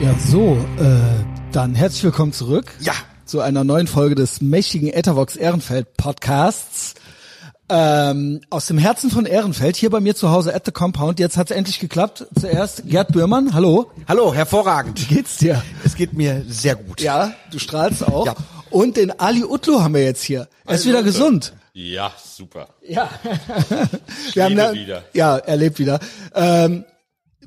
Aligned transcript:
Ja, 0.00 0.14
so, 0.18 0.56
äh, 0.78 1.52
dann 1.52 1.74
herzlich 1.74 2.04
willkommen 2.04 2.32
zurück. 2.32 2.72
Ja. 2.80 2.94
Zu 3.26 3.40
einer 3.40 3.64
neuen 3.64 3.86
Folge 3.86 4.14
des 4.14 4.40
mächtigen 4.40 4.88
Ethervox 4.88 5.36
Ehrenfeld 5.36 5.94
Podcasts. 5.98 6.94
Ähm, 7.68 8.40
aus 8.48 8.66
dem 8.66 8.78
Herzen 8.78 9.10
von 9.10 9.26
Ehrenfeld, 9.26 9.76
hier 9.76 9.90
bei 9.90 10.00
mir 10.00 10.16
zu 10.16 10.30
Hause 10.30 10.54
at 10.54 10.64
the 10.64 10.72
Compound. 10.72 11.18
Jetzt 11.20 11.36
hat's 11.36 11.50
endlich 11.50 11.80
geklappt. 11.80 12.26
Zuerst 12.34 12.84
Gerd 12.86 13.12
Böhrmann, 13.12 13.52
hallo. 13.52 13.90
Hallo, 14.08 14.32
hervorragend. 14.32 14.98
Wie 15.02 15.16
geht's 15.16 15.36
dir? 15.36 15.62
Es 15.84 15.96
geht 15.96 16.14
mir 16.14 16.44
sehr 16.48 16.76
gut. 16.76 17.02
Ja, 17.02 17.34
du 17.52 17.58
strahlst 17.58 18.02
auch. 18.02 18.24
Ja. 18.24 18.34
Und 18.70 18.96
den 18.96 19.20
Ali 19.20 19.44
Utlu 19.44 19.82
haben 19.82 19.92
wir 19.92 20.02
jetzt 20.02 20.22
hier. 20.22 20.48
Er 20.64 20.76
ist 20.76 20.86
wieder 20.86 21.02
gesund. 21.02 21.52
Ja, 21.74 22.10
super. 22.16 22.68
Ja. 22.88 23.10
Wir 24.32 24.44
haben 24.44 24.56
da, 24.56 24.72
wieder. 24.72 25.04
Ja, 25.12 25.36
er 25.36 25.56
lebt 25.56 25.78
wieder. 25.78 26.00
Ähm, 26.34 26.84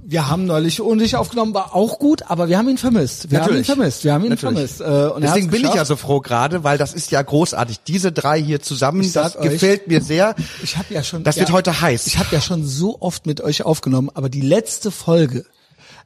wir 0.06 0.30
haben 0.30 0.46
neulich 0.46 0.82
ohne 0.82 1.04
dich 1.04 1.16
aufgenommen, 1.16 1.54
war 1.54 1.76
auch 1.76 2.00
gut, 2.00 2.24
aber 2.30 2.50
wir 2.50 2.58
haben 2.58 2.70
ihn 2.70 2.78
vermisst. 2.78 3.32
Wir 3.32 3.40
Natürlich. 3.40 3.68
haben 3.70 3.76
ihn 3.76 3.78
vermisst. 3.78 4.04
Wir 4.04 4.14
haben 4.14 4.24
ihn 4.24 4.30
Natürlich. 4.30 4.72
vermisst. 4.72 4.82
Äh, 4.82 5.14
und 5.14 5.22
Deswegen 5.22 5.50
bin 5.50 5.66
ich 5.66 5.74
ja 5.74 5.86
so 5.86 5.96
froh 5.96 6.20
gerade, 6.20 6.64
weil 6.64 6.78
das 6.78 6.94
ist 6.94 7.12
ja 7.12 7.22
großartig. 7.22 7.82
Diese 7.88 8.12
drei 8.12 8.42
hier 8.42 8.62
zusammen, 8.62 9.10
das 9.14 9.38
euch, 9.38 9.52
gefällt 9.52 9.88
mir 9.88 10.02
sehr. 10.02 10.36
Ich 10.62 10.78
habe 10.78 10.94
ja 10.94 11.04
schon. 11.04 11.24
Das 11.24 11.38
wird 11.38 11.50
ja, 11.50 11.56
heute 11.56 11.82
heiß. 11.82 12.08
Ich 12.08 12.18
habe 12.18 12.30
ja 12.32 12.42
schon 12.42 12.66
so 12.66 12.98
oft 13.00 13.26
mit 13.26 13.42
euch 13.42 13.64
aufgenommen, 13.64 14.10
aber 14.14 14.30
die 14.30 14.42
letzte 14.42 14.92
Folge. 14.92 15.46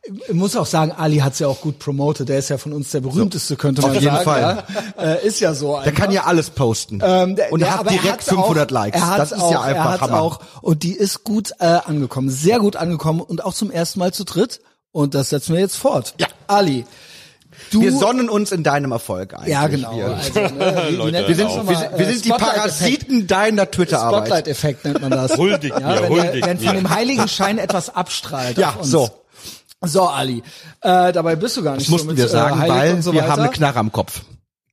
Ich 0.06 0.34
muss 0.34 0.56
auch 0.56 0.66
sagen, 0.66 0.92
Ali 0.92 1.18
hat's 1.18 1.40
ja 1.40 1.48
auch 1.48 1.60
gut 1.60 1.80
promotet. 1.80 2.30
Der 2.30 2.40
ist 2.40 2.50
ja 2.50 2.58
von 2.58 2.72
uns 2.72 2.92
der 2.92 3.02
berühmteste, 3.02 3.55
könnte 3.58 3.82
man 3.82 3.92
Auf 3.92 4.02
jeden 4.02 4.14
sagen. 4.16 4.24
Fall. 4.24 4.64
Ja. 4.98 5.04
Äh, 5.04 5.28
ist 5.28 5.40
ja 5.42 5.54
so. 5.54 5.74
Der 5.74 5.80
einfach. 5.80 5.94
kann 6.02 6.12
ja 6.12 6.24
alles 6.24 6.50
posten. 6.50 7.02
Ähm, 7.04 7.36
der, 7.36 7.52
und 7.52 7.60
der, 7.60 7.78
hat 7.78 7.86
er 7.86 7.92
direkt 7.92 8.14
hat's 8.20 8.30
500 8.30 8.70
auch, 8.70 8.74
Likes. 8.74 9.02
Er 9.02 9.18
Das 9.18 9.32
ist 9.34 9.41
auch, 9.41 9.52
ja 9.52 9.62
einfach 9.62 9.94
er 9.96 10.02
Hammer. 10.02 10.22
auch. 10.22 10.40
Und 10.62 10.84
die 10.84 10.94
ist 10.94 11.24
gut 11.26 11.52
äh, 11.60 11.66
angekommen, 11.66 12.30
sehr 12.30 12.60
gut 12.60 12.78
angekommen 12.78 13.20
und 13.20 13.44
auch 13.44 13.54
zum 13.54 13.70
ersten 13.70 14.00
Mal 14.00 14.14
zu 14.14 14.24
dritt. 14.24 14.62
Und 14.91 15.14
das 15.14 15.30
setzen 15.30 15.54
wir 15.54 15.60
jetzt 15.60 15.76
fort. 15.76 16.16
Ja. 16.20 16.27
Ali, 16.48 16.86
du. 17.71 17.82
wir 17.82 17.91
sonnen 17.91 18.30
uns 18.30 18.52
in 18.52 18.64
deinem 18.64 18.91
Erfolg 18.93 19.34
eigentlich. 19.34 19.49
ja, 19.49 19.68
genau. 19.68 19.96
Wir, 19.96 20.08
Also, 20.16 20.40
ne, 20.55 20.90
Leute, 20.91 21.27
wir 21.27 21.36
sind, 21.36 21.49
wir, 21.49 21.91
wir 21.98 22.05
sind 22.05 22.26
die. 22.26 22.30
Parasiten 22.30 23.27
deiner 23.27 23.70
Twitter-Arbeit. 23.70 24.27
Spotlight-Effekt 24.27 24.86
nennt 24.86 25.02
man 25.02 25.12
das. 25.12 25.38
Huldigt 25.38 25.77
ja, 25.80 26.02
mir, 26.02 26.10
wenn, 26.10 26.16
der, 26.40 26.46
wenn 26.46 26.60
von 26.60 26.76
dem 26.76 26.90
Heiligenschein 26.90 27.58
etwas 27.58 27.93
abstrahlt. 27.93 28.58
Ja, 28.58 28.70
auf 28.70 28.77
uns. 28.77 28.91
so. 28.91 29.10
So, 29.82 30.04
Ali. 30.04 30.42
Äh, 30.82 31.12
dabei 31.14 31.36
bist 31.36 31.58
du 31.58 31.64
gar 31.64 31.76
nicht 31.76 31.86
Das 31.86 31.92
mussten 31.92 32.08
so 32.08 32.12
mit, 32.14 32.18
wir 32.18 32.28
sagen, 32.28 32.62
äh, 32.62 32.70
weil 32.70 33.02
so 33.02 33.14
wir 33.14 33.28
haben 33.28 33.42
eine 33.42 33.52
Knarre 33.52 33.80
am 33.80 33.92
Kopf. 33.92 34.22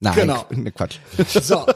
Nein, 0.01 0.15
Genau. 0.15 0.45
ne 0.51 0.73
Quatsch. 0.73 0.99
So. 1.43 1.67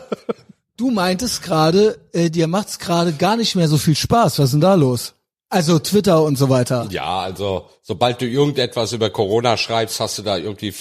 Du 0.77 0.91
meintest 0.91 1.43
gerade, 1.43 1.99
äh, 2.13 2.31
dir 2.31 2.47
macht's 2.47 2.79
gerade 2.79 3.13
gar 3.13 3.37
nicht 3.37 3.57
mehr 3.57 3.69
so 3.69 3.79
viel 3.79 3.97
Spaß. 3.97 4.39
Was 4.39 4.47
ist 4.47 4.53
denn 4.53 4.61
da 4.61 4.75
los? 4.75 5.15
Also 5.51 5.79
Twitter 5.79 6.23
und 6.23 6.37
so 6.37 6.49
weiter. 6.51 6.87
Ja, 6.91 7.21
also 7.21 7.69
sobald 7.83 8.21
du 8.21 8.27
irgendetwas 8.27 8.93
über 8.93 9.11
Corona 9.11 9.57
schreibst, 9.57 9.99
hast 9.99 10.19
du 10.19 10.23
da 10.23 10.37
irgendwie 10.37 10.75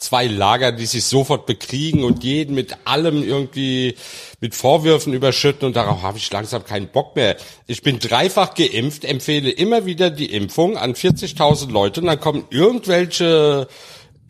zwei 0.00 0.26
Lager, 0.26 0.72
die 0.72 0.86
sich 0.86 1.04
sofort 1.04 1.46
bekriegen 1.46 2.04
und 2.04 2.24
jeden 2.24 2.54
mit 2.54 2.74
allem 2.86 3.22
irgendwie 3.22 3.94
mit 4.40 4.54
Vorwürfen 4.54 5.12
überschütten 5.12 5.66
und 5.66 5.76
darauf 5.76 6.02
habe 6.02 6.16
ich 6.16 6.32
langsam 6.32 6.64
keinen 6.64 6.88
Bock 6.88 7.14
mehr. 7.14 7.36
Ich 7.66 7.82
bin 7.82 7.98
dreifach 7.98 8.54
geimpft, 8.54 9.04
empfehle 9.04 9.50
immer 9.50 9.84
wieder 9.84 10.10
die 10.10 10.32
Impfung 10.32 10.78
an 10.78 10.94
40.000 10.94 11.70
Leute 11.70 12.00
und 12.00 12.06
dann 12.06 12.18
kommen 12.18 12.46
irgendwelche 12.48 13.68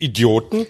Idioten, 0.01 0.65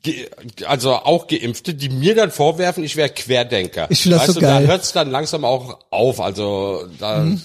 also 0.66 0.92
auch 0.94 1.26
Geimpfte, 1.26 1.74
die 1.74 1.88
mir 1.88 2.14
dann 2.14 2.30
vorwerfen, 2.30 2.84
ich 2.84 2.96
wäre 2.96 3.08
Querdenker. 3.10 3.86
Ich 3.90 4.02
find 4.02 4.14
das 4.14 4.22
weißt 4.22 4.34
so 4.34 4.40
du, 4.40 4.46
geil. 4.46 4.62
Da 4.66 4.72
hört's 4.72 4.92
dann 4.92 5.10
langsam 5.10 5.44
auch 5.44 5.78
auf. 5.90 6.20
Also 6.20 6.84
da 6.98 7.24
Ja, 7.24 7.26
habe 7.26 7.38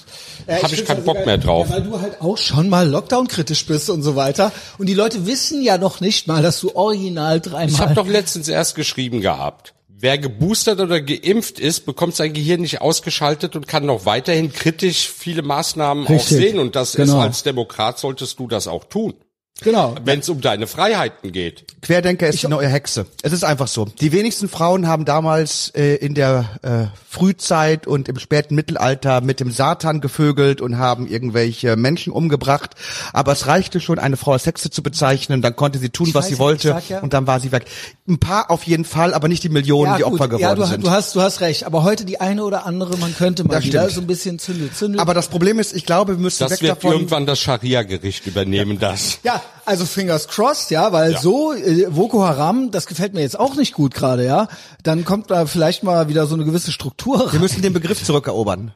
ich, 0.66 0.70
find's 0.70 0.86
keinen 0.86 0.98
also 0.98 1.06
Bock 1.06 1.16
geil, 1.16 1.26
mehr 1.26 1.38
drauf. 1.40 1.68
Ja, 1.70 1.76
weil 1.76 1.84
du 1.84 2.00
halt 2.00 2.22
auch 2.22 2.38
schon 2.38 2.70
mal 2.70 2.88
Lockdown-kritisch 2.88 3.66
bist 3.66 3.90
und 3.90 4.04
so 4.04 4.16
weiter. 4.16 4.52
Und 4.78 4.88
die 4.88 4.94
Leute 4.94 5.26
wissen 5.26 5.62
ja 5.64 5.78
noch 5.78 6.00
nicht 6.00 6.28
mal, 6.28 6.44
dass 6.44 6.60
du 6.62 6.76
original 6.76 7.42
dreimal... 7.42 7.70
Ich 7.70 7.80
habe 7.80 7.96
doch 7.96 8.08
letztens 8.08 8.48
erst 8.48 8.76
geschrieben 8.76 9.22
gehabt. 9.22 9.74
Wer 9.98 10.18
geboostert 10.18 10.80
oder 10.82 11.02
geimpft 11.02 11.58
ist, 11.58 11.86
bekommt 11.86 12.16
sein 12.16 12.34
Gehirn 12.34 12.62
nicht 12.62 12.82
ausgeschaltet 12.82 13.56
und 13.56 13.68
kann 13.68 13.86
noch 13.86 14.06
weiterhin 14.06 14.52
kritisch 14.54 15.08
viele 15.10 15.42
Maßnahmen 15.42 16.06
auch 16.06 16.10
Richtig. 16.10 16.38
sehen. 16.38 16.60
Und 16.60 16.76
das 16.76 16.90
ist 16.96 17.08
Genau. 17.10 17.20
als 17.22 17.44
Demokrat 17.44 17.98
solltest 17.98 18.38
du 18.38 18.48
das 18.48 18.68
auch 18.68 18.84
tun, 18.84 19.14
Genau. 19.62 19.96
wenn 20.04 20.20
es 20.20 20.28
um 20.28 20.42
deine 20.42 20.68
Freiheiten 20.68 21.32
geht. 21.32 21.64
Querdenker 21.82 22.28
ist 22.28 22.44
die 22.44 22.48
neue 22.50 22.68
Hexe. 22.68 23.06
Es 23.24 23.32
ist 23.32 23.46
einfach 23.46 23.68
so. 23.70 23.86
Die 23.86 24.12
wenigsten 24.12 24.50
Frauen 24.50 24.86
haben 24.86 25.06
damals 25.06 25.70
äh, 25.76 25.96
in 25.96 26.14
der 26.14 26.50
äh, 26.62 26.98
Frühzeit 27.10 27.88
und 27.88 28.10
im 28.10 28.20
späten 28.20 28.54
Mittelalter 28.54 29.22
mit 29.22 29.40
dem 29.40 29.52
Satan 29.52 30.02
gevögelt 30.02 30.60
und 30.60 30.78
haben 30.78 31.08
irgendwelche 31.08 31.78
Menschen 31.78 32.12
umgebracht. 32.12 32.76
Aber 33.14 33.32
es 33.32 33.48
reichte 33.48 33.80
schon, 33.80 33.98
eine 33.98 34.18
Frau 34.18 34.34
als 34.34 34.46
Hexe 34.46 34.70
zu 34.72 34.84
bezeichnen. 34.84 35.42
Dann 35.42 35.56
konnte 35.56 35.80
sie 35.80 35.90
tun, 35.90 36.08
Ich 36.10 36.14
was 36.14 36.26
weiß 36.26 36.28
sie 36.28 36.34
ja, 36.34 36.40
wollte 36.40 36.76
ich 36.80 36.90
ja- 36.90 37.00
und 37.00 37.14
dann 37.14 37.26
war 37.26 37.40
sie 37.40 37.54
weg. 37.54 37.64
Ein 38.10 38.20
paar 38.20 38.52
auf 38.52 38.64
jeden 38.64 38.84
Fall, 38.84 39.14
aber 39.14 39.30
nicht 39.30 39.44
die 39.44 39.50
Millionen, 39.50 39.96
die 39.96 40.04
gut. 40.04 40.14
Opfer 40.14 40.28
geworden 40.28 40.42
ja, 40.42 40.54
du, 40.56 40.66
sind. 40.66 40.84
du 40.86 40.92
hast, 40.92 41.16
du 41.16 41.22
hast 41.22 41.40
recht. 41.40 41.64
Aber 41.64 41.84
heute 41.84 42.04
die 42.04 42.20
eine 42.20 42.44
oder 42.44 42.66
andere, 42.66 42.98
man 42.98 43.16
könnte 43.16 43.46
mal 43.46 43.56
Das 43.56 43.64
wieder 43.64 43.84
stimmt. 43.84 43.96
so 43.96 44.02
ein 44.02 44.08
bisschen 44.08 44.38
zündeln. 44.40 44.74
zündeln. 44.74 45.00
aber 45.00 45.14
das 45.14 45.30
Problem 45.30 45.60
ist, 45.60 45.74
ich 45.74 45.86
glaube, 45.86 46.18
wir 46.18 46.20
müssen 46.22 46.44
Das 46.44 46.52
weg 46.52 46.62
wird 46.62 46.72
davon. 46.78 46.92
irgendwann 46.92 47.26
das 47.26 47.40
Scharia-Gericht 47.40 48.28
übernehmen, 48.28 48.80
das. 48.80 49.20
Ja, 49.24 49.42
also 49.66 49.86
fingers 49.86 50.28
crossed, 50.28 50.72
ja, 50.72 50.92
weil 50.92 51.14
Ja. 51.14 51.20
so 51.20 51.54
äh, 51.54 51.88
Boko 51.90 52.24
Haram, 52.24 52.72
das 52.72 52.86
gefällt 52.86 53.14
mir 53.14 53.22
jetzt 53.22 53.40
auch 53.40 53.56
nicht 53.56 53.74
gut 53.74 53.94
gerade, 53.94 54.26
ja. 54.26 54.48
Dann 54.84 55.06
kommt 55.06 55.32
da 55.32 55.46
vielleicht 55.46 55.84
mal 55.84 56.08
wieder 56.10 56.28
so 56.28 56.36
eine 56.36 56.46
gewisse 56.46 56.72
Struktur 56.72 57.20
Wir 57.20 57.34
rein. 57.34 57.42
müssen 57.42 57.62
den 57.62 57.74
Begriff 57.74 58.04
zurückerobern. 58.04 58.74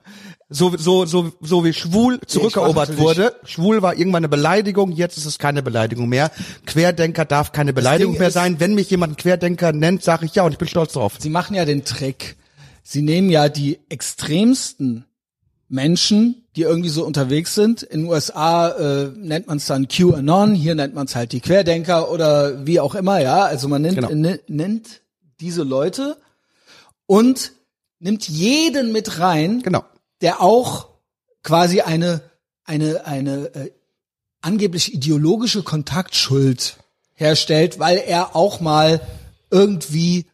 So, 0.52 0.75
so, 0.75 1.06
so, 1.06 1.31
so 1.41 1.63
wie 1.63 1.74
schwul 1.74 2.19
zurückerobert 2.25 2.97
wurde. 2.97 3.35
Schwul 3.44 3.84
war 3.84 3.96
irgendwann 3.96 4.22
eine 4.22 4.29
Beleidigung, 4.29 4.91
jetzt 4.91 5.16
ist 5.18 5.25
es 5.25 5.38
keine 5.38 5.62
Beleidigung 5.62 6.09
mehr. 6.09 6.31
Querdenker 6.66 7.24
darf 7.25 7.52
keine 7.52 7.72
Beleidigung 7.72 8.18
mehr 8.18 8.29
ist- 8.29 8.34
sein. 8.34 8.59
Wenn 8.59 8.74
mich 8.74 8.90
jemand 8.90 9.19
Querdenker 9.19 9.74
nennt, 9.74 10.03
sage 10.03 10.25
ich 10.25 10.34
ja 10.34 10.44
und 10.44 10.52
ich 10.53 10.58
bin 10.58 10.68
stolz 10.68 10.94
drauf. 10.94 11.13
Sie 11.19 11.29
machen 11.29 11.56
ja 11.56 11.66
den 11.66 11.85
Trick. 11.85 12.35
Sie 12.81 13.03
nehmen 13.03 13.29
ja 13.29 13.47
die 13.47 13.78
extremsten 13.90 15.06
Menschen, 15.68 16.47
die 16.59 16.66
irgendwie 16.66 16.90
so 16.90 17.06
unterwegs 17.06 17.56
sind. 17.56 17.84
In 17.84 18.02
den 18.02 18.09
USA 18.09 18.68
äh, 18.68 19.12
nennt 19.16 19.47
man 19.47 19.56
es 19.58 19.66
dann 19.66 19.88
QAnon, 19.88 20.53
hier 20.53 20.75
nennt 20.75 20.94
man 20.94 21.06
es 21.08 21.16
halt 21.16 21.31
die 21.31 21.40
Querdenker 21.40 22.12
oder 22.12 22.66
wie 22.68 22.81
auch 22.81 22.96
immer, 22.96 23.22
ja. 23.22 23.46
Also 23.46 23.70
man 23.70 23.81
nennt, 23.81 23.96
Genau. 23.96 24.09
ne- 24.14 24.42
nennt 24.47 25.00
diese 25.40 25.64
Leute 25.64 26.18
und 27.06 27.53
nimmt 28.00 28.28
jeden 28.28 28.92
mit 28.92 29.20
rein, 29.20 29.62
Genau. 29.62 29.86
der 30.20 30.42
auch 30.42 30.90
quasi 31.44 31.80
eine 31.80 32.22
eine 32.66 33.06
eine 33.06 33.56
äh, 33.56 33.72
angeblich 34.41 34.94
ideologische 34.94 35.64
Kontaktschuld 35.64 36.76
herstellt, 37.16 37.80
weil 37.80 38.00
er 38.06 38.36
auch 38.36 38.59
mal 38.59 39.00
irgendwie 39.50 40.26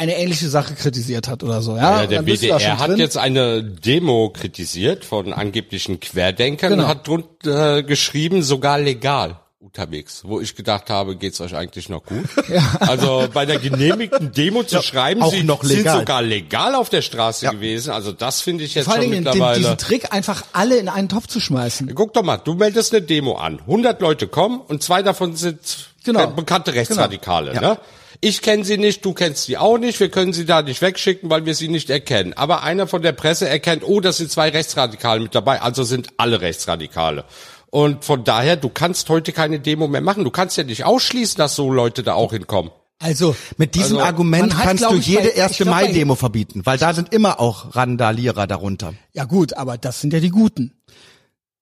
eine 0.00 0.16
ähnliche 0.18 0.48
Sache 0.48 0.74
kritisiert 0.74 1.28
hat 1.28 1.42
oder 1.42 1.60
so. 1.62 1.76
Ja, 1.76 2.00
Ja, 2.00 2.06
der 2.06 2.22
BDR 2.22 2.78
hat 2.78 2.96
jetzt 2.98 3.16
eine 3.18 3.62
Demo 3.62 4.30
kritisiert 4.30 5.04
von 5.04 5.32
angeblichen 5.32 6.00
Querdenkern 6.00 6.70
Genau. 6.70 6.84
und 6.84 6.88
hat 6.88 7.06
drunter 7.06 7.82
geschrieben, 7.82 8.42
sogar 8.42 8.78
legal 8.78 9.36
unterwegs, 9.60 10.22
wo 10.24 10.40
ich 10.40 10.56
gedacht 10.56 10.88
habe, 10.88 11.16
geht's 11.16 11.38
euch 11.42 11.54
eigentlich 11.54 11.90
noch 11.90 12.02
gut? 12.04 12.24
Also 12.80 13.28
bei 13.32 13.44
der 13.44 13.58
genehmigten 13.58 14.32
Demo 14.32 14.62
zu 14.62 14.80
schreiben, 14.82 15.22
auch 15.22 15.30
sie 15.30 15.44
noch 15.44 15.62
sind 15.62 15.86
sogar 15.86 16.22
legal 16.22 16.74
auf 16.74 16.88
der 16.88 17.02
Straße 17.02 17.44
Ja. 17.44 17.52
gewesen. 17.52 17.90
Also 17.92 18.10
das 18.12 18.40
finde 18.40 18.64
ich 18.64 18.74
jetzt 18.74 18.86
vor 18.86 18.94
schon 18.94 19.02
Dingen 19.02 19.12
den, 19.16 19.24
mittlerweile. 19.24 19.58
diesen 19.58 19.76
Trick 19.76 20.12
einfach 20.14 20.42
alle 20.54 20.78
in 20.78 20.88
einen 20.88 21.10
Topf 21.10 21.26
zu 21.26 21.40
schmeißen. 21.40 21.94
Guck 21.94 22.14
doch 22.14 22.22
mal, 22.22 22.38
du 22.38 22.54
meldest 22.54 22.94
eine 22.94 23.02
Demo 23.02 23.34
an. 23.36 23.58
100 23.60 24.00
Leute 24.00 24.26
kommen 24.28 24.60
und 24.66 24.82
zwei 24.82 25.02
davon 25.02 25.36
sind 25.36 25.60
Genau. 26.04 26.26
bekannte 26.28 26.72
Rechtsradikale. 26.72 27.52
Ja. 27.54 27.60
Ne? 27.60 27.78
Ich 28.22 28.42
kenne 28.42 28.64
sie 28.64 28.76
nicht, 28.76 29.04
du 29.04 29.14
kennst 29.14 29.44
sie 29.44 29.56
auch 29.56 29.78
nicht. 29.78 29.98
Wir 29.98 30.10
können 30.10 30.32
sie 30.34 30.44
da 30.44 30.60
nicht 30.62 30.82
wegschicken, 30.82 31.30
weil 31.30 31.46
wir 31.46 31.54
sie 31.54 31.68
nicht 31.68 31.88
erkennen. 31.88 32.34
Aber 32.34 32.62
einer 32.62 32.86
von 32.86 33.00
der 33.00 33.12
Presse 33.12 33.48
erkennt, 33.48 33.82
oh, 33.84 34.00
das 34.00 34.18
sind 34.18 34.30
zwei 34.30 34.50
Rechtsradikale 34.50 35.20
mit 35.20 35.34
dabei. 35.34 35.62
Also 35.62 35.84
sind 35.84 36.08
alle 36.18 36.40
Rechtsradikale. 36.42 37.24
Und 37.70 38.04
von 38.04 38.24
daher, 38.24 38.56
du 38.56 38.68
kannst 38.68 39.08
heute 39.08 39.32
keine 39.32 39.60
Demo 39.60 39.86
mehr 39.88 40.00
machen. 40.02 40.24
Du 40.24 40.30
kannst 40.30 40.56
ja 40.58 40.64
nicht 40.64 40.84
ausschließen, 40.84 41.38
dass 41.38 41.56
so 41.56 41.72
Leute 41.72 42.02
da 42.02 42.12
auch 42.14 42.32
hinkommen. 42.32 42.72
Also 42.98 43.34
Mit 43.56 43.74
diesem 43.74 43.96
Also, 43.96 44.06
Argument 44.06 44.54
hat, 44.54 44.64
kannst 44.64 44.84
du 44.84 44.96
ich, 44.96 45.06
jede 45.06 45.28
erste 45.28 45.64
Mai-Demo 45.64 46.14
verbieten, 46.16 46.60
weil 46.66 46.76
da 46.76 46.92
sind 46.92 47.14
immer 47.14 47.40
auch 47.40 47.74
Randalierer 47.74 48.46
darunter. 48.46 48.92
ja 49.14 49.24
gut, 49.24 49.54
aber 49.54 49.78
das 49.78 50.02
sind 50.02 50.12
ja 50.12 50.20
die 50.20 50.28
Guten. 50.28 50.74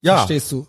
Ja, 0.03 0.17
Verstehst 0.17 0.51
du? 0.51 0.67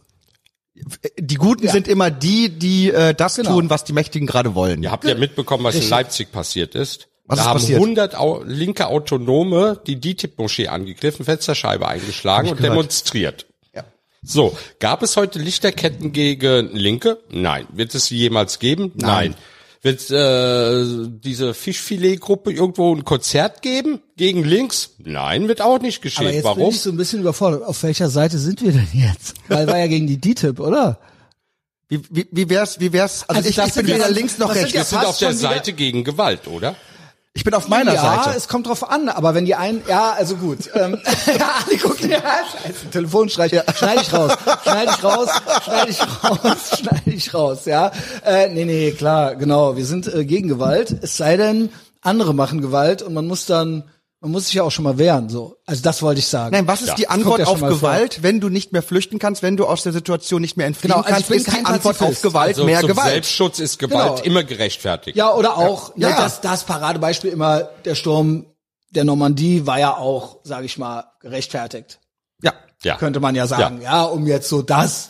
Die 1.17 1.35
Guten 1.35 1.67
sind 1.67 1.87
immer 1.87 2.09
die, 2.11 2.49
die 2.49 2.91
äh, 2.91 3.13
das 3.13 3.35
Genau. 3.35 3.51
tun, 3.55 3.69
was 3.69 3.83
die 3.83 3.93
Mächtigen 3.93 4.27
gerade 4.27 4.55
wollen. 4.55 4.81
Ihr 4.83 4.91
habt 4.91 5.05
ja 5.05 5.15
mitbekommen, 5.15 5.63
was 5.63 5.75
in 5.75 5.79
Richtig. 5.81 5.91
Leipzig 5.91 6.31
passiert 6.31 6.75
ist. 6.75 7.07
Was 7.25 7.37
da 7.37 7.43
ist 7.43 7.47
haben 7.49 7.59
passiert? 7.59 7.79
100 7.79 8.15
Au 8.17 8.41
linke 8.43 8.87
Autonome 8.87 9.79
die 9.85 9.99
DITIB-Moschee 9.99 10.67
angegriffen, 10.67 11.25
Fensterscheibe 11.25 11.87
eingeschlagen 11.87 12.49
und 12.49 12.57
gehört. 12.57 12.73
demonstriert. 12.73 13.45
Ja. 13.75 13.83
So, 14.23 14.57
gab 14.79 15.03
es 15.03 15.15
heute 15.15 15.37
Lichterketten 15.39 16.11
gegen 16.11 16.73
Linke? 16.73 17.19
Nein. 17.29 17.67
Wird 17.71 17.93
es 17.93 18.07
sie 18.07 18.17
jemals 18.17 18.57
geben? 18.59 18.91
Nein. 18.95 19.35
Wird 19.81 20.11
äh, 20.11 21.07
diese 21.23 21.53
Fischfilet-Gruppe 21.53 22.51
irgendwo 22.51 22.93
ein 22.93 23.05
Konzert 23.05 23.61
geben 23.61 24.01
gegen 24.17 24.43
links? 24.43 24.95
Nein, 24.97 25.47
wird 25.47 25.61
auch 25.61 25.79
nicht 25.79 26.01
geschehen. 26.01 26.25
Aber 26.25 26.33
jetzt 26.33 26.43
bin 26.43 26.57
Warum? 26.57 26.69
ich 26.73 26.81
so 26.81 26.89
ein 26.89 26.97
bisschen 26.97 27.21
überfordert. 27.21 27.63
Auf 27.63 27.81
welcher 27.83 28.09
Seite 28.09 28.39
sind 28.39 28.61
wir 28.61 28.73
denn 28.73 28.89
jetzt? 28.93 29.35
Weil 29.47 29.67
war 29.67 29.77
ja 29.77 29.87
gegen 29.87 30.05
die 30.07 30.19
DTIP, 30.19 30.59
oder? 30.59 30.99
Wie, 31.87 32.01
wie, 32.09 32.27
wie 32.31 32.49
wär's, 32.49 32.79
wie 32.81 32.91
wär's, 32.91 33.23
also, 33.29 33.37
Also 33.47 33.49
ich, 33.61 33.67
ich 33.67 33.73
bin 33.73 33.87
weder 33.87 34.09
links 34.09 34.37
noch 34.37 34.53
rechts. 34.53 34.73
Wir 34.73 34.83
sind 34.83 35.05
auf 35.05 35.17
der 35.17 35.29
wieder- 35.29 35.39
Seite 35.39 35.71
gegen 35.73 36.03
Gewalt, 36.03 36.47
oder? 36.47 36.75
Ich 37.33 37.43
bin 37.43 37.53
auf 37.53 37.67
meiner 37.67 37.93
ja, 37.93 38.23
Seite. 38.23 38.37
es 38.37 38.47
kommt 38.47 38.67
drauf 38.67 38.89
an, 38.89 39.07
aber 39.07 39.35
wenn 39.35 39.45
die 39.45 39.55
einen, 39.55 39.81
ja, 39.87 40.11
also 40.11 40.35
gut. 40.35 40.69
Ähm, 40.73 40.97
ja, 41.39 41.51
Ali 41.65 41.77
guckt, 41.77 42.01
ja, 42.01 42.19
scheiße, 42.19 42.89
Telefonstreich, 42.91 43.51
schneide 43.75 44.01
ich 44.01 44.11
raus, 44.11 44.33
schneide 44.63 44.91
ich 44.91 45.03
raus, 45.03 45.29
schneide 45.63 45.91
ich 45.91 46.01
raus, 46.01 46.57
schneide 46.79 47.11
ich 47.11 47.33
raus, 47.33 47.65
ja. 47.65 47.91
Äh, 48.25 48.49
nee, 48.49 48.65
nee, 48.65 48.91
klar, 48.91 49.35
genau, 49.35 49.77
wir 49.77 49.85
sind 49.85 50.13
äh, 50.13 50.25
gegen 50.25 50.47
Gewalt, 50.47 50.95
es 51.01 51.17
sei 51.17 51.37
denn, 51.37 51.69
andere 52.01 52.33
machen 52.33 52.61
Gewalt 52.61 53.03
und 53.03 53.13
man 53.13 53.27
muss 53.27 53.45
dann, 53.45 53.83
man 54.21 54.31
muss 54.31 54.45
sich 54.47 54.55
ja 54.55 54.63
auch 54.63 54.71
schon 54.71 54.83
mal 54.83 54.97
wehren, 54.97 55.29
so. 55.29 55.55
Also 55.65 55.81
das 55.81 56.01
wollte 56.01 56.19
ich 56.19 56.27
sagen. 56.27 56.53
Nein, 56.53 56.67
was 56.67 56.81
ist 56.81 56.89
Ja. 56.89 56.95
die 56.95 57.07
Antwort 57.07 57.39
ja 57.39 57.45
auf 57.47 57.61
mal 57.61 57.69
vor. 57.69 57.77
Gewalt, 57.77 58.21
wenn 58.21 58.39
du 58.41 58.49
nicht 58.49 58.73
mehr 58.73 58.83
flüchten 58.83 59.17
kannst, 59.17 59.41
wenn 59.43 59.55
du 59.55 59.65
aus 59.65 59.83
der 59.83 59.93
Situation 59.93 60.41
nicht 60.41 60.57
mehr 60.57 60.67
entfliehen 60.67 60.93
Genau, 60.93 61.05
also 61.05 61.09
ich 61.09 61.27
kannst, 61.27 61.29
bin 61.29 61.37
ist 61.37 61.47
die 61.61 61.65
Antwort 61.65 62.01
auf. 62.01 62.21
Gewalt 62.21 62.47
Also 62.49 62.65
mehr 62.65 62.81
zum 62.81 62.89
Gewalt. 62.89 63.07
Selbstschutz 63.11 63.59
ist 63.59 63.79
Gewalt 63.79 64.17
Genau. 64.17 64.23
immer 64.25 64.43
gerechtfertigt. 64.43 65.15
Ja, 65.15 65.33
oder 65.33 65.57
auch, 65.57 65.93
Ja. 65.95 66.09
Ne, 66.09 66.15
das, 66.17 66.41
das 66.41 66.65
Paradebeispiel 66.65 67.31
immer, 67.31 67.69
der 67.85 67.95
Sturm 67.95 68.45
der 68.91 69.03
Normandie 69.05 69.65
war 69.67 69.79
ja 69.79 69.95
auch, 69.95 70.39
sage 70.43 70.65
ich 70.65 70.77
mal, 70.77 71.05
gerechtfertigt. 71.21 71.99
Ja. 72.41 72.53
Ja. 72.83 72.95
Könnte 72.97 73.19
man 73.19 73.35
ja 73.35 73.45
sagen, 73.47 73.81
ja, 73.81 74.03
um 74.03 74.25
jetzt 74.27 74.49
so 74.49 74.61
das 74.61 75.09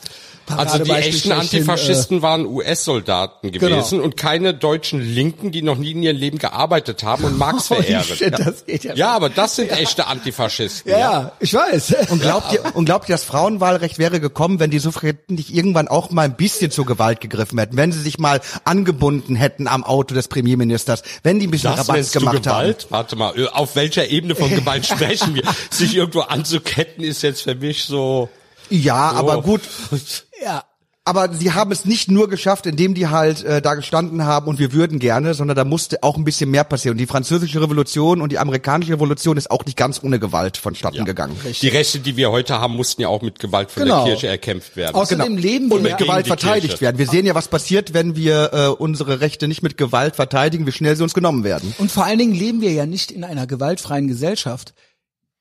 Also 0.57 0.79
die 0.83 0.89
echten 0.91 1.11
schlechthin, 1.13 1.31
Antifaschisten 1.33 2.21
waren 2.21 2.45
US-Soldaten 2.45 3.51
gewesen 3.51 3.89
Genau. 3.91 4.03
und 4.03 4.17
keine 4.17 4.53
deutschen 4.53 4.99
Linken, 5.01 5.51
die 5.51 5.61
noch 5.61 5.77
nie 5.77 5.91
in 5.91 6.03
ihrem 6.03 6.17
Leben 6.17 6.37
gearbeitet 6.39 7.03
haben 7.03 7.23
und 7.23 7.37
Marx 7.37 7.69
Äh, 7.71 7.75
verehren. 7.75 8.03
shit, 8.03 8.37
das 8.39 8.65
geht 8.65 8.83
ja. 8.83 8.93
Ja, 8.95 9.11
aber 9.15 9.29
das 9.29 9.55
sind 9.55 9.71
echte 9.71 10.07
Antifaschisten. 10.07 10.91
ja, 10.91 10.99
ja, 10.99 11.31
ich 11.39 11.53
weiß. 11.53 11.95
Und 12.09 12.21
glaubt 12.21 12.51
ihr, 12.53 12.63
und 12.75 12.85
glaubt 12.85 13.09
ihr, 13.09 13.13
das 13.15 13.23
Frauenwahlrecht 13.23 13.99
wäre 13.99 14.19
gekommen, 14.19 14.59
wenn 14.59 14.71
die 14.71 14.79
Suffragetten 14.79 15.35
nicht 15.35 15.53
irgendwann 15.53 15.87
auch 15.87 16.09
mal 16.11 16.23
ein 16.23 16.35
bisschen 16.35 16.71
zur 16.71 16.85
Gewalt 16.85 17.21
gegriffen 17.21 17.57
hätten, 17.59 17.77
wenn 17.77 17.91
sie 17.91 18.01
sich 18.01 18.17
mal 18.19 18.41
angebunden 18.65 19.35
hätten 19.35 19.67
am 19.67 19.83
Auto 19.83 20.15
des 20.15 20.27
Premierministers, 20.27 21.03
wenn 21.23 21.39
die 21.39 21.47
ein 21.47 21.51
bisschen 21.51 21.75
Das 21.75 21.87
du 21.87 22.19
gemacht 22.19 22.35
haben? 22.47 22.59
Gewalt? 22.61 22.87
Warte 22.89 23.15
mal, 23.15 23.37
äh, 23.39 23.47
auf 23.47 23.75
welcher 23.75 24.07
Ebene 24.09 24.35
von 24.35 24.49
Gewalt 24.49 24.85
sprechen 24.87 25.35
wir? 25.35 25.43
Sich 25.69 25.95
irgendwo 25.95 26.21
anzuketten 26.21 27.03
ist 27.03 27.21
jetzt 27.21 27.41
für 27.43 27.55
mich 27.55 27.83
so. 27.85 28.29
Ja, 28.69 29.11
aber 29.11 29.39
Oh. 29.39 29.41
gut. 29.41 29.61
ja. 30.43 30.63
Aber 31.05 31.33
sie 31.33 31.53
haben 31.53 31.71
es 31.71 31.85
nicht 31.85 32.11
nur 32.11 32.29
geschafft, 32.29 32.67
indem 32.67 32.93
die 32.93 33.07
halt 33.07 33.43
äh, 33.43 33.63
da 33.63 33.73
gestanden 33.73 34.25
haben 34.25 34.45
und 34.47 34.59
wir 34.59 34.73
würden 34.73 34.99
gerne, 34.99 35.33
sondern 35.33 35.57
da 35.57 35.65
musste 35.65 36.03
auch 36.03 36.17
ein 36.17 36.23
bisschen 36.23 36.51
mehr 36.51 36.63
passieren. 36.63 36.93
Und 36.95 36.97
die 36.99 37.07
französische 37.07 37.59
Revolution 37.59 38.21
und 38.21 38.31
die 38.31 38.37
amerikanische 38.37 38.93
Revolution 38.93 39.35
ist 39.35 39.49
auch 39.49 39.65
nicht 39.65 39.75
ganz 39.75 40.03
ohne 40.03 40.19
Gewalt 40.19 40.57
vonstatten 40.57 41.05
gegangen. 41.05 41.35
Die 41.61 41.67
Rechte, 41.69 41.99
die 41.99 42.15
wir 42.15 42.29
heute 42.29 42.59
haben, 42.59 42.75
mussten 42.75 43.01
ja 43.01 43.07
auch 43.07 43.23
mit 43.23 43.39
Gewalt 43.39 43.71
von 43.71 43.83
Genau. 43.83 44.03
der 44.03 44.13
Kirche 44.13 44.27
erkämpft 44.27 44.75
werden. 44.75 44.93
Außerdem 44.93 45.35
leben 45.35 45.69
wir 45.69 45.77
Und 45.77 45.81
mit 45.81 45.91
ja, 45.93 45.97
Gewalt 45.97 46.27
verteidigt 46.27 46.67
Kirche. 46.73 46.81
werden. 46.81 46.99
Wir 46.99 47.07
sehen 47.07 47.25
ja, 47.25 47.33
was 47.33 47.47
passiert, 47.47 47.95
wenn 47.95 48.15
wir 48.15 48.53
äh, 48.53 48.67
unsere 48.67 49.19
Rechte 49.19 49.47
nicht 49.47 49.63
mit 49.63 49.77
Gewalt 49.77 50.15
verteidigen, 50.15 50.67
wie 50.67 50.71
schnell 50.73 50.95
sie 50.95 51.01
uns 51.01 51.15
genommen 51.15 51.43
werden. 51.43 51.73
und 51.79 51.91
vor 51.91 52.05
allen 52.05 52.19
Dingen 52.19 52.33
leben 52.35 52.61
wir 52.61 52.71
ja 52.73 52.85
nicht 52.85 53.09
in 53.09 53.23
einer 53.23 53.47
gewaltfreien 53.47 54.07
Gesellschaft. 54.07 54.75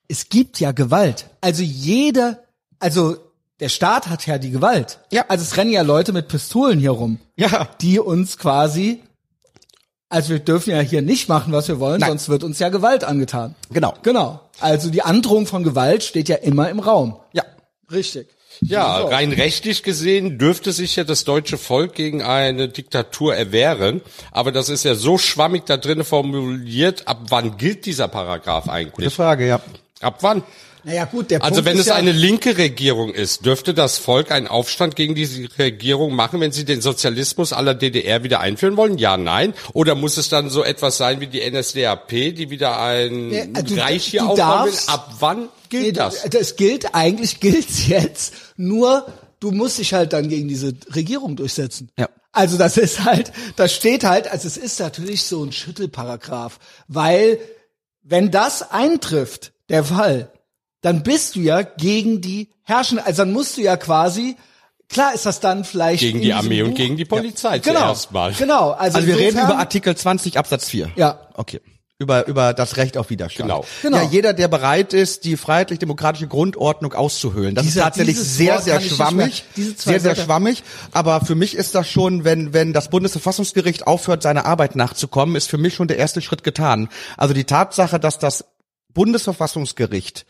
Es 0.07 0.29
gibt 0.29 0.59
ja 0.59 0.71
Gewalt. 0.71 1.29
Also 1.41 1.61
jeder, 1.61 2.39
also 2.79 3.17
der 3.59 3.69
Staat 3.69 4.07
hat 4.07 4.25
ja 4.25 4.37
die 4.37 4.51
Gewalt. 4.51 4.99
Ja. 5.11 5.25
Also 5.27 5.43
es 5.43 5.57
rennen 5.57 5.71
ja 5.71 5.81
Leute 5.81 6.13
mit 6.13 6.27
Pistolen 6.27 6.79
hier 6.79 6.91
rum. 6.91 7.19
Ja. 7.35 7.69
die 7.81 7.99
uns 7.99 8.37
quasi, 8.37 9.01
also 10.09 10.29
wir 10.29 10.39
dürfen 10.39 10.71
ja 10.71 10.79
hier 10.79 11.01
nicht 11.01 11.29
machen, 11.29 11.53
was 11.53 11.67
wir 11.67 11.79
wollen, 11.79 11.99
Nein. 11.99 12.09
sonst 12.09 12.29
wird 12.29 12.43
uns 12.43 12.59
ja 12.59 12.69
Gewalt 12.69 13.03
angetan. 13.03 13.55
Genau. 13.71 13.93
Genau. 14.03 14.41
Also 14.59 14.89
die 14.89 15.01
Androhung 15.03 15.45
von 15.45 15.63
Gewalt 15.63 16.03
steht 16.03 16.29
ja 16.29 16.35
immer 16.37 16.69
im 16.69 16.79
Raum. 16.79 17.19
Ja. 17.33 17.43
Richtig. 17.91 18.27
Ja, 18.61 18.99
So. 19.01 19.07
rein 19.07 19.31
rechtlich 19.31 19.83
gesehen 19.83 20.37
dürfte 20.37 20.73
sich 20.73 20.95
ja 20.95 21.03
das 21.05 21.23
deutsche 21.23 21.57
Volk 21.57 21.93
gegen 21.95 22.21
eine 22.21 22.67
Diktatur 22.67 23.33
erwehren, 23.35 24.01
aber 24.31 24.51
das 24.51 24.67
ist 24.67 24.83
ja 24.83 24.95
so 24.95 25.17
schwammig 25.17 25.65
da 25.65 25.77
drinnen 25.77 26.03
formuliert, 26.03 27.07
ab 27.07 27.19
wann 27.29 27.55
gilt 27.57 27.85
dieser 27.85 28.09
Paragraph 28.09 28.65
Gute 28.65 28.73
eigentlich? 28.73 29.13
Frage, 29.13 29.47
ja. 29.47 29.61
Ab 30.01 30.17
wann? 30.21 30.43
Naja 30.83 31.05
gut, 31.05 31.29
der 31.31 31.41
Also 31.43 31.55
Punkt 31.55 31.65
wenn 31.67 31.75
ist 31.75 31.81
es 31.81 31.87
ja, 31.87 31.95
eine 31.95 32.11
linke 32.11 32.57
Regierung 32.57 33.13
ist, 33.13 33.45
dürfte 33.45 33.73
das 33.73 33.97
Volk 33.97 34.31
einen 34.31 34.47
Aufstand 34.47 34.95
gegen 34.95 35.13
diese 35.15 35.47
Regierung 35.57 36.15
machen, 36.15 36.39
wenn 36.39 36.51
sie 36.51 36.63
den 36.65 36.81
Sozialismus 36.81 37.51
aller 37.53 37.73
DDR 37.75 38.23
wieder 38.23 38.39
einführen 38.39 38.77
wollen? 38.77 38.97
Ja, 38.97 39.17
nein. 39.17 39.53
Oder 39.73 39.95
muss 39.95 40.17
es 40.17 40.29
dann 40.29 40.49
so 40.49 40.63
etwas 40.63 40.97
sein 40.97 41.19
wie 41.19 41.27
die 41.27 41.41
NSDAP, 41.49 42.07
die 42.09 42.49
wieder 42.49 42.79
ein 42.81 43.31
Ja, 43.31 43.45
du- 43.61 43.75
Reich 43.75 44.05
hier 44.05 44.25
aufbauen 44.27 44.67
will? 44.71 44.79
Ab 44.87 45.15
wann 45.19 45.49
gilt 45.69 45.83
Nee, 45.83 45.91
das? 45.91 46.23
Das 46.29 46.55
gilt, 46.55 46.95
eigentlich 46.95 47.39
gilt's 47.39 47.87
jetzt, 47.87 48.33
nur 48.55 49.05
du 49.39 49.51
musst 49.51 49.77
dich 49.79 49.93
halt 49.93 50.13
dann 50.13 50.29
gegen 50.29 50.47
diese 50.47 50.73
Regierung 50.95 51.35
durchsetzen. 51.35 51.89
Ja. 51.97 52.07
Also 52.31 52.57
das 52.57 52.77
ist 52.77 53.03
halt, 53.03 53.31
das 53.55 53.73
steht 53.73 54.03
halt, 54.03 54.31
also 54.31 54.47
es 54.47 54.55
ist 54.55 54.79
natürlich 54.79 55.23
so 55.23 55.43
ein 55.43 55.51
Schüttelparagraph, 55.51 56.59
weil 56.87 57.39
wenn 58.03 58.31
das 58.31 58.71
eintrifft, 58.71 59.51
der 59.69 59.83
Fall, 59.83 60.31
dann 60.81 61.03
bist 61.03 61.35
du 61.35 61.41
ja 61.41 61.61
gegen 61.61 62.21
die 62.21 62.49
Herrschenden, 62.63 63.05
also 63.05 63.23
dann 63.23 63.33
musst 63.33 63.57
du 63.57 63.61
ja 63.61 63.75
quasi, 63.77 64.35
klar 64.87 65.13
ist 65.13 65.25
das 65.25 65.39
dann 65.39 65.63
vielleicht 65.65 66.01
Gegen 66.01 66.21
die 66.21 66.33
Armee 66.33 66.61
und 66.61 66.69
Buch- 66.71 66.77
gegen 66.77 66.97
die 66.97 67.05
Polizei 67.05 67.59
genau, 67.59 67.79
zuerst 67.81 68.11
mal. 68.11 68.33
Genau, 68.33 68.71
also, 68.71 68.97
Also 68.97 69.07
wir 69.07 69.17
reden 69.17 69.39
über 69.39 69.57
Artikel 69.57 69.95
20 69.95 70.37
Absatz 70.37 70.69
4. 70.69 70.91
Ja. 70.95 71.19
Okay. 71.33 71.61
Über, 72.01 72.27
über 72.27 72.53
das 72.53 72.77
Recht 72.77 72.95
auf 72.95 73.09
Widerstand. 73.09 73.49
Genau. 73.49 73.65
Genau. 73.81 73.97
Ja, 73.97 74.03
jeder, 74.03 74.31
der 74.31 74.47
bereit 74.47 74.93
ist, 74.93 75.25
die 75.25 75.35
freiheitlich-demokratische 75.35 76.29
Grundordnung 76.29 76.93
auszuhöhlen. 76.93 77.55
Das 77.55 77.65
Dieser- 77.65 77.81
ist 77.81 77.83
tatsächlich 77.83 78.17
sehr, 78.17 78.53
Wort 78.53 78.63
sehr 78.63 78.79
schwammig. 78.79 79.43
Diese 79.57 79.75
Sehr, 79.77 79.99
sehr 79.99 80.15
schwammig. 80.15 80.63
Aber 80.93 81.19
für 81.19 81.35
mich 81.35 81.55
ist 81.55 81.75
das 81.75 81.89
schon, 81.89 82.23
wenn, 82.23 82.53
wenn 82.53 82.71
das 82.71 82.89
Bundesverfassungsgericht 82.89 83.85
aufhört, 83.85 84.23
seiner 84.23 84.45
Arbeit 84.45 84.77
nachzukommen, 84.77 85.35
ist 85.35 85.49
für 85.49 85.57
mich 85.57 85.73
schon 85.75 85.89
der 85.89 85.97
erste 85.97 86.21
Schritt 86.21 86.45
getan. 86.45 86.87
Also 87.17 87.33
die 87.33 87.43
Tatsache, 87.43 87.99
dass 87.99 88.17
das 88.17 88.45
Bundesverfassungsgericht 88.93 90.25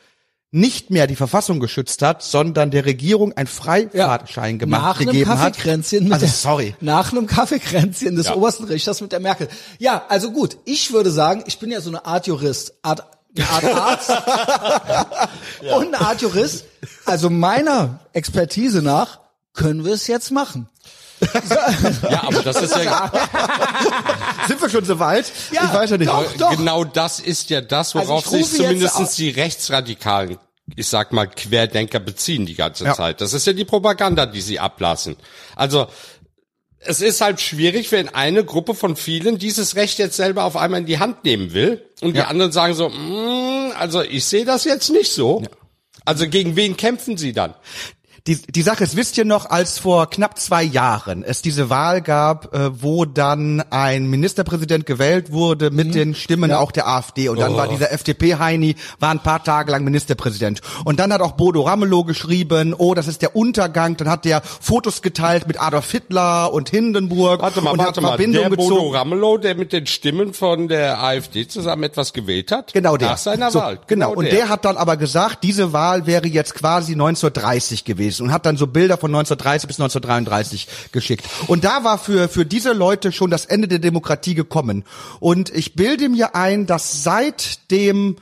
nicht 0.51 0.89
mehr 0.89 1.05
die 1.05 1.15
Verfassung 1.15 1.59
geschützt 1.59 2.01
hat, 2.01 2.23
sondern 2.23 2.71
der 2.71 2.85
Regierung 2.85 3.33
ein 3.37 3.45
Freifahrtschein 3.45 4.57
gemacht, 4.57 4.81
nach 4.81 4.99
einem 4.99 5.07
gegeben 5.11 5.29
hat. 5.29 5.53
Kaffeekränzchen 5.53 6.03
mit 6.05 6.13
Also 6.13 6.25
der, 6.25 6.33
sorry. 6.33 6.75
Nach 6.81 7.11
einem 7.11 7.27
Kaffeekränzchen 7.27 8.15
des 8.15 8.27
Ja. 8.27 8.35
obersten 8.35 8.63
Richters 8.63 8.99
mit 9.01 9.11
der 9.11 9.19
Merkel. 9.19 9.47
Ja, 9.77 10.05
also 10.09 10.31
gut, 10.31 10.57
ich 10.65 10.91
würde 10.91 11.11
sagen, 11.11 11.43
ich 11.45 11.59
bin 11.59 11.69
ja 11.71 11.81
so 11.81 11.89
eine 11.89 12.05
Art 12.05 12.25
Jurist, 12.25 12.73
Art, 12.81 13.03
eine 13.37 13.47
Art 13.47 13.63
Arzt 14.09 14.09
und 15.75 15.93
eine 15.93 16.01
Art 16.01 16.21
Jurist. 16.21 16.65
Also 17.05 17.29
meiner 17.29 17.99
Expertise 18.13 18.81
nach 18.81 19.19
können 19.53 19.85
wir 19.85 19.93
es 19.93 20.07
jetzt 20.07 20.31
machen. 20.31 20.67
Ja, 22.09 22.23
aber 22.23 22.41
das 22.41 22.61
ist 22.61 22.75
ja 22.75 23.11
Sind 24.47 24.61
wir 24.61 24.69
schon 24.69 24.85
so 24.85 24.99
weit? 24.99 25.31
Ja, 25.51 25.65
ich 25.65 25.73
weiß 25.73 25.89
ja 25.91 25.97
nicht. 25.97 26.09
doch. 26.09 26.25
doch. 26.37 26.51
genau 26.55 26.83
das 26.83 27.19
ist 27.19 27.49
ja 27.49 27.61
das, 27.61 27.95
Also 27.95 28.07
worauf 28.09 28.25
ich 28.25 28.29
sich 28.31 28.39
rufe 28.41 28.55
jetzt 28.55 28.57
zumindest 28.67 28.95
auf- 28.95 29.15
die 29.15 29.29
Rechtsradikalen, 29.29 30.37
ich 30.75 30.87
sag 30.87 31.11
mal 31.11 31.27
Querdenker 31.27 31.99
beziehen 31.99 32.45
die 32.45 32.55
ganze 32.55 32.85
Ja. 32.85 32.93
Zeit. 32.93 33.21
Das 33.21 33.33
ist 33.33 33.45
ja 33.47 33.53
die 33.53 33.65
Propaganda, 33.65 34.25
die 34.25 34.41
sie 34.41 34.59
ablassen. 34.59 35.15
Also 35.55 35.87
es 36.79 37.01
ist 37.01 37.19
halt 37.21 37.41
schwierig, 37.41 37.91
wenn 37.91 38.07
eine 38.09 38.45
Gruppe 38.45 38.73
von 38.73 38.95
vielen 38.95 39.37
dieses 39.37 39.75
Recht 39.75 39.99
jetzt 39.99 40.15
selber 40.15 40.45
auf 40.45 40.55
einmal 40.55 40.79
in 40.79 40.85
die 40.85 40.99
Hand 40.99 41.25
nehmen 41.25 41.53
will 41.53 41.83
und 42.01 42.15
die 42.15 42.21
anderen 42.21 42.53
sagen 42.53 42.73
so, 42.73 42.87
mm, 42.89 43.73
also 43.77 44.01
ich 44.01 44.23
sehe 44.25 44.45
das 44.45 44.63
jetzt 44.63 44.89
nicht 44.89 45.11
so. 45.11 45.43
Also 46.05 46.27
gegen 46.29 46.55
wen 46.55 46.77
kämpfen 46.77 47.17
sie 47.17 47.33
dann? 47.33 47.53
Die, 48.29 48.39
die 48.39 48.61
Sache 48.61 48.83
ist, 48.83 48.95
wisst 48.95 49.17
ihr 49.17 49.25
noch, 49.25 49.49
als 49.49 49.79
vor 49.79 50.07
knapp 50.07 50.37
zwei 50.37 50.61
Jahren 50.61 51.23
es 51.23 51.41
diese 51.41 51.71
Wahl 51.71 51.99
gab, 51.99 52.53
äh, 52.53 52.79
wo 52.79 53.05
dann 53.05 53.63
ein 53.71 54.05
Ministerpräsident 54.05 54.85
gewählt 54.85 55.31
wurde 55.31 55.71
mit 55.71 55.95
den 55.95 56.13
Stimmen 56.13 56.51
auch 56.51 56.71
der 56.71 56.87
AfD 56.87 57.27
und 57.29 57.39
dann 57.39 57.55
war 57.55 57.67
dieser 57.67 57.91
FDP-Heini, 57.91 58.75
war 58.99 59.09
ein 59.09 59.23
paar 59.23 59.43
Tage 59.43 59.71
lang 59.71 59.83
Ministerpräsident. 59.83 60.61
Und 60.85 60.99
dann 60.99 61.11
hat 61.11 61.21
auch 61.21 61.31
Bodo 61.31 61.63
Ramelow 61.63 62.03
geschrieben, 62.03 62.75
oh, 62.77 62.93
das 62.93 63.07
ist 63.07 63.23
der 63.23 63.35
Untergang, 63.35 63.97
dann 63.97 64.09
hat 64.09 64.25
der 64.25 64.43
Fotos 64.43 65.01
geteilt 65.01 65.47
mit 65.47 65.59
Adolf 65.59 65.89
Hitler 65.89 66.53
und 66.53 66.69
Hindenburg 66.69 67.41
Warte 67.41 67.61
mal, 67.61 67.71
und 67.71 67.79
warte 67.79 67.95
hat 67.95 68.03
mal, 68.03 68.09
Verbindung 68.09 68.43
der 68.43 68.49
Bodo 68.51 68.75
gezogen. 68.75 68.95
Ramelow, 68.95 69.37
der 69.39 69.55
mit 69.55 69.73
den 69.73 69.87
Stimmen 69.87 70.35
von 70.35 70.67
der 70.67 71.01
AfD 71.01 71.47
zusammen 71.47 71.81
etwas 71.81 72.13
gewählt 72.13 72.51
hat? 72.51 72.73
Genau 72.73 72.95
der. 72.95 73.09
Nach 73.09 73.17
seiner 73.17 73.49
so, 73.49 73.57
Wahl. 73.57 73.79
Genau. 73.87 74.13
Und 74.13 74.31
der. 74.31 74.49
hat 74.49 74.65
dann 74.65 74.77
aber 74.77 74.97
gesagt, 74.97 75.43
diese 75.43 75.73
Wahl 75.73 76.05
wäre 76.05 76.27
jetzt 76.27 76.53
quasi 76.53 76.91
1930 76.91 77.85
gewesen 77.85 78.18
und 78.21 78.31
hat 78.31 78.45
dann 78.45 78.57
so 78.57 78.67
Bilder 78.67 78.97
von 78.97 79.09
1930 79.09 79.67
bis 79.67 79.79
1933 79.79 80.67
geschickt. 80.91 81.25
Und 81.47 81.63
da 81.63 81.83
war 81.83 81.97
für, 81.97 82.29
für 82.29 82.45
diese 82.45 82.73
Leute 82.73 83.11
schon 83.11 83.29
das 83.29 83.45
Ende 83.45 83.67
der 83.67 83.79
Demokratie 83.79 84.35
gekommen. 84.35 84.83
Und 85.19 85.49
ich 85.55 85.75
bilde 85.75 86.09
mir 86.09 86.35
ein, 86.35 86.65
dass 86.65 87.03
seit 87.03 87.71
dem 87.71 88.17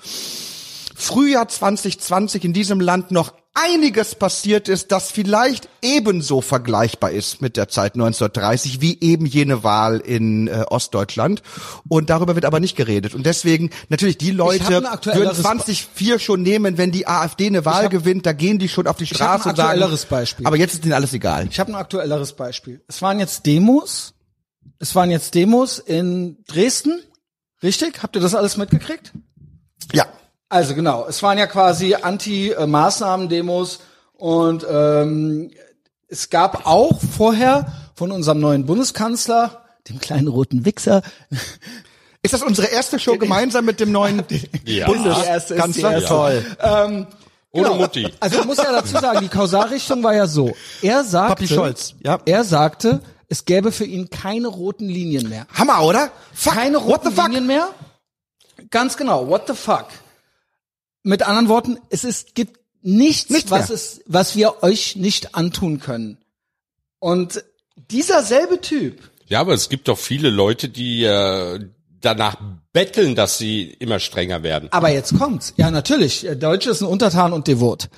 Frühjahr 0.96 1.48
2020 1.48 2.44
in 2.44 2.54
diesem 2.54 2.80
Land 2.80 3.12
noch 3.12 3.34
einiges 3.58 4.16
passiert 4.16 4.70
ist, 4.70 4.92
das 4.92 5.10
vielleicht 5.12 5.68
ebenso 5.82 6.42
vergleichbar 6.42 7.12
ist 7.12 7.42
mit 7.42 7.58
der 7.58 7.68
Zeit 7.70 7.96
1930 7.96 8.82
wie 8.82 9.00
eben 9.02 9.26
jene 9.26 9.64
Wahl 9.64 10.00
in 10.00 10.48
äh, 10.48 10.66
Ostdeutschland. 10.70 11.42
Und 11.90 12.10
darüber 12.10 12.36
wird 12.36 12.46
aber 12.46 12.60
nicht 12.60 12.76
geredet. 12.76 13.14
Und 13.16 13.26
deswegen 13.26 13.70
natürlich 13.90 14.18
die 14.18 14.32
Leute 14.32 14.68
würden 14.68 14.86
aktuelleres 14.86 15.42
2004 15.42 16.20
schon 16.20 16.42
nehmen, 16.44 16.78
wenn 16.78 16.92
die 16.92 17.08
AfD 17.08 17.48
eine 17.48 17.66
Wahl 17.66 17.86
hab- 17.86 17.92
gewinnt, 17.92 18.26
da 18.26 18.34
gehen 18.34 18.60
die 18.60 18.70
schon 18.70 18.88
auf 18.88 18.98
die 18.98 19.08
Straße 19.08 19.50
und 19.50 19.56
sagen. 19.56 19.80
Beispiel. 20.10 20.46
Aber 20.46 20.58
jetzt 20.58 20.74
ist 20.76 20.84
ihnen 20.86 20.94
alles 20.94 21.14
egal. 21.14 21.48
Ich 21.50 21.60
habe 21.60 21.72
ein 21.72 21.76
aktuelleres 21.76 22.34
Beispiel. 22.34 22.84
Es 22.88 23.02
waren 23.02 23.20
jetzt 23.20 23.46
Demos. 23.46 24.14
Es 24.80 24.94
waren 24.94 25.10
jetzt 25.10 25.34
Demos 25.34 25.80
in 25.80 26.38
Dresden. 26.48 27.02
Richtig? 27.64 28.04
Habt 28.04 28.16
ihr 28.16 28.22
das 28.22 28.36
alles 28.36 28.58
mitgekriegt? 28.58 29.12
Ja. 29.94 30.06
Also 30.50 30.76
genau, 30.76 31.06
es 31.08 31.22
waren 31.24 31.38
ja 31.38 31.48
quasi 31.48 31.96
Anti-Maßnahmen-Demos 31.96 33.80
und 34.14 34.66
ähm, 34.70 35.52
es 36.08 36.30
gab 36.30 36.66
auch 36.66 37.00
vorher 37.02 37.72
von 37.96 38.12
unserem 38.12 38.40
neuen 38.40 38.66
Bundeskanzler, 38.66 39.64
dem 39.90 40.00
kleinen 40.00 40.28
roten 40.28 40.66
Wichser, 40.66 41.02
Ist 42.24 42.34
das 42.34 42.42
unsere 42.42 42.68
erste 42.68 43.00
Show 43.00 43.18
gemeinsam 43.20 43.64
mit 43.64 43.80
dem 43.80 43.92
neuen 43.92 44.24
Ja. 44.66 44.92
Die 44.92 45.08
erste 45.08 45.54
ist 45.54 45.66
die 45.66 45.82
Bundeskanzler? 45.82 46.08
Toll. 46.08 46.46
Ohne 47.52 47.64
Genau. 47.64 47.76
Mutti. 47.76 48.08
Also 48.20 48.40
man 48.40 48.48
muss 48.48 48.58
ja 48.58 48.72
dazu 48.72 48.98
sagen, 48.98 49.20
die 49.22 49.30
Kausalrichtung 49.30 50.04
war 50.04 50.14
ja 50.14 50.28
so. 50.28 50.52
Er 50.82 51.04
sagte, 51.04 51.36
Papi 51.36 51.48
Scholz, 51.48 51.94
ja. 52.04 52.20
er 52.26 52.44
sagte, 52.44 53.02
es 53.30 53.46
gäbe 53.46 53.72
für 53.72 53.86
ihn 53.86 54.10
keine 54.10 54.48
roten 54.48 54.90
Linien 54.90 55.30
mehr. 55.30 55.48
Hammer, 55.54 55.84
oder? 55.84 56.12
Fuck. 56.34 56.54
keine 56.54 56.78
roten? 56.78 57.16
Linien 57.16 57.48
mehr. 57.48 57.70
Ganz 58.70 58.98
genau. 58.98 59.28
What 59.30 59.48
the 59.48 59.54
fuck? 59.54 59.86
Mit 61.04 61.24
anderen 61.24 61.48
Worten, 61.48 61.78
es 61.90 62.04
ist, 62.04 62.36
gibt 62.36 62.60
nichts, 62.82 63.30
Nichts 63.30 63.52
was 63.52 63.70
es, 63.70 64.02
was 64.06 64.36
wir 64.36 64.64
euch 64.64 64.96
nicht 64.96 65.36
antun 65.36 65.80
können. 65.80 66.18
Und 67.00 67.44
dieser 67.92 68.24
selbe 68.24 68.60
Typ, 68.62 69.00
Ja, 69.28 69.40
aber 69.42 69.54
es 69.54 69.70
gibt 69.70 69.88
doch 69.88 69.98
viele 69.98 70.30
Leute, 70.30 70.70
die 70.70 71.04
äh, 71.04 71.60
danach 72.02 72.38
betteln, 72.74 73.16
dass 73.16 73.38
sie 73.38 73.64
immer 73.80 74.00
strenger 74.00 74.44
werden. 74.44 74.70
aber 74.72 74.90
jetzt 74.90 75.18
kommt's. 75.18 75.54
Ja, 75.58 75.72
natürlich. 75.72 76.22
Der 76.22 76.36
Deutsche 76.36 76.70
ist 76.70 76.82
ein 76.82 76.88
Untertan 76.88 77.34
und 77.34 77.48
devot. 77.48 77.90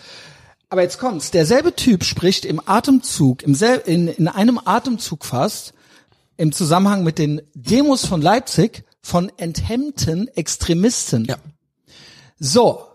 Aber 0.70 0.84
jetzt 0.84 1.00
kommt's. 1.00 1.32
Derselbe 1.32 1.76
Typ 1.76 2.04
spricht 2.04 2.46
im 2.46 2.62
Atemzug, 2.66 3.44
im 3.44 3.56
sel 3.56 3.82
in, 3.86 4.08
in 4.08 4.28
einem 4.28 4.60
Atemzug 4.64 5.26
fast, 5.26 5.74
im 6.38 6.52
Zusammenhang 6.52 7.04
mit 7.04 7.18
den 7.18 7.42
Demos 7.54 8.06
von 8.06 8.22
Leipzig, 8.22 8.84
von 9.02 9.32
enthemmten 9.38 10.28
Extremisten. 10.36 11.26
Ja. 11.26 11.38
So, 12.38 12.86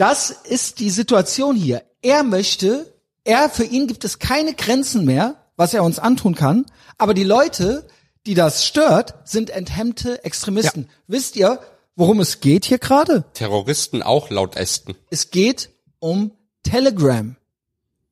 das 0.00 0.30
ist 0.30 0.78
die 0.78 0.88
Situation 0.88 1.54
hier. 1.54 1.82
Er 2.00 2.22
möchte, 2.22 2.90
er, 3.24 3.50
für 3.50 3.64
ihn 3.64 3.86
gibt 3.86 4.06
es 4.06 4.18
keine 4.18 4.54
Grenzen 4.54 5.04
mehr, 5.04 5.36
was 5.56 5.74
er 5.74 5.84
uns 5.84 5.98
antun 5.98 6.34
kann, 6.34 6.64
aber 6.96 7.12
die 7.12 7.24
Leute, 7.24 7.86
die 8.24 8.32
das 8.32 8.64
stört, 8.64 9.28
sind 9.28 9.50
enthemmte 9.50 10.24
Extremisten. 10.24 10.88
Wisst 11.06 11.36
ihr, 11.36 11.60
worum 11.96 12.18
es 12.20 12.40
geht 12.40 12.64
hier 12.64 12.78
gerade? 12.78 13.24
Terroristen 13.34 14.02
auch 14.02 14.30
laut 14.30 14.56
Ästen. 14.56 14.94
Es 15.10 15.30
geht 15.30 15.68
um 15.98 16.32
Telegram. 16.62 17.36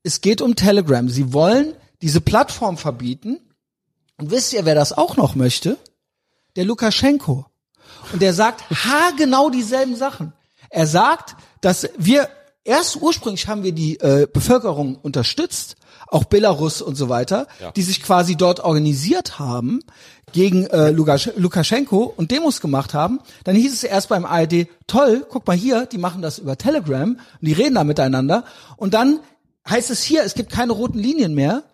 Es 0.02 0.20
geht 0.20 0.42
um 0.42 0.56
Telegram. 0.56 1.08
Sie 1.08 1.32
wollen 1.32 1.72
diese 2.02 2.20
Plattform 2.20 2.76
verbieten. 2.76 3.40
Und 4.18 4.30
wisst 4.30 4.52
ihr, 4.52 4.66
wer 4.66 4.74
das 4.74 4.92
auch 4.92 5.16
noch 5.16 5.34
möchte? 5.34 5.78
Der 6.54 6.66
Lukaschenko. 6.66 7.46
Und 8.12 8.20
der 8.20 8.34
sagt 8.34 8.68
haargenau 8.70 9.48
dieselben 9.48 9.96
Sachen. 9.96 10.34
Er 10.68 10.86
sagt, 10.86 11.34
dass 11.60 11.88
wir 11.96 12.28
erst 12.64 12.96
ursprünglich 12.96 13.48
haben 13.48 13.62
wir 13.62 13.72
die 13.72 13.98
äh, 14.00 14.26
Bevölkerung 14.32 14.96
unterstützt, 14.96 15.76
auch 16.06 16.24
Belarus 16.24 16.80
und 16.80 16.94
so 16.94 17.08
weiter, 17.08 17.46
die 17.76 17.82
sich 17.82 18.02
quasi 18.02 18.36
dort 18.36 18.60
organisiert 18.60 19.38
haben 19.38 19.80
gegen 20.32 20.66
äh, 20.66 20.90
Lukasch 20.90 21.30
Lukaschenko 21.36 22.12
und 22.16 22.30
Demos 22.30 22.60
gemacht 22.60 22.94
haben. 22.94 23.20
Dann 23.44 23.56
hieß 23.56 23.72
es 23.72 23.84
erst 23.84 24.08
beim 24.08 24.24
ARD, 24.24 24.68
toll, 24.86 25.26
guck 25.28 25.46
mal 25.46 25.56
hier, 25.56 25.86
die 25.86 25.98
machen 25.98 26.22
das 26.22 26.38
über 26.38 26.56
Telegram 26.56 27.10
und 27.10 27.20
die 27.40 27.52
reden 27.52 27.74
da 27.74 27.84
miteinander. 27.84 28.44
Und 28.76 28.94
dann 28.94 29.20
heißt 29.68 29.90
es 29.90 30.02
hier, 30.02 30.22
es 30.22 30.34
gibt 30.34 30.50
keine 30.50 30.72
roten 30.72 30.98
Linien 30.98 31.34
mehr. 31.34 31.64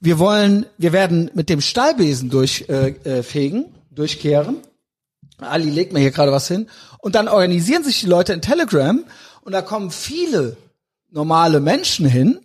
Wir 0.00 0.18
wollen, 0.18 0.66
wir 0.76 0.92
werden 0.92 1.30
mit 1.34 1.48
dem 1.48 1.60
Stahlbesen 1.60 2.30
durchfegen, 2.30 3.04
äh, 3.04 3.22
fegen, 3.22 3.74
durchkehren. 3.90 4.56
Ali 5.38 5.70
legt 5.70 5.92
mir 5.92 6.00
hier 6.00 6.10
gerade 6.10 6.32
was 6.32 6.48
hin. 6.48 6.68
Und 6.98 7.14
dann 7.14 7.28
organisieren 7.28 7.84
sich 7.84 8.00
die 8.00 8.06
Leute 8.06 8.32
in 8.32 8.40
Telegram 8.40 9.04
und 9.44 9.52
da 9.52 9.62
kommen 9.62 9.90
viele 9.90 10.56
normale 11.10 11.60
Menschen 11.60 12.06
hin. 12.06 12.40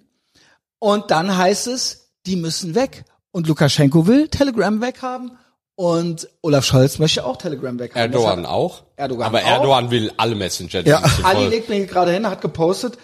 Und 0.79 1.12
dann 1.12 1.36
heißt 1.36 1.68
es, 1.68 2.12
die 2.25 2.36
müssen 2.36 2.75
weg. 2.75 3.03
Und 3.32 3.48
Lukaschenko 3.48 4.08
will 4.08 4.27
Telegram 4.27 4.82
weghaben 4.82 5.38
und 5.75 6.29
Olaf 6.41 6.65
Scholz 6.65 7.00
möchte 7.00 7.25
auch 7.25 7.38
Telegram 7.38 7.77
weghaben. 7.79 8.13
Erdogan 8.13 8.46
auch. 8.46 8.84
Erdogan 8.96 9.27
aber 9.27 9.39
auch. 9.39 9.48
Erdogan 9.48 9.91
will 9.91 10.12
alle 10.18 10.36
Messenger. 10.36 10.86
Ja. 10.86 11.01
Ali 11.24 11.48
legt 11.48 11.70
mir 11.70 11.86
gerade 11.86 12.12
hin, 12.12 12.27
hat 12.29 12.41
gepostet. 12.41 12.98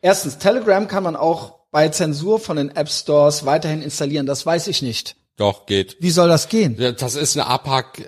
Erstens, 0.00 0.38
Telegram 0.38 0.88
kann 0.88 1.02
man 1.02 1.16
auch 1.16 1.60
bei 1.70 1.88
Zensur 1.88 2.38
von 2.38 2.56
den 2.56 2.74
App 2.74 2.88
Stores 2.88 3.44
weiterhin 3.44 3.82
installieren. 3.82 4.26
Das 4.26 4.44
weiß 4.46 4.66
ich 4.68 4.82
nicht. 4.82 5.16
Doch, 5.36 5.66
geht. 5.66 5.96
Wie 6.00 6.10
soll 6.10 6.28
das 6.28 6.48
gehen? 6.48 6.76
Das 6.98 7.14
ist 7.14 7.36
eine 7.38 7.46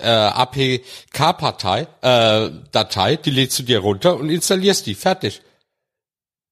äh, 0.00 0.07
APK-Partei, 0.07 1.87
äh, 2.02 2.50
Datei, 2.71 3.16
die 3.16 3.31
lädst 3.31 3.59
du 3.59 3.62
dir 3.62 3.78
runter 3.81 4.16
und 4.16 4.28
installierst 4.31 4.87
die. 4.87 4.95
Fertig. 4.95 5.40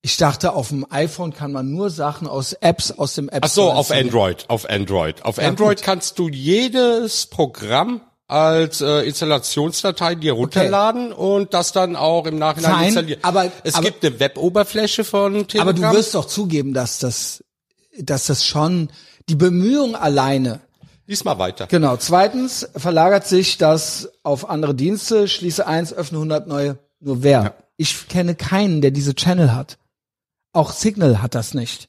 Ich 0.04 0.16
dachte, 0.16 0.54
auf 0.54 0.68
dem 0.68 0.84
iPhone 0.90 1.32
kann 1.32 1.52
man 1.52 1.70
nur 1.70 1.88
Sachen 1.90 2.26
aus 2.26 2.54
Apps 2.54 2.90
aus 2.90 3.14
dem 3.14 3.28
App 3.28 3.44
Ach 3.44 3.48
so, 3.50 3.70
auf. 3.70 3.90
Android, 3.92 4.46
auf 4.48 4.68
Android. 4.68 5.24
Auf 5.24 5.36
Ja, 5.36 5.46
Android 5.46 5.78
gut. 5.78 5.84
kannst 5.84 6.18
du 6.18 6.28
jedes 6.28 7.26
Programm 7.26 8.00
als 8.26 8.80
äh, 8.80 9.00
Installationsdatei 9.06 10.14
dir 10.16 10.32
runterladen 10.32 11.12
und 11.12 11.52
das 11.54 11.70
dann 11.72 11.94
auch 11.96 12.26
im 12.26 12.38
Nachhinein 12.38 12.72
Fein, 12.72 12.84
installieren. 12.86 13.20
aber- 13.22 13.52
es 13.62 13.74
aber- 13.74 13.84
gibt 13.84 14.04
eine 14.04 14.18
Weboberfläche 14.18 15.04
von 15.04 15.46
Telegram. 15.46 15.68
Aber 15.68 15.72
du 15.74 15.96
wirst 15.96 16.14
doch 16.14 16.24
zugeben, 16.24 16.72
dass 16.72 16.98
das, 16.98 17.44
dass 17.98 18.26
das 18.26 18.44
schon 18.44 18.90
die 19.28 19.34
Bemühung 19.34 19.94
alleine. 19.94 20.60
Lies 21.06 21.24
mal 21.24 21.38
weiter. 21.38 21.66
Genau. 21.66 21.96
Zweitens 21.96 22.68
verlagert 22.76 23.26
sich 23.26 23.58
das 23.58 24.10
auf 24.22 24.48
andere 24.48 24.74
Dienste. 24.74 25.28
Schließe 25.28 25.66
eins, 25.66 25.92
öffne 25.92 26.18
100 26.18 26.46
neue. 26.46 26.78
Nur 27.00 27.22
wer? 27.22 27.54
Ich 27.76 28.08
kenne 28.08 28.34
keinen, 28.34 28.80
der 28.80 28.92
diese 28.92 29.14
Channel 29.14 29.54
hat. 29.54 29.78
Auch 30.52 30.72
Signal 30.72 31.22
hat 31.22 31.34
das 31.34 31.54
nicht. 31.54 31.88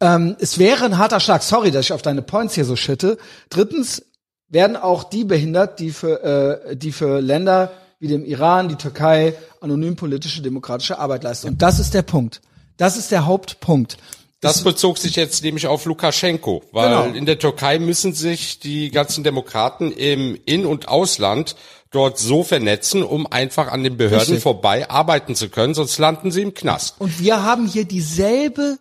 Ähm, 0.00 0.36
es 0.38 0.58
wäre 0.58 0.84
ein 0.84 0.98
harter 0.98 1.20
Schlag. 1.20 1.42
Sorry, 1.42 1.70
dass 1.70 1.86
ich 1.86 1.92
auf 1.92 2.02
deine 2.02 2.22
Points 2.22 2.54
hier 2.54 2.64
so 2.64 2.76
schitte. 2.76 3.18
Drittens 3.48 4.04
werden 4.48 4.76
auch 4.76 5.04
die 5.04 5.24
behindert, 5.24 5.78
die 5.78 5.90
für, 5.90 6.22
äh, 6.70 6.76
die 6.76 6.92
für 6.92 7.20
Länder 7.20 7.72
wie 7.98 8.08
dem 8.08 8.24
Iran, 8.24 8.68
die 8.68 8.74
Türkei 8.74 9.34
anonym 9.60 9.94
politische 9.94 10.42
demokratische 10.42 10.98
Arbeit 10.98 11.22
leisten. 11.22 11.48
Und 11.48 11.62
das 11.62 11.78
ist 11.78 11.94
der 11.94 12.02
Punkt. 12.02 12.40
Das 12.76 12.96
ist 12.96 13.12
der 13.12 13.26
Hauptpunkt. 13.26 13.96
Das 14.42 14.64
bezog 14.64 14.98
sich 14.98 15.14
jetzt 15.14 15.44
nämlich 15.44 15.68
auf 15.68 15.84
Lukaschenko, 15.84 16.64
weil 16.72 16.88
Genau. 16.88 17.16
in 17.16 17.26
der 17.26 17.38
Türkei 17.38 17.78
müssen 17.78 18.12
sich 18.12 18.58
die 18.58 18.90
ganzen 18.90 19.22
Demokraten 19.22 19.92
im 19.92 20.36
In- 20.44 20.66
und 20.66 20.88
Ausland 20.88 21.54
dort 21.92 22.18
so 22.18 22.42
vernetzen, 22.42 23.04
um 23.04 23.26
einfach 23.28 23.68
an 23.70 23.84
den 23.84 23.96
Behörden 23.96 24.18
Richtig. 24.18 24.42
vorbei 24.42 24.90
arbeiten 24.90 25.36
zu 25.36 25.48
können, 25.48 25.74
sonst 25.74 25.96
landen 25.98 26.32
sie 26.32 26.42
im 26.42 26.54
Knast. 26.54 26.96
Und 26.98 27.20
wir 27.20 27.44
haben 27.44 27.68
hier 27.68 27.84
dieselbe, 27.84 28.78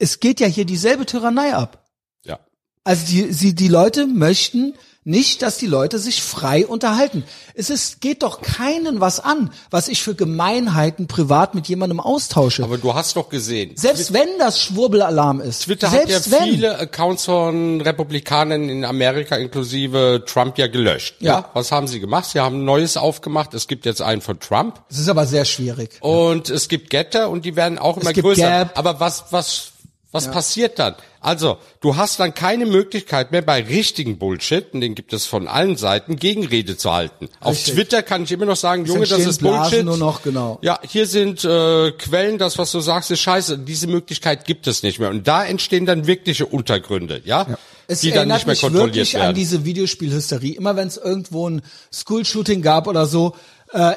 es 0.00 0.18
geht 0.18 0.40
ja 0.40 0.48
hier 0.48 0.64
dieselbe 0.64 1.06
Tyrannei 1.06 1.54
ab. 1.54 1.84
Ja. 2.24 2.40
Also 2.82 3.06
die, 3.06 3.32
sie, 3.32 3.54
die 3.54 3.68
Leute 3.68 4.06
möchten 4.08 4.74
nicht, 5.06 5.42
dass 5.42 5.56
die 5.56 5.68
Leute 5.68 6.00
sich 6.00 6.20
frei 6.20 6.66
unterhalten. 6.66 7.22
Es 7.54 7.70
ist, 7.70 8.00
geht 8.00 8.24
doch 8.24 8.42
keinen 8.42 9.00
was 9.00 9.20
an, 9.20 9.52
was 9.70 9.86
ich 9.86 10.02
für 10.02 10.16
Gemeinheiten 10.16 11.06
privat 11.06 11.54
mit 11.54 11.68
jemandem 11.68 12.00
austausche. 12.00 12.64
Aber 12.64 12.76
du 12.76 12.92
hast 12.92 13.14
doch 13.16 13.28
gesehen, 13.28 13.76
selbst 13.76 14.12
wenn 14.12 14.28
das 14.40 14.60
Schwurbelalarm 14.60 15.40
ist. 15.40 15.62
Twitter 15.62 15.92
hat 15.92 16.08
ja 16.08 16.18
wenn. 16.30 16.50
viele 16.50 16.78
Accounts 16.78 17.24
von 17.24 17.80
Republikanern 17.80 18.68
in 18.68 18.84
Amerika 18.84 19.36
inklusive 19.36 20.24
Trump 20.26 20.58
ja 20.58 20.66
gelöscht. 20.66 21.14
Ja. 21.20 21.50
Was 21.54 21.70
haben 21.70 21.86
sie 21.86 22.00
gemacht? 22.00 22.28
Sie 22.30 22.40
haben 22.40 22.62
ein 22.62 22.64
neues 22.64 22.96
aufgemacht. 22.96 23.54
Es 23.54 23.68
gibt 23.68 23.86
jetzt 23.86 24.02
einen 24.02 24.20
von 24.20 24.40
Trump 24.40 24.82
Es 24.90 24.98
ist 24.98 25.08
aber 25.08 25.26
sehr 25.26 25.44
schwierig. 25.44 25.98
und 26.00 26.50
es 26.50 26.66
gibt 26.68 26.90
Getter 26.90 27.30
und 27.30 27.44
die 27.44 27.54
werden 27.54 27.78
auch 27.78 27.96
immer 27.96 28.12
gibt 28.12 28.26
größer. 28.26 28.42
Gap. 28.42 28.78
Aber 28.78 28.98
was 28.98 29.26
was 29.30 29.72
was 30.16 30.30
passiert 30.30 30.78
dann? 30.78 30.94
Also, 31.20 31.58
du 31.80 31.96
hast 31.96 32.20
dann 32.20 32.34
keine 32.34 32.66
Möglichkeit 32.66 33.32
mehr 33.32 33.42
bei 33.42 33.60
richtigen 33.62 34.16
Bullshit, 34.18 34.72
und 34.72 34.80
den 34.80 34.94
gibt 34.94 35.12
es 35.12 35.26
von 35.26 35.48
allen 35.48 35.76
Seiten, 35.76 36.16
Gegenrede 36.16 36.76
zu 36.76 36.92
halten. 36.92 37.28
Auf 37.40 37.54
Richtig. 37.54 37.74
Twitter 37.74 38.02
kann 38.02 38.22
ich 38.22 38.32
immer 38.32 38.46
noch 38.46 38.56
sagen, 38.56 38.86
Junge, 38.86 39.06
das 39.06 39.26
ist 39.26 39.40
Blasen 39.40 39.70
Bullshit. 39.70 39.84
nur 39.84 39.96
noch, 39.96 40.22
genau. 40.22 40.58
Ja, 40.62 40.78
hier 40.86 41.06
sind 41.06 41.44
äh, 41.44 41.90
Quellen, 41.92 42.38
das, 42.38 42.58
was 42.58 42.70
du 42.70 42.80
sagst, 42.80 43.10
ist 43.10 43.20
scheiße. 43.20 43.58
Diese 43.58 43.88
Möglichkeit 43.88 44.44
gibt 44.44 44.66
es 44.68 44.82
nicht 44.82 45.00
mehr. 45.00 45.10
Und 45.10 45.26
da 45.26 45.44
entstehen 45.44 45.84
dann 45.84 46.06
wirkliche 46.06 46.46
Untergründe, 46.46 47.22
ja, 47.24 47.58
Es 47.88 48.02
die 48.02 48.12
dann 48.12 48.28
nicht 48.28 48.46
mehr 48.46 48.52
mich 48.52 48.60
kontrolliert 48.60 48.94
wirklich 48.94 49.18
an 49.18 49.34
diese 49.34 49.64
Videospielhysterie. 49.64 50.54
Immer 50.54 50.76
wenn 50.76 50.86
es 50.86 50.96
irgendwo 50.96 51.48
ein 51.48 51.62
School-Shooting 51.92 52.62
gab 52.62 52.86
oder 52.86 53.06
so, 53.06 53.34
äh, 53.72 53.94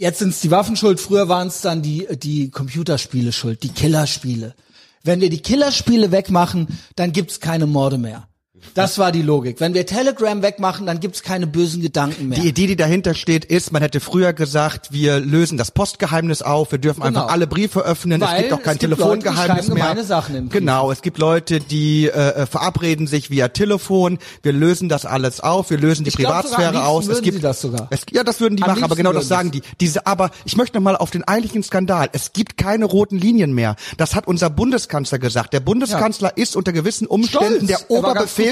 Jetzt 0.00 0.20
sind 0.20 0.30
es 0.30 0.40
die 0.40 0.50
Waffen 0.50 0.76
schuld, 0.76 0.98
früher 0.98 1.28
waren 1.28 1.48
es 1.48 1.60
dann 1.60 1.82
die, 1.82 2.08
die 2.16 2.50
Computerspiele 2.50 3.32
schuld, 3.32 3.62
die 3.62 3.68
Killerspiele. 3.68 4.54
Wenn 5.02 5.20
wir 5.20 5.30
die 5.30 5.42
Killerspiele 5.42 6.12
wegmachen, 6.12 6.78
dann 6.96 7.12
gibt's 7.12 7.40
keine 7.40 7.66
Morde 7.66 7.98
mehr. 7.98 8.29
Das 8.74 8.98
war 8.98 9.10
die 9.12 9.22
Logik. 9.22 9.60
Wenn 9.60 9.74
wir 9.74 9.84
Telegram 9.86 10.42
wegmachen, 10.42 10.86
dann 10.86 11.00
gibt's 11.00 11.22
keine 11.22 11.46
bösen 11.46 11.82
Gedanken 11.82 12.28
mehr. 12.28 12.38
Die 12.38 12.48
Idee, 12.48 12.66
die 12.66 12.76
dahinter 12.76 13.14
steht, 13.14 13.44
ist, 13.44 13.72
man 13.72 13.82
hätte 13.82 14.00
früher 14.00 14.32
gesagt, 14.32 14.92
wir 14.92 15.18
lösen 15.18 15.58
das 15.58 15.70
Postgeheimnis 15.70 16.42
auf, 16.42 16.70
wir 16.72 16.78
dürfen 16.78 17.02
Genau. 17.02 17.20
einfach 17.20 17.32
alle 17.32 17.46
Briefe 17.46 17.80
öffnen, 17.80 18.20
Weil 18.20 18.28
es 18.36 18.40
gibt 18.42 18.52
auch 18.52 18.62
kein 18.62 18.74
es 18.76 18.80
gibt 18.80 18.98
Leute, 18.98 19.18
die 19.18 19.22
Telefongeheimnis 19.24 19.68
mehr. 19.68 20.50
genau, 20.50 20.90
es 20.92 21.02
gibt 21.02 21.18
Leute, 21.18 21.60
die 21.60 22.08
äh, 22.08 22.46
verabreden 22.46 23.06
sich 23.06 23.30
via 23.30 23.48
Telefon, 23.48 24.18
wir 24.42 24.52
lösen 24.52 24.88
das 24.88 25.04
alles 25.06 25.40
auf, 25.40 25.70
wir 25.70 25.78
lösen 25.78 26.04
die 26.04 26.08
Ich 26.10 26.16
glaub, 26.16 26.32
Privatsphäre 26.32 26.72
liebsten 26.72 26.86
aus. 26.86 27.08
Es 27.08 27.22
gibt 27.22 27.42
das 27.42 27.60
sogar. 27.60 27.88
Es, 27.90 28.02
ja, 28.12 28.22
das 28.24 28.40
würden 28.40 28.56
die 28.56 28.62
Am 28.62 28.70
machen, 28.70 28.84
aber 28.84 28.96
genau 28.96 29.12
das 29.12 29.28
sagen 29.28 29.50
die. 29.50 29.62
Diese, 29.80 30.06
aber 30.06 30.30
ich 30.44 30.56
möchte 30.56 30.76
noch 30.76 30.82
mal 30.82 30.96
auf 30.96 31.10
den 31.10 31.24
eigentlichen 31.24 31.62
Skandal. 31.62 32.08
Es 32.12 32.32
gibt 32.32 32.56
keine 32.56 32.84
roten 32.84 33.18
Linien 33.18 33.52
mehr. 33.52 33.76
Das 33.96 34.14
hat 34.14 34.26
unser 34.26 34.50
Bundeskanzler 34.50 35.18
gesagt. 35.18 35.52
Der 35.52 35.60
Bundeskanzler 35.60 36.36
ist 36.36 36.56
unter 36.56 36.72
gewissen 36.72 37.06
Umständen 37.06 37.66
Stolz. 37.66 37.66
der 37.66 37.78
Er 37.90 38.02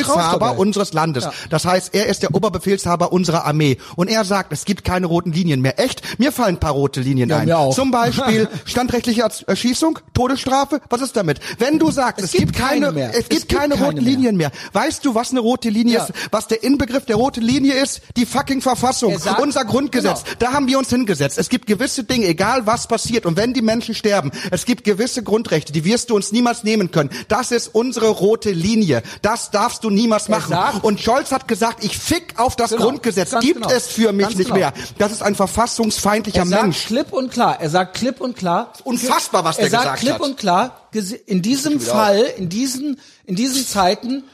Oberbefehlshaber 0.04 0.58
unseres 0.58 0.92
Landes. 0.92 1.24
Ja. 1.24 1.32
Das 1.50 1.64
heißt, 1.64 1.94
er 1.94 2.06
ist 2.06 2.22
der 2.22 2.34
Oberbefehlshaber 2.34 3.12
unserer 3.12 3.44
Armee. 3.44 3.78
Und 3.96 4.08
er 4.08 4.24
sagt, 4.24 4.52
es 4.52 4.64
gibt 4.64 4.84
keine 4.84 5.06
roten 5.06 5.32
Linien 5.32 5.60
mehr. 5.60 5.78
Echt? 5.78 6.18
Mir 6.18 6.32
fallen 6.32 6.56
ein 6.56 6.60
paar 6.60 6.72
rote 6.72 7.00
Linien 7.00 7.28
Ja, 7.30 7.38
ein. 7.38 7.46
mir 7.46 7.58
auch. 7.58 7.74
Zum 7.74 7.90
Beispiel 7.90 8.48
standrechtliche 8.64 9.24
Erschießung, 9.46 9.98
Todesstrafe. 10.14 10.80
Was 10.90 11.00
ist 11.00 11.16
damit? 11.16 11.40
Wenn 11.58 11.78
du 11.78 11.90
sagst, 11.90 12.24
es, 12.24 12.32
gibt 12.32 12.54
keine, 12.54 12.86
keine 12.86 12.92
mehr. 12.92 13.10
es 13.10 13.16
Es 13.20 13.28
gibt 13.28 13.48
gibt 13.48 13.60
keine 13.60 13.74
keine 13.74 13.86
roten 13.86 14.04
mehr. 14.04 14.12
Linien 14.12 14.36
mehr. 14.36 14.50
Weißt 14.72 15.04
du, 15.04 15.14
was 15.14 15.30
eine 15.30 15.40
rote 15.40 15.68
Linie 15.70 15.94
Ja. 15.96 16.04
ist? 16.04 16.12
Was 16.30 16.46
der 16.48 16.62
Inbegriff 16.62 17.04
der 17.06 17.16
roten 17.16 17.42
Linie 17.42 17.74
ist? 17.74 18.00
Die 18.16 18.26
fucking 18.26 18.60
Verfassung. 18.60 19.12
Er 19.12 19.18
sagt- 19.18 19.40
unser 19.40 19.64
Grundgesetz. 19.64 20.24
Genau. 20.24 20.36
Da 20.38 20.52
haben 20.52 20.66
wir 20.66 20.78
uns 20.78 20.90
hingesetzt. 20.90 21.38
Es 21.38 21.48
gibt 21.48 21.66
gewisse 21.66 22.04
Dinge, 22.04 22.26
egal 22.26 22.66
was 22.66 22.86
passiert 22.86 23.26
und 23.26 23.36
wenn 23.36 23.54
die 23.54 23.62
Menschen 23.62 23.94
sterben, 23.94 24.30
es 24.50 24.64
gibt 24.64 24.84
gewisse 24.84 25.22
Grundrechte, 25.22 25.72
die 25.72 25.84
wirst 25.84 26.10
du 26.10 26.16
uns 26.16 26.32
niemals 26.32 26.64
nehmen 26.64 26.90
können. 26.90 27.10
Das 27.28 27.50
ist 27.52 27.68
unsere 27.68 28.08
rote 28.08 28.50
Linie. 28.50 29.02
Das 29.22 29.50
darfst 29.50 29.84
du 29.84 29.87
niemals 29.94 30.28
machen. 30.28 30.50
sagt- 30.50 30.84
und 30.84 31.00
Scholz 31.00 31.32
hat 31.32 31.48
gesagt, 31.48 31.84
ich 31.84 31.96
fick 31.98 32.38
auf 32.38 32.56
das 32.56 32.70
Genau. 32.70 32.84
Grundgesetz. 32.84 33.30
Gibt 33.40 33.54
genau. 33.62 33.70
es 33.70 33.86
für 33.86 34.12
mich 34.12 34.28
nicht 34.36 34.48
genau. 34.48 34.54
mehr. 34.58 34.72
Das 34.98 35.12
ist 35.12 35.22
ein 35.22 35.34
verfassungsfeindlicher 35.34 36.40
Er 36.40 36.46
sagt 36.46 36.62
Mensch. 36.62 36.86
klipp 36.86 37.12
und 37.12 37.30
klar, 37.30 37.60
er 37.60 37.70
sagt 37.70 37.96
klipp 37.96 38.20
und 38.20 38.36
klar. 38.36 38.72
Unfassbar, 38.84 39.44
was 39.44 39.58
er 39.58 39.68
der 39.68 39.70
sagt 39.70 39.82
gesagt 39.84 40.00
klipp 40.00 40.12
hat. 40.14 40.20
und 40.20 40.36
klar, 40.38 40.88
in 41.26 41.42
diesem 41.42 41.80
Fall, 41.80 42.20
in 42.36 42.48
diesen, 42.48 43.00
in 43.24 43.34
diesen 43.36 43.66
Zeiten 43.66 44.24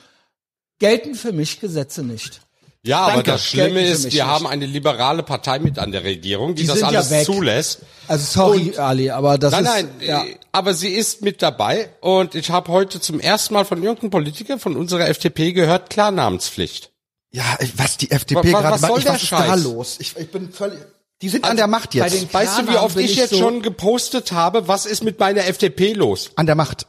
gelten 0.78 1.14
für 1.14 1.32
mich 1.32 1.60
Gesetze 1.60 2.02
nicht. 2.02 2.40
Ja, 2.86 2.98
aber 3.00 3.12
Danke. 3.14 3.30
das 3.32 3.46
Schlimme 3.46 3.80
ist, 3.86 4.12
wir 4.12 4.26
haben 4.26 4.46
eine 4.46 4.66
liberale 4.66 5.22
Partei 5.22 5.58
mit 5.58 5.78
an 5.78 5.90
der 5.90 6.04
Regierung, 6.04 6.54
die, 6.54 6.62
Die 6.62 6.68
das 6.68 6.80
ja 6.80 6.88
alles 6.88 7.10
weg. 7.10 7.24
zulässt. 7.24 7.78
Also 8.08 8.24
sorry, 8.26 8.76
Ali, 8.76 9.08
aber 9.10 9.38
das 9.38 9.52
Nein, 9.52 9.64
ist 9.64 9.70
nein, 9.72 9.88
ja. 10.00 10.22
äh, 10.24 10.36
aber 10.52 10.74
sie 10.74 10.90
ist 10.90 11.22
mit 11.22 11.40
dabei 11.40 11.88
und 12.00 12.34
ich 12.34 12.50
habe 12.50 12.70
heute 12.70 13.00
zum 13.00 13.20
ersten 13.20 13.54
Mal 13.54 13.64
von 13.64 13.82
irgendeinem 13.82 14.10
Politiker 14.10 14.58
von 14.58 14.76
unserer 14.76 15.08
FDP 15.08 15.52
gehört, 15.52 15.88
Klarnamenspflicht. 15.88 16.90
Ja, 17.32 17.56
was 17.76 17.96
die 17.96 18.10
FDP 18.10 18.50
gerade 18.52 18.70
was 18.70 18.82
macht, 18.82 18.90
soll 18.92 19.00
ich- 19.00 19.06
was 19.06 19.22
ist 19.22 19.32
da 19.32 19.38
Scheiß? 19.46 19.64
los? 19.64 19.96
Ich, 20.00 20.14
ich 20.18 20.30
bin 20.30 20.52
völlig, 20.52 20.78
die 21.22 21.30
sind 21.30 21.44
an 21.46 21.56
der 21.56 21.66
Macht 21.68 21.94
jetzt. 21.94 22.34
Weißt 22.34 22.58
du, 22.58 22.68
wie 22.70 22.76
oft 22.76 22.98
ich 22.98 23.12
ich 23.12 23.16
jetzt 23.16 23.30
so- 23.30 23.38
schon 23.38 23.62
gepostet 23.62 24.32
habe, 24.32 24.68
was 24.68 24.84
ist 24.84 25.02
mit 25.02 25.18
meiner 25.18 25.46
FDP 25.46 25.94
los? 25.94 26.30
an 26.36 26.44
der 26.44 26.54
Macht. 26.54 26.86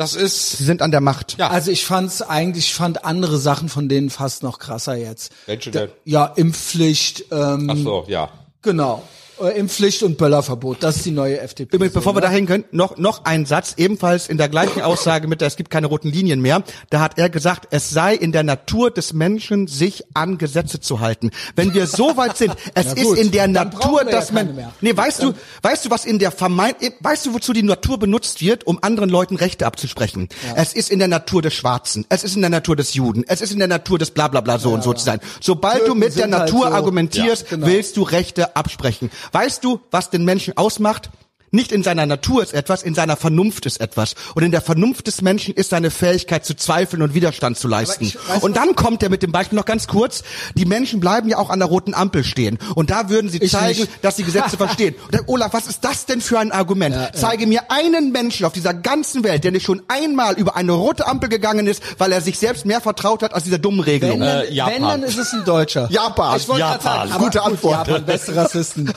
Das 0.00 0.14
ist, 0.14 0.52
Sie 0.56 0.64
sind 0.64 0.80
an 0.80 0.92
der 0.92 1.02
Macht. 1.02 1.36
Ja. 1.36 1.48
Also 1.50 1.70
ich 1.70 1.84
fand's 1.84 2.22
eigentlich, 2.22 2.68
ich 2.68 2.74
fand 2.74 3.04
andere 3.04 3.36
Sachen 3.36 3.68
von 3.68 3.86
denen 3.86 4.08
fast 4.08 4.42
noch 4.42 4.58
krasser 4.58 4.96
jetzt. 4.96 5.30
Welche 5.44 5.70
denn? 5.70 5.90
Ja, 6.06 6.24
Impfpflicht, 6.24 7.26
ähm, 7.30 7.68
ach 7.70 7.76
so, 7.76 8.04
ja. 8.08 8.30
genau. 8.62 9.02
Äh, 9.40 9.58
Impfpflicht 9.58 10.02
und 10.02 10.18
Böllerverbot, 10.18 10.82
das 10.82 10.96
ist 10.96 11.06
die 11.06 11.10
neue 11.10 11.40
FDP. 11.40 11.76
Übrigens, 11.76 11.94
bevor 11.94 12.14
wir 12.14 12.20
da 12.20 12.28
hingehen, 12.28 12.64
noch, 12.72 12.98
noch 12.98 13.24
ein 13.24 13.46
Satz, 13.46 13.74
ebenfalls 13.76 14.28
in 14.28 14.36
der 14.36 14.48
gleichen 14.48 14.82
Aussage 14.82 15.28
mit, 15.28 15.40
der, 15.40 15.48
es 15.48 15.56
gibt 15.56 15.70
keine 15.70 15.86
roten 15.86 16.08
Linien 16.08 16.40
mehr. 16.40 16.62
Da 16.90 17.00
hat 17.00 17.18
er 17.18 17.30
gesagt, 17.30 17.68
es 17.70 17.90
sei 17.90 18.14
in 18.14 18.32
der 18.32 18.42
Natur 18.42 18.90
des 18.90 19.12
Menschen, 19.12 19.66
sich 19.66 20.04
an 20.14 20.36
Gesetze 20.38 20.80
zu 20.80 21.00
halten. 21.00 21.30
Wenn 21.56 21.72
wir 21.74 21.86
so 21.86 22.16
weit 22.16 22.36
sind, 22.36 22.54
es 22.74 22.92
ist 22.92 23.16
in 23.16 23.30
der 23.30 23.48
Natur, 23.48 24.04
ja 24.04 24.10
dass 24.10 24.32
man, 24.32 24.72
nee, 24.80 24.96
weißt 24.96 25.22
du, 25.22 25.32
weißt 25.62 25.86
du, 25.86 25.90
was 25.90 26.04
in 26.04 26.18
der 26.18 26.32
Vermeint, 26.32 26.76
weißt 27.00 27.26
du, 27.26 27.34
wozu 27.34 27.52
die 27.52 27.62
Natur 27.62 27.98
benutzt 27.98 28.42
wird, 28.42 28.66
um 28.66 28.78
anderen 28.82 29.08
Leuten 29.08 29.36
Rechte 29.36 29.66
abzusprechen? 29.66 30.28
Es 30.54 30.72
ist 30.74 30.90
in 30.90 30.98
der 30.98 31.08
Natur 31.08 31.42
des 31.42 31.54
Schwarzen, 31.54 32.04
es 32.08 32.24
ist 32.24 32.34
in 32.34 32.42
der 32.42 32.50
Natur 32.50 32.76
des 32.76 32.94
Juden, 32.94 33.24
es 33.26 33.40
ist 33.40 33.52
in 33.52 33.58
der 33.58 33.68
Natur 33.68 33.98
des 33.98 34.10
Blablabla 34.10 34.58
so 34.58 34.72
und 34.72 34.82
so 34.82 34.92
zu 34.92 35.04
sein. 35.04 35.20
Sobald 35.40 35.80
du 35.80 35.84
Türken 35.86 35.98
mit 35.98 36.08
der 36.16 36.24
sind 36.24 36.34
halt 36.34 36.52
Natur 36.52 36.68
so. 36.68 36.74
argumentierst, 36.74 37.42
Ja, 37.50 37.56
genau. 37.56 37.66
willst 37.66 37.96
du 37.96 38.02
Rechte 38.02 38.56
absprechen. 38.56 39.10
Weißt 39.32 39.64
du, 39.64 39.80
was 39.90 40.10
den 40.10 40.24
Menschen 40.24 40.56
ausmacht? 40.56 41.10
Nicht 41.52 41.72
in 41.72 41.82
seiner 41.82 42.06
Natur 42.06 42.42
ist 42.42 42.54
etwas, 42.54 42.82
in 42.82 42.94
seiner 42.94 43.16
Vernunft 43.16 43.66
ist 43.66 43.80
etwas. 43.80 44.14
Und 44.34 44.42
in 44.44 44.50
der 44.52 44.60
Vernunft 44.60 45.06
des 45.08 45.20
Menschen 45.20 45.52
ist 45.54 45.70
seine 45.70 45.90
Fähigkeit 45.90 46.44
zu 46.44 46.54
zweifeln 46.54 47.02
und 47.02 47.14
Widerstand 47.14 47.58
zu 47.58 47.66
leisten. 47.66 48.06
weiß 48.28 48.42
und 48.42 48.56
dann 48.56 48.76
kommt 48.76 49.02
er 49.02 49.08
mit 49.10 49.22
dem 49.22 49.32
Beispiel 49.32 49.56
noch 49.58 49.64
ganz 49.64 49.86
kurz. 49.88 50.22
Die 50.54 50.64
Menschen 50.64 51.00
bleiben 51.00 51.28
ja 51.28 51.38
auch 51.38 51.50
an 51.50 51.58
der 51.58 51.68
roten 51.68 51.92
Ampel 51.94 52.22
stehen. 52.24 52.58
Und 52.76 52.90
da 52.90 53.08
würden 53.08 53.28
sie 53.30 53.40
zeigen, 53.40 53.80
nicht. 53.80 53.90
dass 54.04 54.16
sie 54.16 54.22
Gesetze 54.22 54.56
verstehen. 54.58 54.94
Und 55.06 55.14
dann, 55.14 55.22
Olaf, 55.26 55.52
was 55.52 55.66
ist 55.66 55.84
das 55.84 56.06
denn 56.06 56.20
für 56.20 56.38
ein 56.38 56.52
Argument? 56.52 56.94
Zeige 57.14 57.46
mir 57.46 57.70
einen 57.70 58.12
Menschen 58.12 58.46
auf 58.46 58.52
dieser 58.52 58.72
ganzen 58.74 59.24
Welt, 59.24 59.42
der 59.44 59.50
nicht 59.50 59.64
schon 59.66 59.82
einmal 59.88 60.34
über 60.38 60.54
eine 60.56 60.72
rote 60.72 61.06
Ampel 61.06 61.28
gegangen 61.28 61.66
ist, 61.66 61.82
weil 61.98 62.12
er 62.12 62.20
sich 62.20 62.38
selbst 62.38 62.64
mehr 62.64 62.80
vertraut 62.80 63.22
hat 63.22 63.34
als 63.34 63.44
dieser 63.44 63.58
dummen 63.58 63.80
Regelung. 63.80 64.20
Wenn, 64.20 64.26
dann, 64.26 64.44
Äh, 64.46 64.52
Japan. 64.52 64.74
wenn, 64.74 64.82
dann 64.82 65.02
ist 65.02 65.18
es 65.18 65.32
ein 65.32 65.44
Deutscher. 65.44 65.88
Japan. 65.90 66.36
Ich 66.36 66.48
wollte 66.48 66.62
gerade 66.62 66.84
Japan. 66.84 67.08
sagen, 67.08 67.24
Gute 67.24 67.38
gut, 67.38 67.46
Antwort. 67.48 67.86
Japan, 67.88 68.04
beste 68.06 68.36
Rassisten. 68.36 68.86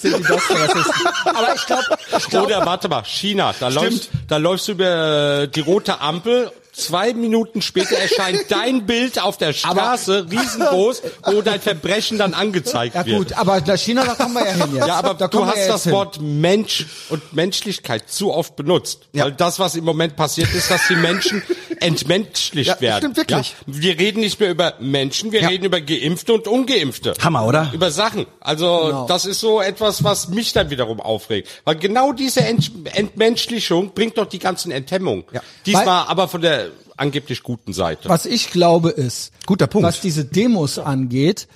sind 0.00 0.16
die 0.18 0.22
besten 0.22 0.56
Rassisten. 0.56 1.06
Aber 1.24 1.49
ich 1.54 1.66
glaube, 1.66 1.84
ich 2.18 2.28
glaub, 2.28 2.46
Oder 2.46 2.66
warte 2.66 2.88
mal, 2.88 3.02
China, 3.04 3.54
da 3.58 3.68
läufst, 3.68 4.10
da 4.28 4.36
läufst 4.36 4.68
du 4.68 4.72
über 4.72 5.46
die 5.46 5.60
rote 5.60 6.00
Ampel. 6.00 6.50
Zwei 6.80 7.12
Minuten 7.14 7.62
später 7.62 7.96
erscheint 7.96 8.44
dein 8.48 8.86
Bild 8.86 9.20
auf 9.22 9.36
der 9.38 9.52
Straße, 9.52 10.26
riesengroß, 10.30 11.02
wo 11.26 11.42
dein 11.42 11.60
Verbrechen 11.60 12.18
dann 12.18 12.34
angezeigt 12.34 12.94
ja 12.94 13.06
wird. 13.06 13.16
gut, 13.18 13.32
aber 13.34 13.60
nach 13.60 13.76
China, 13.78 14.04
da 14.04 14.14
kommen 14.14 14.34
wir 14.34 14.44
ja 14.44 14.52
hin 14.52 14.74
jetzt. 14.74 14.86
Ja, 14.88 14.94
aber 14.96 15.14
da 15.14 15.28
du 15.28 15.46
hast 15.46 15.56
ja 15.58 15.68
das 15.68 15.84
hin. 15.84 15.92
Wort 15.92 16.20
Mensch 16.20 16.86
und 17.08 17.32
Menschlichkeit 17.32 18.08
zu 18.10 18.32
oft 18.32 18.56
benutzt. 18.56 19.08
Weil 19.12 19.32
das, 19.32 19.58
was 19.58 19.74
im 19.76 19.84
Moment 19.84 20.16
passiert, 20.16 20.52
ist, 20.54 20.70
dass 20.70 20.86
die 20.88 20.96
Menschen 20.96 21.42
entmenschlicht 21.80 22.68
Ja, 22.68 22.80
werden. 22.80 22.98
stimmt 22.98 23.16
wirklich. 23.16 23.54
Ja? 23.66 23.74
Wir 23.74 23.98
reden 23.98 24.20
nicht 24.20 24.38
mehr 24.40 24.50
über 24.50 24.74
Menschen, 24.80 25.32
wir 25.32 25.42
Ja. 25.42 25.48
reden 25.48 25.64
über 25.64 25.80
Geimpfte 25.80 26.32
und 26.34 26.46
Ungeimpfte. 26.48 27.14
Hammer, 27.22 27.46
oder? 27.46 27.70
Über 27.72 27.90
Sachen. 27.90 28.26
Also 28.40 28.66
Genau. 28.86 29.06
das 29.06 29.24
ist 29.24 29.40
so 29.40 29.60
etwas, 29.60 30.04
was 30.04 30.28
mich 30.28 30.52
dann 30.52 30.70
wiederum 30.70 31.00
aufregt. 31.00 31.48
Weil 31.64 31.76
genau 31.76 32.12
diese 32.12 32.40
Ent 32.42 32.70
Entmenschlichung 32.94 33.92
bringt 33.94 34.18
doch 34.18 34.26
die 34.26 34.38
ganzen 34.38 34.70
Enthemmungen. 34.70 35.24
Ja. 35.32 35.40
Diesmal 35.66 36.06
aber 36.06 36.28
von 36.28 36.40
der 36.40 36.69
angeblich 37.00 37.42
guten 37.42 37.72
Seite. 37.72 38.08
Was 38.08 38.26
ich 38.26 38.50
glaube 38.50 38.90
ist, 38.90 39.32
Guter 39.46 39.66
Punkt. 39.66 39.86
was 39.86 40.00
diese 40.00 40.24
Demos 40.24 40.78
angeht, 40.78 41.48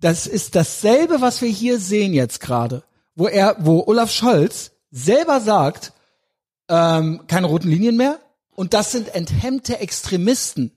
das 0.00 0.26
ist 0.26 0.54
dasselbe, 0.54 1.20
was 1.20 1.40
wir 1.40 1.48
hier 1.48 1.78
sehen 1.78 2.12
jetzt 2.12 2.40
gerade, 2.40 2.82
wo 3.14 3.26
er, 3.26 3.56
wo 3.60 3.84
Olaf 3.86 4.10
Scholz 4.10 4.72
selber 4.90 5.40
sagt, 5.40 5.92
ähm, 6.68 7.22
keine 7.26 7.46
roten 7.46 7.68
Linien 7.68 7.96
mehr 7.96 8.18
und 8.54 8.74
das 8.74 8.92
sind 8.92 9.14
enthemmte 9.14 9.78
Extremisten. 9.78 10.72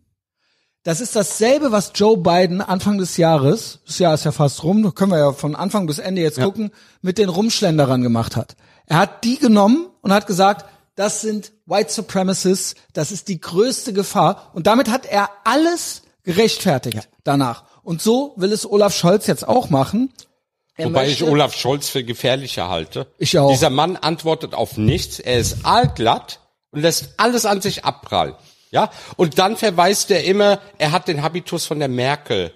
Das 0.83 1.01
ist 1.01 1.15
dasselbe, 1.15 1.71
was 1.73 1.91
Joe 1.95 2.17
Biden 2.17 2.61
Anfang 2.61 2.97
des 2.97 3.17
Jahres, 3.17 3.79
das 3.85 3.99
Jahr 3.99 4.13
ist 4.13 4.23
ja 4.23 4.31
fast 4.31 4.63
rum, 4.63 4.83
da 4.83 4.91
können 4.91 5.11
wir 5.11 5.19
ja 5.19 5.33
von 5.33 5.55
Anfang 5.55 5.85
bis 5.87 5.99
Ende 5.99 6.21
jetzt 6.21 6.39
gucken, 6.39 6.71
mit 7.01 7.17
den 7.17 7.27
Rumschlenderern 7.27 8.01
gemacht 8.01 8.37
hat. 8.37 8.55
Er 8.85 8.99
hat 8.99 9.25
die 9.25 9.37
genommen 9.37 9.87
und 10.01 10.13
hat 10.13 10.27
gesagt, 10.27 10.65
das 10.97 11.21
sind 11.21 11.53
White 11.65 11.93
Supremacists, 11.93 12.75
das 12.91 13.11
ist 13.13 13.29
die 13.29 13.39
größte 13.39 13.93
Gefahr. 13.93 14.51
Und 14.53 14.67
damit 14.67 14.89
hat 14.89 15.05
er 15.05 15.29
alles 15.45 16.01
gerechtfertigt 16.23 17.07
danach. 17.23 17.63
Und 17.83 18.01
so 18.01 18.33
will 18.35 18.51
es 18.51 18.69
Olaf 18.69 18.93
Scholz 18.93 19.27
jetzt 19.27 19.47
auch 19.47 19.69
machen. 19.69 20.11
Er 20.75 20.87
Wobei 20.87 21.03
ich 21.07 21.21
möchte- 21.21 21.31
Olaf 21.31 21.55
Scholz 21.55 21.87
für 21.87 22.03
gefährlicher 22.03 22.67
halte. 22.67 23.07
Ich 23.17 23.37
auch. 23.39 23.49
Dieser 23.49 23.69
Mann 23.69 23.95
antwortet 23.95 24.53
auf 24.53 24.75
nichts. 24.77 25.19
Er 25.19 25.39
ist 25.39 25.65
aalglatt 25.65 26.41
und 26.71 26.81
lässt 26.81 27.13
alles 27.17 27.45
an 27.45 27.61
sich 27.61 27.85
abprallen. 27.85 28.35
Ja? 28.71 28.89
Und 29.15 29.39
dann 29.39 29.55
verweist 29.55 30.11
er 30.11 30.23
immer, 30.25 30.59
er 30.77 30.91
hat 30.91 31.07
den 31.07 31.21
Habitus 31.23 31.65
von 31.65 31.79
der 31.79 31.87
Merkel. 31.87 32.51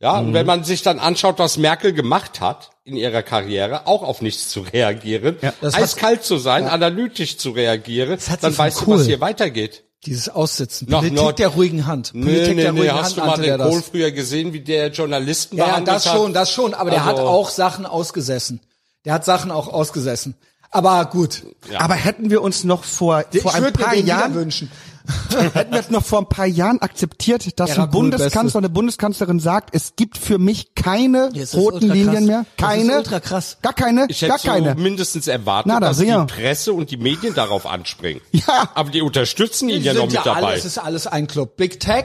Ja? 0.00 0.20
Mhm. 0.20 0.28
Und 0.28 0.34
wenn 0.34 0.46
man 0.46 0.64
sich 0.64 0.82
dann 0.82 0.98
anschaut, 0.98 1.38
was 1.38 1.56
Merkel 1.56 1.92
gemacht 1.92 2.40
hat 2.40 2.70
in 2.84 2.96
ihrer 2.96 3.22
Karriere, 3.22 3.86
auch 3.86 4.02
auf 4.02 4.20
nichts 4.22 4.48
zu 4.48 4.60
reagieren, 4.60 5.36
hat- 5.42 5.54
eiskalt 5.74 6.22
zu 6.24 6.36
sein, 6.38 6.66
analytisch 6.68 7.38
zu 7.38 7.50
reagieren, 7.50 8.18
dann 8.40 8.56
weißt 8.56 8.80
du, 8.80 8.84
Kohl. 8.84 8.98
was 9.00 9.06
hier 9.06 9.20
weitergeht. 9.20 9.84
Dieses 10.04 10.28
Aussitzen. 10.28 10.86
Nach 10.88 10.98
Politik 10.98 11.18
Nord- 11.18 11.38
der 11.38 11.48
ruhigen 11.48 11.86
Hand. 11.86 12.10
Nee, 12.14 12.24
Politik 12.24 12.56
nee, 12.56 12.62
der 12.62 12.72
nee, 12.72 12.80
ruhigen 12.80 12.94
hast 12.94 13.16
Hand 13.18 13.38
du 13.38 13.42
mal 13.42 13.58
den. 13.58 13.58
Kohl 13.70 13.82
früher 13.82 14.10
gesehen, 14.12 14.52
wie 14.52 14.60
der 14.60 14.88
Journalisten 14.90 15.56
Ja, 15.56 15.66
ja, 15.68 15.80
das 15.80 16.06
hat? 16.06 16.16
schon, 16.16 16.32
das 16.32 16.52
schon. 16.52 16.74
Aber 16.74 16.90
der 16.90 17.04
hat 17.04 17.16
Also- 17.16 17.26
auch 17.28 17.48
Sachen 17.50 17.86
ausgesessen. 17.86 18.60
Der 19.04 19.14
hat 19.14 19.24
Sachen 19.24 19.50
auch 19.50 19.66
ausgesessen. 19.68 20.34
Aber 20.70 21.04
gut. 21.06 21.42
Aber 21.78 21.94
hätten 21.94 22.28
wir 22.30 22.42
uns 22.42 22.62
noch 22.64 22.84
vor, 22.84 23.24
Ich 23.32 23.40
vor 23.42 23.54
ein 23.54 23.72
paar 23.72 23.94
Jahren 23.94 24.34
wünschen. 24.34 24.70
Hätten 25.54 25.72
wir 25.72 25.80
es 25.80 25.90
noch 25.90 26.04
vor 26.04 26.20
ein 26.20 26.28
paar 26.28 26.46
Jahren 26.46 26.80
akzeptiert, 26.80 27.58
dass 27.58 27.70
Era 27.70 27.84
ein 27.84 27.90
Bundeskanzler, 27.90 28.58
eine 28.58 28.68
Bundeskanzlerin 28.68 29.40
sagt, 29.40 29.70
es 29.74 29.94
gibt 29.96 30.18
für 30.18 30.38
mich 30.38 30.74
keine 30.74 31.30
Ja, 31.32 31.44
roten 31.54 31.90
Linien 31.90 32.26
mehr. 32.26 32.44
Das 32.56 32.70
ist 32.72 32.76
Keine. 32.78 32.96
ultra 32.98 33.20
krass. 33.20 33.58
Gar 33.62 33.72
keine. 33.72 34.06
Ich 34.08 34.20
gar 34.20 34.30
hätte 34.38 34.42
so 34.42 34.48
keine. 34.52 34.74
mindestens 34.74 35.28
erwartet, 35.28 35.66
Nada, 35.72 35.88
dass 35.88 35.98
die 35.98 36.12
Presse 36.26 36.72
und 36.72 36.90
die 36.90 36.96
Medien 36.96 37.34
darauf 37.34 37.66
anspringen. 37.66 38.20
Ja. 38.32 38.68
Aber 38.74 38.90
die 38.90 39.00
unterstützen 39.02 39.68
ihn 39.68 39.80
Die 39.80 39.86
ja 39.86 39.94
noch 39.94 40.06
mit 40.06 40.16
dabei. 40.16 40.48
Alles, 40.48 40.58
es 40.60 40.64
ist 40.72 40.78
alles 40.78 41.06
ein 41.06 41.26
Club. 41.26 41.56
Big 41.56 41.80
Tech, 41.80 42.04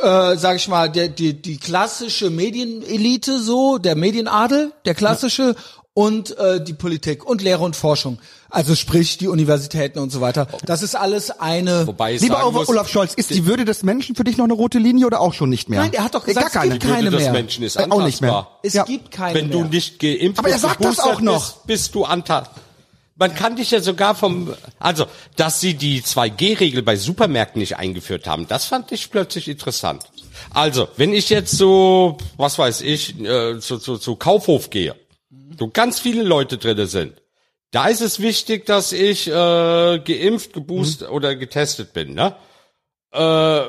äh, 0.00 0.36
sag 0.36 0.56
ich 0.56 0.68
mal, 0.68 0.90
der, 0.90 1.08
die, 1.08 1.40
die 1.40 1.56
klassische 1.56 2.28
Medienelite 2.30 3.38
so, 3.40 3.78
der 3.78 3.96
Medienadel, 3.96 4.72
der 4.84 4.94
klassische 4.94 5.56
und 5.94 6.36
äh, 6.38 6.62
die 6.62 6.72
Politik 6.74 7.24
und 7.24 7.40
Lehre 7.40 7.62
und 7.62 7.76
Forschung. 7.76 8.18
Also 8.50 8.74
sprich 8.74 9.16
die 9.16 9.28
Universitäten 9.28 9.98
und 10.00 10.10
so 10.10 10.20
weiter. 10.20 10.48
Das 10.66 10.82
ist 10.82 10.96
alles 10.96 11.30
eine. 11.30 11.86
Wobei 11.86 12.14
ich 12.14 12.20
Lieber 12.20 12.50
muss, 12.50 12.68
Olaf 12.68 12.88
Scholz, 12.88 13.14
ist 13.14 13.30
die 13.30 13.46
Würde 13.46 13.64
des 13.64 13.82
Menschen 13.84 14.14
für 14.16 14.24
dich 14.24 14.36
noch 14.36 14.44
eine 14.44 14.52
rote 14.54 14.78
Linie 14.78 15.06
oder 15.06 15.20
auch 15.20 15.32
schon 15.34 15.50
nicht 15.50 15.68
mehr? 15.68 15.80
Nein, 15.80 15.92
er 15.92 16.04
hat 16.04 16.14
doch 16.14 16.24
Äh, 16.24 16.34
gesagt, 16.34 16.52
gar 16.52 16.62
keine. 16.62 16.74
es 16.74 16.80
gibt 16.80 16.92
keine 16.92 17.04
Würde 17.06 17.16
des 17.16 17.24
mehr. 17.24 17.32
Menschen 17.32 17.64
ist 17.64 17.76
Äh, 17.76 17.86
auch 17.88 18.02
nicht 18.02 18.20
mehr. 18.20 18.48
Es 18.62 18.74
Ja. 18.74 18.84
gibt 18.84 19.10
keine 19.12 19.38
Wenn 19.38 19.48
mehr. 19.48 19.58
du 19.58 19.64
nicht 19.64 19.98
geimpft 20.00 20.38
Aber 20.40 20.48
er 20.48 20.58
sagt 20.58 20.84
das 20.84 20.98
auch 20.98 21.20
noch. 21.20 21.52
Bist, 21.52 21.66
bist 21.66 21.94
du 21.94 22.04
antastbar. 22.04 22.60
Man 23.16 23.32
kann 23.32 23.54
dich 23.54 23.70
ja 23.70 23.80
sogar 23.80 24.16
vom, 24.16 24.52
also, 24.80 25.06
dass 25.36 25.60
sie 25.60 25.74
die 25.74 26.02
2G-Regel 26.02 26.82
bei 26.82 26.96
Supermärkten 26.96 27.60
nicht 27.60 27.76
eingeführt 27.76 28.26
haben, 28.26 28.48
das 28.48 28.64
fand 28.64 28.90
ich 28.90 29.08
plötzlich 29.12 29.46
interessant. 29.46 30.02
Also, 30.50 30.88
wenn 30.96 31.12
ich 31.14 31.28
jetzt 31.30 31.56
so, 31.56 32.18
was 32.36 32.58
weiß 32.58 32.80
ich, 32.80 33.16
äh, 33.20 33.60
zu, 33.60 33.78
zu, 33.78 33.98
zu 33.98 34.16
Kaufhof 34.16 34.70
gehe, 34.70 34.96
wo 35.58 35.68
ganz 35.68 35.98
viele 36.00 36.22
Leute 36.22 36.58
drinne 36.58 36.86
sind, 36.86 37.20
da 37.70 37.88
ist 37.88 38.00
es 38.00 38.20
wichtig, 38.20 38.66
dass 38.66 38.92
ich 38.92 39.26
äh, 39.26 39.30
geimpft, 39.98 40.52
geboostet 40.52 41.10
oder 41.10 41.34
getestet 41.34 41.92
bin, 41.92 42.14
ne? 42.14 42.36
Äh, 43.12 43.62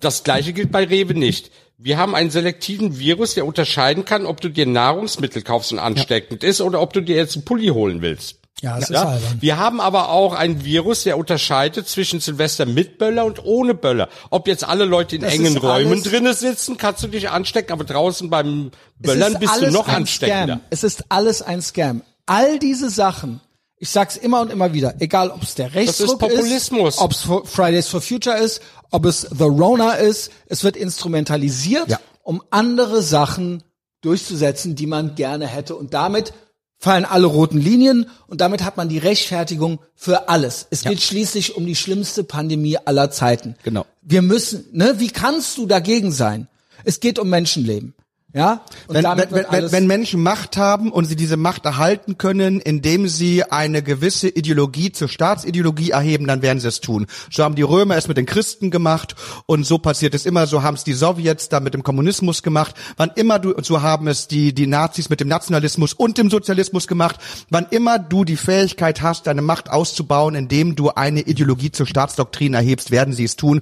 das 0.00 0.24
gleiche 0.24 0.52
gilt 0.52 0.72
bei 0.72 0.84
Rewe 0.84 1.14
nicht. 1.14 1.50
Wir 1.78 1.98
haben 1.98 2.14
einen 2.14 2.30
selektiven 2.30 2.98
Virus, 2.98 3.34
der 3.34 3.46
unterscheiden 3.46 4.04
kann, 4.04 4.26
ob 4.26 4.40
du 4.40 4.48
dir 4.48 4.66
Nahrungsmittel 4.66 5.42
kaufst 5.42 5.72
und 5.72 5.80
ansteckend 5.80 6.44
ist 6.44 6.60
oder 6.60 6.80
ob 6.80 6.92
du 6.92 7.00
dir 7.00 7.16
jetzt 7.16 7.34
einen 7.34 7.44
Pulli 7.44 7.68
holen 7.68 8.02
willst. 8.02 8.41
Ja, 8.62 8.78
ist 8.78 8.90
Ja? 8.90 9.02
albern. 9.02 9.38
Wir 9.40 9.58
haben 9.58 9.80
aber 9.80 10.08
auch 10.10 10.32
einen 10.34 10.64
Virus, 10.64 11.02
der 11.02 11.18
unterscheidet 11.18 11.88
zwischen 11.88 12.20
Silvester 12.20 12.64
mit 12.64 12.96
Böller 12.96 13.24
und 13.26 13.44
ohne 13.44 13.74
Böller. 13.74 14.08
Ob 14.30 14.46
jetzt 14.46 14.64
alle 14.64 14.84
Leute 14.84 15.16
in 15.16 15.22
Das 15.22 15.34
engen 15.34 15.56
ist 15.56 15.62
Räumen 15.62 16.02
drinnen 16.02 16.32
sitzen, 16.32 16.76
kannst 16.78 17.02
du 17.02 17.08
dich 17.08 17.28
anstecken, 17.28 17.72
aber 17.72 17.84
draußen 17.84 18.30
beim 18.30 18.70
Böllern 18.98 19.32
ist 19.34 19.40
bist 19.40 19.60
du 19.62 19.70
noch 19.72 19.88
ein 19.88 19.96
ansteckender. 19.96 20.54
Scam. 20.54 20.60
Es 20.70 20.84
ist 20.84 21.04
alles 21.10 21.42
ein 21.42 21.60
Scam. 21.60 22.02
All 22.26 22.58
diese 22.60 22.88
Sachen, 22.88 23.40
ich 23.78 23.90
sag's 23.90 24.16
immer 24.16 24.40
und 24.42 24.52
immer 24.52 24.72
wieder, 24.72 24.94
egal 25.00 25.30
ob 25.30 25.42
es 25.42 25.56
der 25.56 25.74
Rechtsruck 25.74 26.20
Populismus. 26.20 26.94
ist, 26.94 27.00
ob 27.00 27.10
es 27.10 27.26
Fridays 27.50 27.88
for 27.88 28.00
Future 28.00 28.38
ist, 28.38 28.62
ob 28.92 29.06
es 29.06 29.22
The 29.22 29.42
Rona 29.44 29.94
ist, 29.94 30.30
es 30.46 30.62
wird 30.62 30.76
instrumentalisiert, 30.76 31.88
Ja. 31.88 31.98
um 32.22 32.42
andere 32.50 33.02
Sachen 33.02 33.64
durchzusetzen, 34.02 34.76
die 34.76 34.86
man 34.86 35.16
gerne 35.16 35.48
hätte 35.48 35.74
und 35.74 35.94
damit 35.94 36.32
fallen 36.82 37.04
alle 37.04 37.26
roten 37.26 37.58
Linien 37.58 38.06
und 38.26 38.40
damit 38.40 38.64
hat 38.64 38.76
man 38.76 38.88
die 38.88 38.98
Rechtfertigung 38.98 39.78
für 39.94 40.28
alles. 40.28 40.66
Es 40.70 40.82
geht 40.82 41.00
schließlich 41.00 41.54
um 41.54 41.64
die 41.64 41.76
schlimmste 41.76 42.24
Pandemie 42.24 42.76
aller 42.76 43.12
Zeiten. 43.12 43.54
Genau. 43.62 43.86
Wir 44.02 44.20
müssen, 44.20 44.64
ne, 44.72 44.96
wie 44.98 45.10
kannst 45.10 45.56
du 45.58 45.66
dagegen 45.66 46.10
sein? 46.10 46.48
Es 46.82 46.98
geht 46.98 47.20
um 47.20 47.30
Menschenleben. 47.30 47.94
Ja? 48.34 48.62
Wenn, 48.88 49.04
wenn, 49.04 49.44
wenn, 49.50 49.72
wenn 49.72 49.86
Menschen 49.86 50.22
Macht 50.22 50.56
haben 50.56 50.90
und 50.90 51.04
sie 51.04 51.16
diese 51.16 51.36
Macht 51.36 51.66
erhalten 51.66 52.16
können, 52.16 52.60
indem 52.60 53.06
sie 53.06 53.44
eine 53.44 53.82
gewisse 53.82 54.28
Ideologie 54.28 54.90
zur 54.90 55.08
Staatsideologie 55.08 55.90
erheben, 55.90 56.26
dann 56.26 56.40
werden 56.40 56.58
sie 56.58 56.68
es 56.68 56.80
tun. 56.80 57.06
So 57.30 57.44
haben 57.44 57.56
die 57.56 57.62
Römer 57.62 57.96
es 57.96 58.08
mit 58.08 58.16
den 58.16 58.24
Christen 58.24 58.70
gemacht 58.70 59.16
und 59.44 59.66
so 59.66 59.76
passiert 59.76 60.14
es 60.14 60.24
immer. 60.24 60.46
So 60.46 60.62
haben 60.62 60.76
es 60.76 60.84
die 60.84 60.94
Sowjets 60.94 61.50
da 61.50 61.60
mit 61.60 61.74
dem 61.74 61.82
Kommunismus 61.82 62.42
gemacht. 62.42 62.74
Wann 62.96 63.10
immer 63.16 63.38
du, 63.38 63.54
so 63.60 63.82
haben 63.82 64.08
es 64.08 64.28
die, 64.28 64.54
die 64.54 64.66
Nazis 64.66 65.10
mit 65.10 65.20
dem 65.20 65.28
Nationalismus 65.28 65.92
und 65.92 66.16
dem 66.16 66.30
Sozialismus 66.30 66.86
gemacht. 66.86 67.16
Wann 67.50 67.66
immer 67.70 67.98
du 67.98 68.24
die 68.24 68.38
Fähigkeit 68.38 69.02
hast, 69.02 69.26
deine 69.26 69.42
Macht 69.42 69.68
auszubauen, 69.68 70.34
indem 70.34 70.74
du 70.74 70.90
eine 70.90 71.20
Ideologie 71.20 71.70
zur 71.70 71.86
Staatsdoktrin 71.86 72.54
erhebst, 72.54 72.90
werden 72.90 73.12
sie 73.12 73.24
es 73.24 73.36
tun. 73.36 73.60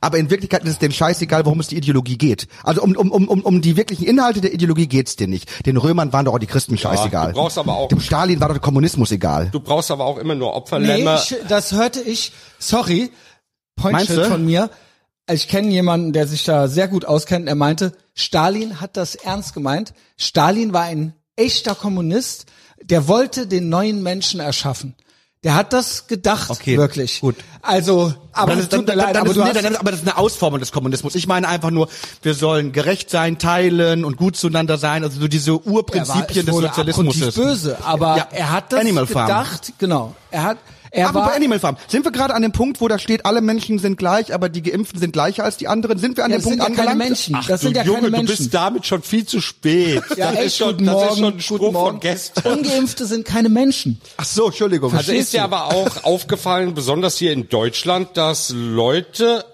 Aber 0.00 0.18
in 0.18 0.30
Wirklichkeit 0.30 0.64
ist 0.64 0.70
es 0.70 0.78
denen 0.78 0.92
scheißegal, 0.92 1.44
worum 1.44 1.60
es 1.60 1.68
die 1.68 1.76
Ideologie 1.76 2.18
geht. 2.18 2.48
Also 2.62 2.82
um, 2.82 2.96
um, 2.96 3.10
um, 3.10 3.28
um, 3.28 3.40
um 3.42 3.60
die 3.60 3.76
wirklichen 3.76 4.04
Inhalte 4.06 4.40
der 4.40 4.52
Ideologie 4.54 4.86
geht's 4.86 5.16
dir 5.16 5.28
nicht. 5.28 5.66
Den 5.66 5.76
Römern 5.76 6.12
waren 6.12 6.24
doch 6.24 6.34
auch 6.34 6.38
die 6.38 6.46
Christen 6.46 6.76
scheißegal. 6.78 7.32
du 7.32 7.38
brauchst 7.38 7.58
aber 7.58 7.76
auch- 7.76 7.88
Dem 7.88 8.00
Stalin 8.00 8.40
war 8.40 8.48
doch 8.48 8.54
der 8.56 8.62
Kommunismus 8.62 9.10
egal. 9.12 9.48
Du 9.52 9.60
brauchst 9.60 9.90
aber 9.90 10.04
auch 10.04 10.18
immer 10.18 10.34
nur 10.34 10.50
Nee, 10.50 10.56
Opferlämmer. 10.56 11.16
ich, 11.22 11.34
das 11.48 11.72
hörte 11.72 12.00
ich, 12.00 12.32
sorry, 12.58 13.10
du? 14.24 14.24
von 14.28 14.44
mir. 14.44 14.70
Ich 15.30 15.48
kenne 15.48 15.68
jemanden, 15.70 16.12
der 16.12 16.26
sich 16.28 16.44
da 16.44 16.68
sehr 16.68 16.86
gut 16.88 17.04
auskennt. 17.04 17.48
Er 17.48 17.56
meinte, 17.56 17.92
Stalin 18.14 18.80
hat 18.80 18.96
das 18.96 19.14
ernst 19.16 19.54
gemeint. 19.54 19.92
Stalin 20.16 20.72
war 20.72 20.82
ein 20.82 21.14
echter 21.34 21.74
Kommunist, 21.74 22.46
der 22.82 23.08
wollte 23.08 23.46
den 23.46 23.68
neuen 23.68 24.02
Menschen 24.02 24.38
erschaffen. 24.40 24.94
Der 25.46 25.54
hat 25.54 25.72
das 25.72 26.08
gedacht, 26.08 26.50
Okay, 26.50 26.76
wirklich. 26.76 27.20
gut. 27.20 27.36
Also, 27.62 28.12
aber 28.32 28.54
das 28.56 28.64
ist, 28.64 28.72
dann, 28.72 28.80
tut 28.80 28.88
mir 28.88 28.96
dann, 28.96 29.06
leid, 29.06 29.14
dann 29.14 29.22
aber 29.22 29.30
ist, 29.30 29.54
nee, 29.54 29.62
dann, 29.62 29.76
aber 29.76 29.90
das 29.92 30.00
ist 30.00 30.06
eine 30.08 30.18
Ausformung 30.18 30.58
des 30.58 30.72
Kommunismus. 30.72 31.14
Ich 31.14 31.28
meine 31.28 31.46
einfach 31.48 31.70
nur, 31.70 31.88
wir 32.22 32.34
sollen 32.34 32.72
gerecht 32.72 33.10
sein, 33.10 33.38
teilen 33.38 34.04
und 34.04 34.16
gut 34.16 34.36
zueinander 34.36 34.76
sein. 34.76 35.04
Also 35.04 35.20
so 35.20 35.28
diese 35.28 35.52
war, 35.52 35.64
Urprinzipien 35.66 36.40
es 36.40 36.46
des 36.46 36.54
Sozialismus. 36.56 37.14
abgrundtief 37.22 37.34
böse, 37.36 37.78
aber 37.84 38.16
Ja, 38.16 38.28
er 38.32 38.50
hat 38.50 38.72
das 38.72 38.80
Animal 38.80 39.06
Farm. 39.06 39.28
gedacht, 39.28 39.72
genau. 39.78 40.16
Er 40.32 40.42
hat, 40.42 40.58
er 40.90 41.08
aber 41.08 41.20
war, 41.20 41.28
bei 41.30 41.36
Animal 41.36 41.58
Farm. 41.58 41.76
Sind 41.88 42.04
wir 42.04 42.12
gerade 42.12 42.34
an 42.34 42.42
dem 42.42 42.52
Punkt, 42.52 42.80
wo 42.80 42.88
da 42.88 42.98
steht, 42.98 43.26
alle 43.26 43.40
Menschen 43.40 43.78
sind 43.78 43.96
gleich, 43.96 44.32
aber 44.32 44.48
die 44.48 44.62
Geimpften 44.62 45.00
sind 45.00 45.12
gleicher 45.12 45.44
als 45.44 45.56
die 45.56 45.68
anderen? 45.68 45.98
Sind 45.98 46.16
wir 46.16 46.24
an 46.24 46.30
ja, 46.30 46.36
dem 46.38 46.42
das 46.42 46.50
sind 46.50 46.58
Punkt 46.58 46.70
ja 46.70 46.76
keine 46.76 46.90
angelangt? 46.90 47.10
Menschen. 47.10 47.34
Ach 47.36 47.46
das 47.46 47.60
du 47.60 47.66
sind 47.66 47.76
ja 47.76 47.82
Junge, 47.84 47.98
keine 47.98 48.10
du 48.10 48.16
Menschen. 48.18 48.36
bist 48.36 48.54
damit 48.54 48.86
schon 48.86 49.02
viel 49.02 49.26
zu 49.26 49.40
spät. 49.40 50.02
Ja, 50.16 50.30
das 50.30 50.36
echt, 50.36 50.46
ist 50.46 50.56
schon, 50.56 50.70
guten 50.72 50.86
das 50.86 50.94
Morgen, 50.94 51.08
ist 51.08 51.18
schon 51.18 51.34
ein 51.34 51.40
Spruch 51.40 51.72
Morgen. 51.72 51.90
von 51.92 52.00
gestern. 52.00 52.52
Ungeimpfte 52.58 53.06
sind 53.06 53.24
keine 53.24 53.48
Menschen. 53.48 54.00
Ach 54.16 54.24
so, 54.24 54.46
Entschuldigung. 54.46 54.94
Also 54.94 55.12
ist 55.12 55.32
dir 55.32 55.42
aber 55.44 55.66
auch 55.66 55.86
aufgefallen, 56.04 56.74
besonders 56.74 57.16
hier 57.16 57.32
in 57.32 57.48
Deutschland, 57.48 58.16
dass 58.16 58.50
Leute 58.50 59.44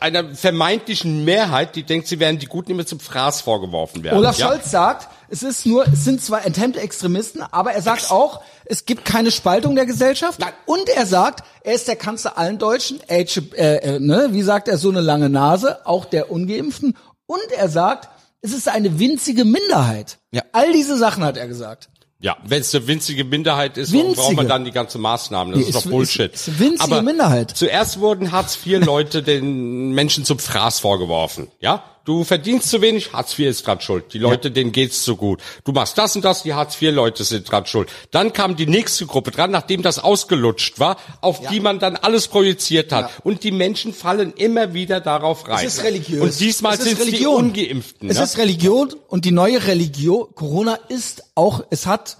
einer 0.00 0.34
vermeintlichen 0.34 1.24
Mehrheit, 1.24 1.76
die 1.76 1.84
denkt, 1.84 2.08
sie 2.08 2.18
wären 2.18 2.38
die 2.38 2.46
Guten, 2.46 2.72
immer 2.72 2.86
zum 2.86 3.00
Fraß 3.00 3.42
vorgeworfen 3.42 4.02
werden. 4.02 4.18
Olaf 4.18 4.38
ja? 4.38 4.48
Scholz 4.48 4.70
sagt, 4.70 5.08
es 5.28 5.42
ist 5.42 5.66
nur, 5.66 5.86
es 5.86 6.04
sind 6.04 6.22
zwar 6.22 6.44
enthemmte 6.46 6.80
Extremisten, 6.80 7.42
aber 7.42 7.72
er 7.72 7.82
sagt 7.82 8.10
auch, 8.10 8.42
es 8.64 8.84
gibt 8.86 9.04
keine 9.04 9.30
Spaltung 9.30 9.74
der 9.74 9.86
Gesellschaft. 9.86 10.40
Nein. 10.40 10.52
Und 10.66 10.88
er 10.88 11.06
sagt, 11.06 11.44
er 11.62 11.74
ist 11.74 11.88
der 11.88 11.96
Kanzler 11.96 12.38
allen 12.38 12.58
Deutschen. 12.58 13.00
Äh, 13.08 13.24
äh, 13.24 13.98
ne, 14.00 14.28
wie 14.32 14.42
sagt 14.42 14.68
er, 14.68 14.78
so 14.78 14.90
eine 14.90 15.00
lange 15.00 15.28
Nase, 15.28 15.86
auch 15.86 16.04
der 16.04 16.30
Ungeimpften. 16.30 16.96
Und 17.26 17.40
er 17.56 17.68
sagt, 17.68 18.08
es 18.40 18.52
ist 18.52 18.68
eine 18.68 18.98
winzige 18.98 19.44
Minderheit. 19.44 20.18
Ja. 20.32 20.42
All 20.52 20.72
diese 20.72 20.96
Sachen 20.98 21.24
hat 21.24 21.36
er 21.36 21.48
gesagt. 21.48 21.88
Ja, 22.20 22.36
wenn 22.46 22.60
es 22.62 22.74
eine 22.74 22.86
winzige 22.86 23.24
Minderheit 23.24 23.76
ist, 23.76 23.92
warum 23.92 24.14
braucht 24.14 24.18
man 24.28 24.28
Winzige. 24.36 24.48
dann 24.48 24.64
die 24.64 24.70
ganze 24.70 24.98
Maßnahmen? 24.98 25.52
Das 25.52 25.62
Nee, 25.62 25.68
ist 25.68 25.76
ist- 25.76 25.84
doch 25.86 25.90
Bullshit. 25.90 26.32
ist- 26.32 26.48
ist 26.48 26.58
winzige 26.58 26.82
Aber 26.84 27.02
Minderheit. 27.02 27.50
Zuerst 27.54 28.00
wurden 28.00 28.32
Hartz-IV-Leute 28.32 29.22
den 29.22 29.92
Menschen 29.92 30.24
zum 30.24 30.38
Fraß 30.38 30.78
vorgeworfen. 30.80 31.48
Ja, 31.60 31.82
du 32.04 32.24
verdienst 32.24 32.70
zu 32.70 32.80
wenig, 32.80 33.12
Hartz 33.12 33.38
IV 33.38 33.48
ist 33.48 33.66
dran 33.66 33.80
schuld. 33.80 34.12
Die 34.12 34.18
Leute, 34.18 34.50
denen 34.50 34.72
geht's 34.72 35.02
zu 35.04 35.16
gut. 35.16 35.40
Du 35.64 35.72
machst 35.72 35.98
das 35.98 36.14
und 36.16 36.24
das, 36.24 36.42
die 36.42 36.54
Hartz-IV-Leute 36.54 37.24
sind 37.24 37.50
dran 37.50 37.66
schuld. 37.66 37.88
Dann 38.10 38.32
kam 38.32 38.56
die 38.56 38.66
nächste 38.66 39.06
Gruppe 39.06 39.30
dran, 39.30 39.50
nachdem 39.50 39.82
das 39.82 39.98
ausgelutscht 39.98 40.78
war, 40.78 40.96
auf 41.20 41.40
die 41.48 41.60
man 41.60 41.78
dann 41.78 41.96
alles 41.96 42.28
projiziert 42.28 42.92
hat. 42.92 43.10
Und 43.24 43.42
die 43.42 43.52
Menschen 43.52 43.92
fallen 43.92 44.32
immer 44.34 44.74
wieder 44.74 45.00
darauf 45.00 45.48
rein. 45.48 45.66
Es 45.66 45.78
ist 45.78 45.84
religiös. 45.84 46.20
Und 46.20 46.40
diesmal 46.40 46.80
sind 46.80 46.98
es 46.98 47.06
die. 47.06 47.26
Ungeimpften. 47.26 48.10
Es 48.10 48.18
ne? 48.18 48.24
ist 48.24 48.38
Religion 48.38 48.94
und 49.08 49.24
die 49.24 49.32
neue 49.32 49.66
Religion, 49.66 50.28
Corona 50.34 50.78
ist 50.88 51.24
auch, 51.34 51.64
es 51.70 51.86
hat 51.86 52.18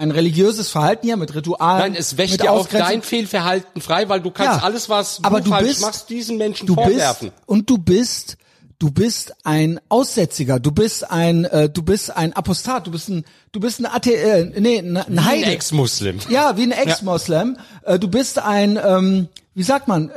ein 0.00 0.10
religiöses 0.10 0.70
Verhalten 0.70 1.06
hier 1.06 1.16
mit 1.18 1.34
Ritualen. 1.34 1.92
Nein, 1.92 1.94
es 1.94 2.16
wäscht 2.16 2.32
mit 2.32 2.44
ja 2.44 2.52
auch 2.52 2.66
dein 2.66 3.02
Fehlverhalten 3.02 3.82
frei, 3.82 4.08
weil 4.08 4.20
du 4.22 4.30
kannst 4.30 4.60
Ja, 4.60 4.64
alles, 4.64 4.88
was 4.88 5.18
du, 5.18 5.24
aber 5.24 5.42
du 5.42 5.50
falsch 5.50 5.68
bist- 5.68 5.80
machst, 5.82 6.08
diesen 6.08 6.38
Menschen 6.38 6.66
du 6.66 6.74
vorwerfen. 6.74 7.28
bist 7.28 7.42
und 7.46 7.68
du 7.68 7.76
bist 7.76 8.38
du 8.80 8.90
bist 8.90 9.34
ein 9.44 9.78
Aussätziger, 9.88 10.58
du 10.58 10.72
bist 10.72 11.08
ein 11.08 11.44
äh, 11.44 11.68
du 11.68 11.82
bist 11.82 12.16
ein 12.16 12.32
Apostat, 12.32 12.88
du 12.88 12.90
bist 12.90 13.08
ein 13.08 13.24
du 13.52 13.60
bist 13.60 13.78
ein 13.78 13.86
Athe 13.86 14.12
äh, 14.16 14.60
nee, 14.60 14.78
ein, 14.78 14.96
ein 14.96 15.18
Ein 15.18 15.24
Heide. 15.24 15.44
Ex-Muslim. 15.52 16.18
Ja, 16.28 16.56
wie 16.56 16.64
ein 16.64 16.72
Ex-Moslem. 16.72 17.56
Äh, 17.84 17.98
du 18.00 18.08
bist 18.08 18.38
ein 18.40 18.76
ähm, 18.84 19.28
wie 19.54 19.62
sagt 19.62 19.86
man, 19.88 20.10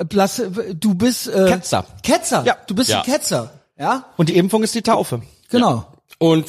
du 0.79 0.95
bist 0.95 1.27
äh, 1.27 1.45
Ketzer. 1.49 1.85
Ketzer. 2.01 2.43
Ja. 2.45 2.57
Du 2.67 2.73
bist 2.75 2.89
Ja. 2.89 2.99
ein 3.01 3.05
Ketzer. 3.05 3.51
Ja? 3.77 4.05
Und 4.17 4.29
die 4.29 4.37
Impfung 4.37 4.63
ist 4.63 4.73
die 4.75 4.81
Taufe. 4.81 5.21
Genau. 5.49 5.85
Und 6.19 6.45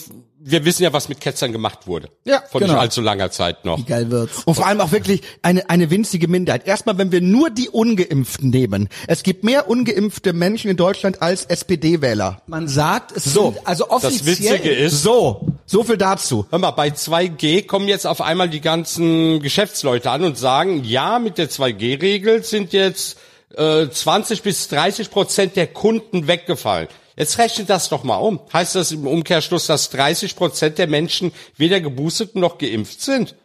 wir 0.47 0.65
wissen 0.67 0.83
ja, 0.83 0.93
was 0.93 1.09
mit 1.09 1.21
Ketzern 1.21 1.53
gemacht 1.53 1.87
wurde. 1.87 2.11
Ja, 2.25 2.43
Von 2.51 2.61
genau. 2.61 2.75
nicht 2.75 2.83
allzu 2.83 3.01
langer 3.01 3.31
Zeit 3.31 3.65
noch. 3.65 3.79
Wie 3.79 3.85
geil 3.85 4.11
wird's. 4.11 4.43
Und 4.45 4.55
vor 4.55 4.67
allem 4.67 4.81
auch 4.83 4.93
wirklich 4.93 5.23
eine, 5.41 5.71
eine 5.71 5.89
winzige 5.89 6.29
Minderheit. 6.29 6.67
Erstmal, 6.67 6.99
wenn 6.99 7.11
wir 7.13 7.23
nur 7.23 7.49
die 7.49 7.71
Ungeimpften 7.71 8.51
nehmen. 8.51 8.91
Es 9.09 9.23
gibt 9.23 9.43
mehr 9.43 9.71
ungeimpfte 9.71 10.35
Menschen 10.35 10.71
in 10.71 10.77
Deutschland 10.77 11.23
als 11.23 11.47
SPD-Wähler. 11.47 12.43
Man 12.47 12.69
sagt, 12.69 13.13
es 13.17 13.25
So, 13.25 13.53
sind, 13.53 13.67
also 13.67 13.85
Das 13.91 14.05
offiziell 14.05 14.55
Witzige 14.59 14.71
ist, 14.75 15.03
So, 15.03 15.47
so 15.65 15.83
viel 15.83 15.97
dazu. 15.97 16.47
hör 16.51 16.59
mal, 16.59 16.73
bei 16.73 16.89
2G 16.89 17.67
kommen 17.67 17.89
jetzt 17.89 18.07
auf 18.07 18.21
einmal 18.21 18.51
die 18.51 18.61
ganzen 18.61 19.41
Geschäftsleute 19.41 20.11
an 20.11 20.25
und 20.25 20.37
sagen, 20.37 20.85
ja, 20.85 21.19
mit 21.19 21.39
der 21.39 21.49
2G-Regel 21.49 22.45
sind 22.45 22.75
jetzt 22.75 23.17
äh, 23.57 23.89
20 23.89 24.43
bis 24.43 24.69
30 24.69 25.11
Prozent 25.11 25.57
der 25.57 25.69
Kunden 25.69 26.27
weggefallen. 26.27 26.89
Jetzt 27.17 27.39
rechnet 27.39 27.71
das 27.71 27.89
doch 27.89 28.03
mal 28.03 28.17
um. 28.17 28.41
Heißt 28.53 28.75
das 28.75 28.93
im 28.93 29.07
Umkehrschluss, 29.07 29.67
dass 29.67 29.91
30 29.91 30.37
Prozent 30.37 30.79
der 30.79 30.87
Menschen 30.87 31.33
weder 31.57 31.81
geboostet 31.81 32.35
noch 32.35 32.59
geimpft 32.59 33.01
sind? 33.01 33.37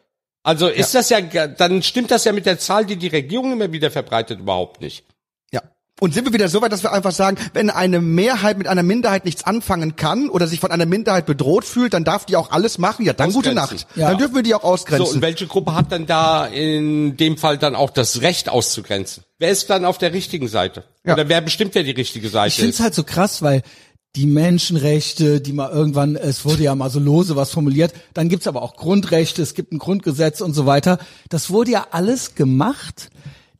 Also 0.44 0.68
ist 0.68 0.96
das 0.96 1.10
ja, 1.10 1.20
dann 1.20 1.84
stimmt 1.84 2.12
das 2.12 2.24
ja 2.26 2.32
mit 2.32 2.46
der 2.46 2.58
Zahl, 2.58 2.86
die 2.86 2.96
die 2.96 3.08
Regierung 3.08 3.52
immer 3.52 3.72
wieder 3.72 3.92
verbreitet, 3.92 4.40
überhaupt 4.40 4.82
nicht. 4.82 5.04
Und 6.00 6.14
sind 6.14 6.26
wir 6.26 6.34
wieder 6.34 6.48
so 6.48 6.62
weit, 6.62 6.72
dass 6.72 6.84
wir 6.84 6.94
einfach 6.94 7.12
sagen, 7.12 7.38
wenn 7.54 7.70
eine 7.70 8.00
Mehrheit 8.00 8.58
mit 8.58 8.68
einer 8.68 8.84
Minderheit 8.84 9.26
nichts 9.26 9.44
anfangen 9.44 9.96
kann 9.96 10.30
oder 10.30 10.48
sich 10.48 10.60
von 10.60 10.72
einer 10.72 10.86
Minderheit 10.86 11.26
bedroht 11.26 11.66
fühlt, 11.66 11.94
dann 11.94 12.04
darf 12.06 12.26
die 12.26 12.36
auch 12.38 12.52
alles 12.52 12.78
machen. 12.78 13.06
Ja, 13.06 13.14
dann 13.14 13.32
gute 13.34 13.50
Ausgrenzen. 13.52 13.76
Nacht. 13.78 13.98
Ja. 13.98 14.10
Dann 14.10 14.18
dürfen 14.18 14.36
wir 14.36 14.44
die 14.44 14.56
auch 14.56 14.62
So, 14.62 14.68
und 14.68 14.74
ausgrenzen. 14.74 15.22
welche 15.22 15.48
Gruppe 15.48 15.76
hat 15.76 15.92
dann 15.92 16.06
da 16.06 16.46
in 16.46 17.18
dem 17.18 17.38
Fall 17.38 17.58
dann 17.58 17.76
auch 17.76 17.90
das 17.90 18.22
Recht 18.22 18.50
auszugrenzen? 18.50 19.24
Wer 19.40 19.50
ist 19.52 19.70
dann 19.70 19.84
auf 19.86 19.98
der 19.98 20.14
richtigen 20.14 20.48
Seite? 20.48 20.84
Ja. 21.04 21.14
Oder 21.14 21.28
wer 21.30 21.42
bestimmt, 21.42 21.76
wer 21.76 21.84
die 21.84 21.92
richtige 21.92 22.30
Seite 22.30 22.48
Ich 22.50 22.56
finde 22.56 22.70
es 22.70 22.76
ist? 22.76 22.82
halt 22.84 22.94
so 22.96 23.04
krass, 23.04 23.42
weil 23.42 23.62
die 24.16 24.26
Menschenrechte, 24.26 25.40
die 25.42 25.54
mal 25.54 25.70
irgendwann, 25.70 26.16
es 26.16 26.44
wurde 26.46 26.64
ja 26.64 26.74
mal 26.76 26.90
so 26.90 27.00
lose 27.00 27.36
was 27.36 27.52
formuliert, 27.52 27.94
dann 28.14 28.28
gibt's 28.30 28.48
aber 28.48 28.62
auch 28.62 28.76
Grundrechte, 28.76 29.42
es 29.42 29.54
gibt 29.54 29.72
ein 29.72 29.78
Grundgesetz 29.80 30.42
und 30.42 30.54
so 30.54 30.66
weiter. 30.66 30.98
Das 31.30 31.50
wurde 31.50 31.72
ja 31.72 31.88
alles 31.92 32.36
gemacht, 32.36 33.10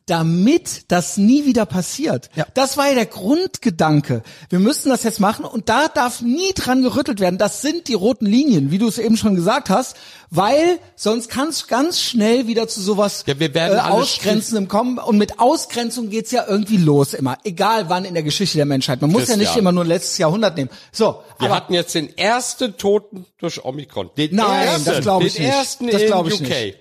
damit 0.10 0.84
das 0.92 1.18
nie 1.18 1.46
wieder 1.46 1.66
passiert. 1.66 2.30
Ja. 2.36 2.46
Das 2.54 2.78
war 2.78 2.88
ja 2.88 2.96
der 2.96 3.06
Grundgedanke. 3.06 4.24
Wir 4.50 4.60
müssen 4.60 4.90
das 4.90 5.04
jetzt 5.04 5.20
machen 5.20 5.46
und 5.46 5.70
da 5.70 5.88
darf 5.88 6.22
nie 6.22 6.54
dran 6.56 6.82
gerüttelt 6.82 7.20
werden. 7.20 7.38
Das 7.38 7.62
sind 7.62 7.88
die 7.88 7.94
roten 7.94 8.26
Linien, 8.26 8.72
wie 8.72 8.78
du 8.78 8.88
es 8.88 8.98
eben 8.98 9.18
schon 9.18 9.36
gesagt 9.36 9.70
hast, 9.70 9.96
weil 10.30 10.80
sonst 10.96 11.30
kann 11.30 11.50
es 11.50 11.68
ganz 11.68 12.00
schnell 12.02 12.48
wieder 12.48 12.68
zu 12.68 12.82
sowas 12.82 13.24
Ja, 13.28 13.40
wir 13.40 13.54
werden 13.54 13.78
äh, 13.78 13.82
Ausgrenzendem 13.82 14.68
kommen. 14.68 14.98
Und 15.00 15.18
mit 15.18 15.40
Ausgrenzung 15.40 16.10
geht's 16.10 16.32
ja 16.32 16.46
irgendwie 16.48 16.78
los 16.78 17.14
immer, 17.14 17.38
egal 17.44 17.90
wann 17.90 18.06
in 18.06 18.14
der 18.14 18.24
Geschichte 18.24 18.58
der 18.58 18.66
Menschheit. 18.66 19.02
Man 19.02 19.12
muss 19.12 19.28
ja 19.28 19.36
nicht 19.36 19.46
Christian. 19.48 19.60
immer 19.60 19.72
nur 19.72 19.86
letztes 19.86 20.18
Jahrhundert 20.18 20.56
nehmen. 20.58 20.70
So, 20.92 21.22
Wir 21.40 21.50
hatten 21.50 21.74
jetzt 21.74 21.96
den 21.96 22.16
ersten 22.18 22.78
Toten 22.78 23.26
durch 23.40 23.64
Omikron. 23.64 24.10
Den 24.18 24.36
Nein, 24.36 24.68
ersten, 24.68 24.86
das 24.86 25.02
glaub 25.02 25.24
ich 25.24 25.34
den 25.34 25.46
nicht. 25.46 25.54
ersten 25.56 25.88
Das 25.88 26.02
in 26.02 26.08
glaub 26.08 26.28
ich 26.28 26.36
UK. 26.42 26.50
nicht. 26.50 26.78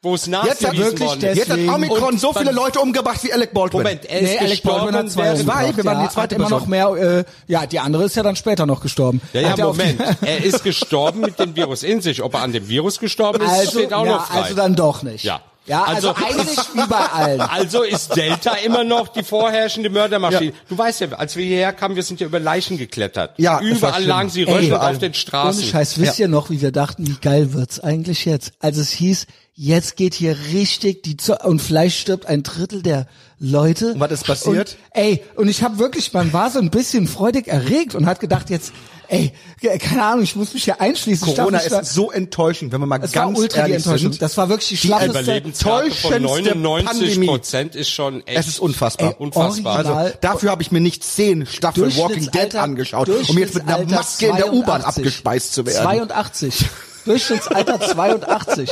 Wo 0.00 0.14
es 0.14 0.26
Jetzt 0.26 0.36
hat 0.36 0.44
nachgewiesen 0.44 0.78
wirklich 0.84 1.08
worden 1.08 1.24
ist. 1.24 1.36
Jetzt 1.38 1.50
hat 1.50 1.58
Omikron 1.58 2.02
Und 2.12 2.20
so 2.20 2.32
viele 2.32 2.52
Leute 2.52 2.78
umgebracht 2.78 3.24
wie 3.24 3.32
Alec 3.32 3.52
Baldwin. 3.52 3.78
Moment, 3.80 4.04
er 4.04 4.22
nee, 4.22 4.34
ist 4.34 4.40
Alec 4.40 4.62
Baldwin 4.62 4.94
hat 4.94 5.10
zwei 5.10 5.34
Zwei, 5.34 5.76
wir 5.76 5.84
waren 5.84 5.98
die 5.98 6.04
ja, 6.04 6.10
zweite 6.10 6.20
hat 6.36 6.40
immer 6.40 6.48
noch 6.50 6.66
mehr, 6.66 6.88
äh, 6.90 7.24
ja, 7.48 7.66
die 7.66 7.80
andere 7.80 8.04
ist 8.04 8.14
ja 8.14 8.22
dann 8.22 8.36
später 8.36 8.64
noch 8.64 8.80
gestorben. 8.80 9.20
Ja, 9.32 9.40
ja, 9.40 9.48
Hat 9.50 9.58
die- 9.58 9.62
Moment. 9.62 10.00
Er 10.20 10.44
ist 10.44 10.62
gestorben 10.62 11.20
mit 11.22 11.40
dem 11.40 11.56
Virus 11.56 11.82
in 11.82 12.00
sich. 12.00 12.22
Ob 12.22 12.34
er 12.34 12.42
an 12.42 12.52
dem 12.52 12.68
Virus 12.68 13.00
gestorben 13.00 13.42
ist, 13.42 13.50
Also, 13.50 13.80
steht 13.80 13.92
auch 13.92 14.06
ja, 14.06 14.12
noch 14.12 14.26
frei. 14.26 14.42
also 14.42 14.54
dann 14.54 14.76
doch 14.76 15.02
nicht. 15.02 15.24
Ja. 15.24 15.40
Ja, 15.66 15.82
also, 15.82 16.10
Also- 16.14 16.24
eigentlich 16.24 16.58
wie 16.74 16.86
bei 16.88 16.96
allen. 16.96 17.40
Also 17.50 17.82
ist 17.82 18.14
Delta 18.16 18.52
immer 18.64 18.84
noch 18.84 19.08
die 19.08 19.24
vorherrschende 19.24 19.90
Mördermaschine. 19.90 20.52
Du 20.68 20.78
weißt 20.78 21.00
ja, 21.00 21.08
als 21.12 21.34
wir 21.36 21.44
hierher 21.44 21.72
kamen, 21.72 21.96
wir 21.96 22.04
sind 22.04 22.20
ja 22.20 22.26
über 22.28 22.38
Leichen 22.40 22.78
geklettert. 22.78 23.34
Ja, 23.36 23.60
Überall 23.60 24.02
lagen 24.04 24.30
sie 24.30 24.44
röchelnd 24.44 24.68
überall. 24.68 24.92
auf 24.92 24.98
den 24.98 25.08
Ohne 25.10 25.14
Straßen. 25.14 25.64
Scheiß, 25.64 25.98
wisst 26.00 26.20
ihr 26.20 26.28
noch, 26.28 26.48
wie 26.50 26.62
wir 26.62 26.70
dachten, 26.72 27.06
wie 27.06 27.16
geil 27.20 27.52
wird's 27.52 27.80
eigentlich 27.80 28.24
jetzt? 28.24 28.52
Als 28.60 28.76
es 28.78 28.90
hieß, 28.92 29.26
jetzt 29.58 29.96
geht 29.96 30.14
hier 30.14 30.36
richtig 30.52 31.02
die 31.02 31.16
Zo 31.16 31.34
und 31.42 31.60
vielleicht 31.60 31.98
stirbt 31.98 32.26
ein 32.26 32.44
Drittel 32.44 32.80
der 32.80 33.08
Leute. 33.40 33.94
Und 33.94 34.00
was 34.00 34.12
ist 34.12 34.24
passiert? 34.24 34.70
Und, 34.70 35.02
ey, 35.02 35.22
und 35.34 35.48
ich 35.48 35.64
habe 35.64 35.78
wirklich, 35.78 36.12
man 36.12 36.32
war 36.32 36.50
so 36.50 36.60
ein 36.60 36.70
bisschen 36.70 37.08
freudig 37.08 37.48
erregt 37.48 37.96
und 37.96 38.06
hat 38.06 38.20
gedacht, 38.20 38.50
jetzt, 38.50 38.72
ey, 39.08 39.32
keine 39.80 40.04
Ahnung, 40.04 40.22
ich 40.22 40.36
muss 40.36 40.54
mich 40.54 40.62
hier 40.62 40.80
einschließen. 40.80 41.34
Corona 41.34 41.58
ist 41.58 41.92
so 41.92 42.12
enttäuschend, 42.12 42.70
wenn 42.70 42.80
wir 42.80 42.86
mal 42.86 43.00
es 43.02 43.12
war 43.16 43.26
ganz 43.26 43.36
ultra 43.36 43.64
die 43.64 43.72
ehrlich 43.72 43.84
Enttäuschung. 43.84 44.12
sind. 44.12 44.22
Das 44.22 44.36
war 44.36 44.48
wirklich 44.48 44.68
die 44.68 44.76
schlaffeste 44.76 45.32
enttäuschendste 45.32 46.56
99 46.56 47.26
Prozent 47.26 47.74
ist 47.74 47.90
schon 47.90 48.24
echt. 48.28 48.38
Es 48.38 48.46
ist 48.46 48.60
unfassbar. 48.60 49.10
Ey, 49.10 49.16
unfassbar. 49.18 49.74
original. 49.74 50.04
Also 50.04 50.18
dafür 50.20 50.50
habe 50.52 50.62
ich 50.62 50.70
mir 50.70 50.80
nicht 50.80 51.02
zehn 51.02 51.46
Staffeln 51.46 51.96
Walking 51.96 52.30
Dead 52.30 52.54
angeschaut, 52.54 53.08
um 53.08 53.36
jetzt 53.36 53.54
mit 53.54 53.66
einer 53.66 53.84
Maske 53.86 54.26
in 54.26 54.36
der 54.36 54.52
U-Bahn 54.52 54.82
82. 54.82 54.86
abgespeist 54.98 55.52
zu 55.52 55.66
werden. 55.66 55.82
82. 55.82 56.64
Durchschnittsalter 57.04 57.80
82. 57.90 58.70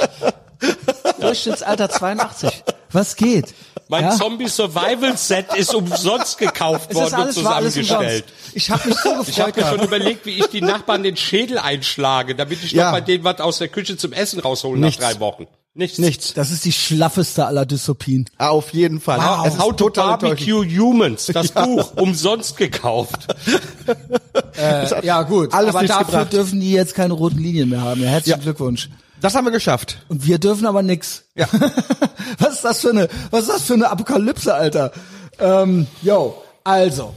Durchschnittsalter 1.21 1.88
82. 1.90 2.51
Was 2.92 3.16
geht? 3.16 3.55
Mein 3.88 4.05
Ja? 4.05 4.11
Zombie 4.16 4.49
Survival 4.49 5.16
Set 5.16 5.55
ist 5.55 5.75
umsonst 5.75 6.38
gekauft 6.38 6.90
Es 6.90 6.97
ist 6.99 7.12
worden 7.12 7.27
und 7.29 7.33
zusammengestellt. 7.33 8.25
Ich 8.53 8.71
habe 8.71 8.88
mich 8.88 8.99
so 8.99 9.11
Ich 9.27 9.40
habe 9.40 9.53
gefreut. 9.53 9.73
mir 9.73 9.79
schon 9.79 9.87
überlegt, 9.87 10.27
wie 10.27 10.38
ich 10.38 10.47
die 10.47 10.61
Nachbarn 10.61 11.03
den 11.03 11.16
Schädel 11.16 11.59
einschlage, 11.59 12.35
damit 12.35 12.64
ich 12.64 12.73
Ja. 12.73 12.87
noch 12.87 12.92
bei 12.92 13.01
denen 13.01 13.23
was 13.25 13.40
aus 13.40 13.59
der 13.59 13.69
Küche 13.69 13.97
zum 13.97 14.12
Essen 14.12 14.40
rausholen 14.40 14.81
Nichts. 14.81 15.01
nach 15.01 15.12
drei 15.12 15.21
Wochen. 15.21 15.47
Nichts. 15.75 15.99
Nichts. 15.99 16.33
Das 16.33 16.51
ist 16.51 16.64
die 16.64 16.73
schlaffeste 16.73 17.45
aller 17.47 17.66
Dystopien. 17.66 18.29
Auf 18.38 18.73
jeden 18.73 18.99
Fall. 18.99 19.19
Wow. 19.19 19.47
Es 19.47 19.59
How 19.59 19.77
to. 19.77 19.90
Barbecue 19.90 20.64
Humans, 20.64 21.27
das 21.27 21.49
Buch, 21.53 21.92
umsonst 21.97 22.57
gekauft. 22.57 23.27
Ja 25.03 25.23
gut, 25.23 25.53
Alles 25.53 25.75
aber 25.75 25.87
dafür 25.87 26.05
gebracht. 26.07 26.33
dürfen 26.33 26.61
die 26.61 26.73
jetzt 26.73 26.95
keine 26.95 27.12
roten 27.12 27.38
Linien 27.38 27.69
mehr 27.69 27.83
haben. 27.83 28.03
Ja, 28.03 28.09
herzlichen 28.09 28.38
Ja. 28.38 28.42
Glückwunsch. 28.42 28.88
Das 29.21 29.35
haben 29.35 29.45
wir 29.45 29.53
geschafft. 29.53 29.99
Und 30.09 30.27
wir 30.27 30.39
dürfen 30.39 30.67
aber 30.67 30.83
nix. 30.83 31.25
Ja. 31.35 31.47
was 32.39 32.55
ist 32.55 32.65
das 32.65 32.81
für 32.81 32.91
eine, 32.91 33.09
was 33.31 33.43
ist 33.43 33.51
das 33.51 33.63
für 33.63 33.75
eine 33.75 33.91
Apokalypse, 33.91 34.55
Alter? 34.55 34.93
Ähm, 35.39 35.87
yo, 36.03 36.43
also. 36.65 37.15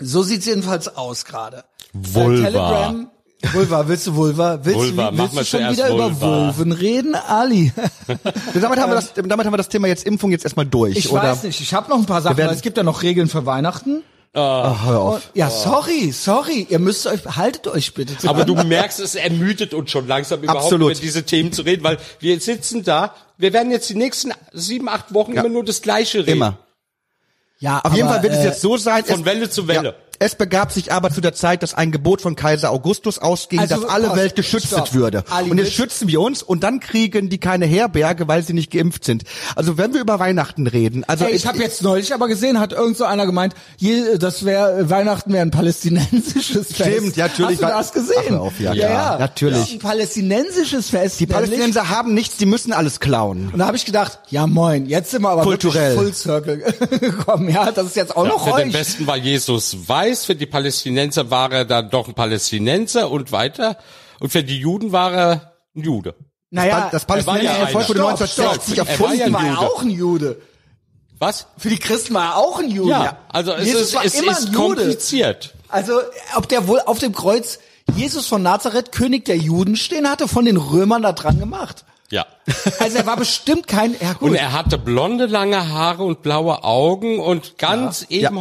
So 0.00 0.22
sieht's 0.22 0.46
jedenfalls 0.46 0.94
aus 0.96 1.24
gerade. 1.24 1.64
Vulva. 1.92 2.48
Äh, 2.48 2.52
Telegram. 2.52 3.10
Vulva, 3.52 3.86
willst 3.86 4.06
du 4.06 4.14
Vulva? 4.14 4.58
Willst 4.62 4.78
Vulva, 4.78 5.10
willst 5.12 5.34
mal 5.34 5.40
du 5.42 5.46
schon 5.46 5.70
wieder 5.70 5.88
über 5.88 6.20
Vulva. 6.20 6.46
Vulven 6.56 6.72
reden, 6.72 7.14
Ali? 7.14 7.72
damit, 8.54 8.78
haben 8.78 8.90
wir 8.90 8.96
das, 8.96 9.12
damit 9.12 9.46
haben 9.46 9.52
wir 9.52 9.58
das 9.58 9.68
Thema 9.68 9.88
jetzt 9.88 10.06
Impfung 10.06 10.30
jetzt 10.30 10.44
erstmal 10.44 10.66
durch, 10.66 10.96
Ich 10.96 11.10
oder? 11.10 11.22
weiß 11.22 11.42
nicht, 11.44 11.60
ich 11.60 11.74
habe 11.74 11.88
noch 11.90 11.98
ein 11.98 12.06
paar 12.06 12.22
Sachen, 12.22 12.38
es 12.38 12.62
gibt 12.62 12.76
ja 12.76 12.82
noch 12.82 13.02
Regeln 13.02 13.28
für 13.28 13.46
Weihnachten. 13.46 14.02
Ach, 14.38 14.84
hör 14.84 15.00
auf. 15.00 15.14
Und, 15.14 15.30
ja, 15.34 15.48
sorry, 15.48 16.12
sorry, 16.12 16.66
ihr 16.68 16.78
müsst 16.78 17.06
euch, 17.06 17.24
haltet 17.24 17.68
euch 17.68 17.94
bitte 17.94 18.14
dran. 18.14 18.28
Aber 18.28 18.44
du 18.44 18.54
merkst, 18.54 19.00
es 19.00 19.14
ermüdet 19.14 19.72
uns 19.72 19.90
schon 19.90 20.06
langsam 20.06 20.42
überhaupt 20.42 20.64
Absolut. 20.64 20.92
über 20.92 21.00
diese 21.00 21.24
Themen 21.24 21.52
zu 21.52 21.62
reden, 21.62 21.82
weil 21.82 21.96
wir 22.20 22.38
sitzen 22.38 22.84
da, 22.84 23.14
wir 23.38 23.54
werden 23.54 23.70
jetzt 23.70 23.88
die 23.88 23.94
nächsten 23.94 24.32
sieben, 24.52 24.90
acht 24.90 25.14
Wochen 25.14 25.32
immer 25.32 25.48
nur 25.48 25.64
das 25.64 25.80
Gleiche 25.80 26.18
reden. 26.18 26.32
Immer. 26.32 26.58
ja, 27.60 27.80
Auf 27.80 27.94
jeden 27.94 28.08
aber, 28.08 28.16
Fall 28.16 28.22
wird 28.24 28.34
es 28.34 28.40
äh, 28.40 28.48
jetzt 28.48 28.60
so 28.60 28.76
sein. 28.76 29.04
von 29.04 29.20
es, 29.20 29.24
Welle 29.24 29.48
zu 29.48 29.68
Welle. 29.68 29.88
Ja, 29.88 29.94
es 30.18 30.34
begab 30.34 30.72
sich 30.72 30.92
aber 30.92 31.10
zu 31.10 31.20
der 31.20 31.34
Zeit, 31.34 31.62
dass 31.62 31.74
ein 31.74 31.92
Gebot 31.92 32.20
von 32.20 32.36
Kaiser 32.36 32.70
Augustus 32.70 33.18
ausging, 33.18 33.58
Also, 33.60 33.76
dass 33.80 33.84
alle 33.84 34.14
Welt 34.16 34.34
geschützt 34.36 34.68
stopp. 34.68 34.94
würde. 34.94 35.24
Ali, 35.30 35.50
und 35.50 35.58
jetzt 35.58 35.72
schützen 35.72 36.08
wir 36.08 36.20
uns 36.20 36.42
und 36.42 36.62
dann 36.62 36.80
kriegen 36.80 37.28
die 37.28 37.38
keine 37.38 37.66
Herberge, 37.66 38.28
weil 38.28 38.42
sie 38.42 38.52
nicht 38.52 38.70
geimpft 38.70 39.04
sind. 39.04 39.24
Also 39.54 39.78
wenn 39.78 39.92
wir 39.94 40.00
über 40.00 40.18
Weihnachten 40.18 40.66
reden, 40.66 41.04
also 41.04 41.24
Ey, 41.24 41.32
ich 41.34 41.46
habe 41.46 41.58
jetzt 41.58 41.82
neulich 41.82 42.12
aber 42.14 42.28
gesehen, 42.28 42.58
hat 42.60 42.72
irgend 42.72 42.96
so 42.96 43.04
einer 43.04 43.26
gemeint, 43.26 43.54
je, 43.78 44.16
das 44.18 44.44
wäre 44.44 44.88
Weihnachten 44.90 45.32
wäre 45.32 45.42
ein 45.42 45.50
palästinensisches 45.50 46.68
Fest. 46.68 46.76
Stimmt, 46.90 47.16
ja, 47.16 47.26
natürlich. 47.28 47.62
Hast 47.62 47.94
du 47.94 48.00
das 48.00 48.06
gesehen? 48.08 48.34
Ach, 48.36 48.40
auf, 48.40 48.60
ja, 48.60 48.72
ja, 48.72 48.88
ja. 48.90 49.18
natürlich. 49.18 49.74
Ein 49.74 49.78
palästinensisches 49.78 50.90
Fest. 50.90 51.20
die 51.20 51.24
nämlich. 51.24 51.34
Palästinenser 51.36 51.88
haben 51.90 52.14
nichts, 52.14 52.36
die 52.36 52.46
müssen 52.46 52.72
alles 52.72 53.00
klauen. 53.00 53.50
Und 53.52 53.58
da 53.58 53.66
habe 53.66 53.76
ich 53.76 53.84
gedacht, 53.84 54.18
ja 54.28 54.46
moin, 54.46 54.86
jetzt 54.86 55.10
sind 55.10 55.22
wir 55.22 55.30
aber 55.30 55.42
Kulturell. 55.42 55.96
Full 55.96 56.12
Circle 56.14 56.58
gekommen. 57.00 57.48
Ja, 57.50 57.70
das 57.72 57.86
ist 57.88 57.96
jetzt 57.96 58.16
auch 58.16 58.24
Ja, 58.24 58.30
noch 58.30 58.44
für 58.48 58.56
den 58.58 58.68
euch. 58.68 58.74
Westen 58.74 59.06
war 59.06 59.16
Jesus 59.16 59.76
weiß, 59.86 60.05
für 60.14 60.34
die 60.34 60.46
Palästinenser 60.46 61.30
war 61.30 61.52
er 61.52 61.64
dann 61.64 61.90
doch 61.90 62.08
ein 62.08 62.14
Palästinenser 62.14 63.10
und 63.10 63.32
weiter. 63.32 63.76
Und 64.20 64.30
für 64.30 64.44
die 64.44 64.58
Juden 64.58 64.92
war 64.92 65.12
er 65.12 65.52
ein 65.74 65.82
Jude. 65.82 66.14
Naja, 66.50 66.88
das 66.90 67.08
war 67.08 67.16
palästinensische 67.16 67.60
ja 67.60 67.66
Volk 67.66 67.88
wurde 67.88 68.00
einer. 68.00 68.08
1960 68.10 68.74
Stopp, 68.74 68.86
stopp. 68.86 68.88
erfunden. 68.88 69.20
Er 69.20 69.32
war 69.32 69.40
ein 69.40 69.46
ja 69.46 69.52
Jude. 69.52 69.66
auch 69.66 69.82
ein 69.82 69.90
Jude. 69.90 70.42
Was? 71.18 71.46
Für 71.56 71.70
die 71.70 71.78
Christen 71.78 72.14
war 72.14 72.24
er 72.24 72.36
auch 72.36 72.58
ein 72.58 72.70
Jude. 72.70 72.90
Ja, 72.90 73.18
also 73.28 73.52
es 73.52 73.66
Jesus 73.66 73.82
ist, 73.82 73.94
war 73.94 74.04
es 74.04 74.14
immer 74.14 74.32
ist 74.32 74.46
ein 74.46 74.52
Jude. 74.52 74.58
kompliziert. 74.58 75.54
Also, 75.68 76.00
ob 76.36 76.48
der 76.48 76.68
wohl 76.68 76.80
auf 76.80 76.98
dem 76.98 77.12
Kreuz 77.14 77.58
Jesus 77.94 78.26
von 78.26 78.42
Nazareth, 78.42 78.92
König 78.92 79.24
der 79.24 79.36
Juden 79.36 79.76
stehen 79.76 80.08
hatte, 80.08 80.28
von 80.28 80.44
den 80.44 80.56
Römern 80.56 81.02
da 81.02 81.12
dran 81.12 81.38
gemacht. 81.38 81.84
Ja. 82.10 82.26
Also 82.78 82.98
er 82.98 83.06
war 83.06 83.16
bestimmt 83.16 83.66
kein, 83.66 83.96
ja 84.00 84.12
gut. 84.12 84.30
Und 84.30 84.34
er 84.34 84.52
hatte 84.52 84.78
blonde, 84.78 85.26
lange 85.26 85.68
Haare 85.68 86.04
und 86.04 86.22
blaue 86.22 86.62
Augen 86.62 87.18
und 87.18 87.58
ganz 87.58 88.06
eben 88.08 88.38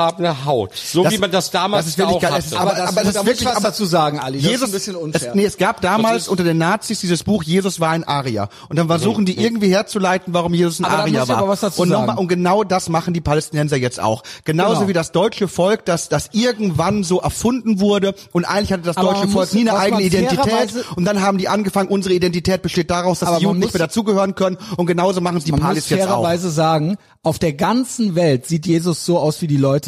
farbene 0.00 0.44
Haut. 0.44 0.72
So 0.76 1.04
Das- 1.04 1.12
wie 1.14 1.18
man 1.18 1.30
das 1.30 1.50
damals 1.50 1.86
das 1.86 1.92
ist 1.92 1.98
wirklich 1.98 2.16
auch 2.18 2.22
hatte. 2.22 2.38
Es- 2.38 2.52
aber, 2.52 2.70
das, 2.72 2.80
aber 2.80 2.88
aber 2.90 2.94
das 2.94 2.94
da 2.94 3.00
ist 3.00 3.14
muss 3.14 3.22
ich 3.22 3.26
wirklich- 3.26 3.46
was 3.48 3.56
aber 3.56 3.68
dazu 3.68 3.84
sagen, 3.86 4.18
Ali. 4.20 4.36
Das 4.36 4.44
ist 4.44 4.50
Jesus, 4.50 4.68
ein 4.68 4.72
bisschen 4.72 4.96
unfair. 4.96 5.28
Es, 5.30 5.34
nee, 5.34 5.44
es 5.46 5.56
gab 5.56 5.80
damals 5.80 6.24
ist- 6.24 6.28
unter 6.28 6.44
den 6.44 6.58
Nazis 6.58 7.00
dieses 7.00 7.24
Buch, 7.24 7.42
Jesus 7.42 7.80
war 7.80 7.90
ein 7.92 8.04
Arier. 8.04 8.50
Und 8.68 8.76
dann 8.78 8.88
versuchen 8.88 9.24
die 9.24 9.38
irgendwie 9.42 9.68
herzuleiten, 9.70 10.34
warum 10.34 10.52
Jesus 10.52 10.80
ein 10.80 10.84
Aber 10.84 10.98
Arier 10.98 11.20
muss 11.20 11.28
war. 11.30 11.38
aber 11.38 11.48
was 11.48 11.60
dazu 11.60 11.80
und, 11.80 11.88
nochmal- 11.88 12.18
und 12.18 12.28
genau 12.28 12.62
das 12.62 12.90
machen 12.90 13.14
die 13.14 13.22
Palästinenser 13.22 13.76
jetzt 13.78 13.98
auch. 13.98 14.22
Genauso 14.44 14.74
Genau. 14.80 14.88
wie 14.88 14.92
das 14.92 15.12
deutsche 15.12 15.48
Volk, 15.48 15.86
das, 15.86 16.10
das 16.10 16.28
irgendwann 16.32 17.02
so 17.02 17.20
erfunden 17.20 17.80
wurde. 17.80 18.14
Und 18.32 18.44
eigentlich 18.44 18.74
hatte 18.74 18.82
das 18.82 18.98
Aber 18.98 19.08
deutsche 19.08 19.20
man 19.20 19.30
Volk 19.30 19.46
muss- 19.48 19.54
nie 19.54 19.62
eine 19.62 19.78
eigene 19.78 19.92
man 20.02 20.02
Identität. 20.02 20.74
Und 20.94 21.06
dann 21.06 21.22
haben 21.22 21.38
die 21.38 21.48
angefangen, 21.48 21.88
unsere 21.88 22.12
Identität 22.14 22.60
besteht 22.60 22.90
daraus, 22.90 23.20
dass 23.20 23.30
Aber 23.30 23.38
die 23.38 23.44
Juden 23.44 23.54
man 23.54 23.60
nicht 23.60 23.68
muss- 23.72 23.78
mehr 23.80 23.86
dazugehören 23.86 24.34
können. 24.34 24.58
Und 24.76 24.84
genauso 24.84 25.22
machen 25.22 25.38
es 25.38 25.44
die 25.44 25.52
Man 25.52 25.60
muss 25.60 25.68
Palis 25.68 25.88
jetzt 25.88 26.02
auch. 26.02 26.06
fairerweise 26.08 26.50
sagen, 26.50 26.98
auf 27.22 27.38
der 27.38 27.54
ganzen 27.54 28.14
Welt 28.14 28.46
sieht 28.46 28.66
Jesus 28.66 29.04
so 29.06 29.18
aus, 29.18 29.40
wie 29.40 29.46
die 29.46 29.56
Leute, 29.56 29.85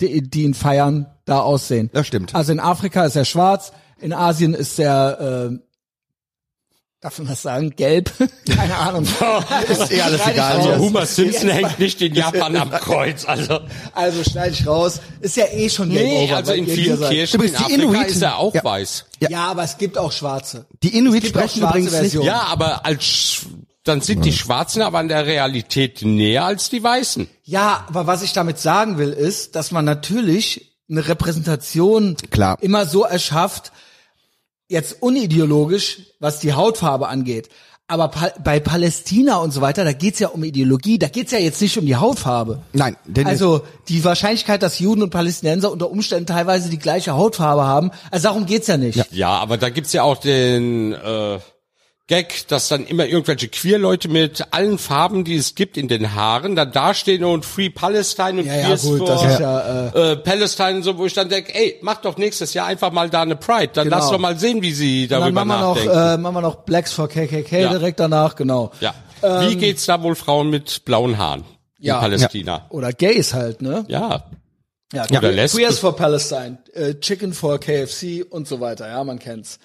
die, 0.00 0.22
die 0.28 0.42
ihn 0.44 0.54
feiern, 0.54 1.06
da 1.24 1.40
aussehen. 1.40 1.90
Das 1.92 2.06
stimmt. 2.06 2.34
Also 2.34 2.52
in 2.52 2.60
Afrika 2.60 3.04
ist 3.04 3.16
er 3.16 3.24
schwarz, 3.24 3.72
in 4.00 4.12
Asien 4.12 4.54
ist 4.54 4.78
er, 4.78 5.50
äh, 5.52 5.58
Darf 7.00 7.16
man 7.18 7.28
das 7.28 7.42
sagen? 7.42 7.70
Gelb? 7.76 8.10
Keine 8.56 8.74
Ahnung. 8.76 9.04
Ist 9.68 9.92
eh 9.92 10.00
alles 10.00 10.20
egal. 10.26 10.56
Also 10.56 10.78
Homer 10.78 11.06
Simpson 11.06 11.48
hängt 11.48 11.78
nicht 11.78 12.02
in 12.02 12.12
Japan 12.16 12.56
am 12.56 12.72
Kreuz. 12.72 13.24
Also 13.24 13.60
Also 13.94 14.24
schneide 14.28 14.52
ich 14.52 14.66
raus. 14.66 15.00
Ist 15.20 15.36
ja 15.36 15.44
eh 15.46 15.68
schon 15.70 15.90
Game 15.90 16.02
nee, 16.04 16.24
Over. 16.24 16.36
also 16.38 16.52
in 16.54 16.66
vielen. 16.66 16.98
Kirchen 16.98 17.40
in 17.40 17.46
Übrigens, 17.46 17.56
die 17.58 17.64
Afrika 17.64 17.82
Inuiten- 17.84 18.10
ist 18.10 18.22
er 18.22 18.38
auch 18.38 18.52
Ja. 18.52 18.64
weiß. 18.64 19.04
Ja. 19.20 19.46
aber 19.46 19.62
es 19.62 19.78
gibt 19.78 19.96
auch 19.96 20.10
Schwarze. 20.10 20.66
Die 20.82 20.98
Inuit 20.98 21.24
sprechen 21.24 21.60
schwarze 21.60 21.78
übrigens 21.78 21.92
nicht. 21.92 22.00
Versionen. 22.00 22.26
Ja, 22.26 22.40
aber 22.48 22.84
als 22.84 23.46
dann 23.88 24.00
sind 24.00 24.24
die 24.24 24.32
Schwarzen 24.32 24.82
aber 24.82 24.98
an 24.98 25.08
der 25.08 25.26
Realität 25.26 26.02
näher 26.02 26.44
als 26.44 26.70
die 26.70 26.82
Weißen. 26.82 27.28
Ja, 27.44 27.84
aber 27.88 28.06
was 28.06 28.22
ich 28.22 28.32
damit 28.32 28.58
sagen 28.58 28.98
will, 28.98 29.12
ist, 29.12 29.56
dass 29.56 29.72
man 29.72 29.84
natürlich 29.84 30.76
eine 30.90 31.08
Repräsentation 31.08 32.16
Klar. 32.30 32.58
immer 32.60 32.86
so 32.86 33.04
erschafft, 33.04 33.72
jetzt 34.68 35.02
unideologisch, 35.02 36.00
was 36.20 36.40
die 36.40 36.52
Hautfarbe 36.52 37.08
angeht. 37.08 37.48
Aber 37.90 38.08
pa 38.08 38.30
bei 38.44 38.60
Palästina 38.60 39.36
und 39.36 39.50
so 39.50 39.62
weiter, 39.62 39.82
da 39.82 39.94
geht's 39.94 40.18
ja 40.18 40.28
um 40.28 40.44
Ideologie, 40.44 40.98
da 40.98 41.08
geht's 41.08 41.32
ja 41.32 41.38
jetzt 41.38 41.62
nicht 41.62 41.78
um 41.78 41.86
die 41.86 41.96
Hautfarbe. 41.96 42.60
Nein, 42.74 42.96
denn 43.06 43.26
Also 43.26 43.62
die 43.88 44.04
Wahrscheinlichkeit, 44.04 44.62
dass 44.62 44.78
Juden 44.78 45.02
und 45.02 45.08
Palästinenser 45.08 45.72
unter 45.72 45.90
Umständen 45.90 46.26
teilweise 46.26 46.68
die 46.68 46.78
gleiche 46.78 47.14
Hautfarbe 47.14 47.64
haben, 47.64 47.90
also 48.10 48.28
darum 48.28 48.44
geht's 48.44 48.66
ja 48.66 48.76
nicht. 48.76 49.10
Ja, 49.10 49.30
aber 49.30 49.56
da 49.56 49.70
gibt's 49.70 49.94
ja 49.94 50.02
auch 50.02 50.18
den 50.18 50.92
äh, 50.92 51.38
Gag, 52.08 52.48
dass 52.48 52.68
dann 52.68 52.86
immer 52.86 53.04
irgendwelche 53.06 53.48
Queer-Leute 53.48 54.08
mit 54.08 54.46
allen 54.52 54.78
Farben, 54.78 55.24
die 55.24 55.36
es 55.36 55.54
gibt, 55.54 55.76
in 55.76 55.88
den 55.88 56.14
Haaren 56.14 56.56
dann 56.56 56.72
dastehen 56.72 57.22
und 57.22 57.44
Free 57.44 57.68
Palestine 57.68 58.40
und 58.40 58.46
Ja, 58.46 58.56
ja, 58.56 58.64
Queers 58.66 58.82
gut, 58.82 58.98
for 58.98 59.06
das 59.08 59.24
ist 59.24 59.38
ja, 59.40 59.88
äh, 59.90 60.16
Palestine 60.16 60.76
und 60.76 60.82
so, 60.84 60.96
wo 60.96 61.04
ich 61.04 61.12
dann 61.12 61.28
denke, 61.28 61.54
ey, 61.54 61.76
mach 61.82 61.98
doch 62.00 62.16
nächstes 62.16 62.54
Jahr 62.54 62.66
einfach 62.66 62.90
mal 62.92 63.10
da 63.10 63.20
eine 63.22 63.36
Pride, 63.36 63.72
dann 63.74 63.84
Genau. 63.84 63.98
lass 63.98 64.10
doch 64.10 64.18
mal 64.18 64.38
sehen, 64.38 64.62
wie 64.62 64.72
sie 64.72 65.02
Und 65.04 65.10
dann 65.12 65.20
darüber 65.20 65.44
machen 65.44 65.60
wir 65.60 65.66
noch, 65.66 65.74
nachdenken. 65.76 66.14
äh, 66.14 66.16
machen 66.16 66.34
wir 66.36 66.40
noch 66.40 66.56
Blacks 66.64 66.92
for 66.92 67.08
KKK 67.08 67.60
Ja. 67.60 67.68
direkt 67.70 68.00
danach, 68.00 68.34
genau. 68.36 68.72
ja. 68.80 68.94
wie 69.20 69.56
geht's 69.56 69.84
da 69.84 70.02
wohl 70.02 70.14
Frauen 70.14 70.48
mit 70.48 70.86
blauen 70.86 71.18
Haaren 71.18 71.44
in 71.78 71.84
Ja. 71.86 71.98
Palästina? 72.00 72.66
Oder 72.70 72.92
Gays 72.94 73.34
halt, 73.34 73.60
ne? 73.60 73.84
Ja. 73.88 74.24
Ja, 74.94 75.04
Oder 75.10 75.30
Lesben. 75.30 75.58
Queers 75.58 75.78
for 75.78 75.94
Palestine, 75.94 76.56
äh, 76.72 76.94
Chicken 76.94 77.34
for 77.34 77.58
KFC 77.60 78.22
und 78.30 78.48
so 78.48 78.60
weiter, 78.60 78.88
ja, 78.88 79.04
man 79.04 79.18
kennt's. 79.18 79.58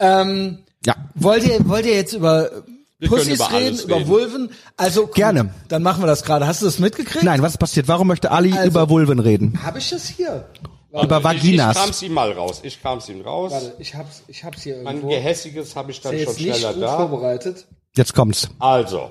Ähm, 0.00 0.64
Ja. 0.86 0.94
wollt 1.14 1.44
ihr, 1.44 1.66
wollt 1.68 1.86
ihr 1.86 1.94
jetzt 1.94 2.12
über 2.12 2.50
Wir 2.98 3.08
können 3.08 3.22
Pussys 3.22 3.34
über 3.36 3.50
reden, 3.50 3.54
alles 3.66 3.84
über 3.84 3.96
reden. 3.96 4.08
Vulven? 4.08 4.50
Also 4.76 5.06
gut, 5.06 5.14
Gerne. 5.14 5.54
Dann 5.68 5.82
machen 5.82 6.02
wir 6.02 6.06
das 6.06 6.24
gerade. 6.24 6.46
Hast 6.46 6.62
du 6.62 6.66
das 6.66 6.78
mitgekriegt? 6.78 7.24
Nein, 7.24 7.42
was 7.42 7.52
ist 7.52 7.58
passiert? 7.58 7.88
Warum 7.88 8.06
möchte 8.08 8.30
Ali 8.30 8.52
Also- 8.52 8.66
über 8.68 8.88
Vulven 8.88 9.18
reden? 9.18 9.60
Habe 9.62 9.78
ich 9.78 9.90
das 9.90 10.06
hier? 10.08 10.48
Über 10.92 11.18
Ich, 11.18 11.24
Vaginas. 11.24 11.76
ich 11.76 11.82
kram's 11.82 12.02
ihm 12.02 12.12
mal 12.12 12.30
raus. 12.32 12.60
Ich 12.62 12.80
kram's 12.80 13.08
ihm 13.08 13.20
raus. 13.22 13.50
Warte, 13.50 13.74
ich 13.80 13.96
hab's, 13.96 14.22
ich 14.28 14.44
hab's 14.44 14.62
hier 14.62 14.76
Ein 14.76 14.86
irgendwo. 14.86 15.08
gehässiges 15.08 15.74
habe 15.74 15.90
ich 15.90 16.00
dann 16.00 16.16
schon 16.20 16.34
schneller 16.36 16.72
gut 16.72 16.82
da. 16.82 16.96
vorbereitet. 16.96 17.66
Jetzt 17.96 18.14
kommt's. 18.14 18.48
Also, 18.60 19.10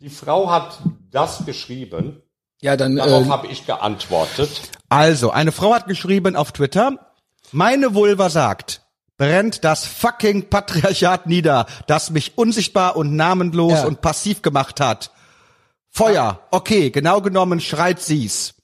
die 0.00 0.08
Frau 0.10 0.50
hat 0.50 0.78
das 1.12 1.46
geschrieben. 1.46 2.20
Ja, 2.62 2.76
dann 2.76 2.96
Darauf 2.96 3.26
äh, 3.26 3.28
habe 3.28 3.46
ich 3.46 3.64
geantwortet. 3.64 4.50
Also, 4.88 5.30
eine 5.30 5.52
Frau 5.52 5.72
hat 5.72 5.86
geschrieben 5.86 6.34
auf 6.34 6.50
Twitter, 6.50 6.92
meine 7.52 7.94
Vulva 7.94 8.28
sagt, 8.28 8.82
brennt 9.16 9.64
das 9.64 9.86
fucking 9.86 10.48
Patriarchat 10.50 11.26
nieder, 11.26 11.66
das 11.86 12.10
mich 12.10 12.36
unsichtbar 12.36 12.96
und 12.96 13.14
namenlos 13.16 13.72
Ja. 13.72 13.84
und 13.86 14.00
passiv 14.00 14.42
gemacht 14.42 14.80
hat. 14.80 15.10
Feuer, 15.90 16.40
okay, 16.50 16.90
genau 16.90 17.20
genommen 17.20 17.60
schreit 17.60 18.00
sie's. 18.00 18.54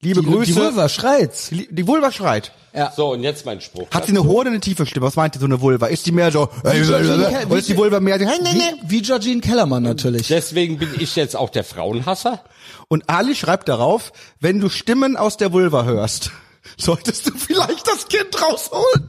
Liebe 0.00 0.20
die, 0.20 0.26
Grüße. 0.26 0.52
die 0.52 0.56
Vulva 0.56 0.88
schreit's. 0.88 1.48
Die, 1.50 1.68
die 1.72 1.86
Vulva 1.86 2.12
schreit. 2.12 2.52
So, 2.94 3.12
und 3.12 3.24
jetzt 3.24 3.44
mein 3.44 3.60
Spruch. 3.60 3.88
Hat 3.90 4.04
sie 4.06 4.10
eine 4.12 4.22
hohe 4.22 4.36
oder 4.42 4.50
eine 4.50 4.60
tiefe 4.60 4.86
Stimme? 4.86 5.06
Was 5.06 5.16
meinte 5.16 5.40
so 5.40 5.46
eine 5.46 5.60
Vulva? 5.60 5.86
Ist 5.88 6.06
die 6.06 6.12
mehr 6.12 6.30
so, 6.30 6.48
Georgine 6.62 7.26
Ke- 7.28 7.46
oder 7.46 7.56
ist 7.58 7.68
die 7.68 7.76
Vulva 7.76 7.98
mehr 7.98 8.20
so, 8.20 8.24
Wie, 8.26 8.62
wie 8.90 9.02
Georgine 9.02 9.40
Kellermann 9.40 9.82
natürlich. 9.82 10.28
Deswegen 10.28 10.78
bin 10.78 10.90
ich 11.00 11.16
jetzt 11.16 11.34
auch 11.34 11.50
der 11.50 11.64
Frauenhasser. 11.64 12.44
Und 12.86 13.10
Ali 13.10 13.34
schreibt 13.34 13.68
darauf, 13.68 14.12
wenn 14.38 14.60
du 14.60 14.68
Stimmen 14.68 15.16
aus 15.16 15.36
der 15.36 15.52
Vulva 15.52 15.82
hörst, 15.84 16.30
solltest 16.76 17.26
du 17.28 17.32
vielleicht 17.36 17.84
das 17.88 18.06
Kind 18.06 18.40
rausholen. 18.40 19.08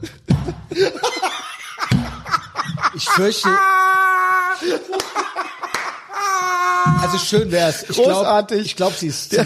Ich 2.94 3.08
fürchte. 3.08 3.48
Also 7.02 7.18
schön 7.18 7.50
wär's. 7.50 7.82
Ich 7.84 7.96
glaub, 7.96 8.06
Großartig. 8.06 8.66
Ich 8.66 8.76
glaube, 8.76 8.94
sie 8.96 9.08
ist. 9.08 9.36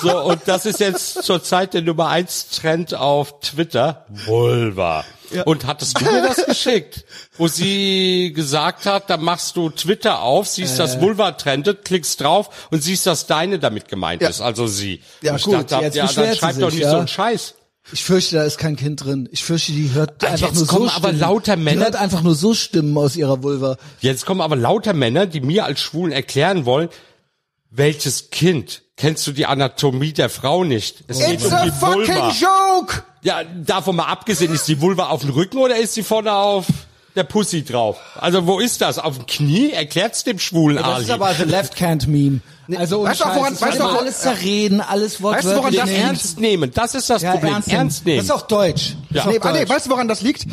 So, 0.00 0.20
und 0.22 0.40
das 0.46 0.66
ist 0.66 0.80
jetzt 0.80 1.22
zurzeit 1.22 1.74
der 1.74 1.82
Nummer 1.82 2.08
eins 2.08 2.48
Trend 2.50 2.94
auf 2.94 3.40
Twitter. 3.40 4.04
Vulva. 4.08 5.04
Und 5.44 5.66
hattest 5.66 6.00
du 6.00 6.04
mir 6.04 6.22
das 6.22 6.44
geschickt? 6.46 7.04
Wo 7.38 7.48
sie 7.48 8.32
gesagt 8.34 8.86
hat, 8.86 9.10
da 9.10 9.16
machst 9.16 9.56
du 9.56 9.70
Twitter 9.70 10.20
auf, 10.20 10.46
siehst 10.46 10.78
das 10.78 11.00
Vulva 11.00 11.32
trendet, 11.32 11.84
klickst 11.84 12.20
drauf 12.20 12.68
und 12.70 12.82
siehst, 12.82 13.06
dass 13.06 13.26
deine 13.26 13.58
damit 13.58 13.88
gemeint 13.88 14.22
Ja. 14.22 14.28
ist, 14.28 14.40
also 14.40 14.66
sie. 14.66 15.02
Ja, 15.22 15.32
Und 15.32 15.38
ich 15.38 15.44
gut, 15.44 15.54
dachte, 15.70 15.84
jetzt 15.84 15.96
ja, 15.96 16.04
dann 16.04 16.08
beschwert 16.14 16.32
sie 16.34 16.38
schreib 16.38 16.58
doch 16.58 16.70
nicht 16.70 16.80
ja. 16.82 16.90
so 16.90 16.96
einen 16.98 17.08
Scheiß. 17.08 17.54
Ich 17.92 18.02
fürchte, 18.02 18.36
da 18.36 18.44
ist 18.44 18.58
kein 18.58 18.76
Kind 18.76 19.04
drin. 19.04 19.28
Ich 19.32 19.44
fürchte, 19.44 19.72
die 19.72 19.90
hört 19.92 20.24
Ah, 20.24 20.28
einfach 20.28 20.48
jetzt 20.48 20.56
nur 20.58 20.66
kommen 20.66 20.88
so 20.88 20.94
aber 20.94 21.08
Stimmen. 21.08 21.20
lauter 21.20 21.56
Die 21.56 21.62
Männer- 21.62 21.84
hört 21.84 21.96
einfach 21.96 22.22
nur 22.22 22.34
so 22.34 22.54
Stimmen 22.54 22.96
aus 22.96 23.16
ihrer 23.16 23.42
Vulva. 23.42 23.76
Jetzt 24.00 24.24
kommen 24.26 24.40
aber 24.40 24.56
lauter 24.56 24.94
Männer, 24.94 25.26
die 25.26 25.40
mir 25.40 25.64
als 25.64 25.80
Schwulen 25.80 26.12
erklären 26.12 26.64
wollen, 26.64 26.88
welches 27.70 28.30
Kind? 28.30 28.82
Kennst 28.96 29.26
du 29.26 29.32
die 29.32 29.46
Anatomie 29.46 30.12
der 30.12 30.30
Frau 30.30 30.62
nicht? 30.62 31.02
Es 31.08 31.18
geht 31.18 31.34
It's 31.34 31.46
um 31.46 31.52
a 31.52 31.64
die 31.64 31.70
fucking 31.72 32.14
Vulva. 32.14 32.30
joke! 32.30 33.02
Ja, 33.22 33.42
davon 33.44 33.96
mal 33.96 34.04
abgesehen, 34.06 34.52
ist 34.54 34.68
die 34.68 34.80
Vulva 34.80 35.08
auf 35.08 35.22
dem 35.22 35.30
Rücken 35.30 35.58
oder 35.58 35.76
ist 35.76 35.94
sie 35.94 36.04
vorne 36.04 36.32
auf 36.32 36.66
der 37.16 37.24
Pussy 37.24 37.64
drauf? 37.64 37.96
Also 38.16 38.46
wo 38.46 38.60
ist 38.60 38.80
das? 38.80 38.98
Auf 39.00 39.16
dem 39.16 39.26
Knie? 39.26 39.70
Erklärt's 39.72 40.22
dem 40.24 40.38
schwulen 40.38 40.76
Das 40.76 40.86
Ali. 40.86 41.04
ist 41.04 41.10
aber 41.10 41.34
the 41.34 41.42
left 41.44 41.74
can't 41.76 42.06
meme. 42.06 42.40
Also 42.76 43.00
ohne 43.00 43.10
Weißt 43.10 43.20
du 43.20 43.24
woran- 43.26 43.60
weißt 43.60 43.78
du 43.80 43.84
alles 43.84 44.18
zerreden, 44.20 44.80
alles 44.80 45.22
Weißt 45.22 45.44
du, 45.44 45.48
woran 45.50 45.64
wortwörtlich 45.74 45.80
das 45.80 45.90
nehmen. 45.90 46.02
ernst 46.04 46.40
nehmen, 46.40 46.70
das 46.74 46.94
ist 46.94 47.10
das 47.10 47.22
Ja, 47.22 47.32
Problem. 47.32 47.52
ernst, 47.54 47.68
Ernst, 47.68 48.06
nehmen. 48.06 48.16
Das 48.18 48.24
ist 48.26 48.30
auch 48.30 48.46
Deutsch. 48.46 48.96
Ja. 49.10 49.26
Nee, 49.26 49.38
ah, 49.40 49.52
nee, 49.52 49.58
Deutsch. 49.60 49.68
weißt 49.70 49.86
du, 49.86 49.90
woran 49.90 50.08
das 50.08 50.20
liegt? 50.22 50.46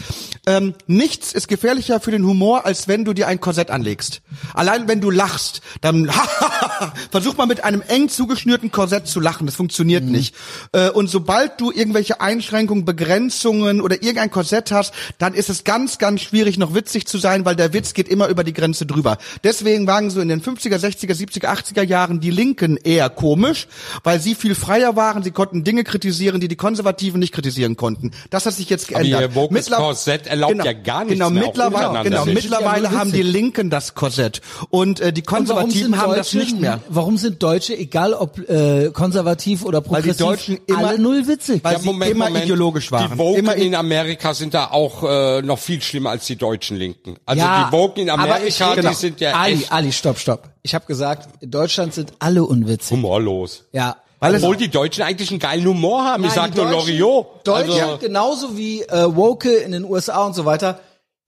Ähm, 0.48 0.74
nichts 0.88 1.34
ist 1.34 1.48
gefährlicher 1.48 2.00
für 2.00 2.12
den 2.12 2.26
Humor, 2.26 2.66
als 2.66 2.88
wenn 2.88 3.06
du 3.06 3.14
dir 3.14 3.28
ein 3.28 3.40
Korsett 3.40 3.70
anlegst. 3.70 4.22
Allein 4.54 4.88
wenn 4.88 5.00
du 5.00 5.10
lachst, 5.12 5.62
dann 5.82 6.10
versuch 7.12 7.38
mal 7.38 7.46
mit 7.46 7.64
einem 7.64 7.82
eng 7.88 8.10
zugeschnürten 8.10 8.72
Korsett 8.72 9.08
zu 9.08 9.20
lachen. 9.20 9.46
Das 9.46 9.56
funktioniert 9.56 10.04
Mhm. 10.04 10.12
nicht. 10.12 10.36
Äh, 10.74 10.90
und 10.90 11.10
sobald 11.10 11.60
du 11.62 11.72
irgendwelche 11.72 12.22
Einschränkungen, 12.22 12.86
Begrenzungen 12.86 13.82
oder 13.82 13.96
irgendein 14.02 14.32
Korsett 14.32 14.72
hast, 14.72 14.94
dann 15.20 15.34
ist 15.34 15.50
es 15.50 15.64
ganz, 15.64 15.98
ganz 15.98 16.22
schwierig, 16.22 16.58
noch 16.58 16.74
witzig 16.74 17.06
zu 17.08 17.18
sein, 17.20 17.46
weil 17.46 17.56
der 17.56 17.74
Witz 17.74 17.94
geht 17.94 18.08
immer 18.08 18.28
über 18.28 18.44
die 18.44 18.54
Grenze 18.54 18.86
drüber. 18.86 19.18
Deswegen 19.44 19.86
waren 19.88 20.10
so 20.10 20.22
in 20.22 20.28
den 20.28 20.42
50er, 20.42 20.78
60er, 20.78 21.14
70er, 21.14 21.50
80er 21.50 21.84
Jahren 21.84 22.01
die 22.10 22.32
Linken 22.32 22.78
eher 22.78 23.10
komisch, 23.10 23.68
weil 24.04 24.20
sie 24.20 24.36
viel 24.36 24.56
freier 24.56 24.96
waren. 24.96 25.24
Sie 25.24 25.32
konnten 25.32 25.64
Dinge 25.64 25.84
kritisieren, 25.84 26.42
die 26.42 26.48
die 26.48 26.56
Konservativen 26.56 27.20
nicht 27.20 27.34
kritisieren 27.34 27.76
konnten. 27.78 28.12
Das 28.30 28.46
hat 28.46 28.54
sich 28.54 28.70
jetzt 28.70 28.88
geändert. 28.90 29.22
ihr 29.22 29.36
wokenes 29.36 29.66
Mittler- 29.70 29.78
Korsett 29.78 30.28
erlaubt 30.28 30.64
ja 30.66 30.74
gar 30.74 31.00
nichts 31.06 31.14
genau, 31.14 31.30
mehr, 31.30 31.46
mittlerweile, 31.46 32.04
genau, 32.04 32.26
nicht. 32.26 32.36
mittlerweile 32.36 32.84
ja 32.86 32.92
haben 32.92 33.12
die. 33.12 33.22
Linken 33.22 33.70
das 33.70 33.94
Korsett 33.96 34.42
und 34.70 35.00
äh, 35.00 35.14
die 35.14 35.22
Konservativen 35.22 35.98
haben 35.98 36.10
Deutsche, 36.16 36.18
das 36.18 36.34
nicht 36.34 36.60
mehr. 36.60 36.80
Warum 36.90 37.18
sind 37.18 37.42
Deutsche, 37.42 37.78
egal 37.78 38.14
ob 38.14 38.38
äh, 38.50 38.90
konservativ 38.92 39.64
oder 39.64 39.78
Weil 39.90 40.02
die 40.02 40.10
progressiv, 40.10 40.26
Deutschen 40.26 40.60
immer- 40.68 40.88
alle 40.90 41.00
null 41.00 41.28
witzig? 41.28 41.64
weil 41.64 41.80
sie 41.80 41.90
immer 41.90 42.30
ideologisch 42.44 42.92
waren. 42.92 43.12
Die 43.14 43.18
Woken 43.18 43.48
in 43.52 43.76
Amerika 43.76 44.34
sind 44.34 44.54
da 44.54 44.72
auch 44.72 45.04
äh, 45.04 45.42
noch 45.44 45.60
viel 45.60 45.82
schlimmer 45.82 46.10
als 46.10 46.26
die 46.26 46.36
deutschen 46.36 46.78
Linken. 46.78 47.16
Also 47.26 47.42
ja, 47.44 47.66
die 47.68 47.72
Woken 47.72 48.02
in 48.02 48.10
aber 48.10 48.24
Amerika, 48.24 48.70
ich, 48.72 48.76
genau. 48.76 48.90
die 48.90 48.96
sind 48.96 49.22
ja 49.22 49.34
Ali, 49.34 49.54
echt 49.54 49.72
Ali, 49.72 49.92
stopp, 49.92 50.18
stopp. 50.20 50.50
Ich 50.64 50.76
habe 50.76 50.86
gesagt, 50.86 51.42
in 51.42 51.52
Deutschland 51.52 51.94
sind 51.94 52.14
alle 52.20 52.44
unwitzig. 52.44 52.92
humorlos. 52.92 53.66
Ja. 53.72 53.98
Weil 54.20 54.36
Obwohl 54.36 54.56
die 54.56 54.70
Deutschen 54.70 55.04
eigentlich 55.04 55.32
einen 55.32 55.40
geilen 55.40 55.66
Humor 55.66 56.04
haben. 56.04 56.24
ich 56.24 56.32
sag 56.32 56.56
nur 56.56 56.70
Loriot. 56.70 57.48
Deutsche, 57.48 57.84
Also, 57.84 57.98
genauso 57.98 58.56
wie 58.56 58.84
äh, 58.84 59.16
Woke 59.16 59.52
in 59.52 59.72
den 59.72 59.84
USA 59.84 60.26
und 60.26 60.36
so 60.36 60.46
weiter, 60.46 60.80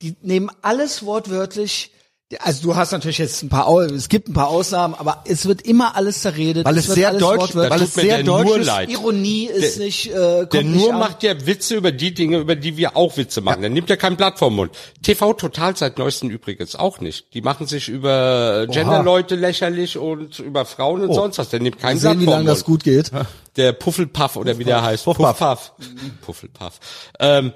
die 0.04 0.16
nehmen 0.22 0.52
alles 0.62 1.04
wortwörtlich. 1.04 1.92
Also 2.40 2.64
du 2.64 2.76
hast 2.76 2.92
natürlich 2.92 3.18
jetzt 3.18 3.44
ein 3.44 3.50
paar, 3.50 3.68
es 3.80 4.10
gibt 4.10 4.28
ein 4.30 4.34
paar 4.34 4.48
Ausnahmen, 4.50 4.94
aber 4.96 5.24
es 5.28 5.46
wird 5.46 5.62
immer 5.64 5.96
alles 5.96 6.22
zerredet. 6.22 6.66
Weil 6.66 6.78
es 6.78 6.88
wird 6.88 6.96
sehr 6.96 7.14
deutsch- 7.14 7.40
wortwörtlich- 7.54 7.70
weil 7.72 7.82
es 7.82 7.94
sehr 7.94 8.16
der 8.18 8.24
deutsch 8.24 8.46
nur 8.48 8.58
ist. 8.60 8.66
leid. 8.68 8.90
Ironie 8.90 9.46
ist 9.46 9.80
nicht, 9.80 10.12
äh, 10.12 10.46
Der 10.48 10.64
nicht 10.64 10.76
nur 10.76 10.94
an. 10.94 11.00
macht 11.00 11.24
ja 11.24 11.46
Witze 11.46 11.76
über 11.76 11.92
die 11.92 12.14
Dinge, 12.14 12.38
über 12.40 12.56
die 12.56 12.78
wir 12.78 12.96
auch 12.98 13.18
Witze 13.18 13.42
machen. 13.42 13.62
Der 13.62 13.70
nimmt 13.70 13.90
ja 13.90 13.96
kein 13.96 14.16
Blatt 14.18 14.40
vom 14.40 14.56
Mund. 14.56 14.72
TV 15.02 15.34
Total 15.34 15.76
seit 15.76 15.98
neuesten 15.98 16.30
übrigens 16.30 16.76
auch 16.76 17.00
nicht. 17.00 17.34
Die 17.34 17.42
machen 17.42 17.68
sich 17.68 17.90
über 17.90 18.68
Genderleute 18.70 19.36
lächerlich 19.36 19.98
und 19.98 20.40
über 20.40 20.66
Frauen 20.66 21.02
und 21.02 21.14
sonst 21.14 21.38
was. 21.38 21.50
Der 21.50 21.60
nimmt 21.60 21.80
kein 21.80 21.96
Mal 21.96 22.00
sehen, 22.02 22.10
Blatt 22.12 22.20
wie 22.22 22.26
vom 22.26 22.34
lange 22.34 22.46
das 22.46 22.60
Mund. 22.60 22.66
gut 22.66 22.84
geht. 22.84 23.12
Der 23.56 23.74
Puffelpuff 23.74 24.36
oder 24.36 24.58
wie 24.58 24.64
der 24.64 24.82
heißt. 24.82 25.04
Puffpuff. 25.06 25.38
Puffpuff. 25.38 25.72
Puffelpuff. 26.22 26.80
Ähm, 27.20 27.54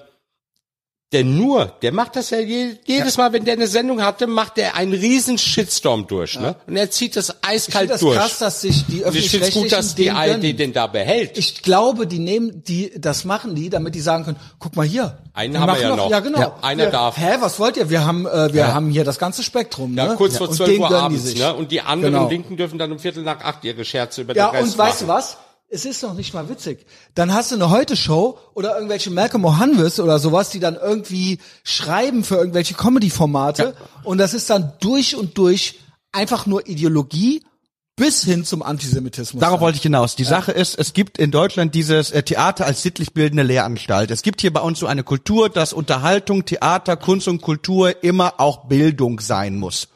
der 1.13 1.23
nur, 1.23 1.65
der 1.81 1.93
macht 1.93 2.17
das 2.17 2.31
ja 2.31 2.39
je, 2.39 2.75
jedes 2.85 3.15
Mal, 3.15 3.31
wenn 3.31 3.45
der 3.45 3.53
eine 3.53 3.67
Sendung 3.67 4.01
hatte, 4.03 4.27
macht 4.27 4.57
der 4.57 4.75
einen 4.75 4.91
riesen 4.91 5.37
Shitstorm 5.37 6.05
durch, 6.05 6.37
ne? 6.37 6.57
Und 6.67 6.75
er 6.75 6.91
zieht 6.91 7.15
das 7.15 7.29
Ich 7.29 7.35
eiskalt 7.47 7.83
finde 7.83 7.93
das 7.93 8.01
durch. 8.01 8.17
krass, 8.17 8.39
dass 8.39 8.59
sich 8.61 8.85
die 8.87 9.03
Und 9.05 9.15
ich 9.15 9.53
gut, 9.53 9.71
dass 9.71 9.95
die 9.95 10.05
den 10.05 10.15
ARD 10.17 10.41
gönnen. 10.41 10.57
den 10.57 10.73
da 10.73 10.87
behält. 10.87 11.37
Ich 11.37 11.61
glaube, 11.61 12.07
die 12.07 12.19
nehmen, 12.19 12.61
die, 12.63 12.91
das 12.99 13.23
machen 13.23 13.55
die, 13.55 13.69
damit 13.69 13.95
die 13.95 14.01
sagen 14.01 14.25
können, 14.25 14.37
guck 14.59 14.75
mal 14.75 14.85
hier. 14.85 15.17
Einen 15.33 15.57
haben 15.57 15.73
wir 15.73 15.81
ja 15.81 15.95
noch. 15.95 16.09
Ja, 16.09 16.19
genau. 16.19 16.39
Ja, 16.39 16.55
einer 16.61 16.83
wir, 16.85 16.91
darf. 16.91 17.15
Hä, 17.17 17.37
was 17.39 17.57
wollt 17.57 17.77
ihr? 17.77 17.89
Wir 17.89 18.05
haben, 18.05 18.25
äh, 18.25 18.53
wir 18.53 18.73
haben 18.73 18.89
hier 18.89 19.05
das 19.05 19.17
ganze 19.17 19.43
Spektrum, 19.43 19.95
ja, 19.95 20.07
ne? 20.07 20.15
kurz 20.15 20.35
vor 20.37 20.49
Und 20.49 20.55
12 20.55 20.69
den 20.71 20.81
Uhr 20.81 20.91
abends, 20.91 21.35
ne? 21.35 21.53
Und 21.53 21.71
die 21.71 21.79
anderen 21.79 22.13
Genau. 22.15 22.27
Linken 22.29 22.57
dürfen 22.57 22.77
dann 22.77 22.91
um 22.91 22.99
Viertel 22.99 23.23
nach 23.23 23.39
acht 23.45 23.63
ihre 23.63 23.85
Scherze 23.85 24.21
über 24.23 24.35
Ja, 24.35 24.49
den 24.51 24.57
Rest 24.57 24.73
und 24.73 24.77
weißt 24.77 25.01
du 25.03 25.07
was? 25.07 25.37
Es 25.69 25.83
ist 25.83 26.01
noch 26.01 26.13
nicht 26.13 26.33
mal 26.33 26.47
witzig. 26.47 26.85
Dann 27.13 27.33
hast 27.33 27.51
du 27.51 27.55
eine 27.55 27.69
Heute-Show 27.69 28.39
oder 28.53 28.75
irgendwelche 28.75 29.11
Malcolm 29.11 29.45
O'Hanwes 29.45 30.01
oder 30.01 30.17
sowas, 30.17 30.49
die 30.49 30.59
dann 30.59 30.75
irgendwie 30.75 31.39
schreiben 31.63 32.23
für 32.23 32.35
irgendwelche 32.35 32.73
Comedy-Formate. 32.73 33.75
Und 34.03 34.17
das 34.17 34.33
ist 34.33 34.49
dann 34.49 34.73
durch 34.79 35.17
und 35.17 35.37
durch 35.37 35.79
einfach 36.13 36.45
nur 36.45 36.67
Ideologie 36.69 37.43
bis 37.97 38.23
hin 38.23 38.45
zum 38.45 38.61
Antisemitismus. 38.61 39.41
Darauf 39.41 39.59
wollte 39.59 39.77
ich 39.77 39.81
hinaus. 39.81 40.15
Die 40.15 40.23
Sache 40.23 40.53
ist, 40.53 40.79
es 40.79 40.93
gibt 40.93 41.17
in 41.17 41.31
Deutschland 41.31 41.75
dieses 41.75 42.11
äh, 42.11 42.23
Theater 42.23 42.65
als 42.65 42.83
sittlich 42.83 43.11
bildende 43.13 43.43
Lehranstalt. 43.43 44.11
Es 44.11 44.21
gibt 44.21 44.39
hier 44.39 44.53
bei 44.53 44.61
uns 44.61 44.79
so 44.79 44.85
eine 44.85 45.03
Kultur, 45.03 45.49
dass 45.49 45.73
Unterhaltung, 45.73 46.45
Theater, 46.45 46.95
Kunst 46.95 47.27
und 47.27 47.41
Kultur 47.41 48.03
immer 48.03 48.39
auch 48.39 48.67
Bildung 48.67 49.19
sein 49.19 49.57
muss. 49.57 49.89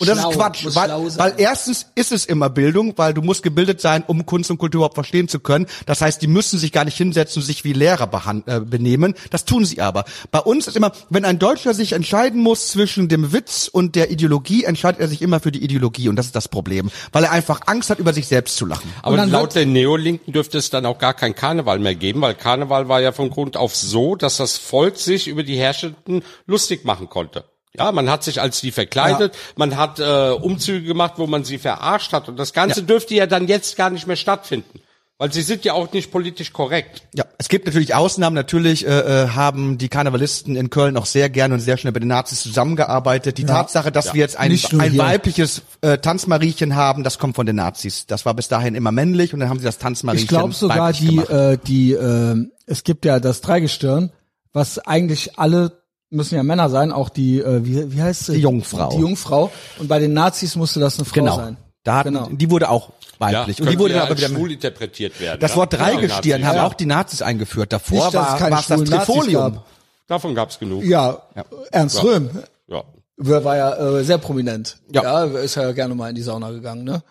Und 0.00 0.08
das 0.08 0.18
Schlau, 0.18 0.30
ist 0.30 0.36
Quatsch, 0.36 0.66
weil, 0.74 0.90
weil 1.18 1.34
erstens 1.36 1.86
ist 1.94 2.10
es 2.10 2.24
immer 2.24 2.48
Bildung, 2.48 2.94
weil 2.96 3.12
du 3.12 3.20
musst 3.20 3.42
gebildet 3.42 3.82
sein, 3.82 4.02
um 4.06 4.24
Kunst 4.24 4.50
und 4.50 4.56
Kultur 4.56 4.78
überhaupt 4.78 4.94
verstehen 4.94 5.28
zu 5.28 5.40
können. 5.40 5.66
Das 5.84 6.00
heißt, 6.00 6.22
die 6.22 6.26
müssen 6.26 6.58
sich 6.58 6.72
gar 6.72 6.86
nicht 6.86 6.96
hinsetzen 6.96 7.42
und 7.42 7.46
sich 7.46 7.64
wie 7.64 7.74
Lehrer 7.74 8.08
äh, 8.46 8.60
benehmen. 8.60 9.14
Das 9.28 9.44
tun 9.44 9.66
sie 9.66 9.82
aber. 9.82 10.06
Bei 10.30 10.38
uns 10.38 10.66
ist 10.68 10.76
immer, 10.78 10.92
wenn 11.10 11.26
ein 11.26 11.38
Deutscher 11.38 11.74
sich 11.74 11.92
entscheiden 11.92 12.40
muss 12.40 12.68
zwischen 12.68 13.10
dem 13.10 13.34
Witz 13.34 13.68
und 13.70 13.94
der 13.94 14.10
Ideologie, 14.10 14.64
entscheidet 14.64 15.02
er 15.02 15.08
sich 15.08 15.20
immer 15.20 15.38
für 15.38 15.52
die 15.52 15.62
Ideologie 15.62 16.08
und 16.08 16.16
das 16.16 16.24
ist 16.24 16.34
das 16.34 16.48
Problem, 16.48 16.90
weil 17.12 17.24
er 17.24 17.32
einfach 17.32 17.60
Angst 17.66 17.90
hat, 17.90 17.98
über 17.98 18.14
sich 18.14 18.26
selbst 18.26 18.56
zu 18.56 18.64
lachen. 18.64 18.90
Aber 19.02 19.18
dann 19.18 19.30
laut 19.30 19.54
der 19.54 19.66
Neolinken 19.66 20.32
dürfte 20.32 20.56
es 20.56 20.70
dann 20.70 20.86
auch 20.86 20.96
gar 20.96 21.12
kein 21.12 21.34
Karneval 21.34 21.78
mehr 21.78 21.94
geben, 21.94 22.22
weil 22.22 22.34
Karneval 22.34 22.88
war 22.88 23.02
ja 23.02 23.12
von 23.12 23.28
Grund 23.28 23.58
auf 23.58 23.76
so, 23.76 24.16
dass 24.16 24.38
das 24.38 24.56
Volk 24.56 24.96
sich 24.96 25.28
über 25.28 25.42
die 25.42 25.58
Herrschenden 25.58 26.22
lustig 26.46 26.86
machen 26.86 27.10
konnte. 27.10 27.44
Ja, 27.76 27.92
man 27.92 28.10
hat 28.10 28.24
sich 28.24 28.40
als 28.40 28.60
die 28.60 28.72
verkleidet, 28.72 29.36
man 29.56 29.76
hat 29.76 30.00
äh, 30.00 30.30
Umzüge 30.30 30.86
gemacht, 30.86 31.14
wo 31.16 31.26
man 31.26 31.44
sie 31.44 31.58
verarscht 31.58 32.12
hat 32.12 32.28
und 32.28 32.36
das 32.36 32.52
Ganze 32.52 32.82
dürfte 32.82 33.14
ja 33.14 33.26
dann 33.26 33.46
jetzt 33.46 33.76
gar 33.76 33.90
nicht 33.90 34.08
mehr 34.08 34.16
stattfinden, 34.16 34.80
weil 35.18 35.32
sie 35.32 35.42
sind 35.42 35.64
ja 35.64 35.74
auch 35.74 35.92
nicht 35.92 36.10
politisch 36.10 36.52
korrekt. 36.52 37.02
Ja, 37.14 37.26
es 37.38 37.48
gibt 37.48 37.66
natürlich 37.66 37.94
Ausnahmen. 37.94 38.34
Natürlich 38.34 38.84
äh, 38.86 38.90
äh, 38.90 39.28
haben 39.28 39.78
die 39.78 39.88
Karnevalisten 39.88 40.56
in 40.56 40.68
Köln 40.70 40.96
auch 40.96 41.06
sehr 41.06 41.30
gerne 41.30 41.54
und 41.54 41.60
sehr 41.60 41.76
schnell 41.76 41.92
bei 41.92 42.00
den 42.00 42.08
Nazis 42.08 42.42
zusammengearbeitet. 42.42 43.38
Die 43.38 43.44
Tatsache, 43.44 43.92
dass 43.92 44.14
wir 44.14 44.20
jetzt 44.20 44.36
ein, 44.36 44.50
ein 44.50 44.98
weibliches 44.98 45.62
äh, 45.82 45.98
Tanzmariechen 45.98 46.74
haben, 46.74 47.04
das 47.04 47.18
kommt 47.20 47.36
von 47.36 47.46
den 47.46 47.56
Nazis. 47.56 48.06
Das 48.06 48.26
war 48.26 48.34
bis 48.34 48.48
dahin 48.48 48.74
immer 48.74 48.90
männlich 48.90 49.32
und 49.32 49.38
dann 49.38 49.48
haben 49.48 49.58
sie 49.60 49.64
das 49.64 49.78
Tanzmariechen 49.78 50.24
Ich 50.24 50.28
glaube 50.28 50.54
sogar 50.54 50.92
die, 50.92 51.06
gemacht. 51.06 51.30
äh, 51.30 51.58
die, 51.64 51.92
äh, 51.92 52.36
es 52.66 52.82
gibt 52.82 53.04
ja 53.04 53.20
das 53.20 53.42
Dreigestirn, 53.42 54.10
was 54.52 54.80
eigentlich 54.80 55.38
alle 55.38 55.79
müssen 56.10 56.34
ja 56.34 56.42
Männer 56.42 56.68
sein, 56.68 56.92
auch 56.92 57.08
die, 57.08 57.38
äh, 57.40 57.64
wie, 57.64 57.92
wie 57.92 58.02
heißt 58.02 58.26
sie? 58.26 58.32
Die 58.34 58.40
Jungfrau. 58.40 58.90
Die 58.90 58.98
Jungfrau. 59.00 59.50
Und 59.78 59.88
bei 59.88 59.98
den 59.98 60.12
Nazis 60.12 60.56
musste 60.56 60.80
das 60.80 60.96
eine 60.98 61.04
Frau 61.04 61.14
Genau. 61.14 61.36
sein. 61.36 61.56
Da 61.84 61.96
hatten, 61.96 62.12
Genau. 62.14 62.28
Die 62.30 62.50
wurde 62.50 62.68
auch 62.68 62.90
weiblich. 63.18 63.60
und 63.60 63.70
die 63.70 63.78
wurde 63.78 63.94
ja 63.94 64.02
aber 64.04 64.16
wieder 64.16 64.28
schwul 64.28 64.52
interpretiert 64.52 65.18
werden. 65.20 65.40
Das 65.40 65.52
ja? 65.52 65.56
Wort 65.56 65.72
Dreigestirn 65.72 66.40
Ja, 66.42 66.48
haben 66.48 66.56
Nazis. 66.56 66.70
auch 66.70 66.74
die 66.74 66.86
Nazis 66.86 67.22
eingeführt. 67.22 67.72
Davor 67.72 68.04
Nicht, 68.06 68.14
war 68.14 68.58
es 68.60 68.66
das 68.66 68.82
Trifolium. 68.84 69.54
gab. 69.54 69.64
Davon 70.08 70.34
gab's 70.34 70.58
genug. 70.58 70.84
Ja, 70.84 71.22
Ernst 71.70 72.02
Röhm 72.02 72.28
Ja. 72.66 72.82
war 73.16 73.44
war 73.44 73.56
ja 73.56 73.76
äh, 73.98 74.04
sehr 74.04 74.18
prominent. 74.18 74.78
Ja. 74.92 75.24
ist 75.24 75.54
ja 75.54 75.70
gerne 75.72 75.94
mal 75.94 76.08
in 76.10 76.16
die 76.16 76.22
Sauna 76.22 76.50
gegangen, 76.50 76.84
ne? 76.84 77.02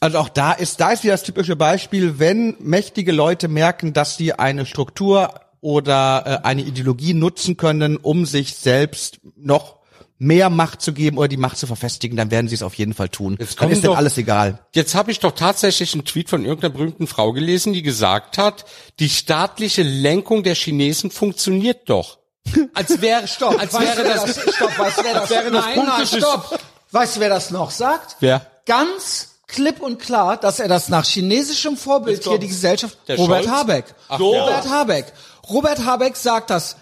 Also 0.00 0.18
auch 0.18 0.28
da 0.28 0.52
ist, 0.52 0.80
da 0.80 0.90
ist 0.90 1.02
wieder 1.04 1.14
das 1.14 1.22
typische 1.22 1.56
Beispiel, 1.56 2.18
wenn 2.18 2.56
mächtige 2.60 3.12
Leute 3.12 3.48
merken, 3.48 3.92
dass 3.94 4.16
sie 4.16 4.34
eine 4.34 4.66
Struktur 4.66 5.30
oder 5.64 6.40
äh, 6.42 6.46
eine 6.46 6.60
Ideologie 6.62 7.14
nutzen 7.14 7.56
können, 7.56 7.96
um 7.96 8.26
sich 8.26 8.54
selbst 8.54 9.18
noch 9.34 9.76
mehr 10.18 10.50
Macht 10.50 10.82
zu 10.82 10.92
geben 10.92 11.16
oder 11.16 11.26
die 11.26 11.38
Macht 11.38 11.56
zu 11.56 11.66
verfestigen, 11.66 12.16
dann 12.18 12.30
werden 12.30 12.48
sie 12.48 12.54
es 12.54 12.62
auf 12.62 12.74
jeden 12.74 12.92
Fall 12.92 13.08
tun. 13.08 13.36
Jetzt 13.40 13.60
dann 13.60 13.70
ist 13.70 13.82
denn 13.82 13.90
doch- 13.90 13.96
alles 13.96 14.18
egal. 14.18 14.58
Jetzt 14.74 14.94
habe 14.94 15.10
ich 15.10 15.20
doch 15.20 15.32
tatsächlich 15.32 15.94
einen 15.94 16.04
Tweet 16.04 16.28
von 16.28 16.44
irgendeiner 16.44 16.72
berühmten 16.74 17.06
Frau 17.06 17.32
gelesen, 17.32 17.72
die 17.72 17.82
gesagt 17.82 18.36
hat, 18.36 18.66
die 19.00 19.08
staatliche 19.08 19.82
Lenkung 19.82 20.42
der 20.42 20.54
Chinesen 20.54 21.10
funktioniert 21.10 21.88
doch. 21.88 22.18
Als 22.74 23.00
wäre, 23.00 23.26
Stopp, 23.26 23.58
als 23.58 23.72
wäre 23.72 24.04
wer 24.04 24.14
das, 24.16 24.38
stopp, 24.54 24.78
weißt 24.78 24.98
du, 24.98 25.04
wer 25.04 25.14
das, 25.14 25.30
wäre 25.30 25.50
das 25.50 25.64
nein, 25.64 25.86
nein, 25.86 26.06
stopp. 26.06 26.58
Weißt 26.92 27.16
du, 27.16 27.20
wer 27.20 27.28
das 27.30 27.50
noch 27.50 27.70
sagt? 27.70 28.16
Wer? 28.20 28.46
Ganz 28.66 29.30
klipp 29.46 29.80
und 29.80 29.98
klar, 29.98 30.36
dass 30.36 30.58
er 30.60 30.68
das 30.68 30.88
nach 30.90 31.04
chinesischem 31.06 31.76
Vorbild 31.76 32.22
hier 32.22 32.38
die. 32.38 32.48
Gesellschaft, 32.48 32.98
Der 33.08 33.16
Robert 33.16 33.44
Scholz? 33.44 33.56
Habeck. 33.56 33.84
Ach, 34.08 34.20
Robert 34.20 34.64
der. 34.64 34.70
Habeck. 34.70 35.06
Robert 35.48 35.84
Habeck 35.84 36.16
sagt 36.16 36.50
das 36.50 36.76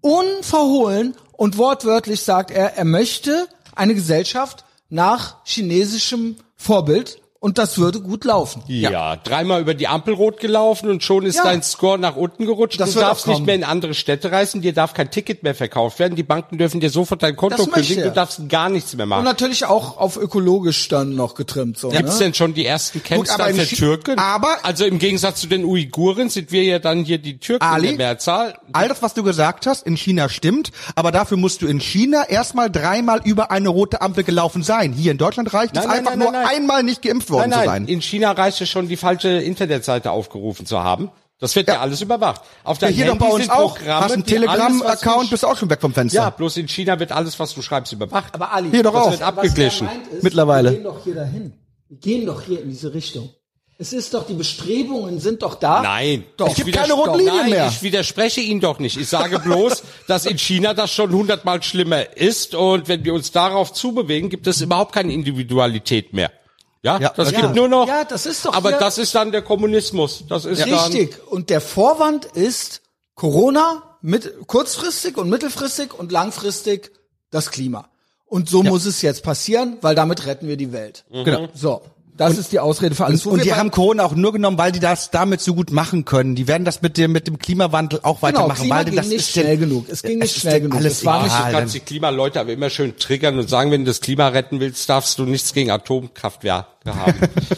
unverhohlen 0.00 1.16
und 1.32 1.58
wortwörtlich 1.58 2.22
sagt 2.22 2.50
er, 2.50 2.76
er 2.76 2.84
möchte 2.84 3.48
eine 3.74 3.94
Gesellschaft 3.94 4.64
nach 4.88 5.44
chinesischem 5.44 6.36
Vorbild 6.56 7.20
und 7.44 7.58
das 7.58 7.76
würde 7.76 8.00
gut 8.00 8.24
laufen. 8.24 8.62
Ja, 8.68 9.16
dreimal 9.16 9.60
über 9.60 9.74
die 9.74 9.86
Ampel 9.86 10.14
rot 10.14 10.40
gelaufen 10.40 10.88
und 10.88 11.02
schon 11.02 11.26
ist 11.26 11.36
Ja. 11.36 11.42
dein 11.44 11.62
Score 11.62 11.98
nach 11.98 12.16
unten 12.16 12.46
gerutscht. 12.46 12.80
Das 12.80 12.94
du 12.94 13.00
darfst 13.00 13.26
nicht 13.26 13.44
mehr 13.44 13.54
in 13.54 13.64
andere 13.64 13.92
Städte 13.92 14.32
reisen, 14.32 14.62
dir 14.62 14.72
darf 14.72 14.94
kein 14.94 15.10
Ticket 15.10 15.42
mehr 15.42 15.54
verkauft 15.54 15.98
werden, 15.98 16.16
die 16.16 16.22
Banken 16.22 16.56
dürfen 16.56 16.80
dir 16.80 16.88
sofort 16.88 17.22
dein 17.22 17.36
Konto 17.36 17.66
kündigen, 17.66 18.02
du 18.04 18.12
darfst 18.12 18.48
gar 18.48 18.70
nichts 18.70 18.94
mehr 18.96 19.04
Und 19.04 19.10
machen. 19.10 19.24
natürlich 19.24 19.66
auch 19.66 19.98
auf 19.98 20.16
ökologisch 20.16 20.88
dann 20.88 21.16
noch 21.16 21.34
getrimmt. 21.34 21.76
So, 21.76 21.90
Gibt's 21.90 22.14
ne? 22.14 22.24
denn 22.24 22.34
schon 22.34 22.54
die 22.54 22.64
ersten 22.64 23.02
in 23.10 23.24
für 23.26 23.76
Türken? 23.76 24.18
aber- 24.18 24.64
also 24.64 24.86
im 24.86 24.98
Gegensatz 24.98 25.42
zu 25.42 25.46
den 25.46 25.66
Uiguren 25.66 26.30
sind 26.30 26.50
wir 26.50 26.62
ja 26.64 26.78
dann 26.78 27.04
hier 27.04 27.18
die 27.18 27.36
Türken 27.36 27.62
Ali? 27.62 27.90
in 27.90 27.98
der 27.98 28.06
Mehrzahl. 28.08 28.54
All 28.72 28.88
das, 28.88 29.02
was 29.02 29.12
du 29.12 29.22
gesagt 29.22 29.66
hast, 29.66 29.86
in 29.86 29.98
China 29.98 30.30
stimmt, 30.30 30.72
aber 30.94 31.12
dafür 31.12 31.36
musst 31.36 31.60
du 31.60 31.66
in 31.66 31.78
China 31.78 32.24
erstmal 32.26 32.70
dreimal 32.70 33.20
über 33.22 33.50
eine 33.50 33.68
rote 33.68 34.00
Ampel 34.00 34.24
gelaufen 34.24 34.62
sein. 34.62 34.94
Hier 34.94 35.12
in 35.12 35.18
Deutschland 35.18 35.52
reicht 35.52 35.76
es 35.76 35.84
Nein, 35.84 35.88
nein, 35.88 35.98
einfach 35.98 36.10
nein, 36.12 36.18
nur 36.20 36.32
nein. 36.32 36.46
einmal 36.46 36.82
nicht 36.82 37.02
geimpft 37.02 37.33
worden 37.34 37.50
Nein, 37.50 37.60
zu 37.60 37.66
nein, 37.66 37.86
sein. 37.86 37.88
in 37.88 38.00
China 38.02 38.32
reicht 38.32 38.60
es 38.60 38.68
schon, 38.68 38.88
die 38.88 38.96
falsche 38.96 39.28
Internetseite 39.28 40.10
aufgerufen 40.10 40.66
zu 40.66 40.82
haben. 40.82 41.10
Das 41.40 41.54
wird 41.56 41.68
ja, 41.68 41.80
alles 41.80 42.00
überwacht. 42.00 42.42
Auf 42.62 42.80
Ja, 42.80 42.86
deinem 42.88 42.94
hier 42.96 43.04
doch 43.06 43.12
Handy 43.14 43.24
bei 43.26 43.30
uns 43.32 43.42
sind 43.44 43.50
auch. 43.52 43.76
Programme, 43.76 44.04
Hast 44.04 44.12
einen 44.12 44.24
Telegram-Account, 44.24 45.26
du- 45.26 45.30
bist 45.30 45.44
auch 45.44 45.56
schon 45.58 45.68
weg 45.68 45.80
vom 45.80 45.92
Fenster. 45.92 46.20
Ja, 46.22 46.30
bloß 46.30 46.56
in 46.58 46.68
China 46.68 46.98
wird 46.98 47.12
alles, 47.12 47.38
was 47.38 47.52
du 47.54 47.60
schreibst, 47.60 47.92
überwacht. 47.92 48.34
Aber 48.34 48.52
Ali, 48.52 48.70
Hier 48.70 48.82
doch 48.82 48.94
Das 48.94 49.02
auch. 49.06 49.10
wird 49.10 49.22
abgeglichen. 49.22 49.86
Was 49.88 49.94
meint 49.94 50.06
ist, 50.08 50.22
Mittlerweile. 50.22 50.70
Wir 50.70 50.76
gehen 50.78 50.84
doch 50.84 51.04
hier 51.04 51.14
dahin. 51.16 51.52
Wir 51.88 51.98
gehen 51.98 52.26
doch 52.26 52.40
hier 52.42 52.62
in 52.62 52.70
diese 52.70 52.94
Richtung. 52.94 53.30
Es 53.76 53.92
ist 53.92 54.14
doch, 54.14 54.24
die 54.24 54.34
Bestrebungen 54.34 55.18
sind 55.18 55.42
doch 55.42 55.56
da. 55.56 55.82
Nein, 55.82 56.24
Doch. 56.36 56.46
Ich 56.48 56.54
gibt 56.64 56.72
keine 56.76 56.92
roten 56.92 57.08
doch, 57.10 57.16
Linien 57.18 57.36
nein, 57.36 57.50
mehr. 57.50 57.66
Ich 57.68 57.82
widerspreche 57.82 58.40
Ihnen 58.40 58.60
doch 58.60 58.78
nicht. 58.78 58.96
Ich 58.96 59.08
sage 59.08 59.40
bloß, 59.40 59.82
dass 60.06 60.26
in 60.26 60.38
China 60.38 60.74
das 60.74 60.92
schon 60.92 61.12
hundertmal 61.12 61.60
schlimmer 61.64 62.16
ist 62.16 62.54
und 62.54 62.86
wenn 62.86 63.04
wir 63.04 63.12
uns 63.12 63.32
darauf 63.32 63.72
zubewegen, 63.72 64.30
gibt 64.30 64.46
es 64.46 64.60
überhaupt 64.60 64.92
keine 64.94 65.12
Individualität 65.12 66.12
mehr. 66.12 66.30
Ja, 66.84 66.98
Ja, 67.00 67.12
das 67.16 67.30
ja. 67.32 67.40
gibt 67.40 67.54
nur 67.54 67.66
noch. 67.68 67.88
Ja, 67.88 68.04
das 68.04 68.26
ist 68.26 68.44
doch 68.44 68.52
Aber 68.54 68.68
hier- 68.70 68.78
das 68.78 68.98
ist 68.98 69.14
dann 69.14 69.32
der 69.32 69.42
Kommunismus. 69.42 70.24
Das 70.28 70.44
ist 70.44 70.60
dann. 70.60 70.68
Richtig. 70.70 71.16
Und 71.26 71.48
der 71.50 71.60
Vorwand 71.60 72.26
ist 72.26 72.82
Corona 73.14 73.96
mit, 74.02 74.46
kurzfristig 74.46 75.16
und 75.16 75.30
mittelfristig 75.30 75.94
und 75.98 76.12
langfristig 76.12 76.92
das 77.30 77.50
Klima. 77.50 77.88
Und 78.26 78.48
so 78.50 78.62
muss 78.62 78.84
es 78.84 79.00
jetzt 79.02 79.22
passieren, 79.22 79.78
weil 79.80 79.94
damit 79.94 80.26
retten 80.26 80.46
wir 80.48 80.56
die 80.56 80.72
Welt. 80.72 81.04
Genau. 81.10 81.48
So. 81.54 81.82
Das 82.16 82.38
ist 82.38 82.52
die 82.52 82.60
Ausrede 82.60 82.94
für 82.94 83.04
alles. 83.06 83.26
Und 83.26 83.38
wir 83.38 83.44
die 83.44 83.54
haben 83.54 83.72
Corona 83.72 84.04
auch 84.04 84.14
nur 84.14 84.32
genommen, 84.32 84.56
weil 84.56 84.70
die 84.70 84.78
das 84.78 85.10
damit 85.10 85.40
so 85.40 85.52
gut 85.54 85.72
machen 85.72 86.04
können. 86.04 86.36
Die 86.36 86.46
werden 86.46 86.64
das 86.64 86.80
mit 86.80 86.96
dem 86.96 87.10
mit 87.10 87.26
dem 87.26 87.38
Klimawandel 87.38 87.98
auch 88.04 88.20
genau, 88.20 88.22
weitermachen, 88.22 88.60
Klima 88.60 88.76
weil 88.76 88.84
ging 88.84 88.94
das 88.96 89.06
nicht 89.08 89.18
ist 89.18 89.30
schnell 89.32 89.58
denn- 89.58 89.68
genug. 89.68 89.86
Es 89.88 90.02
ging 90.02 90.18
es 90.18 90.28
nicht 90.28 90.36
ist 90.36 90.40
schnell 90.42 90.60
genug. 90.60 90.76
Alles 90.76 90.92
Es 90.98 91.04
war 91.04 91.24
nicht 91.24 91.34
Du 91.34 91.40
egal. 91.40 91.52
kannst 91.52 91.74
die 91.74 91.80
Klimaleute 91.80 92.38
aber 92.38 92.52
immer 92.52 92.70
schön 92.70 92.96
triggern 92.96 93.36
und 93.38 93.48
sagen, 93.50 93.72
wenn 93.72 93.80
du 93.84 93.90
das 93.90 94.00
Klima 94.00 94.28
retten 94.28 94.60
willst, 94.60 94.88
darfst 94.88 95.18
du 95.18 95.24
nichts 95.24 95.52
gegen 95.54 95.70
Atomkraftwerke 95.72 96.66
haben. 96.86 97.14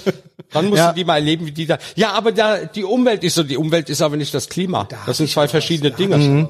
Dann 0.52 0.66
musst 0.70 0.78
Ja. 0.78 0.88
du 0.90 0.94
die 0.94 1.04
mal 1.04 1.16
erleben, 1.16 1.44
wie 1.46 1.52
die 1.52 1.66
da. 1.66 1.76
Ja, 1.96 2.12
aber 2.12 2.32
da 2.32 2.64
die 2.64 2.84
Umwelt 2.84 3.24
ist 3.24 3.34
so, 3.34 3.42
die 3.42 3.58
Umwelt 3.58 3.90
ist 3.90 4.00
aber 4.00 4.16
nicht 4.16 4.32
das 4.32 4.48
Klima. 4.48 4.88
das 5.06 5.18
sind 5.18 5.28
zwei 5.28 5.48
verschiedene 5.48 5.90
Dinge. 5.90 6.48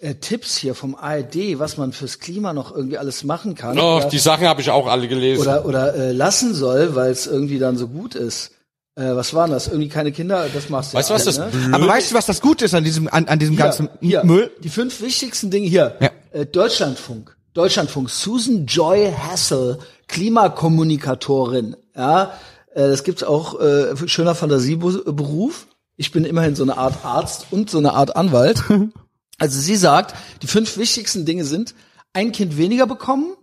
Was. 0.00 0.08
Äh, 0.08 0.14
Tipps 0.16 0.56
hier 0.56 0.74
vom 0.74 0.94
ARD, 0.94 1.58
was 1.58 1.76
man 1.76 1.92
fürs 1.92 2.18
Klima 2.18 2.52
noch 2.52 2.74
irgendwie 2.74 2.98
alles 2.98 3.24
machen 3.24 3.54
kann. 3.54 3.78
Oh, 3.78 3.96
oder 3.96 4.08
die 4.08 4.18
Sachen 4.18 4.46
habe 4.46 4.60
ich 4.60 4.70
auch 4.70 4.86
alle 4.86 5.08
gelesen. 5.08 5.42
oder, 5.42 5.66
oder 5.66 5.94
äh, 5.94 6.12
lassen 6.12 6.54
soll, 6.54 6.94
weil 6.94 7.10
es 7.10 7.26
irgendwie 7.26 7.58
dann 7.58 7.76
so 7.76 7.88
gut 7.88 8.14
ist. 8.14 8.52
Äh, 8.96 9.14
was 9.14 9.34
war 9.34 9.46
denn 9.46 9.54
das? 9.54 9.68
Irgendwie 9.68 9.88
keine 9.88 10.12
Kinder, 10.12 10.46
das 10.52 10.68
machst 10.68 10.92
du 10.92 10.98
weißt 10.98 11.10
du, 11.10 11.14
ja 11.14 11.18
was 11.18 11.24
das 11.24 11.38
alle, 11.38 11.50
ne? 11.50 11.58
blöd 11.58 11.74
Aber 11.74 11.88
weißt 11.88 12.10
du, 12.10 12.14
was 12.14 12.26
das 12.26 12.40
Gute 12.40 12.64
ist 12.64 12.74
an 12.74 12.84
diesem 12.84 13.08
an, 13.08 13.26
an 13.26 13.38
diesem 13.38 13.56
ganzen 13.56 13.88
hier, 14.00 14.24
Müll? 14.24 14.50
Die 14.62 14.68
fünf 14.68 15.00
wichtigsten 15.00 15.50
Dinge 15.50 15.68
hier. 15.68 15.96
Ja. 16.00 16.10
Äh, 16.32 16.46
Deutschlandfunk. 16.46 17.36
Deutschlandfunk. 17.54 18.10
Susan 18.10 18.66
Joy 18.66 19.12
Hassel, 19.12 19.78
Klimakommunikatorin. 20.08 21.76
Ja, 21.96 22.32
äh, 22.74 22.88
das 22.88 23.04
gibt's 23.04 23.22
auch 23.22 23.60
äh, 23.60 23.96
schöner 24.06 24.34
Fantasieberuf. 24.34 25.66
Ich 25.96 26.12
bin 26.12 26.24
immerhin 26.24 26.54
so 26.54 26.62
eine 26.62 26.76
Art 26.76 27.04
Arzt 27.04 27.46
und 27.50 27.70
so 27.70 27.78
eine 27.78 27.92
Art 27.92 28.16
Anwalt. 28.16 28.64
Also 29.40 29.58
sie 29.58 29.74
sagt, 29.74 30.14
die 30.42 30.46
fünf 30.46 30.76
wichtigsten 30.76 31.24
Dinge 31.24 31.44
sind, 31.44 31.74
ein 32.12 32.30
Kind 32.30 32.56
weniger 32.56 32.86
bekommen. 32.86 33.34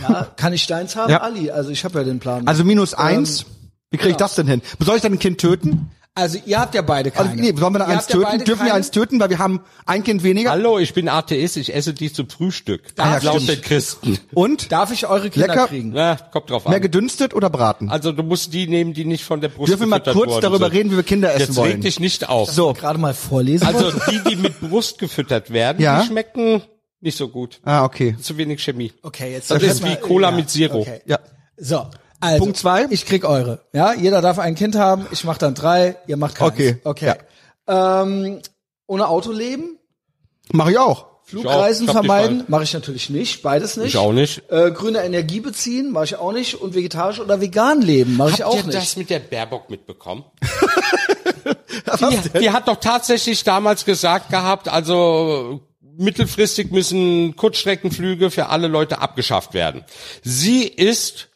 Ja, 0.00 0.24
kann 0.36 0.52
ich 0.52 0.66
deins 0.66 0.96
haben, 0.96 1.10
Ja. 1.10 1.20
Ali? 1.20 1.50
Also 1.50 1.70
ich 1.70 1.84
habe 1.84 1.98
ja 1.98 2.04
den 2.04 2.18
Plan. 2.20 2.46
Also 2.48 2.64
minus 2.64 2.94
eins. 2.94 3.44
Wie 3.90 3.98
kriege 3.98 4.12
ich 4.12 4.16
das 4.16 4.36
denn 4.36 4.46
hin? 4.46 4.62
Soll 4.78 4.96
ich 4.96 5.02
dann 5.02 5.12
ein 5.12 5.18
Kind 5.18 5.38
töten? 5.38 5.90
Also 6.14 6.38
ihr 6.44 6.60
habt 6.60 6.74
ja 6.74 6.82
beide 6.82 7.10
keine. 7.10 7.30
Also, 7.30 7.40
nee, 7.40 7.54
sollen 7.56 7.72
wir 7.72 7.78
da 7.78 7.86
Ihr 7.86 7.92
eins 7.94 8.06
ja 8.08 8.12
töten? 8.12 8.22
beide 8.24 8.44
Dürfen 8.44 8.60
wir 8.60 8.66
keine? 8.66 8.74
eins 8.74 8.90
töten, 8.90 9.18
weil 9.18 9.30
wir 9.30 9.38
haben 9.38 9.60
ein 9.86 10.04
Kind 10.04 10.22
weniger? 10.22 10.50
Hallo, 10.50 10.78
ich 10.78 10.92
bin 10.92 11.08
Atheist, 11.08 11.56
ich 11.56 11.74
esse 11.74 11.94
die 11.94 12.12
zum 12.12 12.28
Frühstück. 12.28 12.82
Ah, 12.98 13.14
ja, 13.18 13.22
laut 13.32 13.48
den 13.48 13.62
Christen. 13.62 14.18
Und? 14.34 14.70
Darf 14.72 14.92
ich 14.92 15.06
eure 15.06 15.30
Kinder 15.30 15.48
Lecker. 15.48 15.68
kriegen? 15.68 15.92
Na, 15.94 16.16
kommt 16.16 16.50
drauf 16.50 16.66
Mehr 16.66 16.76
an. 16.76 16.82
gedünstet 16.82 17.32
oder 17.32 17.48
braten? 17.48 17.88
Also 17.88 18.12
du 18.12 18.22
musst 18.22 18.52
die 18.52 18.66
nehmen, 18.66 18.92
die 18.92 19.06
nicht 19.06 19.24
von 19.24 19.40
der 19.40 19.48
Brust 19.48 19.70
Dürfen 19.70 19.84
wir 19.84 19.86
mal 19.86 20.00
kurz 20.00 20.38
darüber 20.40 20.66
sind. 20.66 20.76
reden, 20.76 20.90
wie 20.92 20.96
wir 20.96 21.02
Kinder 21.02 21.30
essen 21.32 21.46
Jetzt 21.46 21.56
wollen? 21.56 21.72
reg 21.72 21.80
dich 21.80 21.98
nicht 21.98 22.28
auf. 22.28 22.50
So. 22.50 22.74
Gerade 22.74 22.98
mal 22.98 23.14
vorlesen. 23.14 23.66
Also 23.66 23.90
die, 24.10 24.20
die 24.28 24.36
mit 24.36 24.60
Brust 24.60 24.98
gefüttert 24.98 25.50
werden, 25.50 25.80
Ja. 25.82 26.02
die 26.02 26.08
schmecken 26.08 26.60
nicht 27.00 27.16
so 27.16 27.28
gut. 27.28 27.58
Ah, 27.64 27.84
okay. 27.84 28.16
Zu 28.20 28.36
wenig 28.36 28.62
Chemie. 28.62 28.92
okay, 29.02 29.32
jetzt 29.32 29.50
Das 29.50 29.62
ist 29.62 29.80
mal- 29.80 29.92
wie 29.92 29.96
Cola 29.96 30.30
mit 30.30 30.50
Zero. 30.50 30.80
Okay. 30.80 31.00
Ja. 31.06 31.18
So. 31.56 31.86
Also, 32.22 32.38
Punkt 32.38 32.56
zwei. 32.56 32.86
Ich 32.90 33.04
krieg 33.04 33.24
eure. 33.24 33.60
Ja, 33.72 33.92
jeder 33.94 34.20
darf 34.20 34.38
ein 34.38 34.54
Kind 34.54 34.76
haben. 34.76 35.06
Ich 35.10 35.24
mach 35.24 35.38
dann 35.38 35.54
drei. 35.54 35.96
Ihr 36.06 36.16
macht 36.16 36.36
keins. 36.36 36.52
Okay, 36.52 36.76
Okay. 36.84 37.14
Ähm, 37.66 38.40
ohne 38.86 39.08
Auto 39.08 39.30
leben, 39.32 39.78
Mach 40.50 40.68
ich 40.68 40.78
auch. 40.78 41.06
Flugreisen 41.24 41.88
Ich 41.88 41.94
hab 41.94 42.02
dich 42.02 42.10
vermeiden, 42.10 42.44
mache 42.48 42.64
ich 42.64 42.74
natürlich 42.74 43.08
nicht. 43.08 43.42
Beides 43.42 43.76
nicht. 43.76 43.88
Ich 43.88 43.96
auch 43.96 44.12
nicht. 44.12 44.42
Äh, 44.50 44.70
grüne 44.72 45.02
Energie 45.02 45.40
beziehen, 45.40 45.90
mache 45.92 46.04
ich 46.04 46.16
auch 46.16 46.32
nicht. 46.32 46.60
Und 46.60 46.74
vegetarisch 46.74 47.20
oder 47.20 47.40
vegan 47.40 47.80
leben, 47.80 48.16
mache 48.16 48.30
ich 48.30 48.34
Habt 48.42 48.44
auch 48.44 48.56
ihr 48.56 48.64
nicht. 48.64 48.74
das 48.76 48.96
mit 48.96 49.08
der 49.08 49.20
Baerbock 49.20 49.70
mitbekommen? 49.70 50.24
die, 52.34 52.38
die 52.40 52.50
hat 52.50 52.68
doch 52.68 52.76
tatsächlich 52.76 53.44
damals 53.44 53.84
gesagt 53.84 54.30
gehabt, 54.30 54.68
also 54.68 55.60
mittelfristig 55.96 56.70
müssen 56.70 57.36
Kurzstreckenflüge 57.36 58.30
für 58.30 58.48
alle 58.48 58.68
Leute 58.68 59.00
abgeschafft 59.00 59.54
werden. 59.54 59.84
Sie 60.22 60.64
ist 60.64 61.28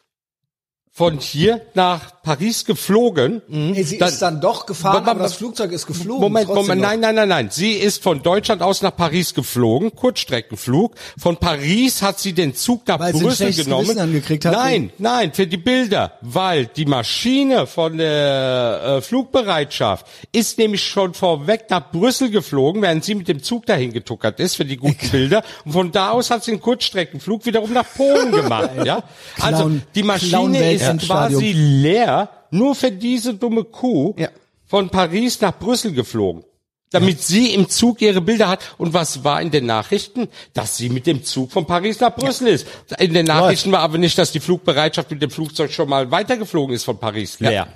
von 0.98 1.18
hier 1.18 1.60
nach 1.74 2.22
Paris 2.22 2.64
geflogen. 2.64 3.42
Nee, 3.48 3.82
sie 3.82 3.98
Dann- 3.98 4.08
ist 4.08 4.22
dann 4.22 4.40
doch 4.40 4.64
gefahren, 4.64 4.94
Moment, 4.94 5.08
aber 5.10 5.22
das 5.24 5.34
Flugzeug 5.34 5.70
ist 5.72 5.86
geflogen. 5.86 6.22
Moment, 6.22 6.48
Moment, 6.48 6.80
nein, 6.80 7.00
nein, 7.00 7.14
nein, 7.14 7.28
nein. 7.28 7.48
Sie 7.52 7.72
ist 7.72 8.02
von 8.02 8.22
Deutschland 8.22 8.62
aus 8.62 8.80
nach 8.80 8.96
Paris 8.96 9.34
geflogen, 9.34 9.94
Kurzstreckenflug. 9.94 10.94
Von 11.18 11.36
Paris 11.36 12.00
hat 12.00 12.18
sie 12.18 12.32
den 12.32 12.54
Zug 12.54 12.88
nach 12.88 12.98
Weil 12.98 13.12
sie 13.14 13.22
Brüssel 13.24 13.36
schlechtes 13.52 13.64
genommen. 13.66 13.98
Angekriegt 13.98 14.46
hat? 14.46 14.54
Nein, 14.54 14.90
nein, 14.96 15.34
für 15.34 15.46
die 15.46 15.58
Bilder, 15.58 16.12
weil 16.22 16.64
die 16.64 16.86
Maschine 16.86 17.66
von 17.66 17.98
der 17.98 18.96
äh, 18.96 19.02
Flugbereitschaft 19.02 20.06
ist 20.32 20.56
nämlich 20.58 20.82
schon 20.82 21.12
vorweg 21.12 21.66
nach 21.68 21.90
Brüssel 21.92 22.30
geflogen, 22.30 22.80
während 22.80 23.04
sie 23.04 23.14
mit 23.14 23.28
dem 23.28 23.42
Zug 23.42 23.66
dahin 23.66 23.92
getuckert 23.92 24.40
ist 24.40 24.56
für 24.56 24.64
die 24.64 24.78
guten 24.78 25.10
Bilder. 25.10 25.42
Und 25.66 25.72
von 25.72 25.92
da 25.92 26.10
aus 26.12 26.30
hat 26.30 26.42
sie 26.42 26.52
einen 26.52 26.60
Kurzstreckenflug 26.62 27.44
wiederum 27.44 27.74
nach 27.74 27.86
Polen 27.94 28.32
gemacht. 28.32 28.70
Ja, 28.82 29.02
also 29.42 29.58
Clown- 29.64 29.82
die 29.94 30.02
Maschine 30.02 30.72
ist 30.72 30.85
Stadion. 31.00 31.40
quasi 31.40 31.52
leer, 31.52 32.28
nur 32.50 32.74
für 32.74 32.90
diese 32.92 33.34
dumme 33.34 33.64
Kuh 33.64 34.14
Ja. 34.18 34.28
von 34.66 34.88
Paris 34.90 35.40
nach 35.40 35.58
Brüssel 35.58 35.92
geflogen. 35.92 36.44
Damit 36.90 37.20
sie 37.20 37.50
im 37.52 37.68
Zug 37.68 38.00
ihre 38.00 38.20
Bilder 38.20 38.48
hat. 38.48 38.60
Und 38.78 38.94
was 38.94 39.24
war 39.24 39.42
in 39.42 39.50
den 39.50 39.66
Nachrichten? 39.66 40.28
Dass 40.54 40.76
sie 40.76 40.88
mit 40.88 41.06
dem 41.08 41.24
Zug 41.24 41.50
von 41.50 41.66
Paris 41.66 41.98
nach 41.98 42.14
Brüssel 42.14 42.46
ist. 42.46 42.66
In 43.00 43.12
den 43.12 43.26
Nachrichten 43.26 43.72
war 43.72 43.80
aber 43.80 43.98
nicht, 43.98 44.16
dass 44.16 44.30
die 44.30 44.38
Flugbereitschaft 44.40 45.10
mit 45.10 45.20
dem 45.20 45.30
Flugzeug 45.30 45.72
schon 45.72 45.88
mal 45.88 46.12
weitergeflogen 46.12 46.74
ist 46.74 46.84
von 46.84 46.98
Paris 46.98 47.40
leer. 47.40 47.66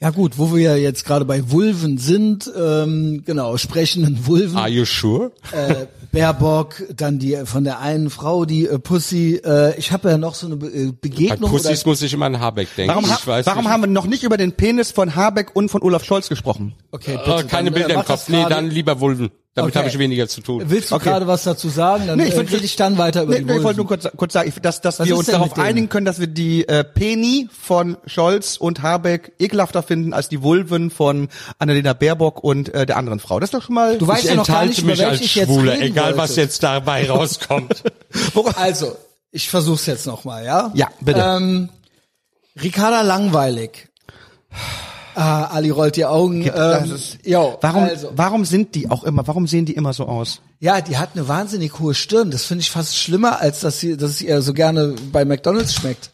Ja 0.00 0.10
gut, 0.10 0.38
wo 0.38 0.54
wir 0.54 0.62
ja 0.62 0.76
jetzt 0.76 1.04
gerade 1.04 1.24
bei 1.26 1.50
Vulven 1.50 1.98
sind, 1.98 2.50
ähm, 2.56 3.22
genau, 3.26 3.56
sprechenden 3.58 4.24
Vulven, 4.26 4.56
Are 4.56 4.68
you 4.68 4.84
sure? 4.86 5.32
äh, 5.52 5.86
Baerbock, 6.12 6.82
dann 6.94 7.18
die 7.18 7.36
von 7.44 7.64
der 7.64 7.80
einen 7.80 8.10
Frau, 8.10 8.44
die 8.44 8.66
äh, 8.66 8.78
Pussy, 8.78 9.40
äh, 9.44 9.78
ich 9.78 9.92
habe 9.92 10.10
ja 10.10 10.18
noch 10.18 10.34
so 10.34 10.46
eine 10.46 10.56
Be 10.56 10.66
äh, 10.66 10.86
Bei 10.86 10.92
Begegnung. 11.00 11.50
Pussys 11.50 11.82
oder, 11.82 11.90
muss 11.90 12.02
ich 12.02 12.12
immer 12.12 12.26
an 12.26 12.40
Habeck 12.40 12.74
denken. 12.76 12.94
Warum, 12.94 13.08
ha 13.08 13.16
ich 13.18 13.26
weiß 13.26 13.46
warum 13.46 13.68
haben 13.68 13.82
wir 13.82 13.86
noch 13.86 14.06
nicht 14.06 14.24
über 14.24 14.36
den 14.36 14.52
Penis 14.52 14.90
von 14.90 15.14
Habeck 15.14 15.54
und 15.54 15.70
von 15.70 15.82
Olaf 15.82 16.04
Scholz 16.04 16.28
gesprochen? 16.28 16.74
okay, 16.90 17.14
äh, 17.14 17.44
keine 17.44 17.46
dann, 17.46 17.66
äh, 17.66 17.70
Bilder 17.70 17.94
im 17.94 18.04
Kopf. 18.04 18.28
Nee, 18.28 18.44
dann 18.48 18.68
lieber 18.70 19.00
Vulven. 19.00 19.30
Damit 19.54 19.72
Okay. 19.72 19.78
habe 19.80 19.88
ich 19.88 19.98
weniger 19.98 20.28
zu 20.28 20.42
tun. 20.42 20.62
Willst 20.66 20.92
du 20.92 20.94
Okay. 20.94 21.06
gerade 21.06 21.26
was 21.26 21.42
dazu 21.42 21.68
sagen? 21.68 22.06
Dann 22.06 22.18
Nee, 22.18 22.26
ich 22.28 22.34
äh, 22.34 22.38
würd- 22.38 22.52
rede 22.52 22.64
ich 22.64 22.76
dann 22.76 22.98
weiter 22.98 23.24
über 23.24 23.32
Nee, 23.32 23.40
die 23.40 23.44
nee, 23.46 23.56
ich 23.56 23.62
wollte 23.64 23.78
nur 23.78 23.86
kurz, 23.88 24.08
kurz 24.16 24.32
sagen, 24.32 24.48
ich- 24.48 24.62
dass, 24.62 24.80
dass 24.80 25.00
Was 25.00 25.08
wir 25.08 25.16
uns 25.16 25.26
darauf 25.26 25.58
einigen 25.58 25.88
können, 25.88 26.06
dass 26.06 26.20
wir 26.20 26.28
die 26.28 26.68
äh, 26.68 26.84
Peni 26.84 27.48
von 27.60 27.96
Scholz 28.06 28.56
und 28.58 28.82
Habeck 28.82 29.32
ekelhafter 29.40 29.82
finden 29.82 30.12
als 30.12 30.28
die 30.28 30.42
Vulven 30.42 30.92
von 30.92 31.28
Annalena 31.58 31.94
Baerbock 31.94 32.44
und 32.44 32.72
äh, 32.72 32.86
der 32.86 32.96
anderen 32.96 33.18
Frau. 33.18 33.40
Das 33.40 33.48
ist 33.48 33.54
doch 33.54 33.62
schon 33.62 33.74
mal. 33.74 33.98
Du 33.98 34.06
weißt 34.06 34.22
ich 34.22 34.30
ja 34.30 34.36
noch 34.36 34.46
gar 34.46 34.64
nicht, 34.66 34.84
mich 34.84 35.04
als 35.04 35.20
ich 35.20 35.34
jetzt 35.34 35.48
Schwuler, 35.48 35.72
reden 35.72 35.82
egal 35.82 36.16
was 36.16 36.30
wollte. 36.30 36.40
jetzt 36.42 36.62
dabei 36.62 37.10
rauskommt. 37.10 37.82
Also, 38.54 38.94
ich 39.32 39.48
versuch's 39.50 39.84
jetzt 39.86 40.06
nochmal, 40.06 40.44
ja? 40.44 40.70
Ja, 40.74 40.88
bitte. 41.00 41.20
Ähm, 41.20 41.70
Ricarda 42.62 43.00
Langweilig. 43.02 43.88
Ah, 45.14 45.46
Ali 45.46 45.70
rollt 45.70 45.96
die 45.96 46.04
Augen. 46.04 46.44
das 46.44 46.88
Ähm, 46.88 46.94
ist- 46.94 47.18
jo, 47.24 47.58
warum, 47.60 47.84
also. 47.84 48.12
warum 48.14 48.44
sind 48.44 48.74
die 48.74 48.90
auch 48.90 49.04
immer? 49.04 49.26
Warum 49.26 49.46
sehen 49.46 49.64
die 49.66 49.72
immer 49.74 49.92
so 49.92 50.06
aus? 50.06 50.40
Ja, 50.60 50.80
die 50.80 50.98
hat 50.98 51.10
eine 51.14 51.26
wahnsinnig 51.28 51.78
hohe 51.78 51.94
Stirn. 51.94 52.30
Das 52.30 52.44
finde 52.44 52.62
ich 52.62 52.70
fast 52.70 52.96
schlimmer, 52.96 53.40
als 53.40 53.60
dass 53.60 53.80
sie, 53.80 53.96
dass 53.96 54.10
es 54.12 54.22
ihr 54.22 54.40
so 54.42 54.52
gerne 54.54 54.94
bei 55.12 55.24
McDonalds 55.24 55.74
schmeckt. 55.74 56.10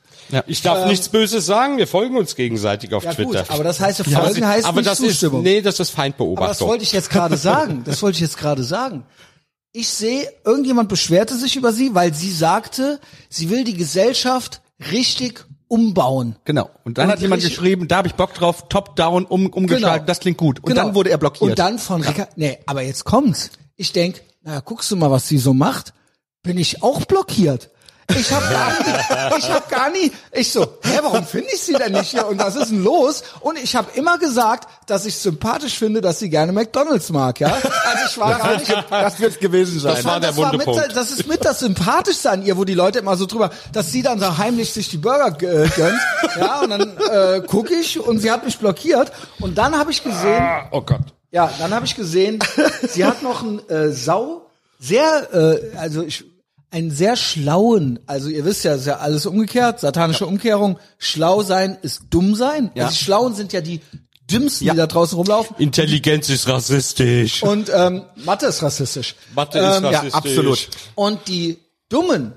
Ich 0.49 0.61
darf 0.63 0.87
nichts 0.89 1.09
Böses 1.09 1.47
sagen, 1.47 1.77
wir 1.79 1.87
folgen 1.87 2.17
uns 2.17 2.35
gegenseitig 2.35 2.93
auf 2.95 3.05
Ja 3.05 3.15
Twitter. 3.15 3.43
gut, 3.45 3.51
aber 3.51 3.63
das 3.63 3.79
heißt, 3.79 4.01
Ja, 4.07 4.21
Folgen 4.21 4.43
aber 4.43 4.53
heißt 4.55 4.67
aber 4.67 4.77
nicht 4.81 4.91
das 4.91 4.99
ist, 4.99 5.07
Zustimmung. 5.21 5.43
nee, 5.45 5.61
das 5.61 5.75
ist 5.75 5.81
aber 5.81 5.85
das 5.87 5.91
Feindbeobachtung. 5.91 6.69
wollte 6.69 6.83
ich 6.83 6.91
jetzt 6.93 7.11
gerade 7.11 7.37
sagen. 7.37 7.83
Das 7.85 8.03
wollte 8.03 8.17
ich 8.17 8.23
jetzt 8.23 8.37
gerade 8.37 8.65
sagen. 8.65 9.05
Ich 9.73 9.89
sehe, 9.89 10.29
irgendjemand 10.45 10.89
beschwerte 10.89 11.37
sich 11.37 11.55
über 11.55 11.73
sie, 11.73 11.95
weil 11.95 12.13
sie 12.15 12.33
sagte, 12.33 12.99
sie 13.29 13.51
will 13.51 13.63
die 13.63 13.75
Gesellschaft 13.75 14.63
richtig 14.91 15.45
umbauen. 15.69 16.37
Genau. 16.45 16.71
Und 16.85 16.99
dann 16.99 17.07
Und 17.07 17.13
hat 17.13 17.21
jemand 17.21 17.43
geschrieben, 17.43 17.89
da 17.89 17.97
habe 17.99 18.09
ich 18.09 18.15
Bock 18.15 18.35
drauf, 18.35 18.69
top-down 18.69 19.25
um, 19.25 19.47
umgeschaltet, 19.47 19.93
Genau. 20.01 20.07
das 20.07 20.21
klingt 20.21 20.39
gut. 20.39 20.61
Und 20.61 20.67
Genau. 20.71 20.85
dann 20.87 20.95
wurde 20.95 21.11
er 21.11 21.19
blockiert. 21.19 21.51
Und 21.51 21.59
dann 21.59 21.79
von 21.79 22.03
Rica 22.03 22.29
nee, 22.37 22.59
aber 22.67 22.83
jetzt 22.83 23.05
kommt's. 23.05 23.51
Ich 23.77 23.93
denk, 23.93 24.23
na, 24.43 24.61
guckst 24.61 24.91
du 24.91 24.97
mal, 24.97 25.11
was 25.11 25.29
sie 25.29 25.39
so 25.39 25.53
macht? 25.55 25.93
Bin 26.43 26.59
ich 26.59 26.83
auch 26.83 27.05
blockiert? 27.05 27.71
Ich 28.09 28.33
habe 28.33 28.47
gar 28.49 28.71
nie, 28.71 29.39
ich 29.39 29.51
habe 29.51 29.65
gar 29.69 29.91
nie, 29.91 30.13
ich 30.33 30.53
so, 30.53 30.63
hä, 30.83 30.99
warum 31.03 31.27
finde 31.27 31.49
ich 31.53 31.61
sie 31.61 31.73
denn 31.73 31.93
nicht 31.93 32.11
hier 32.11 32.27
und 32.27 32.39
was 32.39 32.55
ist 32.55 32.71
denn 32.71 32.85
los? 32.85 33.25
Und 33.41 33.59
ich 33.59 33.75
habe 33.75 33.91
immer 33.95 34.17
gesagt, 34.19 34.69
dass 34.87 35.07
ich 35.07 35.17
sympathisch 35.17 35.77
finde, 35.79 36.01
dass 36.01 36.21
sie 36.21 36.31
gerne 36.31 36.53
McDonald's 36.53 37.11
mag, 37.11 37.41
ja? 37.41 37.49
Also 37.49 38.05
ich 38.09 38.19
war 38.19 38.39
gar 38.39 38.57
nicht, 38.59 38.73
das 38.91 39.19
wird 39.21 39.41
gewesen 39.41 39.81
sein. 39.81 39.97
Das 39.97 40.05
war 40.05 40.21
der 40.21 40.31
das, 40.31 40.39
war 40.39 40.57
mit, 40.57 40.69
das 40.95 41.11
ist 41.11 41.27
mit 41.27 41.45
das 41.45 41.61
Sympathischste 41.61 42.31
an 42.31 42.43
ihr, 42.45 42.57
wo 42.57 42.65
die 42.65 42.75
Leute 42.75 43.01
immer 43.01 43.17
so 43.17 43.27
drüber, 43.27 43.51
dass 43.73 43.91
sie 43.91 44.03
dann 44.03 44.21
so 44.21 44.39
heimlich 44.39 44.73
sich 44.73 44.89
die 44.89 44.99
Burger 44.99 45.29
äh, 45.43 45.69
gönnt, 45.69 46.01
ja, 46.39 46.61
und 46.61 46.71
dann 46.71 46.97
äh, 47.11 47.41
gucke 47.41 47.75
ich 47.75 47.99
und 47.99 48.21
sie 48.21 48.31
hat 48.31 48.45
mich 48.45 48.59
blockiert 48.59 49.11
und 49.41 49.59
dann 49.59 49.77
habe 49.77 49.91
ich 49.91 50.03
gesehen, 50.05 50.45
oh 50.71 50.81
Gott. 50.81 51.01
ja, 51.33 51.51
dann 51.59 51.75
habe 51.75 51.87
ich 51.87 51.97
gesehen, 51.97 52.39
sie 52.89 53.05
hat 53.05 53.23
noch 53.23 53.43
einen 53.43 53.69
äh, 53.69 53.91
Sau, 53.91 54.47
sehr, 54.79 55.29
äh, 55.35 55.77
also 55.77 56.03
ich, 56.03 56.25
einen 56.71 56.91
sehr 56.91 57.17
schlauen, 57.17 57.99
also 58.07 58.29
ihr 58.29 58.45
wisst 58.45 58.65
ja, 58.65 58.73
es 58.75 58.81
ist 58.81 58.87
ja 58.87 58.97
alles 58.97 59.25
umgekehrt, 59.27 59.81
satanische 59.81 60.27
Umkehrung, 60.27 60.79
schlau 60.99 61.43
sein 61.43 61.79
ist 61.83 62.03
dumm 62.11 62.35
sein. 62.35 62.71
Ja. 62.75 62.87
Also 62.87 62.97
die 62.99 63.05
Schlauen 63.05 63.35
sind 63.35 63.53
ja 63.53 63.61
die 63.61 63.81
dümmsten, 64.31 64.67
Ja. 64.67 64.73
die 64.73 64.79
da 64.79 64.87
draußen 64.89 65.17
rumlaufen. 65.17 65.55
Intelligenz 65.59 66.29
ist 66.29 66.49
rassistisch. 66.49 67.43
Und 67.43 67.71
ähm, 67.73 68.03
Mathe 68.17 68.47
ist 68.47 68.63
rassistisch. 68.63 69.15
Mathe 69.35 69.59
ist 69.61 69.77
ähm, 69.77 69.85
rassistisch. 69.85 70.11
ja, 70.13 70.19
absolut. 70.19 70.69
Und 70.97 71.29
die 71.29 71.59
Dummen 71.89 72.33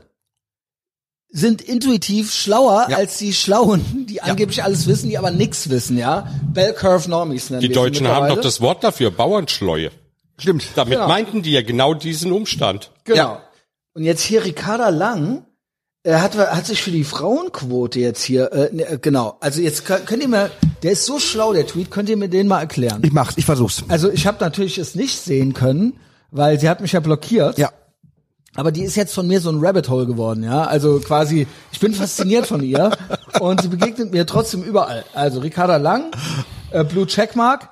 sind 1.31 1.61
intuitiv 1.61 2.33
schlauer 2.33 2.87
Ja. 2.89 2.97
als 2.97 3.17
die 3.17 3.33
Schlauen, 3.33 4.05
die 4.07 4.21
angeblich 4.21 4.63
alles 4.63 4.87
wissen, 4.87 5.09
die 5.09 5.17
aber 5.17 5.31
nichts 5.31 5.69
wissen, 5.69 5.97
ja. 5.97 6.27
Bell 6.53 6.73
Curve 6.73 7.09
Normies 7.09 7.49
nennen 7.49 7.61
Die 7.61 7.69
Deutschen 7.69 8.07
haben 8.07 8.27
doch 8.29 8.41
das 8.41 8.61
Wort 8.61 8.83
dafür, 8.83 9.11
Bauernschleue. 9.11 9.91
Stimmt. 10.37 10.65
Damit 10.75 10.93
Genau. 10.93 11.07
meinten 11.07 11.41
die 11.41 11.51
ja 11.51 11.61
genau 11.61 11.93
diesen 11.93 12.31
Umstand. 12.31 12.91
Genau. 13.03 13.39
Und 13.99 14.05
jetzt 14.05 14.21
hier 14.21 14.45
Ricarda 14.45 14.87
Lang, 14.87 15.43
er 16.03 16.21
hat, 16.21 16.37
hat 16.37 16.65
sich 16.65 16.81
für 16.81 16.89
die 16.89 17.03
Frauenquote 17.03 17.99
jetzt 17.99 18.23
hier, 18.23 18.49
äh, 18.53 18.73
ne, 18.73 18.87
äh, 18.91 18.97
genau. 18.97 19.35
Also 19.41 19.59
jetzt 19.59 19.83
könnt 19.83 20.07
könnt 20.07 20.23
ihr 20.23 20.29
mir, 20.29 20.51
der 20.83 20.93
ist 20.93 21.05
so 21.05 21.19
schlau, 21.19 21.51
der 21.51 21.67
Tweet, 21.67 21.91
könnt 21.91 22.07
ihr 22.07 22.15
mir 22.15 22.29
den 22.29 22.47
mal 22.47 22.61
erklären? 22.61 23.01
Ich 23.03 23.11
mach's, 23.11 23.33
ich 23.35 23.43
versuch's. 23.43 23.83
Also 23.89 24.09
ich 24.09 24.25
habe 24.25 24.37
natürlich 24.39 24.77
es 24.77 24.95
nicht 24.95 25.19
sehen 25.19 25.53
können, 25.53 25.99
weil 26.31 26.61
sie 26.61 26.69
hat 26.69 26.79
mich 26.79 26.93
ja 26.93 27.01
blockiert. 27.01 27.57
Ja. 27.57 27.73
Aber 28.55 28.71
die 28.71 28.83
ist 28.83 28.95
jetzt 28.95 29.13
von 29.13 29.27
mir 29.27 29.41
so 29.41 29.49
ein 29.49 29.59
Rabbit 29.59 29.89
Hole 29.89 30.05
geworden, 30.05 30.45
ja. 30.45 30.63
Also 30.63 31.01
quasi, 31.01 31.45
ich 31.73 31.79
bin 31.81 31.93
fasziniert 31.93 32.47
von 32.47 32.63
ihr 32.63 32.91
und 33.41 33.61
sie 33.61 33.67
begegnet 33.67 34.13
mir 34.13 34.25
trotzdem 34.25 34.63
überall. 34.63 35.03
Also 35.13 35.41
Ricarda 35.41 35.75
Lang, 35.75 36.11
äh, 36.71 36.85
Blue 36.85 37.05
Checkmark. 37.05 37.67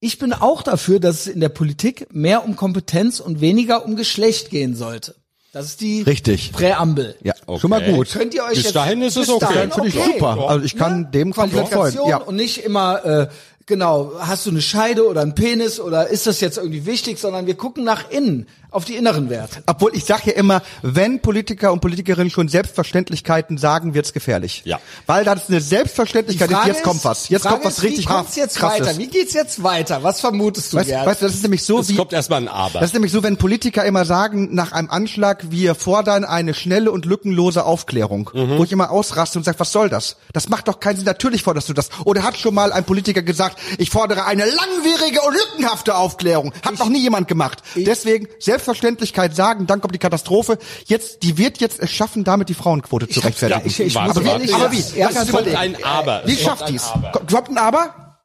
Ich 0.00 0.18
bin 0.18 0.32
auch 0.32 0.62
dafür, 0.62 0.98
dass 0.98 1.26
es 1.26 1.26
in 1.26 1.40
der 1.40 1.50
Politik 1.50 2.06
mehr 2.10 2.42
um 2.42 2.56
Kompetenz 2.56 3.20
und 3.20 3.42
weniger 3.42 3.84
um 3.84 3.96
Geschlecht 3.96 4.48
gehen 4.48 4.74
sollte. 4.74 5.21
Das 5.52 5.66
ist 5.66 5.82
die 5.82 6.00
Richtig. 6.02 6.50
Präambel. 6.52 7.14
Ja, 7.22 7.34
Okay. 7.46 7.60
schon 7.60 7.70
mal 7.70 7.82
gut. 7.82 8.10
Könnt 8.10 8.32
ihr 8.32 8.42
euch 8.44 8.54
Bis 8.54 8.62
jetzt 8.64 8.74
dahin 8.76 9.02
ist 9.02 9.16
es 9.16 9.28
okay. 9.28 9.44
dahin 9.52 9.70
Finde 9.70 9.88
ich 9.88 9.98
okay. 9.98 10.12
super. 10.14 10.48
Also 10.48 10.64
ich 10.64 10.76
kann 10.76 11.10
dem 11.10 11.32
komplett 11.34 11.68
folgen. 11.68 11.98
Ja. 12.08 12.16
und 12.16 12.36
nicht 12.36 12.64
immer 12.64 13.04
äh, 13.04 13.28
genau, 13.66 14.12
hast 14.18 14.46
du 14.46 14.50
eine 14.50 14.62
Scheide 14.62 15.06
oder 15.06 15.20
einen 15.20 15.34
Penis 15.34 15.78
oder 15.78 16.08
ist 16.08 16.26
das 16.26 16.40
jetzt 16.40 16.56
irgendwie 16.56 16.86
wichtig, 16.86 17.18
sondern 17.18 17.46
wir 17.46 17.54
gucken 17.54 17.84
nach 17.84 18.10
innen, 18.10 18.48
auf 18.72 18.84
die 18.84 18.96
inneren 18.96 19.30
Werte. 19.30 19.62
Obwohl 19.66 19.94
ich 19.94 20.04
sage 20.04 20.22
ja 20.26 20.32
immer, 20.32 20.62
wenn 20.82 21.20
Politiker 21.20 21.72
und 21.72 21.80
Politikerinnen 21.80 22.30
schon 22.30 22.48
Selbstverständlichkeiten 22.48 23.58
sagen, 23.58 23.94
wird's 23.94 24.12
gefährlich. 24.12 24.62
Ja. 24.64 24.80
Weil 25.06 25.24
das 25.24 25.48
eine 25.48 25.60
Selbstverständlichkeit 25.60 26.50
ist, 26.50 26.66
jetzt 26.66 26.82
kommt 26.82 27.04
was. 27.04 27.28
Jetzt 27.28 27.42
Frage 27.42 27.54
kommt 27.56 27.66
was 27.66 27.78
ist, 27.78 27.82
richtig 27.84 28.04
wie 28.04 28.08
kommt's 28.12 28.36
jetzt 28.36 28.56
krasses. 28.56 28.86
weiter? 28.86 28.98
Wie 28.98 29.06
geht's 29.08 29.34
jetzt 29.34 29.62
weiter? 29.62 30.02
Was 30.02 30.20
vermutest 30.20 30.72
du, 30.72 30.78
Weißt, 30.78 30.88
Gerd? 30.88 31.06
weißt 31.06 31.22
du, 31.22 31.26
das 31.26 31.34
ist 31.34 31.42
nämlich 31.42 31.62
so 31.64 31.78
Es 31.80 31.88
wie 31.88 31.96
kommt 31.96 32.12
erstmal 32.12 32.40
ein 32.42 32.48
Aber. 32.48 32.80
Das 32.80 32.88
ist 32.90 32.94
nämlich 32.94 33.12
so, 33.12 33.22
wenn 33.22 33.36
Politiker 33.36 33.84
immer 33.84 34.04
sagen, 34.04 34.54
nach 34.54 34.72
einem 34.72 34.90
Anschlag, 34.90 35.50
wir 35.50 35.74
fordern 35.74 36.24
eine 36.24 36.54
schnelle 36.54 36.90
und 36.90 37.04
lückenlose 37.06 37.64
Aufklärung, 37.64 38.30
Mhm. 38.32 38.58
wo 38.58 38.64
ich 38.64 38.72
immer 38.72 38.90
ausraste 38.90 39.38
und 39.38 39.44
sage, 39.44 39.58
was 39.60 39.72
soll 39.72 39.88
das? 39.88 40.16
Das 40.32 40.48
macht 40.48 40.68
doch 40.68 40.80
keinen 40.80 40.96
Sinn. 40.96 41.04
Natürlich 41.04 41.42
forderst 41.42 41.68
du 41.68 41.72
das. 41.72 41.90
Oder 42.04 42.22
hat 42.22 42.36
schon 42.36 42.54
mal 42.54 42.72
ein 42.72 42.84
Politiker 42.84 43.22
gesagt, 43.22 43.58
ich 43.78 43.90
fordere 43.90 44.24
eine 44.26 44.44
langwierige 44.44 45.20
und 45.22 45.34
lückenhafte 45.34 45.94
Aufklärung. 45.96 46.52
Hat 46.64 46.78
noch 46.78 46.88
nie 46.88 47.00
jemand 47.02 47.28
gemacht. 47.28 47.62
Deswegen 47.76 48.28
Selbstverständlichkeit 48.62 49.34
sagen, 49.34 49.66
dann 49.66 49.80
kommt 49.80 49.94
die 49.94 49.98
Katastrophe. 49.98 50.58
Jetzt, 50.86 51.22
die 51.22 51.36
wird 51.38 51.58
jetzt 51.60 51.80
es 51.80 51.90
schaffen, 51.90 52.24
damit 52.24 52.48
die 52.48 52.54
Frauenquote 52.54 53.08
zu 53.08 53.20
rechtfertigen. 53.20 53.66
ich- 53.66 53.80
ich- 53.80 53.94
Warte, 53.94 54.20
aber 54.20 54.40
wie- 54.42 54.52
aber 54.52 54.72
wie? 54.72 54.84
Ja, 54.98 55.08
ist 55.08 55.30
kommt 55.30 55.48
ein 55.54 55.82
Aber. 55.84 56.22
Wie 56.24 56.32
Es 56.32 56.38
kommt 56.38 56.48
schafft 56.48 56.62
ein 56.62 56.72
die's? 56.72 56.90
Kommt 57.28 57.50
ein 57.50 57.58
Aber? 57.58 58.18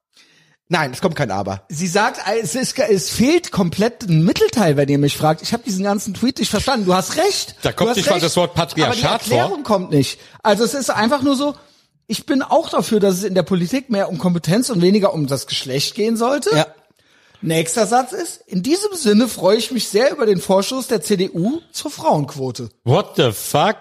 Nein, 0.70 0.92
es 0.92 1.02
kommt 1.02 1.16
kein 1.16 1.32
Aber. 1.32 1.62
Sie 1.70 1.88
sagt, 1.88 2.20
es, 2.42 2.54
ist, 2.54 2.78
es 2.78 3.10
fehlt 3.10 3.52
komplett 3.54 4.04
ein 4.04 4.24
Mittelteil, 4.26 4.76
wenn 4.76 4.90
ihr 4.90 4.98
mich 4.98 5.16
fragt. 5.16 5.42
Ich 5.42 5.54
habe 5.54 5.64
diesen 5.64 5.84
ganzen 5.86 6.14
Tweet 6.14 6.40
nicht 6.40 6.52
verstanden. 6.52 6.86
Du 6.86 6.94
hast 6.94 7.16
recht. 7.16 7.56
Da 7.62 7.72
kommt 7.72 7.96
nicht 7.96 8.06
mal 8.06 8.14
recht. 8.16 8.26
das 8.26 8.36
Wort 8.36 8.54
Patriarchat 8.54 9.06
Aber 9.06 9.18
die 9.20 9.24
Erklärung 9.32 9.54
vor. 9.56 9.64
kommt 9.64 9.92
nicht. 9.92 10.20
Also 10.44 10.66
es 10.66 10.74
ist 10.74 10.90
einfach 10.90 11.22
nur 11.22 11.38
so, 11.38 11.56
ich 12.08 12.26
bin 12.26 12.42
auch 12.42 12.70
dafür, 12.70 13.00
dass 13.00 13.16
es 13.16 13.24
in 13.24 13.34
der 13.34 13.44
Politik 13.44 13.90
mehr 13.90 14.10
um 14.10 14.18
Kompetenz 14.18 14.70
und 14.70 14.82
weniger 14.82 15.14
um 15.14 15.26
das 15.28 15.48
Geschlecht 15.48 15.96
gehen 15.96 16.18
sollte. 16.18 16.50
Nächster 17.42 17.86
Satz 17.86 18.14
ist, 18.14 18.42
in 18.48 18.64
diesem 18.64 18.94
Sinne 18.96 19.28
freue 19.28 19.58
ich 19.58 19.72
mich 19.72 19.88
sehr 19.90 20.12
über 20.12 20.26
den 20.26 20.40
Vorschuss 20.40 20.88
der 20.88 21.02
CDU 21.02 21.62
zur 21.72 21.92
Frauenquote. 21.92 22.70
What 22.84 23.14
the 23.16 23.32
fuck? 23.32 23.78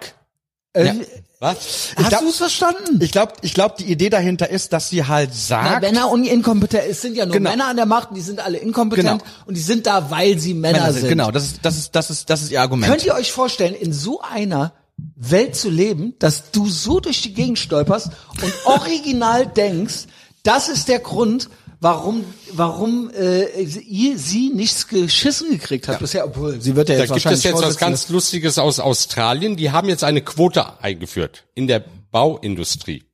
Äh, 0.74 0.92
Was? 1.40 1.92
Hast 1.96 2.08
glaub- 2.10 2.20
du 2.22 2.28
es 2.28 2.36
verstanden? 2.36 2.98
Ich 3.00 3.12
glaube, 3.12 3.32
ich 3.42 3.54
glaub, 3.54 3.76
die 3.76 3.84
Idee 3.90 4.10
dahinter 4.10 4.50
ist, 4.50 4.72
dass 4.74 4.90
sie 4.90 5.04
halt 5.06 5.30
Na, 5.32 5.36
sagt, 5.36 5.80
Männer 5.82 6.10
und 6.10 6.24
inkompetent. 6.24 6.84
Es 6.88 7.00
sind 7.00 7.16
ja 7.16 7.24
nur 7.24 7.34
Genau. 7.34 7.50
Männer 7.50 7.66
an 7.68 7.76
der 7.76 7.86
Macht 7.86 8.10
und 8.10 8.16
die 8.16 8.20
sind 8.22 8.40
alle 8.44 8.58
inkompetent 8.58 9.22
Genau. 9.22 9.32
und 9.46 9.54
die 9.56 9.60
sind 9.62 9.86
da, 9.86 10.10
weil 10.10 10.38
sie 10.38 10.52
Männer, 10.54 10.78
Männer 10.80 10.92
sind. 10.92 11.00
sind. 11.02 11.08
Genau, 11.10 11.30
das 11.30 11.44
ist, 11.44 11.58
das 11.62 11.76
ist, 11.78 11.94
das 11.94 12.10
ist, 12.10 12.28
das 12.30 12.42
ist 12.42 12.50
ihr 12.50 12.60
Argument. 12.60 12.90
Könnt 12.90 13.04
ihr 13.06 13.14
euch 13.14 13.32
vorstellen, 13.32 13.74
in 13.74 13.92
so 13.94 14.20
einer 14.20 14.72
Welt 15.14 15.56
zu 15.56 15.68
leben, 15.70 16.14
dass 16.18 16.50
du 16.52 16.68
so 16.68 17.00
durch 17.00 17.22
die 17.22 17.32
Gegend 17.34 17.58
stolperst 17.58 18.08
und 18.42 18.52
original 18.66 19.46
denkst, 19.46 20.06
das 20.42 20.68
ist 20.68 20.88
der 20.88 21.00
Grund, 21.00 21.48
warum, 21.80 22.24
warum 22.52 23.10
äh, 23.10 23.44
ihr, 23.62 24.18
sie 24.18 24.50
nichts 24.50 24.88
geschissen 24.88 25.50
gekriegt 25.50 25.88
hat 25.88 25.98
bisher, 25.98 26.24
obwohl 26.26 26.60
sie 26.60 26.76
wird 26.76 26.88
ja 26.88 26.96
Da 26.96 27.02
jetzt 27.02 27.12
gibt 27.12 27.24
wahrscheinlich 27.24 27.44
es 27.44 27.50
jetzt 27.50 27.62
was 27.62 27.78
ganz 27.78 28.08
Lustiges 28.08 28.58
aus 28.58 28.80
Australien. 28.80 29.56
Die 29.56 29.70
haben 29.70 29.88
jetzt 29.88 30.04
eine 30.04 30.22
Quote 30.22 30.80
eingeführt 30.82 31.44
in 31.54 31.66
der 31.66 31.84
Bauindustrie. 32.10 33.04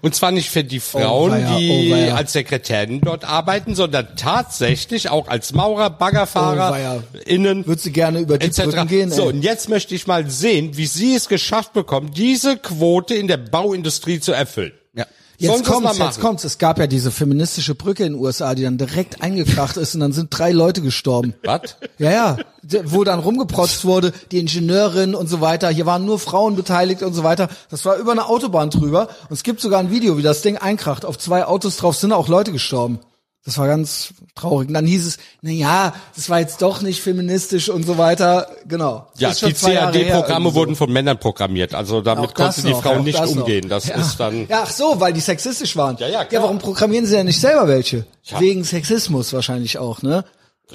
Und 0.00 0.14
zwar 0.14 0.30
nicht 0.30 0.48
für 0.50 0.64
die 0.64 0.80
Frauen, 0.80 1.32
weia, 1.32 1.58
die 1.58 2.10
oh 2.10 2.14
als 2.14 2.32
Sekretärin 2.32 3.00
dort 3.00 3.24
arbeiten, 3.24 3.74
sondern 3.74 4.16
tatsächlich 4.16 5.10
auch 5.10 5.28
als 5.28 5.52
Maurer, 5.52 5.90
Oh 5.92 5.98
Baggerfahrer, 5.98 6.70
weia. 6.70 7.02
innen, 7.26 7.66
Würde 7.66 7.80
sie 7.80 7.92
gerne 7.92 8.20
über 8.20 8.38
die 8.38 8.46
etc. 8.46 8.62
Brücken 8.62 8.88
gehen. 8.88 9.10
so, 9.10 9.22
ey. 9.22 9.28
und 9.34 9.42
jetzt 9.42 9.68
möchte 9.68 9.94
ich 9.94 10.06
mal 10.06 10.30
sehen, 10.30 10.76
wie 10.76 10.86
sie 10.86 11.14
es 11.14 11.28
geschafft 11.28 11.72
bekommen, 11.72 12.12
diese 12.14 12.56
Quote 12.56 13.14
in 13.14 13.26
der 13.26 13.38
Bauindustrie 13.38 14.20
zu 14.20 14.32
erfüllen. 14.32 14.72
Ja. 14.94 15.06
Jetzt 15.42 15.64
kommt's, 15.64 15.98
jetzt 15.98 16.20
kommt's. 16.20 16.44
Es 16.44 16.58
gab 16.58 16.78
ja 16.78 16.86
diese 16.86 17.10
feministische 17.10 17.74
Brücke 17.74 18.04
in 18.04 18.12
den 18.14 18.22
USA, 18.22 18.54
die 18.54 18.62
dann 18.62 18.78
direkt 18.78 19.22
eingekracht 19.22 19.76
ist 19.76 19.94
und 19.94 20.00
dann 20.00 20.12
sind 20.12 20.28
drei 20.30 20.52
Leute 20.52 20.82
gestorben. 20.82 21.34
Was? 21.42 21.76
Ja, 21.98 22.10
ja, 22.10 22.36
wo 22.84 23.04
dann 23.04 23.18
rumgeprotzt 23.18 23.84
wurde, 23.84 24.12
die 24.30 24.38
Ingenieurin 24.38 25.14
und 25.14 25.28
so 25.28 25.40
weiter. 25.40 25.68
Hier 25.68 25.86
waren 25.86 26.04
nur 26.04 26.18
Frauen 26.18 26.54
beteiligt 26.56 27.02
und 27.02 27.12
so 27.12 27.24
weiter. 27.24 27.48
Das 27.70 27.84
war 27.84 27.96
über 27.96 28.12
eine 28.12 28.26
Autobahn 28.26 28.70
drüber. 28.70 29.08
Und 29.28 29.32
es 29.32 29.42
gibt 29.42 29.60
sogar 29.60 29.80
ein 29.80 29.90
Video, 29.90 30.16
wie 30.16 30.22
das 30.22 30.42
Ding 30.42 30.56
einkracht. 30.56 31.04
Auf 31.04 31.18
zwei 31.18 31.44
Autos 31.44 31.76
drauf 31.76 31.96
sind 31.96 32.12
auch 32.12 32.28
Leute 32.28 32.52
gestorben. 32.52 33.00
Das 33.44 33.58
war 33.58 33.66
ganz 33.66 34.14
traurig. 34.36 34.68
Und 34.68 34.74
dann 34.74 34.86
hieß 34.86 35.04
es, 35.04 35.18
na 35.40 35.50
ja, 35.50 35.94
das 36.14 36.30
war 36.30 36.38
jetzt 36.38 36.62
doch 36.62 36.80
nicht 36.80 37.00
feministisch 37.02 37.68
und 37.68 37.84
so 37.84 37.98
weiter. 37.98 38.46
Genau. 38.68 39.08
Ja, 39.18 39.32
die 39.32 39.52
CAD-Programme 39.52 40.50
so. 40.50 40.54
wurden 40.54 40.76
von 40.76 40.92
Männern 40.92 41.18
programmiert. 41.18 41.74
Also 41.74 42.00
damit 42.02 42.34
konnte 42.36 42.62
die 42.62 42.72
Frau 42.72 43.00
nicht 43.00 43.18
das 43.18 43.34
noch. 43.34 43.42
umgehen. 43.42 43.68
Das 43.68 43.88
ja. 43.88 43.96
ist 43.96 44.20
dann 44.20 44.46
Ja, 44.48 44.62
ach 44.64 44.70
so, 44.70 45.00
weil 45.00 45.12
die 45.12 45.20
sexistisch 45.20 45.74
waren. 45.76 45.96
Ja, 45.96 46.06
ja, 46.06 46.12
Ja, 46.20 46.24
klar. 46.24 46.42
warum 46.44 46.58
programmieren 46.60 47.04
sie 47.04 47.16
ja 47.16 47.24
nicht 47.24 47.40
selber 47.40 47.66
welche? 47.66 48.06
Ja. 48.24 48.38
Wegen 48.38 48.62
Sexismus 48.62 49.32
wahrscheinlich 49.32 49.76
auch, 49.78 50.02
ne? 50.02 50.24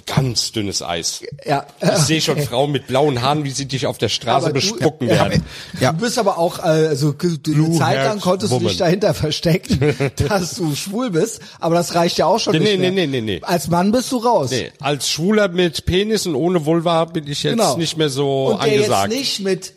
Ganz 0.06 0.52
dünnes 0.52 0.82
Eis. 0.82 1.22
Ja. 1.46 1.66
Ich 1.82 1.90
sehe 2.04 2.22
schon 2.22 2.40
Frauen 2.42 2.72
mit 2.72 2.88
blauen 2.88 3.22
Haaren, 3.22 3.44
wie 3.44 3.52
sie 3.52 3.66
dich 3.66 3.88
auf 3.88 3.98
der 3.98 4.10
Straße 4.10 4.46
Aber 4.48 4.60
du- 4.60 4.60
bespucken 4.60 5.08
ja, 5.08 5.16
werden. 5.16 5.44
Ja. 5.80 5.92
Du 5.92 6.00
bist 6.00 6.18
aber 6.20 6.38
auch, 6.38 6.60
so 6.96 7.12
du, 7.14 7.28
eine 7.54 7.72
Zeit 7.78 8.06
lang 8.06 8.20
konntest 8.20 8.52
du 8.54 8.60
dich 8.60 8.66
Woman. 8.66 8.78
dahinter 8.78 9.14
verstecken, 9.14 9.96
dass 10.30 10.56
du 10.56 10.76
schwul 10.76 11.12
bist, 11.12 11.42
aber 11.60 11.76
das 11.76 11.96
reicht 11.96 12.18
ja 12.18 12.26
auch 12.26 12.40
schon 12.40 12.54
Nee, 12.54 12.60
nicht 12.60 12.80
nee, 12.80 12.92
mehr. 12.92 13.08
nee, 13.08 13.08
nee, 13.08 13.22
nee. 13.22 13.42
Als 13.44 13.68
Mann 13.68 13.92
bist 13.92 14.12
du 14.12 14.18
raus. 14.18 14.52
Nee, 14.52 14.72
als 14.80 15.10
Schwuler 15.10 15.48
mit 15.48 15.86
Penis 15.86 16.26
und 16.28 16.36
ohne 16.36 16.66
Vulva 16.66 17.06
bin 17.06 17.28
ich 17.28 17.44
jetzt 17.44 17.54
Genau. 17.58 17.78
nicht 17.78 17.98
mehr 17.98 18.10
so 18.10 18.48
Und 18.48 18.64
der 18.64 18.74
angesagt. 18.74 19.12
jetzt 19.12 19.20
nicht 19.20 19.40
mit 19.42 19.74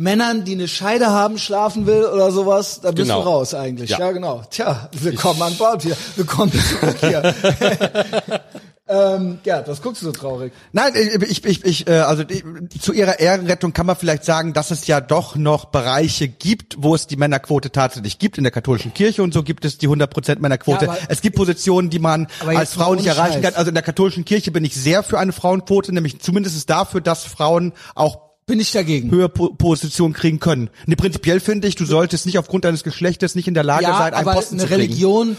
Männern, 0.00 0.44
die 0.44 0.52
eine 0.52 0.68
Scheide 0.68 1.08
haben, 1.08 1.38
schlafen 1.38 1.84
will 1.86 2.04
oder 2.04 2.30
sowas, 2.30 2.80
da 2.80 2.92
bist 2.92 3.08
Genau. 3.08 3.22
du 3.22 3.28
raus 3.28 3.52
eigentlich. 3.54 3.90
Ja. 3.90 3.98
Ja. 3.98 4.12
genau. 4.12 4.42
Tja, 4.48 4.88
willkommen 4.92 5.42
an 5.42 5.56
Bord 5.56 5.82
hier. 5.82 5.96
Willkommen 6.14 6.52
zurück 6.52 6.96
hier. 7.00 7.34
ähm, 8.88 9.38
ja, 9.44 9.66
was 9.66 9.82
guckst 9.82 10.02
du 10.02 10.06
so 10.06 10.12
traurig? 10.12 10.52
Nein, 10.72 10.92
ich, 11.28 11.44
ich, 11.44 11.64
ich 11.64 11.86
äh, 11.86 11.98
also 11.98 12.24
zu 12.80 12.92
ihrer 12.92 13.20
Ehrenrettung 13.20 13.72
kann 13.72 13.86
man 13.86 13.96
vielleicht 13.96 14.24
sagen, 14.24 14.52
dass 14.52 14.70
es 14.70 14.86
ja 14.86 15.00
doch 15.00 15.36
noch 15.36 15.66
Bereiche 15.66 16.28
gibt, 16.28 16.76
wo 16.78 16.94
es 16.94 17.06
die 17.06 17.16
Männerquote 17.16 17.70
tatsächlich 17.70 18.18
gibt. 18.18 18.38
In 18.38 18.44
der 18.44 18.50
katholischen 18.50 18.94
Kirche 18.94 19.22
und 19.22 19.34
so 19.34 19.42
gibt 19.42 19.64
es 19.64 19.78
die 19.78 19.88
100% 19.88 20.38
Männerquote. 20.38 20.86
Ja, 20.86 20.96
es 21.08 21.20
gibt 21.20 21.36
Positionen, 21.36 21.90
die 21.90 21.98
man 21.98 22.28
als 22.46 22.74
Frau 22.74 22.94
nicht 22.94 23.06
erreichen 23.06 23.42
kann. 23.42 23.54
Also 23.54 23.68
in 23.68 23.74
der 23.74 23.82
katholischen 23.84 24.24
Kirche 24.24 24.50
bin 24.50 24.64
ich 24.64 24.74
sehr 24.74 25.02
für 25.02 25.18
eine 25.18 25.32
Frauenquote, 25.32 25.92
nämlich 25.92 26.20
zumindest 26.20 26.70
dafür, 26.70 27.00
dass 27.00 27.24
Frauen 27.24 27.72
auch 27.94 28.27
Bin 28.48 28.58
ich 28.60 28.72
dagegen. 28.72 29.10
höhere 29.10 29.28
po 29.28 29.50
Positionen 29.50 30.14
kriegen 30.14 30.40
können. 30.40 30.70
Ne, 30.86 30.96
prinzipiell 30.96 31.38
finde 31.38 31.68
ich, 31.68 31.76
du 31.76 31.84
solltest 31.84 32.26
nicht 32.26 32.38
aufgrund 32.38 32.64
deines 32.64 32.82
Geschlechtes 32.82 33.34
nicht 33.34 33.46
in 33.46 33.54
der 33.54 33.62
Lage 33.62 33.84
ja, 33.84 33.96
sein, 33.96 34.14
einen 34.14 34.26
aber 34.26 34.32
Posten 34.34 34.54
eine 34.54 34.62
zu 34.62 34.68
kriegen. 34.68 34.80
Religion, 34.80 35.36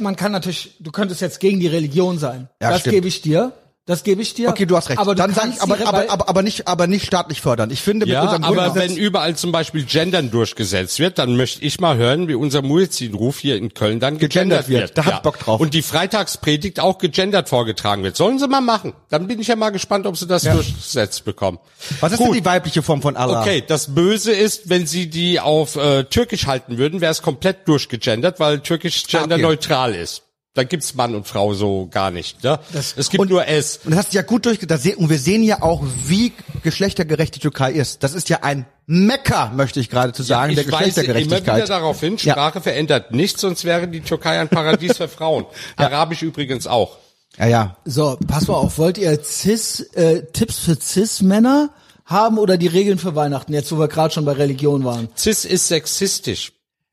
man 0.00 0.16
kann 0.16 0.32
natürlich, 0.32 0.76
du 0.80 0.90
könntest 0.90 1.20
jetzt 1.20 1.40
gegen 1.40 1.60
die 1.60 1.68
Religion 1.68 2.18
sein. 2.18 2.48
Ja, 2.60 2.70
das 2.70 2.80
stimmt. 2.80 2.94
gebe 2.94 3.08
ich 3.08 3.22
dir. 3.22 3.52
Das 3.84 4.04
gebe 4.04 4.22
ich 4.22 4.32
dir. 4.34 4.48
Okay, 4.48 4.64
du 4.64 4.76
hast 4.76 4.90
recht. 4.90 5.00
Aber 5.00 5.16
Dann 5.16 5.34
sag 5.34 5.48
ich, 5.52 5.60
aber, 5.60 5.76
aber, 5.88 6.08
aber, 6.08 6.28
aber 6.28 6.42
nicht, 6.44 6.68
aber 6.68 6.86
nicht 6.86 7.04
staatlich 7.04 7.40
fördern. 7.40 7.70
Ich 7.72 7.82
finde, 7.82 8.06
mit 8.06 8.12
Ja, 8.12 8.22
unserem 8.22 8.44
aber 8.44 8.76
wenn 8.76 8.96
überall 8.96 9.34
zum 9.34 9.50
Beispiel 9.50 9.84
Gendern 9.84 10.30
durchgesetzt 10.30 11.00
wird, 11.00 11.18
dann 11.18 11.34
möchte 11.36 11.64
ich 11.64 11.80
mal 11.80 11.96
hören, 11.96 12.28
wie 12.28 12.34
unser 12.34 12.62
Muezzinruf 12.62 13.40
hier 13.40 13.56
in 13.56 13.74
Köln 13.74 13.98
dann 13.98 14.18
gegendert, 14.18 14.66
Gegendert 14.66 14.68
wird. 14.68 14.80
wird. 14.96 14.98
Da 14.98 15.06
hab 15.06 15.14
ich 15.14 15.20
Bock 15.22 15.38
drauf. 15.40 15.60
Und 15.60 15.74
die 15.74 15.82
Freitagspredigt 15.82 16.78
auch 16.78 16.98
gegendert 16.98 17.48
vorgetragen 17.48 18.04
wird. 18.04 18.16
Sollen 18.16 18.38
sie 18.38 18.46
mal 18.46 18.60
machen. 18.60 18.92
Dann 19.08 19.26
bin 19.26 19.40
ich 19.40 19.48
ja 19.48 19.56
mal 19.56 19.70
gespannt, 19.70 20.06
ob 20.06 20.16
sie 20.16 20.28
das 20.28 20.44
durchgesetzt 20.44 21.24
bekommen. 21.24 21.58
was 21.98 22.12
ist 22.12 22.20
denn 22.20 22.32
die 22.32 22.44
weibliche 22.44 22.82
Form 22.82 23.02
von 23.02 23.16
Allah? 23.16 23.40
Okay, 23.40 23.64
das 23.66 23.96
Böse 23.96 24.30
ist, 24.30 24.68
wenn 24.70 24.86
sie 24.86 25.10
die 25.10 25.40
auf 25.40 25.74
äh, 25.74 26.04
Türkisch 26.04 26.46
halten 26.46 26.78
würden, 26.78 27.00
wäre 27.00 27.10
es 27.10 27.20
komplett 27.20 27.66
durchgegendert, 27.66 28.38
weil 28.38 28.60
Türkisch 28.60 29.08
genderneutral 29.08 29.92
ist. 29.96 30.22
Da 30.54 30.64
gibt's 30.64 30.94
Mann 30.94 31.14
und 31.14 31.26
Frau 31.26 31.54
so 31.54 31.88
gar 31.90 32.10
nicht. 32.10 32.42
Ne? 32.44 32.58
es 32.74 33.08
gibt 33.08 33.30
nur 33.30 33.46
S. 33.48 33.80
Und 33.84 33.92
das 33.92 34.00
hast 34.00 34.12
du 34.12 34.16
ja 34.16 34.22
gut 34.22 34.44
durchgedacht. 34.44 34.84
Und 34.96 35.08
wir 35.08 35.18
sehen 35.18 35.42
ja 35.42 35.62
auch, 35.62 35.82
wie 36.04 36.32
geschlechtergerecht 36.62 37.34
die 37.36 37.38
Türkei 37.38 37.72
ist. 37.72 38.02
Das 38.02 38.12
ist 38.12 38.28
ja 38.28 38.40
ein 38.42 38.66
Mecker, 38.86 39.50
möchte 39.54 39.80
ich 39.80 39.88
gerade 39.88 40.12
zu 40.12 40.22
sagen, 40.22 40.50
ich 40.52 40.56
der 40.56 40.66
weise 40.70 41.00
immer 41.00 41.14
wieder 41.14 41.14
Geschlechtergerechtigkeit. 41.20 41.68
darauf 41.70 42.00
hin, 42.00 42.16
Ja. 42.20 42.34
Sprache 42.34 42.60
verändert 42.60 43.12
nichts, 43.12 43.40
sonst 43.40 43.64
wäre 43.64 43.88
die 43.88 44.00
Türkei 44.02 44.38
ein 44.40 44.48
Paradies 44.50 44.98
für 44.98 45.08
Frauen. 45.08 45.46
Arabisch 45.76 46.20
übrigens 46.22 46.66
auch. 46.66 46.98
Ja, 47.38 47.46
ja. 47.46 47.76
So, 47.86 48.18
pass 48.26 48.46
mal 48.46 48.54
auf, 48.54 48.76
wollt 48.76 48.98
ihr 48.98 49.22
Cis, 49.24 49.80
äh, 49.94 50.24
Tipps 50.34 50.58
für 50.58 50.78
Cis-Männer 50.78 51.70
haben 52.04 52.36
oder 52.36 52.58
die 52.58 52.66
Regeln 52.66 52.98
für 52.98 53.14
Weihnachten, 53.14 53.54
jetzt 53.54 53.72
wo 53.72 53.78
wir 53.78 53.88
gerade 53.88 54.12
schon 54.12 54.26
bei 54.26 54.32
Religion 54.32 54.84
waren? 54.84 55.08
Cis 55.16 55.46
ist 55.46 55.68
sexistisch. 55.68 56.52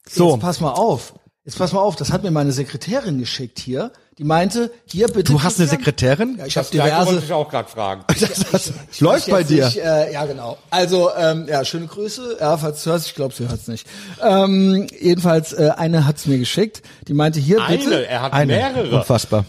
So. 0.09 0.31
Jetzt 0.31 0.39
pass 0.41 0.61
mal 0.61 0.71
auf. 0.71 1.13
Jetzt 1.45 1.57
pass 1.57 1.71
mal 1.71 1.79
auf, 1.79 1.95
das 1.95 2.11
hat 2.11 2.21
mir 2.23 2.31
meine 2.31 2.51
Sekretärin 2.51 3.17
geschickt 3.17 3.59
hier. 3.59 3.91
Die 4.17 4.25
meinte, 4.25 4.71
hier 4.85 5.07
bitte. 5.07 5.31
Du 5.31 5.41
hast 5.41 5.59
eine. 5.59 5.69
Sekretärin? 5.69 6.35
Ja, 6.37 6.45
ich 6.45 6.57
habe 6.57 6.67
Gleiche 6.69 6.97
wollte 6.97 7.05
diverse. 7.11 7.25
ich 7.25 7.33
auch 7.33 7.49
gerade 7.49 7.69
fragen. 7.69 8.03
Das, 8.19 8.51
das 8.51 8.73
Ich 8.91 8.99
läuft 8.99 9.27
weiß 9.27 9.31
bei 9.31 9.43
dir. 9.43 9.65
Nicht, 9.65 9.77
äh, 9.77 10.11
ja, 10.11 10.25
genau. 10.25 10.57
Also, 10.69 11.09
ähm, 11.15 11.47
ja, 11.47 11.63
schöne 11.63 11.87
Grüße. 11.87 12.37
Ja, 12.39 12.57
falls 12.57 12.83
du 12.83 12.89
hörst, 12.91 13.07
ich 13.07 13.15
glaube, 13.15 13.33
sie 13.33 13.47
hört's 13.47 13.67
nicht. 13.67 13.87
Ähm, 14.21 14.87
jedenfalls, 14.99 15.53
äh, 15.53 15.71
eine 15.77 16.05
hat's 16.05 16.25
mir 16.25 16.37
geschickt. 16.37 16.81
Die 17.07 17.13
meinte, 17.13 17.39
hier 17.39 17.61
bitte. 17.67 17.85
Eine, 17.85 18.05
er 18.07 18.21
hat 18.21 18.33
Eine. 18.33 18.53
mehrere. 18.53 18.97
Unfassbar. 18.97 19.45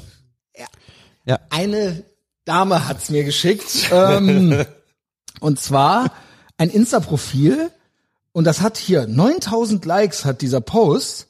eine 1.51 2.05
Dame 2.45 2.88
hat's 2.88 3.11
mir 3.11 3.24
geschickt. 3.24 3.91
ähm, 3.93 4.64
und 5.41 5.61
zwar 5.61 6.12
ein 6.57 6.70
Insta-Profil. 6.70 7.70
Und 8.32 8.45
das 8.45 8.61
hat 8.61 8.78
hier 8.78 9.09
9000 9.09 9.84
Likes 9.84 10.24
hat 10.24 10.41
dieser 10.41 10.61
Post. 10.61 11.26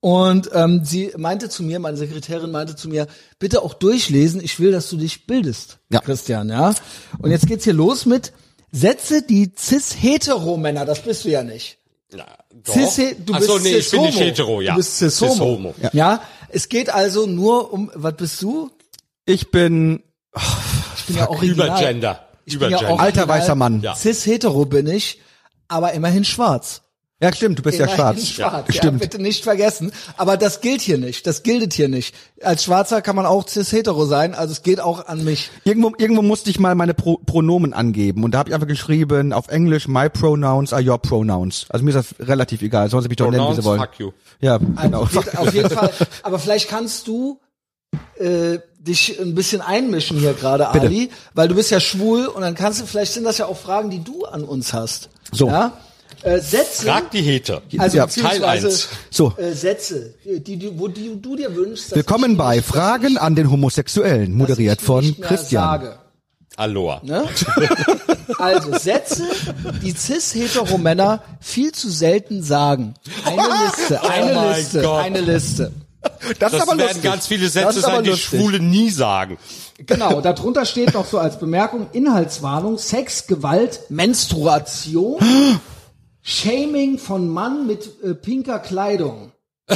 Und 0.00 0.50
ähm, 0.52 0.82
sie 0.84 1.12
meinte 1.16 1.48
zu 1.48 1.62
mir, 1.64 1.80
meine 1.80 1.96
Sekretärin 1.96 2.52
meinte 2.52 2.76
zu 2.76 2.88
mir, 2.88 3.08
bitte 3.40 3.62
auch 3.62 3.74
durchlesen, 3.74 4.40
ich 4.42 4.60
will, 4.60 4.70
dass 4.70 4.88
du 4.90 4.96
dich 4.96 5.26
bildest, 5.26 5.78
Ja. 5.90 6.00
Christian, 6.00 6.48
ja. 6.50 6.74
Und 7.18 7.30
jetzt 7.32 7.48
geht's 7.48 7.64
hier 7.64 7.72
los 7.72 8.06
mit 8.06 8.32
Sätze, 8.70 9.22
die 9.22 9.52
cis-hetero-Männer, 9.58 10.84
das 10.84 11.00
bist 11.02 11.24
du 11.24 11.30
ja 11.30 11.42
nicht. 11.42 11.78
Ja, 12.14 12.26
doch. 12.64 12.74
Cis 12.74 13.16
du 13.24 13.32
Ach 13.34 13.38
bist 13.38 13.50
so, 13.50 13.58
nee, 13.58 13.76
ich 13.76 13.90
bin 13.90 14.02
nicht 14.02 14.20
hetero, 14.20 14.60
ja. 14.60 14.72
Du 14.72 14.76
bist 14.78 14.98
cis-homo. 14.98 15.32
Cis-homo. 15.32 15.74
Ja. 15.82 15.90
ja. 15.92 16.22
Es 16.48 16.68
geht 16.68 16.90
also 16.90 17.26
nur 17.26 17.72
um, 17.72 17.90
was 17.94 18.14
bist 18.16 18.40
du? 18.40 18.70
Ich 19.26 19.50
bin 19.50 20.02
Ich 20.96 21.04
bin 21.06 21.16
ja 21.16 21.28
original. 21.28 21.66
Übergender. 21.66 22.28
Ich 22.46 22.58
bin 22.58 22.70
ja 22.70 22.78
Übergender. 22.78 22.94
auch 22.94 22.98
alter 23.00 23.20
original 23.22 23.40
weißer 23.40 23.54
Mann. 23.56 23.82
Ja. 23.82 23.94
Cis-hetero 23.96 24.64
bin 24.64 24.86
ich, 24.86 25.20
aber 25.66 25.92
immerhin 25.92 26.24
schwarz. 26.24 26.82
Ja, 27.20 27.32
stimmt, 27.32 27.58
du 27.58 27.62
bist 27.64 27.78
ja 27.80 27.88
schwarz. 27.88 28.26
schwarz. 28.28 28.66
Ja, 28.68 28.74
Stimmt. 28.74 29.00
bitte 29.00 29.20
nicht 29.20 29.42
vergessen. 29.42 29.90
Aber 30.16 30.36
das 30.36 30.60
gilt 30.60 30.80
hier 30.80 30.98
nicht. 30.98 31.26
Das 31.26 31.42
gilt 31.42 31.72
hier 31.72 31.88
nicht. 31.88 32.14
Als 32.42 32.62
Schwarzer 32.62 33.02
kann 33.02 33.16
man 33.16 33.26
auch 33.26 33.48
cis-hetero 33.48 34.06
sein, 34.06 34.34
also 34.34 34.52
es 34.52 34.62
geht 34.62 34.78
auch 34.80 35.06
an 35.08 35.24
mich. 35.24 35.50
Irgendwo, 35.64 35.92
irgendwo 35.98 36.22
musste 36.22 36.50
ich 36.50 36.60
mal 36.60 36.76
meine 36.76 36.94
Pro 36.94 37.16
Pronomen 37.16 37.72
angeben 37.72 38.22
und 38.22 38.32
da 38.32 38.38
habe 38.38 38.50
ich 38.50 38.54
einfach 38.54 38.68
geschrieben 38.68 39.32
auf 39.32 39.48
Englisch 39.48 39.88
my 39.88 40.08
pronouns 40.08 40.72
are 40.72 40.82
your 40.82 40.98
pronouns. 40.98 41.66
Also 41.70 41.84
mir 41.84 41.90
ist 41.96 42.14
das 42.20 42.28
relativ 42.28 42.62
egal, 42.62 42.88
sollen 42.88 43.02
sie 43.02 43.08
mich 43.08 43.16
doch 43.16 43.30
nennen, 43.30 43.48
wie 43.50 43.56
sie 43.56 43.62
Pronouns, 43.62 43.64
wollen. 43.64 43.80
fuck 43.80 43.98
you. 43.98 44.12
Ja, 44.40 44.58
genau. 44.58 45.02
Also 45.02 45.20
geht 45.20 45.36
auf 45.38 45.52
jeden 45.52 45.70
Fall. 45.70 45.90
Aber 46.22 46.38
vielleicht 46.38 46.68
kannst 46.68 47.08
du 47.08 47.40
äh, 48.18 48.58
dich 48.78 49.18
ein 49.20 49.34
bisschen 49.34 49.60
einmischen 49.60 50.18
hier 50.18 50.34
gerade. 50.34 50.68
Ali, 50.68 51.10
weil 51.34 51.48
du 51.48 51.56
bist 51.56 51.72
ja 51.72 51.80
schwul 51.80 52.26
und 52.26 52.42
dann 52.42 52.54
kannst 52.54 52.80
du, 52.80 52.86
vielleicht 52.86 53.12
sind 53.12 53.24
das 53.24 53.38
ja 53.38 53.46
auch 53.46 53.56
Fragen, 53.56 53.90
die 53.90 54.04
du 54.04 54.24
an 54.24 54.44
uns 54.44 54.72
hast. 54.72 55.08
So. 55.32 55.48
Ja? 55.48 55.72
Äh, 56.22 56.40
Sätze, 56.40 56.86
Frag 56.86 57.10
die 57.12 57.22
Hete. 57.22 57.62
also 57.78 57.96
Ja. 57.96 58.06
Teil 58.06 58.22
beziehungsweise 58.40 58.66
eins. 58.66 58.88
So. 59.10 59.32
äh, 59.36 59.52
Sätze, 59.52 60.14
die, 60.24 60.56
die, 60.56 60.78
wo 60.78 60.88
die, 60.88 61.20
du 61.20 61.36
dir 61.36 61.54
wünschst. 61.54 61.92
dass 61.92 61.96
Willkommen 61.96 62.32
ich 62.32 62.38
bei 62.38 62.56
nicht- 62.56 62.66
Fragen 62.66 63.18
an 63.18 63.34
den 63.36 63.50
Homosexuellen, 63.50 64.32
moderiert 64.34 64.80
von 64.80 65.18
Christian. 65.20 65.62
Sage. 65.80 65.98
Aloha. 66.56 67.00
Ne? 67.04 67.24
Also 68.38 68.76
Sätze, 68.78 69.22
die 69.82 69.92
cis-hetero-Männer 69.92 71.22
viel 71.40 71.70
zu 71.72 71.88
selten 71.88 72.42
sagen. 72.42 72.94
Eine 73.24 73.42
Liste, 73.66 74.02
eine 74.02 74.38
Oh 74.38 74.52
Liste, 74.56 74.82
Gott. 74.82 75.00
eine 75.04 75.20
Liste. 75.20 75.72
Das, 76.38 76.52
Das 76.52 76.66
werden 76.78 77.02
ganz 77.02 77.26
viele 77.28 77.48
Sätze 77.48 77.80
sein, 77.80 78.02
die 78.02 78.10
lustig. 78.10 78.26
Schwule 78.40 78.58
nie 78.60 78.90
sagen. 78.90 79.38
Genau, 79.86 80.20
darunter 80.20 80.64
steht 80.64 80.94
noch 80.94 81.06
so 81.06 81.18
als 81.18 81.38
Bemerkung 81.38 81.86
Inhaltswarnung, 81.92 82.78
Sex, 82.78 83.26
Gewalt, 83.28 83.80
Menstruation, 83.88 85.20
Shaming 86.28 86.98
von 86.98 87.26
Mann 87.30 87.66
mit 87.66 88.02
äh, 88.04 88.12
pinker 88.14 88.58
Kleidung. 88.58 89.32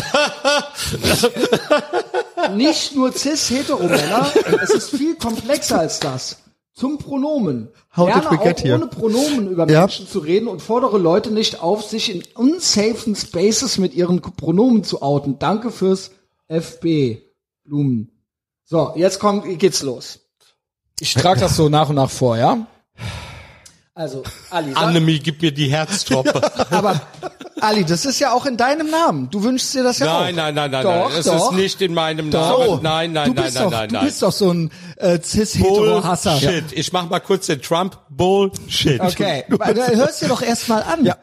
Nicht 2.54 2.94
nur 2.94 3.10
cis-hetero-Männer, 3.12 4.30
es 4.62 4.68
ist 4.68 4.90
viel 4.90 5.14
komplexer 5.14 5.78
als 5.78 5.98
das. 5.98 6.42
Zum 6.74 6.98
Pronomen. 6.98 7.68
How 7.96 8.06
get 8.12 8.26
auch 8.26 8.62
here? 8.62 8.74
ohne 8.76 8.86
Pronomen 8.86 9.50
über 9.50 9.66
Ja. 9.70 9.80
Menschen 9.80 10.06
zu 10.06 10.18
reden 10.18 10.46
und 10.46 10.60
fordere 10.60 10.98
Leute 10.98 11.30
nicht 11.30 11.62
auf, 11.62 11.84
sich 11.84 12.14
in 12.14 12.22
unsafen 12.34 13.16
Spaces 13.16 13.78
mit 13.78 13.94
ihren 13.94 14.20
Pronomen 14.20 14.84
zu 14.84 15.00
outen. 15.00 15.38
Danke 15.38 15.70
fürs 15.70 16.10
FB. 16.48 17.16
Blumen. 17.64 18.10
So, 18.64 18.92
jetzt 18.96 19.20
kommt, 19.20 19.58
geht's 19.58 19.82
los. 19.82 20.20
Ich 21.00 21.14
trage 21.14 21.40
das 21.40 21.56
so 21.56 21.70
nach 21.70 21.88
und 21.88 21.94
nach 21.96 22.10
vor, 22.10 22.36
ja? 22.36 22.66
Also, 23.94 24.22
Ali, 24.48 24.72
Annemie, 24.74 25.18
gib 25.18 25.42
mir 25.42 25.52
die 25.52 25.68
Herztropfe. 25.68 26.40
aber 26.70 26.98
Ali, 27.60 27.84
das 27.84 28.06
ist 28.06 28.20
ja 28.20 28.32
auch 28.32 28.46
in 28.46 28.56
deinem 28.56 28.88
Namen. 28.88 29.28
Du 29.28 29.42
wünschst 29.42 29.74
dir 29.74 29.82
das 29.82 29.98
ja 29.98 30.16
auch. 30.16 30.20
Nein, 30.20 30.34
nein, 30.34 30.54
nein, 30.54 30.70
nein, 30.70 30.82
Doch, 30.82 31.10
nein. 31.10 31.18
Es 31.18 31.26
doch. 31.26 31.52
ist 31.52 31.56
nicht 31.58 31.82
in 31.82 31.92
meinem 31.92 32.30
Doch. 32.30 32.68
Namen. 32.68 32.82
Nein, 32.82 33.12
nein, 33.12 33.28
du 33.28 33.34
nein, 33.34 33.44
bist 33.44 33.56
nein, 33.56 33.64
doch, 33.64 33.70
nein, 33.70 33.88
Du 33.90 33.94
nein. 33.96 34.04
bist 34.06 34.22
doch 34.22 34.32
so 34.32 34.50
ein 34.50 34.70
äh, 34.96 35.20
cis-hetero-Hasser. 35.20 36.38
Bullshit. 36.40 36.64
Ich 36.72 36.90
mach 36.94 37.06
mal 37.10 37.20
kurz 37.20 37.46
den 37.46 37.60
Trump. 37.60 37.98
Bullshit. 38.08 38.98
Okay, 38.98 39.44
weil, 39.48 39.74
dann 39.74 39.94
hörst 39.94 40.22
dir 40.22 40.28
doch 40.28 40.40
erstmal 40.40 40.82
an. 40.84 41.04
Ja. 41.04 41.18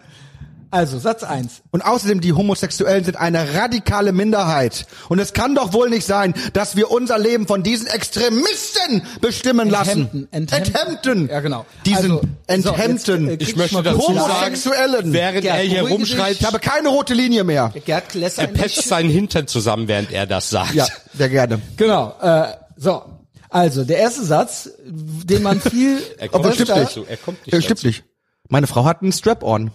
Also, 0.71 0.99
Satz 0.99 1.23
eins. 1.23 1.61
Und 1.71 1.81
außerdem, 1.81 2.21
die 2.21 2.33
Homosexuellen 2.33 3.03
sind 3.03 3.17
eine 3.17 3.55
radikale 3.55 4.11
Minderheit. 4.11 4.85
Und 5.07 5.17
es 5.17 5.33
kann 5.33 5.55
doch 5.55 5.73
wohl 5.73 5.89
nicht 5.89 6.05
sein, 6.05 6.33
dass 6.53 6.75
wir 6.75 6.91
unser 6.91 7.17
Leben 7.17 7.47
von 7.47 7.63
diesen 7.63 7.87
Extremisten 7.87 9.01
bestimmen 9.19 9.69
lassen. 9.69 10.01
Enthemden, 10.01 10.27
enthemden. 10.31 10.75
Enthemden. 10.75 11.29
Ja, 11.29 11.39
genau. 11.39 11.65
Diesen 11.85 12.11
Also, 12.11 12.21
so, 12.21 12.69
Enthemden. 12.75 13.29
jetzt, 13.29 13.41
äh, 13.41 13.43
Ich 13.43 13.55
möchte 13.55 13.75
mal 13.75 13.83
dazu 13.83 13.97
kurz 13.99 14.17
sagen, 14.17 14.29
Homosexuellen. 14.31 15.13
während 15.13 15.41
Gerd, 15.41 15.57
er 15.57 15.63
hier 15.63 15.81
rumschreit, 15.87 16.37
ich 16.39 16.45
habe 16.45 16.59
keine 16.59 16.89
rote 16.89 17.13
Linie 17.15 17.43
mehr. 17.43 17.73
Gerd 17.85 18.15
er 18.15 18.47
patcht 18.47 18.83
seinen 18.83 19.09
Hintern 19.09 19.47
zusammen, 19.47 19.87
während 19.87 20.11
er 20.11 20.27
das 20.27 20.49
sagt. 20.51 20.75
Ja, 20.75 20.87
sehr 21.15 21.29
gerne. 21.29 21.59
Genau. 21.77 22.13
Äh, 22.21 22.53
so. 22.77 23.01
Also, 23.49 23.83
der 23.83 23.97
erste 23.97 24.23
Satz, 24.23 24.69
den 24.85 25.41
man 25.41 25.59
viel 25.59 25.97
Er 26.19 26.29
kommt 26.29 26.45
Aber 26.45 26.55
nicht. 26.55 26.69
Er 26.69 27.17
kommt 27.17 27.43
nicht 27.45 27.53
Ja, 27.53 27.61
stimmt 27.61 27.83
nicht. 27.83 28.03
Meine 28.47 28.67
Frau 28.67 28.85
hat 28.85 29.01
einen 29.01 29.11
Strap-on. 29.11 29.71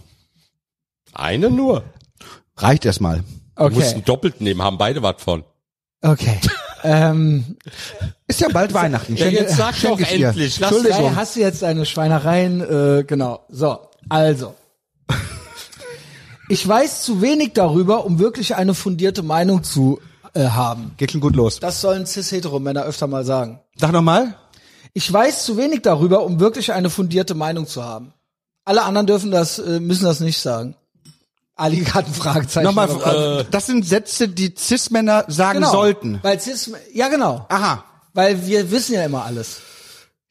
Eine 1.15 1.51
nur. 1.51 1.85
Reicht 2.57 2.85
erstmal. 2.85 3.25
Du 3.57 3.65
musst 3.65 3.77
Okay. 3.77 3.95
einen 3.95 4.05
doppelten 4.05 4.45
nehmen, 4.45 4.63
haben 4.63 4.79
beide 4.79 5.03
was 5.03 5.17
von. 5.23 5.45
Okay. 6.03 6.39
ähm, 6.83 7.57
Ist 8.27 8.41
ja 8.41 8.49
bald 8.53 8.75
Weihnachten. 8.75 9.17
Ja, 9.17 9.27
jetzt 9.27 9.57
sag 9.57 9.81
doch 9.81 9.99
endlich. 9.99 10.59
Lass 10.59 10.73
Entschuldigung. 10.73 11.17
Hast 11.17 11.37
du 11.37 11.41
jetzt 11.41 11.63
deine 11.63 11.87
Schweinereien, 11.87 12.61
äh, 12.61 13.05
genau. 13.05 13.45
So, 13.49 13.79
also. 14.09 14.55
Ich 16.49 16.67
weiß 16.67 17.03
zu 17.05 17.23
wenig 17.23 17.53
darüber, 17.55 18.05
um 18.05 18.19
wirklich 18.19 18.55
eine 18.55 18.75
fundierte 18.75 19.23
Meinung 19.23 19.63
zu 19.63 20.01
äh, 20.35 20.49
haben. 20.49 20.93
Geht 20.99 21.13
schon 21.13 21.23
gut 21.23 21.37
los. 21.37 21.59
Das 21.59 21.81
sollen 21.81 22.07
cis-hetero-Männer 22.07 22.83
öfter 22.85 23.07
mal 23.07 23.25
sagen. 23.25 23.61
Sag 23.77 23.93
nochmal. 23.93 24.35
Ich 24.93 25.11
weiß 25.11 25.45
zu 25.45 25.57
wenig 25.57 25.83
darüber, 25.83 26.23
um 26.23 26.41
wirklich 26.41 26.73
eine 26.73 26.91
fundierte 26.91 27.35
Meinung 27.35 27.67
zu 27.67 27.83
haben. 27.83 28.13
Alle 28.65 28.83
anderen 28.83 29.07
dürfen 29.07 29.31
das, 29.31 29.59
äh, 29.59 29.81
müssen 29.81 30.05
das 30.05 30.21
nicht 30.21 30.39
sagen. 30.39 30.77
Ali 31.57 31.85
hat 31.85 32.07
ein 32.07 32.15
Fragezeichen. 32.15 32.65
Nochmal, 32.65 33.41
äh, 33.41 33.45
das 33.51 33.67
sind 33.67 33.87
Sätze, 33.87 34.29
die 34.29 34.55
Cis-Männer 34.57 35.25
sagen 35.29 35.61
genau. 35.61 35.71
sollten. 35.71 36.19
Weil 36.23 36.41
cis, 36.41 36.73
ja 36.93 37.09
genau. 37.09 37.47
Aha. 37.49 37.85
Weil 38.13 38.47
wir 38.47 38.71
wissen 38.71 38.95
ja 38.95 39.05
immer 39.05 39.25
alles. 39.25 39.61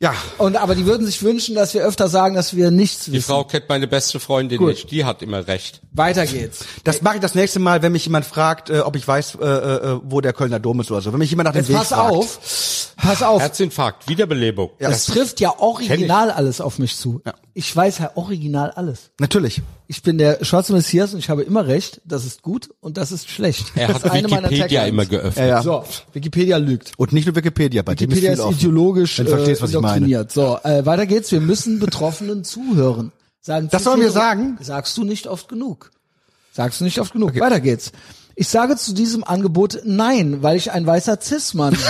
Ja. 0.04 0.14
Und 0.38 0.58
aber 0.58 0.76
die 0.76 0.86
würden 0.86 1.06
sich 1.06 1.24
wünschen, 1.24 1.56
dass 1.56 1.74
wir 1.74 1.82
öfter 1.82 2.10
sagen, 2.10 2.36
dass 2.36 2.54
wir 2.58 2.72
nichts 2.72 3.06
Die 3.06 3.14
wissen. 3.14 3.24
Frau 3.24 3.46
kennt 3.46 3.70
meine 3.70 3.88
beste 3.88 4.20
Freundin 4.20 4.58
Gut. 4.58 4.68
nicht. 4.68 4.92
Die 4.92 5.06
hat 5.06 5.22
immer 5.22 5.48
recht. 5.48 5.80
Weiter 5.94 6.26
geht's. 6.26 6.66
Das 6.84 7.02
mache 7.02 7.16
ich 7.16 7.22
das 7.22 7.36
nächste 7.36 7.60
Mal, 7.60 7.82
wenn 7.82 7.94
mich 7.94 8.04
jemand 8.04 8.26
fragt, 8.26 8.70
äh, 8.70 8.80
ob 8.80 8.98
ich 8.98 9.08
weiß, 9.08 9.36
äh, 9.36 9.46
äh, 9.46 10.00
wo 10.04 10.20
der 10.20 10.34
Kölner 10.34 10.60
Dom 10.60 10.82
ist 10.82 10.92
oder 10.92 11.00
so. 11.00 11.14
Wenn 11.14 11.20
mich 11.20 11.30
jemand 11.30 11.46
nach 11.46 11.54
dem 11.54 11.60
Jetzt 11.60 11.70
Weg 11.70 11.78
pass 11.78 11.88
fragt. 11.90 12.12
auf. 12.12 12.40
Pass 12.98 13.24
auf. 13.24 13.42
Herzinfarkt, 13.42 14.10
Wiederbelebung. 14.10 14.72
das 14.78 15.06
trifft 15.06 15.40
ja 15.40 15.58
original 15.58 16.32
alles 16.32 16.60
auf 16.60 16.80
mich 16.80 16.98
zu. 16.98 17.22
Ich 17.56 17.76
weiß 17.76 18.00
ja 18.00 18.12
original 18.16 18.72
alles. 18.72 19.12
Natürlich. 19.20 19.62
Ich 19.88 20.02
bin 20.02 20.18
der 20.18 20.44
schwarze 20.44 20.74
Messias 20.74 21.14
und 21.14 21.20
ich 21.20 21.30
habe 21.30 21.44
immer 21.44 21.68
recht. 21.68 22.02
Das 22.04 22.26
ist 22.26 22.42
gut 22.42 22.72
und 22.80 22.98
das 22.98 23.12
ist 23.12 23.30
schlecht. 23.30 23.72
Er 23.76 23.88
das 23.90 23.98
hat 23.98 24.06
ist 24.06 24.12
eine 24.12 24.28
meiner 24.28 24.50
Wikipedia 24.50 24.86
immer 24.86 25.06
geöffnet. 25.06 25.38
Ja, 25.38 25.46
ja. 25.46 25.62
So, 25.62 25.84
Wikipedia 26.14 26.58
lügt. 26.58 26.94
Und 26.98 27.14
nicht 27.14 27.26
nur 27.28 27.36
Wikipedia, 27.36 27.84
bei 27.84 27.92
Wikipedia 27.92 28.22
dem 28.22 28.34
ist 28.34 28.40
ist 28.40 28.40
viel 28.40 28.46
offen. 28.46 28.58
ideologisch 28.58 29.20
Wenn 29.20 29.26
du 29.26 29.32
verstehst, 29.34 29.62
was 29.62 29.72
äh, 29.72 29.76
ich 29.76 29.82
meine. 29.82 30.06
indoktriniert. 30.06 30.32
So, 30.32 30.58
äh, 30.64 30.84
weiter 30.86 31.06
geht's. 31.06 31.32
Wir 31.32 31.42
müssen 31.42 31.80
Betroffenen 31.80 32.44
zuhören. 32.44 33.12
Sagen 33.40 33.68
Das 33.72 33.84
sollen 33.84 34.02
wir 34.02 34.12
sagen? 34.12 34.58
Sagst 34.62 34.98
du 34.98 35.04
nicht 35.04 35.28
oft 35.28 35.48
genug. 35.48 35.92
Sagst 36.54 36.80
du 36.80 36.86
nicht 36.86 37.00
oft 37.00 37.14
genug. 37.14 37.40
Weiter 37.40 37.60
geht's. 37.60 37.92
Ich 38.36 38.48
sage 38.48 38.78
zu 38.78 38.94
diesem 38.94 39.24
Angebot 39.24 39.82
nein, 39.86 40.42
weil 40.42 40.58
ich 40.58 40.72
ein 40.72 40.88
weißer 40.88 41.20
Cis-Mann 41.22 41.74
bin. 41.74 41.82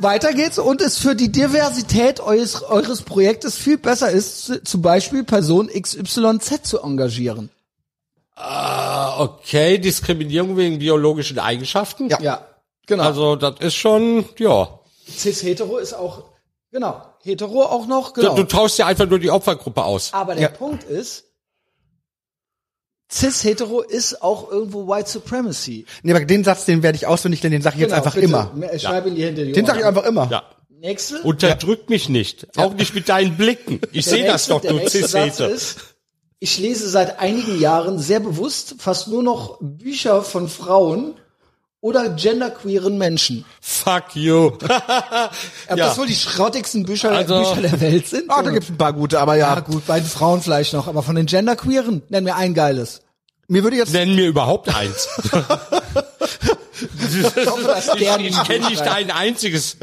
Weiter 0.00 0.32
geht's 0.32 0.58
und 0.58 0.80
es 0.80 0.98
für 0.98 1.14
die 1.16 1.30
Diversität 1.32 2.20
eures, 2.20 2.62
eures 2.62 3.02
Projektes 3.02 3.56
viel 3.56 3.78
besser 3.78 4.10
ist, 4.10 4.46
z- 4.46 4.66
zum 4.68 4.82
Beispiel 4.82 5.24
Person 5.24 5.68
XYZ 5.68 6.62
zu 6.62 6.80
engagieren. 6.80 7.50
Okay, 8.36 9.78
Diskriminierung 9.78 10.56
wegen 10.56 10.78
biologischen 10.78 11.38
Eigenschaften. 11.38 12.08
Ja. 12.08 12.18
Ja, 12.20 12.46
genau. 12.86 13.02
Also 13.04 13.36
das 13.36 13.56
ist 13.60 13.74
schon, 13.74 14.24
ja. 14.38 14.78
Cis-Hetero 15.10 15.78
ist 15.78 15.94
auch, 15.94 16.22
genau, 16.70 17.02
Hetero 17.22 17.62
auch 17.64 17.86
noch, 17.86 18.12
Du, 18.12 18.20
genau. 18.20 18.34
du 18.36 18.44
tauschst 18.44 18.78
ja 18.78 18.86
einfach 18.86 19.06
nur 19.06 19.18
die 19.18 19.30
Opfergruppe 19.30 19.82
aus. 19.84 20.12
Aber 20.12 20.34
der 20.34 20.42
Ja. 20.44 20.48
Punkt 20.50 20.84
ist, 20.84 21.24
Cis-Hetero 23.10 23.80
ist 23.80 24.22
auch 24.22 24.50
irgendwo 24.50 24.86
White 24.86 25.08
Supremacy. 25.10 25.86
Nee, 26.02 26.12
aber 26.12 26.24
den 26.24 26.44
Satz, 26.44 26.64
den 26.66 26.82
werde 26.82 26.96
ich 26.96 27.06
auswendig, 27.06 27.40
denn 27.40 27.52
den 27.52 27.62
sage 27.62 27.76
ich 27.76 27.80
jetzt 27.80 27.90
Genau, 27.90 28.02
einfach 28.02 28.14
bitte. 28.14 28.26
immer. 28.26 28.52
Schreib 28.78 29.06
ihn 29.06 29.14
dir 29.14 29.26
hinter 29.26 29.44
die 29.44 29.52
Den 29.52 29.64
sage 29.66 29.80
ich 29.80 29.84
einfach 29.86 30.04
immer. 30.04 30.28
Ja. 30.30 30.42
Nächste. 30.80 31.22
Unterdrück 31.22 31.88
mich 31.90 32.08
nicht. 32.08 32.46
Auch 32.56 32.74
nicht 32.74 32.94
mit 32.94 33.08
deinen 33.08 33.36
Blicken. 33.36 33.80
Ich 33.92 34.04
sehe 34.06 34.24
das 34.26 34.46
doch, 34.46 34.60
der 34.60 34.72
du 34.72 34.76
nächste 34.78 35.00
Satz 35.08 35.36
Cis-Hete. 35.38 35.44
ist, 35.50 35.78
ich 36.38 36.58
lese 36.58 36.88
seit 36.88 37.18
einigen 37.18 37.58
Jahren 37.60 37.98
sehr 37.98 38.20
bewusst 38.20 38.76
fast 38.78 39.08
nur 39.08 39.22
noch 39.24 39.58
Bücher 39.60 40.22
von 40.22 40.48
Frauen 40.48 41.14
oder 41.80 42.08
genderqueeren 42.10 42.98
Menschen. 42.98 43.44
Fuck 43.60 44.14
you. 44.16 44.46
Ob 44.58 44.62
Ja. 45.68 45.76
das 45.76 45.98
wohl 45.98 46.06
die 46.06 46.14
schrottigsten 46.16 46.84
Bücher, 46.84 47.12
Also- 47.12 47.38
Bücher 47.38 47.62
der 47.62 47.80
Welt 47.80 48.06
sind? 48.08 48.24
Ah, 48.30 48.42
da 48.42 48.50
gibt's 48.50 48.68
ein 48.70 48.78
paar 48.78 48.92
gute, 48.92 49.20
aber 49.20 49.36
ja 49.36 49.54
ja. 49.54 49.60
gut, 49.60 49.86
bei 49.86 50.00
den 50.00 50.08
Frauen 50.08 50.42
vielleicht 50.42 50.72
noch, 50.72 50.88
aber 50.88 51.02
von 51.02 51.14
den 51.14 51.26
genderqueeren, 51.26 52.02
nenn 52.08 52.24
mir 52.24 52.34
ein 52.36 52.54
geiles. 52.54 53.02
Mir 53.46 53.62
würde 53.62 53.76
jetzt 53.76 53.92
Nenn 53.92 54.14
mir 54.14 54.26
überhaupt 54.26 54.68
eins. 54.74 55.08
der 57.98 58.18
ich 58.20 58.42
kenne 58.44 58.68
nicht 58.68 58.82
ein 58.82 59.10
einziges. 59.10 59.76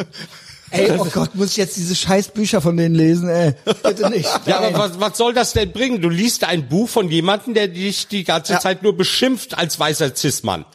Ey, 0.72 0.92
oh 0.98 1.06
Gott, 1.06 1.36
muss 1.36 1.52
ich 1.52 1.58
jetzt 1.58 1.78
diese 1.78 1.96
scheiß 1.96 2.30
Bücher 2.30 2.60
von 2.60 2.76
denen 2.76 2.96
lesen, 2.96 3.30
ey. 3.30 3.54
Bitte 3.84 4.10
nicht. 4.10 4.30
Ja, 4.46 4.58
aber 4.60 4.78
was, 4.78 5.00
was 5.00 5.18
soll 5.18 5.34
das 5.34 5.54
denn 5.54 5.72
bringen? 5.72 6.02
Du 6.02 6.10
liest 6.10 6.44
ein 6.44 6.68
Buch 6.68 6.90
von 6.90 7.10
jemandem, 7.10 7.54
der 7.54 7.68
dich 7.68 8.08
die 8.08 8.24
ganze 8.24 8.54
Ja. 8.54 8.60
Zeit 8.60 8.84
nur 8.84 8.98
beschimpft 8.98 9.58
als 9.58 9.80
weißer 9.80 10.16
Cis-Mann. 10.16 10.66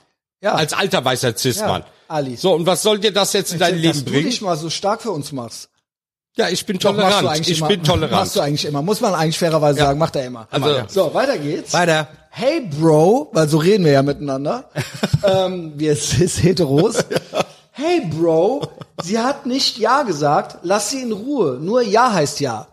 Ja. 0.43 0.55
Als 0.55 0.72
alter 0.72 1.05
weißer 1.05 1.36
Cis-Mann. 1.36 1.82
Ja, 1.82 1.88
Ali. 2.09 2.36
So, 2.36 2.55
und 2.55 2.66
was 2.66 2.82
soll 2.82 2.99
dir 2.99 3.12
das 3.12 3.32
jetzt 3.32 3.53
in 3.53 3.59
dein 3.59 3.74
dass 3.74 3.82
Leben 3.82 4.05
du 4.05 4.11
bringen? 4.11 4.26
dich 4.26 4.41
mal 4.41 4.57
so 4.57 4.70
stark 4.70 5.03
für 5.03 5.11
uns 5.11 5.32
machst. 5.32 5.68
Ja, 6.36 6.49
ich 6.49 6.64
bin 6.64 6.78
Doch, 6.78 6.91
du 6.95 7.01
tolerant. 7.01 7.49
Ich 7.49 7.59
immer. 7.59 7.68
bin 7.68 7.82
tolerant. 7.82 8.12
Machst 8.12 8.36
du 8.36 8.41
eigentlich 8.41 8.64
immer. 8.64 8.82
Muss 8.82 9.01
man 9.01 9.14
eigentlich 9.14 9.38
fairerweise 9.38 9.80
sagen, 9.80 9.99
macht 9.99 10.16
er 10.16 10.24
immer. 10.26 10.47
Also- 10.51 10.82
so, 10.88 11.12
weiter 11.14 11.36
geht's. 11.38 11.72
weiter. 11.72 12.09
Hey 12.30 12.61
Bro, 12.61 13.30
weil 13.32 13.49
so 13.49 13.59
reden 13.59 13.84
wir 13.84 13.93
ja 13.93 14.03
miteinander. 14.03 14.70
ähm, 15.24 15.72
wir 15.76 15.97
cis 15.97 16.43
heteros. 16.43 16.97
Hey 17.72 18.03
Bro, 18.07 18.68
sie 19.03 19.18
hat 19.20 19.47
nicht 19.47 19.78
ja 19.78 20.03
gesagt, 20.03 20.59
lass 20.64 20.91
sie 20.91 21.01
in 21.03 21.12
Ruhe. 21.12 21.59
Nur 21.61 21.80
ja 21.80 22.12
heißt 22.12 22.41
ja. 22.41 22.66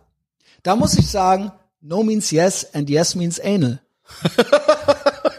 Da 0.64 0.76
muss 0.76 0.96
ich 0.98 1.10
sagen, 1.10 1.52
no 1.82 2.04
means 2.04 2.30
yes 2.32 2.68
and 2.74 2.90
yes 2.90 3.16
means 3.16 3.40
anal. 3.40 3.80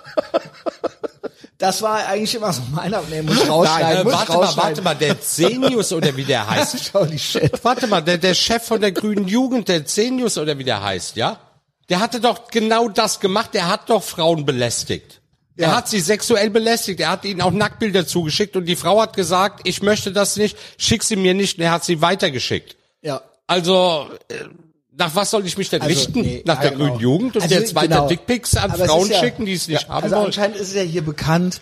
Das 1.58 1.82
war 1.82 2.06
eigentlich 2.06 2.34
immer 2.36 2.52
so 2.52 2.62
meiner, 2.70 3.02
nee, 3.10 3.20
muss 3.20 3.48
rausschneiden, 3.48 4.02
Äh, 4.02 4.04
muss 4.04 4.12
warte 4.12 4.32
mal, 4.32 4.38
rausschneiden. 4.44 4.62
warte 4.62 4.82
mal, 4.82 4.94
der 4.94 5.20
Zenius 5.20 5.92
oder 5.92 6.16
wie 6.16 6.24
der 6.24 6.48
heißt. 6.48 6.94
Holy 6.94 7.18
shit. 7.18 7.52
Warte 7.64 7.88
mal, 7.88 8.00
der, 8.00 8.16
der 8.18 8.34
Chef 8.34 8.62
von 8.64 8.80
der 8.80 8.92
Grünen 8.92 9.26
Jugend, 9.26 9.66
der 9.68 9.84
Zenius 9.84 10.38
oder 10.38 10.56
wie 10.58 10.64
der 10.64 10.80
heißt, 10.82 11.16
ja? 11.16 11.40
Der 11.88 11.98
hatte 12.00 12.20
doch 12.20 12.48
genau 12.48 12.88
das 12.88 13.18
gemacht, 13.18 13.54
der 13.54 13.66
hat 13.68 13.90
doch 13.90 14.02
Frauen 14.04 14.44
belästigt. 14.46 15.20
Er 15.56 15.70
Ja. 15.70 15.76
hat 15.76 15.88
sie 15.88 15.98
sexuell 15.98 16.50
belästigt, 16.50 17.00
er 17.00 17.10
hat 17.10 17.24
ihnen 17.24 17.40
auch 17.40 17.50
Nacktbilder 17.50 18.06
zugeschickt 18.06 18.54
und 18.54 18.66
die 18.66 18.76
Frau 18.76 19.00
hat 19.00 19.16
gesagt, 19.16 19.62
ich 19.64 19.82
möchte 19.82 20.12
das 20.12 20.36
nicht, 20.36 20.56
schick 20.76 21.02
sie 21.02 21.16
mir 21.16 21.34
nicht 21.34 21.58
und 21.58 21.64
er 21.64 21.72
hat 21.72 21.84
sie 21.84 22.00
weitergeschickt. 22.00 22.76
Ja. 23.02 23.20
Also, 23.48 24.08
äh, 24.28 24.34
nach 24.98 25.14
was 25.14 25.30
soll 25.30 25.46
ich 25.46 25.56
mich 25.56 25.70
denn 25.70 25.80
Also, 25.80 25.94
richten? 25.94 26.20
nee, 26.20 26.42
nach 26.44 26.60
der 26.60 26.72
ja, 26.72 26.76
genau. 26.76 26.88
Grünen 26.90 27.00
Jugend 27.00 27.36
und 27.36 27.42
Also, 27.42 27.54
jetzt 27.54 27.74
weiter 27.74 27.88
genau. 27.88 28.08
Dickpics 28.08 28.56
an 28.56 28.72
Aber 28.72 28.84
Frauen 28.86 29.08
ja- 29.10 29.18
schicken, 29.20 29.46
die 29.46 29.54
es 29.54 29.68
nicht 29.68 29.82
ja, 29.84 29.88
haben 29.88 30.04
Also 30.04 30.16
wollen? 30.16 30.26
anscheinend 30.26 30.56
ist 30.56 30.68
es 30.68 30.74
ja 30.74 30.82
hier 30.82 31.02
bekannt, 31.02 31.60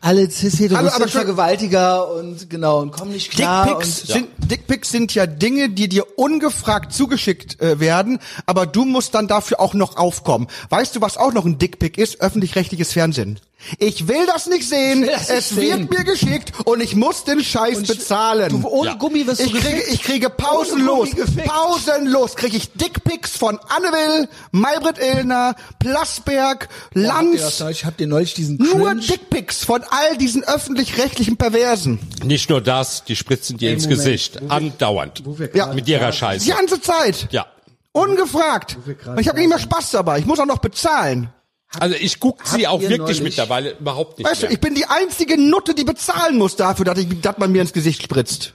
alle 0.00 0.30
cis-heteros 0.30 0.78
aber 0.92 0.98
sind 0.98 1.10
Vergewaltiger 1.10 2.12
und 2.12 2.48
genau, 2.48 2.80
und 2.80 2.92
kommen 2.92 3.10
nicht 3.12 3.30
klar. 3.32 3.66
Dickpics 3.66 4.00
und, 4.02 4.06
sind, 4.12 4.28
Dickpics 4.38 4.90
sind 4.90 5.12
ja 5.14 5.26
Dinge, 5.26 5.70
die 5.70 5.88
dir 5.88 6.04
ungefragt 6.18 6.92
zugeschickt 6.92 7.60
äh, 7.60 7.80
werden, 7.80 8.20
aber 8.46 8.64
du 8.66 8.84
musst 8.84 9.14
dann 9.14 9.26
dafür 9.28 9.60
auch 9.60 9.74
noch 9.74 9.96
aufkommen. 9.96 10.46
Weißt 10.70 10.94
du, 10.94 11.00
was 11.00 11.16
auch 11.16 11.32
noch 11.32 11.44
ein 11.44 11.58
Dickpic 11.58 12.00
ist? 12.00 12.20
Öffentlich-rechtliches 12.20 12.92
Fernsehen. 12.92 13.40
Ich 13.78 14.06
will 14.06 14.24
das 14.26 14.46
nicht 14.46 14.68
sehen, 14.68 15.04
das 15.04 15.28
nicht 15.28 15.38
es 15.38 15.48
sehen. 15.48 15.88
wird 15.90 15.90
mir 15.98 16.04
geschickt 16.04 16.52
und 16.64 16.80
ich 16.80 16.94
muss 16.94 17.24
den 17.24 17.42
Scheiß 17.42 17.80
ich- 17.80 17.88
bezahlen. 17.88 18.62
Du, 18.62 18.68
ohne 18.68 18.90
Ja. 18.90 18.94
Gummi 18.94 19.26
wirst 19.26 19.40
Ich 19.40 19.50
du 19.50 19.58
kriege, 19.58 19.76
gefickt. 19.78 19.92
ich 19.94 20.02
kriege 20.04 20.30
pausenlos, 20.30 21.08
pausenlos 21.44 22.36
kriege 22.36 22.56
ich 22.56 22.72
Dickpics 22.72 23.36
von 23.36 23.58
Anne 23.68 23.88
Will, 23.92 24.28
Maybrit 24.52 24.98
Illner, 24.98 25.56
Plasberg, 25.80 26.68
das 26.94 27.02
Lanz. 27.02 27.60
neulich, 27.60 27.84
habt 27.84 28.00
ihr 28.00 28.06
neulich 28.06 28.34
diesen 28.34 28.58
Nur 28.58 28.86
Cringe? 28.90 29.00
Dickpics 29.00 29.64
von 29.64 29.82
all 29.90 30.16
diesen 30.16 30.44
öffentlich-rechtlichen 30.44 31.36
Perversen. 31.36 31.98
Nicht 32.22 32.50
nur 32.50 32.60
das, 32.60 33.04
die 33.04 33.16
spritzen 33.16 33.58
dir 33.58 33.72
ins 33.72 33.84
Moment, 33.84 33.98
Gesicht. 34.04 34.40
Andauernd. 34.50 35.22
wir 35.26 35.46
Ja. 35.48 35.64
gerade 35.64 35.74
Mit 35.74 35.88
ihrer 35.88 36.12
sagen- 36.12 36.38
Die 36.38 36.46
Scheiße. 36.46 36.50
ganze 36.50 36.80
Zeit. 36.80 37.26
Ja. 37.32 37.46
Ungefragt. 37.92 38.76
ich 39.18 39.28
habe 39.28 39.38
nicht 39.40 39.48
mehr 39.48 39.58
Spaß 39.58 39.90
dabei. 39.90 40.20
Ich 40.20 40.26
muss 40.26 40.38
auch 40.38 40.46
noch 40.46 40.58
bezahlen. 40.58 41.30
Also 41.78 41.94
ich 41.96 42.18
guck 42.20 42.46
sie 42.46 42.66
auch 42.66 42.80
wirklich 42.80 42.98
neulich- 42.98 43.20
mittlerweile 43.22 43.72
überhaupt 43.78 44.18
nicht 44.18 44.26
Weißt 44.28 44.42
du, 44.42 44.46
mehr. 44.46 44.52
ich 44.54 44.60
bin 44.60 44.74
die 44.74 44.86
einzige 44.86 45.38
Nutte, 45.40 45.74
die 45.74 45.84
bezahlen 45.84 46.38
muss 46.38 46.56
dafür, 46.56 46.84
dass, 46.86 46.98
ich, 46.98 47.20
dass 47.20 47.36
man 47.38 47.52
mir 47.52 47.60
ins 47.62 47.72
Gesicht 47.74 48.02
spritzt. 48.02 48.54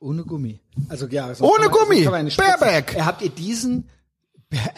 Ohne 0.00 0.22
Gummi. 0.24 0.60
Also 0.88 1.06
ja, 1.06 1.26
sonst 1.34 1.40
Ohne 1.42 1.68
kann 1.68 1.88
man- 1.88 2.02
Gummi. 2.04 2.30
spritzen. 2.30 2.36
Baerbeck. 2.60 2.96
Habt 3.00 3.22
ihr 3.22 3.28
diesen 3.30 3.88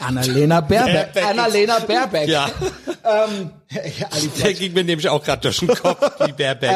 Annalena 0.01 0.61
Baerbeck. 0.61 1.13
Baerbeck. 1.13 1.25
Annalena 1.27 1.79
Baerbeck. 1.81 2.29
ja, 2.29 2.47
ähm, 3.05 3.51
ja, 3.99 4.07
Ali, 4.11 4.29
der 4.43 4.55
ging 4.55 4.73
mir 4.73 4.85
nämlich 4.85 5.09
auch 5.09 5.23
gerade 5.23 5.43
durch 5.43 5.59
den 5.59 5.69
Kopf, 5.69 6.01
wie 6.27 6.33
Baerbeck. 6.33 6.71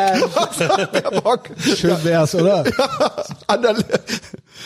Baerbock. 0.93 1.51
schön 1.77 2.05
wär's, 2.05 2.35
oder? 2.35 2.65
Anderle- 3.47 3.85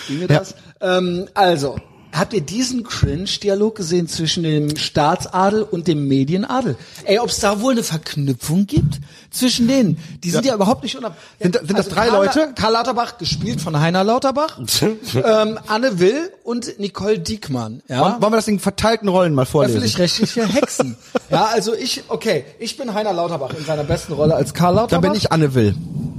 Ginge 0.09 0.27
das? 0.27 0.55
Ähm, 0.81 1.29
also, 1.35 1.79
habt 2.15 2.33
ihr 2.33 2.41
diesen 2.41 2.85
Cringe-Dialog 2.85 3.75
gesehen 3.75 4.09
zwischen 4.09 4.43
dem 4.45 4.77
Staatsadel 4.77 5.63
und 5.63 5.89
dem 5.89 6.07
Medienadel? 6.09 6.77
Ey, 7.05 7.19
ob 7.19 7.29
es 7.29 7.41
da 7.41 7.61
wohl 7.61 7.73
eine 7.73 7.83
Verknüpfung 7.83 8.67
gibt 8.67 9.01
zwischen 9.31 9.67
denen? 9.69 9.99
Die 10.23 10.31
sind 10.31 10.47
ja, 10.47 10.55
überhaupt 10.55 10.83
nicht 10.83 10.97
unab... 10.97 11.17
Sind 11.41 11.57
da- 11.57 11.61
sind 11.61 11.77
das 11.79 11.89
drei 11.89 12.09
Karl, 12.09 12.25
Leute? 12.25 12.53
Karl 12.55 12.73
Lauterbach, 12.73 13.19
gespielt 13.19 13.61
von 13.61 13.79
Heiner 13.81 14.05
Lauterbach, 14.05 14.59
ähm, 15.15 15.59
Anne 15.67 15.99
Will 15.99 16.31
und 16.45 16.79
Nicole 16.79 17.19
Diekmann. 17.19 17.83
Ja? 17.89 18.21
Wollen 18.21 18.33
wir 18.33 18.37
das 18.37 18.49
in 18.49 18.61
verteilten 18.61 19.09
Rollen 19.09 19.35
mal 19.35 19.47
vorlesen? 19.47 19.79
Öffentlich-rechtliche 19.79 20.47
Hexen. 20.47 20.97
ja, 21.31 21.47
also 21.47 21.75
ich, 21.75 22.05
okay, 22.09 22.45
ich 22.59 22.77
bin 22.77 22.95
Heiner 22.95 23.13
Lauterbach 23.13 23.51
in 23.59 23.65
seiner 23.65 23.85
besten 23.85 24.13
Rolle 24.13 24.35
als 24.35 24.55
Karl 24.55 24.75
Lauterbach. 24.75 25.03
Dann 25.03 25.13
bin 25.13 25.19
ich 25.19 25.33
Anne 25.33 25.55
Will. 25.55 25.75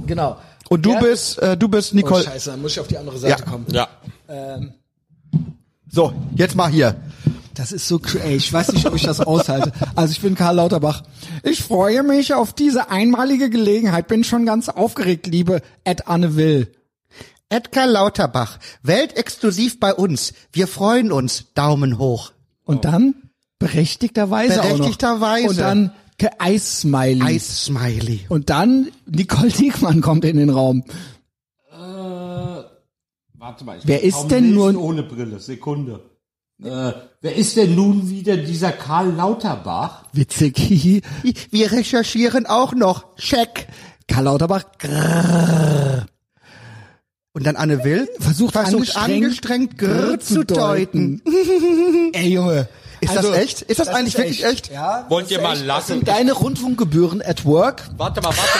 Genau. 0.06 0.36
Und 0.68 0.84
du 0.84 0.90
Der- 0.92 1.00
bist, 1.00 1.38
äh, 1.38 1.56
du 1.56 1.68
bist 1.68 1.92
Oh, 1.92 1.96
Nicole. 1.96 2.24
scheiße, 2.24 2.50
dann 2.50 2.60
muss 2.60 2.72
ich 2.72 2.80
auf 2.80 2.88
die 2.88 2.98
andere 2.98 3.18
Seite 3.18 3.42
Ja. 3.44 3.50
kommen. 3.50 3.66
Ja. 3.70 3.88
So, 5.88 6.12
jetzt 6.34 6.56
mal 6.56 6.70
hier. 6.70 6.96
Das 7.54 7.72
ist 7.72 7.88
so 7.88 7.98
crazy. 7.98 8.34
Ich 8.34 8.52
weiß 8.52 8.72
nicht, 8.72 8.86
ob 8.86 8.94
ich 8.94 9.02
das 9.02 9.20
aushalte. 9.20 9.72
Also 9.94 10.12
ich 10.12 10.20
bin 10.20 10.34
Karl 10.34 10.56
Lauterbach. 10.56 11.04
Ich 11.42 11.62
freue 11.62 12.02
mich 12.02 12.34
auf 12.34 12.52
diese 12.52 12.90
einmalige 12.90 13.48
Gelegenheit. 13.48 14.08
Bin 14.08 14.24
schon 14.24 14.44
ganz 14.44 14.68
aufgeregt, 14.68 15.26
liebe 15.26 15.62
Ed 15.84 16.06
Anne 16.06 16.36
Will. 16.36 16.70
Edgar 17.48 17.86
Lauterbach, 17.86 18.58
weltexklusiv 18.82 19.78
bei 19.78 19.94
uns. 19.94 20.34
Wir 20.52 20.66
freuen 20.66 21.12
uns. 21.12 21.46
Daumen 21.54 21.96
hoch. 21.96 22.32
Und 22.64 22.84
dann 22.84 23.14
berechtigterweise 23.58 24.60
auch 24.60 24.64
noch. 24.64 24.76
Berechtigterweise. 24.78 25.48
Und 25.48 25.58
dann 25.58 25.92
Eis-Smiley. 26.38 27.22
Eis-Smiley. 27.22 28.26
Und 28.28 28.50
dann 28.50 28.88
Nicole 29.06 29.50
Diekmann 29.50 30.00
kommt 30.00 30.24
in 30.24 30.36
den 30.36 30.50
Raum. 30.50 30.84
Warte 33.46 33.64
mal. 33.64 33.78
Ich 33.78 33.86
Wer 33.86 34.02
ist 34.02 34.14
kaum 34.16 34.28
denn 34.28 34.54
nun- 34.54 34.74
ohne 34.76 35.04
Brille? 35.04 35.38
Sekunde. 35.38 36.00
Äh, 36.60 36.92
wer 37.20 37.36
ist 37.36 37.56
denn 37.56 37.76
nun 37.76 38.10
wieder 38.10 38.36
dieser 38.36 38.72
Karl 38.72 39.12
Lauterbach? 39.12 40.02
Witzig. 40.12 40.56
Wir 41.52 41.70
recherchieren 41.70 42.46
auch 42.46 42.72
noch. 42.74 43.14
Check. 43.14 43.68
Karl 44.08 44.24
Lauterbach. 44.24 44.64
Und 47.34 47.46
dann 47.46 47.54
Anne 47.54 47.84
Will 47.84 48.08
Versucht 48.18 48.54
versucht 48.54 48.96
angestrengt, 48.96 49.24
angestrengt 49.24 49.78
Grr 49.78 50.18
zu 50.18 50.42
deuten. 50.44 51.22
Ey, 52.14 52.30
Junge. 52.32 52.68
Ist 53.00 53.14
das 53.14 53.26
echt? 53.30 53.62
Ist 53.62 53.78
das 53.78 53.86
eigentlich 53.88 54.18
wirklich 54.18 54.44
echt? 54.44 54.72
Ja. 54.72 55.06
Wollt 55.08 55.26
das 55.26 55.30
ihr 55.30 55.36
ist 55.38 55.42
mal 55.44 55.52
echt. 55.52 55.60
Das 55.60 55.66
lassen? 55.68 55.86
sind 55.86 56.08
deine 56.08 56.32
Rundfunkgebühren 56.32 57.22
at 57.22 57.44
work? 57.44 57.88
Warte 57.96 58.20
mal, 58.22 58.32
warte 58.36 58.58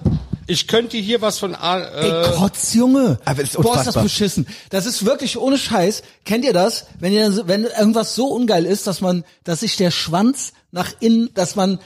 mal. 0.00 0.10
Ich 0.50 0.66
könnte 0.66 0.96
hier 0.96 1.20
was 1.22 1.38
von 1.38 1.54
A- 1.54 1.78
Ey, 1.78 2.08
äh, 2.10 2.32
Kotz, 2.36 2.74
Junge. 2.74 3.20
Aber 3.24 3.42
das 3.42 3.54
ist 3.54 3.62
Boah, 3.62 3.78
ist 3.78 3.86
das 3.86 4.02
beschissen. 4.02 4.48
Das 4.70 4.84
ist 4.84 5.04
wirklich 5.04 5.38
ohne 5.38 5.56
Scheiß. 5.56 6.02
Kennt 6.24 6.44
ihr 6.44 6.52
das? 6.52 6.86
Wenn 6.98 7.12
ihr, 7.12 7.46
wenn 7.46 7.64
irgendwas 7.64 8.16
so 8.16 8.26
ungeil 8.26 8.66
ist, 8.66 8.88
dass 8.88 9.00
man, 9.00 9.24
dass 9.44 9.60
sich 9.60 9.76
der 9.76 9.92
Schwanz 9.92 10.52
nach 10.72 10.92
innen, 10.98 11.32
dass 11.34 11.54
man, 11.54 11.78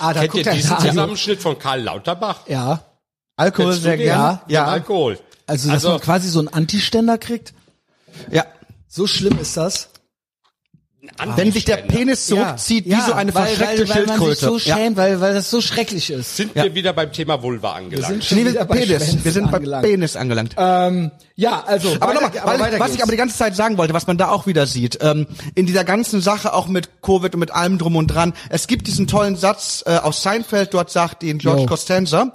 ah, 0.00 0.12
da 0.12 0.22
kennt 0.22 0.34
ihr 0.34 0.42
guckt 0.42 0.46
er 0.48 0.54
diesen 0.54 0.72
also, 0.74 0.88
Zusammenschnitt 0.88 1.40
von 1.40 1.58
Karl 1.60 1.82
Lauterbach? 1.82 2.40
Ja. 2.48 2.82
Alkohol 3.36 3.72
sehr 3.74 3.96
gern. 3.96 4.40
Mit 4.46 4.52
Ja. 4.52 4.66
Alkohol. 4.66 5.18
Also, 5.46 5.70
dass 5.70 5.84
man 5.84 6.00
quasi 6.00 6.28
so 6.28 6.40
einen 6.40 6.48
Antiständer 6.48 7.18
kriegt. 7.18 7.54
Ja. 8.32 8.46
So 8.88 9.06
schlimm 9.06 9.38
ist 9.38 9.56
das. 9.56 9.90
Wenn 11.34 11.50
sich 11.50 11.64
der 11.64 11.78
Penis 11.78 12.26
zurückzieht 12.26 12.86
wie 12.86 13.00
so 13.00 13.12
eine 13.12 13.34
weil, 13.34 13.46
verschreckte 13.48 13.88
weil, 13.88 13.96
weil 13.96 14.06
man 14.06 14.18
sich 14.20 14.38
Schildkröte. 14.38 14.46
so 14.46 14.58
schämt, 14.60 14.96
weil, 14.96 15.20
weil 15.20 15.34
das 15.34 15.50
so 15.50 15.60
schrecklich 15.60 16.10
ist. 16.10 16.36
Sind 16.36 16.54
wir 16.54 16.76
wieder 16.76 16.92
beim 16.92 17.10
Thema 17.10 17.42
Vulva 17.42 17.72
angelangt? 17.72 18.06
sind 18.06 18.24
schon 18.24 18.38
Nee, 18.38 18.44
wir 18.44 18.50
wieder 18.52 18.60
sind 18.60 18.68
bei 18.68 18.74
Penis. 18.76 19.02
Schwänzen 19.02 19.24
Wir 19.24 19.32
sind 19.32 19.50
bei 19.50 19.56
angelangt. 19.56 19.84
Penis 19.84 20.16
angelangt. 20.16 20.54
Ähm, 20.56 21.10
ja, 21.34 21.64
also, 21.64 21.96
Aber 21.98 22.14
nochmal, 22.14 22.30
was 22.34 22.70
geht's. 22.70 22.94
ich 22.94 23.02
aber 23.02 23.10
die 23.10 23.18
ganze 23.18 23.36
Zeit 23.36 23.56
sagen 23.56 23.78
wollte, 23.78 23.94
was 23.94 24.06
man 24.06 24.16
da 24.16 24.28
auch 24.28 24.46
wieder 24.46 24.66
sieht, 24.66 24.98
ähm, 25.02 25.26
in 25.56 25.66
dieser 25.66 25.82
ganzen 25.82 26.20
Sache 26.20 26.52
auch 26.54 26.68
mit 26.68 27.02
Covid 27.02 27.34
und 27.34 27.40
mit 27.40 27.50
allem 27.50 27.78
drum 27.78 27.96
und 27.96 28.06
dran, 28.06 28.32
es 28.48 28.68
gibt 28.68 28.86
diesen 28.86 29.08
tollen 29.08 29.34
Satz 29.34 29.82
äh, 29.86 29.96
aus 29.96 30.22
Seinfeld, 30.22 30.72
dort 30.72 30.90
sagt 30.90 31.22
den 31.22 31.38
George 31.38 31.62
Jo. 31.62 31.66
Costanza, 31.66 32.32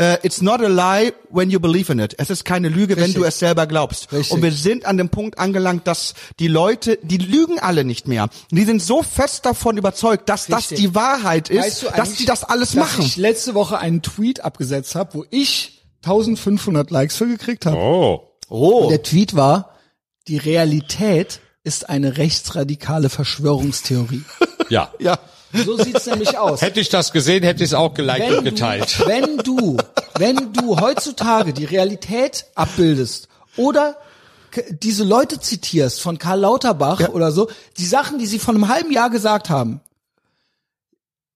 äh, 0.00 0.18
it's 0.22 0.40
not 0.40 0.62
a 0.62 0.68
lie 0.68 1.12
when 1.28 1.50
you 1.50 1.60
believe 1.60 1.92
in 1.92 1.98
it. 1.98 2.14
Es 2.16 2.30
ist 2.30 2.44
keine 2.46 2.70
Lüge, 2.70 2.96
wenn 2.96 3.04
Richtig. 3.04 3.20
du 3.20 3.24
es 3.24 3.38
selber 3.38 3.66
glaubst. 3.66 4.10
Richtig. 4.12 4.32
Und 4.32 4.42
wir 4.42 4.50
sind 4.52 4.86
an 4.86 4.96
dem 4.96 5.10
Punkt 5.10 5.38
angelangt, 5.38 5.86
dass 5.86 6.14
die 6.38 6.48
Leute, 6.48 6.98
die 7.02 7.18
lügen 7.18 7.58
alle 7.58 7.84
nicht 7.84 8.08
mehr. 8.08 8.28
Die 8.50 8.64
sind 8.64 8.80
so 8.82 9.02
fest 9.02 9.44
davon 9.44 9.76
überzeugt, 9.76 10.28
dass 10.30 10.46
das 10.46 10.70
Richtig. 10.70 10.78
die 10.78 10.94
Wahrheit 10.94 11.50
ist, 11.50 11.60
Weißt 11.60 11.82
du 11.82 11.86
dass 11.94 12.14
die 12.14 12.24
das 12.24 12.44
alles 12.44 12.72
dass 12.72 12.76
machen. 12.96 13.04
ich 13.04 13.16
letzte 13.16 13.52
Woche 13.54 13.78
einen 13.78 14.00
Tweet 14.00 14.40
abgesetzt 14.42 14.94
habe, 14.94 15.12
wo 15.14 15.24
ich 15.30 15.82
1500 16.04 16.90
Likes 16.90 17.16
für 17.16 17.26
gekriegt 17.26 17.66
habe. 17.66 17.76
Oh. 17.76 18.22
Oh. 18.48 18.88
Der 18.88 19.02
Tweet 19.02 19.36
war, 19.36 19.74
die 20.28 20.38
Realität 20.38 21.40
ist 21.62 21.90
eine 21.90 22.16
rechtsradikale 22.16 23.10
Verschwörungstheorie. 23.10 24.22
Ja. 24.70 24.90
Ja. 24.98 25.18
So 25.52 25.76
sieht's 25.76 26.06
nämlich 26.06 26.38
aus. 26.38 26.62
Hätte 26.62 26.80
ich 26.80 26.88
das 26.88 27.12
gesehen, 27.12 27.42
hätte 27.42 27.64
ich 27.64 27.70
es 27.70 27.74
auch 27.74 27.94
geliked 27.94 28.30
und 28.30 28.44
geteilt. 28.44 29.02
wenn 29.06 29.38
du, 29.38 29.76
wenn 30.16 30.52
du 30.52 30.80
heutzutage 30.80 31.52
die 31.52 31.64
Realität 31.64 32.46
abbildest 32.54 33.28
oder 33.56 33.96
diese 34.70 35.04
Leute 35.04 35.40
zitierst 35.40 36.00
von 36.00 36.18
Karl 36.18 36.40
Lauterbach 36.40 37.08
oder 37.10 37.32
so, 37.32 37.48
die 37.78 37.86
Sachen, 37.86 38.18
die 38.18 38.26
sie 38.26 38.38
vor 38.38 38.54
einem 38.54 38.68
halben 38.68 38.92
Jahr 38.92 39.10
gesagt 39.10 39.50
haben. 39.50 39.80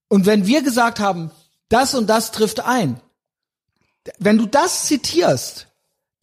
Und 0.08 0.26
wenn 0.26 0.46
wir 0.46 0.62
gesagt 0.62 1.00
haben, 1.00 1.30
das 1.68 1.94
und 1.94 2.08
das 2.08 2.30
trifft 2.30 2.60
ein, 2.60 3.00
wenn 4.18 4.38
du 4.38 4.46
das 4.46 4.86
zitierst, 4.86 5.68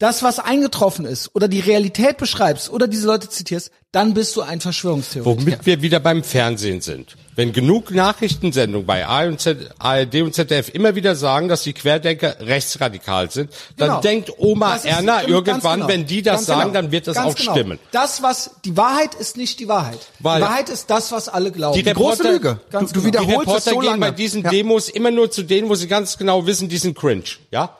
das, 0.02 0.22
was 0.22 0.38
eingetroffen 0.40 1.04
ist, 1.04 1.30
oder 1.34 1.46
die 1.48 1.60
Realität 1.60 2.16
beschreibst, 2.18 2.70
oder 2.70 2.88
diese 2.88 3.06
Leute 3.06 3.28
zitierst, 3.28 3.70
dann 3.92 4.14
bist 4.14 4.34
du 4.36 4.40
ein 4.40 4.60
Verschwörungstheoretiker. 4.60 5.42
Womit 5.46 5.66
wir 5.66 5.80
wieder 5.82 6.00
beim 6.00 6.24
Fernsehen 6.24 6.80
sind. 6.80 7.14
Wenn 7.36 7.52
genug 7.52 7.90
Nachrichtensendungen 7.90 8.86
bei 8.86 9.06
ARD 9.06 10.22
und 10.22 10.34
ZDF 10.34 10.70
immer 10.74 10.94
wieder 10.94 11.14
sagen, 11.14 11.48
dass 11.48 11.62
die 11.62 11.72
Querdenker 11.72 12.36
rechtsradikal 12.40 13.30
sind, 13.30 13.50
dann 13.76 13.88
Genau. 13.88 14.00
denkt 14.00 14.32
Oma 14.38 14.76
Erna 14.82 15.18
ganz 15.18 15.28
irgendwann, 15.28 15.80
genau. 15.80 15.88
wenn 15.88 16.06
die 16.06 16.22
das 16.22 16.34
Ganz 16.36 16.46
sagen, 16.46 16.60
genau. 16.72 16.72
dann 16.82 16.90
wird 16.90 17.06
das 17.06 17.16
Ganz 17.16 17.32
auch 17.34 17.36
genau. 17.38 17.52
stimmen. 17.52 17.78
Das, 17.92 18.22
was 18.22 18.50
die 18.64 18.76
Wahrheit 18.76 19.14
ist 19.14 19.36
nicht 19.36 19.60
die 19.60 19.68
Wahrheit. 19.68 19.98
Weil- 20.18 20.40
die 20.40 20.46
Wahrheit 20.46 20.68
ist 20.68 20.90
das, 20.90 21.12
was 21.12 21.28
alle 21.28 21.52
glauben. 21.52 21.76
Die 21.76 21.84
große 21.84 22.24
Reporter- 22.24 22.32
Lüge. 22.32 22.60
Ganz 22.70 22.92
du, 22.92 23.00
du 23.00 23.06
genau. 23.10 23.22
Die 23.22 23.28
wiederholst 23.28 23.40
es 23.40 23.66
Reporter 23.66 23.70
so 23.70 23.78
gehen 23.78 23.86
lange. 23.90 24.00
bei 24.00 24.10
diesen 24.10 24.42
ja. 24.42 24.50
Demos 24.50 24.88
immer 24.88 25.10
nur 25.10 25.30
zu 25.30 25.42
denen, 25.42 25.68
wo 25.68 25.74
sie 25.74 25.86
ganz 25.86 26.18
genau 26.18 26.44
wissen, 26.46 26.68
die 26.68 26.78
sind 26.78 26.98
cringe, 26.98 27.22
ja? 27.50 27.76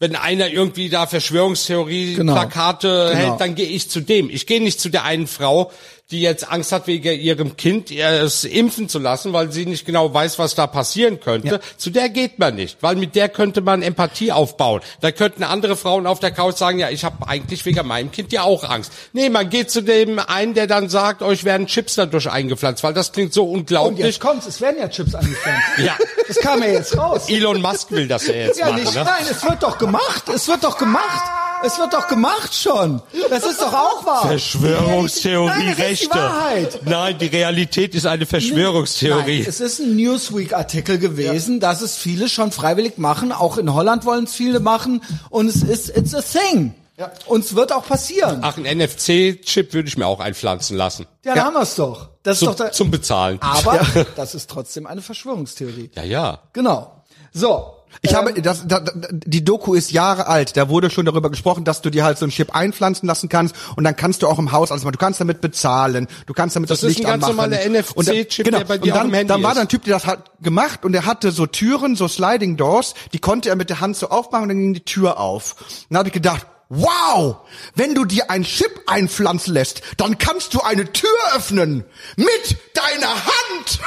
Wenn 0.00 0.14
einer 0.14 0.48
irgendwie 0.48 0.88
da 0.90 1.06
Verschwörungstheorie 1.08 2.14
Genau. 2.14 2.34
Plakate 2.34 3.10
Genau. 3.12 3.30
hält, 3.30 3.40
dann 3.40 3.54
gehe 3.54 3.66
ich 3.66 3.90
zu 3.90 4.00
dem. 4.00 4.30
Ich 4.30 4.46
gehe 4.46 4.62
nicht 4.62 4.80
zu 4.80 4.90
der 4.90 5.04
einen 5.04 5.26
Frau, 5.26 5.72
die 6.10 6.22
jetzt 6.22 6.50
Angst 6.50 6.72
hat, 6.72 6.86
wegen 6.86 7.20
ihrem 7.20 7.58
Kind 7.58 7.90
es 7.90 8.44
impfen 8.44 8.88
zu 8.88 8.98
lassen, 8.98 9.34
weil 9.34 9.52
sie 9.52 9.66
nicht 9.66 9.84
genau 9.84 10.14
weiß, 10.14 10.38
was 10.38 10.54
da 10.54 10.66
passieren 10.66 11.20
könnte. 11.20 11.48
Ja. 11.56 11.60
Zu 11.76 11.90
der 11.90 12.08
geht 12.08 12.38
man 12.38 12.54
nicht, 12.54 12.78
weil 12.80 12.96
mit 12.96 13.14
der 13.14 13.28
könnte 13.28 13.60
man 13.60 13.82
Empathie 13.82 14.32
aufbauen. 14.32 14.80
Da 15.02 15.12
könnten 15.12 15.42
andere 15.42 15.76
Frauen 15.76 16.06
auf 16.06 16.18
der 16.18 16.30
Couch 16.30 16.56
sagen, 16.56 16.78
ja, 16.78 16.88
ich 16.88 17.04
habe 17.04 17.28
eigentlich 17.28 17.62
wegen 17.66 17.86
meinem 17.86 18.10
Kind 18.10 18.32
ja 18.32 18.42
auch 18.42 18.64
Angst. 18.64 18.90
Nee, 19.12 19.28
man 19.28 19.50
geht 19.50 19.70
zu 19.70 19.82
dem 19.82 20.18
einen, 20.18 20.54
der 20.54 20.66
dann 20.66 20.88
sagt, 20.88 21.20
euch 21.20 21.44
werden 21.44 21.66
Chips 21.66 21.96
dadurch 21.96 22.30
eingepflanzt, 22.30 22.82
weil 22.84 22.94
das 22.94 23.12
klingt 23.12 23.34
so 23.34 23.44
Und 23.44 23.58
unglaublich. 23.60 24.06
jetzt 24.06 24.20
kommt's, 24.20 24.46
es 24.46 24.62
werden 24.62 24.78
ja 24.80 24.88
Chips 24.88 25.14
angepflanzt. 25.14 25.62
Ja. 25.84 25.94
Das 26.26 26.36
kam 26.38 26.62
ja 26.62 26.68
jetzt 26.70 26.96
raus. 26.96 27.28
Elon 27.28 27.60
Musk 27.60 27.90
will 27.90 28.08
das 28.08 28.26
ja 28.26 28.34
jetzt 28.34 28.58
Ja, 28.58 28.70
machen. 28.70 28.80
nicht, 28.82 28.94
Ne? 28.94 29.04
nein, 29.04 29.24
es 29.30 29.42
wird 29.44 29.62
doch 29.62 29.76
gemacht. 29.76 30.22
Es 30.34 30.48
wird 30.48 30.64
doch 30.64 30.78
gemacht. 30.78 31.47
Es 31.64 31.78
wird 31.78 31.92
doch 31.92 32.06
gemacht 32.06 32.54
schon. 32.54 33.02
Das 33.30 33.44
ist 33.44 33.60
doch 33.60 33.72
auch 33.72 34.06
wahr. 34.06 34.26
Verschwörungstheorie 34.28 35.46
Nein, 35.48 35.68
ist 35.68 35.78
die 35.78 35.82
Rechte. 35.82 36.10
Wahrheit. 36.18 36.80
Nein, 36.84 37.18
die 37.18 37.26
Realität 37.26 37.94
ist 37.94 38.06
eine 38.06 38.26
Verschwörungstheorie. 38.26 39.40
Nein, 39.40 39.48
es 39.48 39.60
ist 39.60 39.80
ein 39.80 39.96
Newsweek-Artikel 39.96 40.98
gewesen, 40.98 41.60
dass 41.60 41.82
es 41.82 41.96
viele 41.96 42.28
schon 42.28 42.52
freiwillig 42.52 42.98
machen. 42.98 43.32
Auch 43.32 43.58
in 43.58 43.72
Holland 43.74 44.04
wollen 44.04 44.24
es 44.24 44.34
viele 44.34 44.60
machen. 44.60 45.02
Und 45.30 45.48
es 45.48 45.62
ist, 45.62 45.96
it's 45.96 46.14
a 46.14 46.22
thing. 46.22 46.74
Ja. 46.96 47.12
Und 47.26 47.44
es 47.44 47.54
wird 47.54 47.72
auch 47.72 47.86
passieren. 47.86 48.40
Ach, 48.42 48.56
ein 48.56 48.64
NFC-Chip 48.78 49.72
würde 49.72 49.88
ich 49.88 49.96
mir 49.96 50.06
auch 50.06 50.18
einpflanzen 50.20 50.76
lassen. 50.76 51.06
Ja, 51.24 51.34
dann 51.34 51.44
haben 51.44 51.54
wir 51.54 51.62
es 51.62 51.76
doch. 51.76 52.08
Das 52.24 52.34
ist 52.34 52.40
Zum, 52.40 52.48
doch 52.48 52.56
der, 52.56 52.72
zum 52.72 52.90
Bezahlen. 52.90 53.38
aber 53.40 53.86
das 54.16 54.34
ist 54.34 54.50
trotzdem 54.50 54.86
eine 54.86 55.00
Verschwörungstheorie. 55.00 55.90
Ja, 55.94 56.02
ja. 56.02 56.40
Genau. 56.52 57.04
So. 57.32 57.74
Ich 58.02 58.10
ähm, 58.12 58.16
habe, 58.18 58.40
das, 58.42 58.66
da, 58.66 58.80
da, 58.80 58.92
die 59.10 59.44
Doku 59.44 59.74
ist 59.74 59.90
Jahre 59.90 60.26
alt. 60.28 60.56
Da 60.56 60.68
wurde 60.68 60.90
schon 60.90 61.04
darüber 61.06 61.30
gesprochen, 61.30 61.64
dass 61.64 61.82
du 61.82 61.90
dir 61.90 62.04
halt 62.04 62.18
so 62.18 62.24
einen 62.24 62.32
Chip 62.32 62.54
einpflanzen 62.54 63.06
lassen 63.08 63.28
kannst 63.28 63.54
und 63.76 63.84
dann 63.84 63.96
kannst 63.96 64.22
du 64.22 64.28
auch 64.28 64.38
im 64.38 64.52
Haus 64.52 64.70
alles 64.70 64.84
machen. 64.84 64.92
Du 64.92 64.98
kannst 64.98 65.20
damit 65.20 65.40
bezahlen, 65.40 66.06
du 66.26 66.32
kannst 66.32 66.54
damit 66.56 66.70
das, 66.70 66.80
Das 66.80 66.90
ist 66.90 66.98
Licht 66.98 67.08
ein 67.08 67.20
ganz 67.20 67.24
anmachen. 67.24 67.50
normaler 67.50 67.64
NFC-Chip, 67.66 67.96
Und 67.96 68.06
dann- 68.06 68.24
genau. 68.44 68.58
der 68.58 68.64
bei 68.66 68.78
dir 68.78 68.82
und 68.84 68.88
dann, 68.90 68.96
auf 68.98 69.02
dem 69.10 69.14
Handy 69.14 69.28
dann 69.28 69.42
war 69.42 69.50
ist. 69.52 69.56
da 69.56 69.60
ein 69.62 69.68
Typ, 69.68 69.84
der 69.84 69.94
das 69.94 70.06
hat 70.06 70.30
gemacht 70.42 70.84
und 70.84 70.92
der 70.92 71.06
hatte 71.06 71.30
so 71.32 71.46
Türen, 71.46 71.96
so 71.96 72.06
Sliding 72.08 72.56
Doors, 72.56 72.94
die 73.12 73.18
konnte 73.18 73.48
er 73.48 73.56
mit 73.56 73.70
der 73.70 73.80
Hand 73.80 73.96
so 73.96 74.08
aufmachen 74.10 74.44
und 74.44 74.48
dann 74.50 74.58
ging 74.58 74.74
die 74.74 74.84
Tür 74.84 75.18
auf. 75.18 75.56
Und 75.60 75.66
dann 75.90 75.98
habe 75.98 76.08
ich 76.08 76.14
gedacht, 76.14 76.46
wow, 76.68 77.36
wenn 77.74 77.94
du 77.94 78.04
dir 78.04 78.30
einen 78.30 78.44
Chip 78.44 78.82
einpflanzen 78.86 79.54
lässt, 79.54 79.82
dann 79.96 80.18
kannst 80.18 80.54
du 80.54 80.60
eine 80.60 80.92
Tür 80.92 81.08
öffnen 81.34 81.84
mit 82.16 82.56
deiner 82.74 83.14
Hand. 83.14 83.80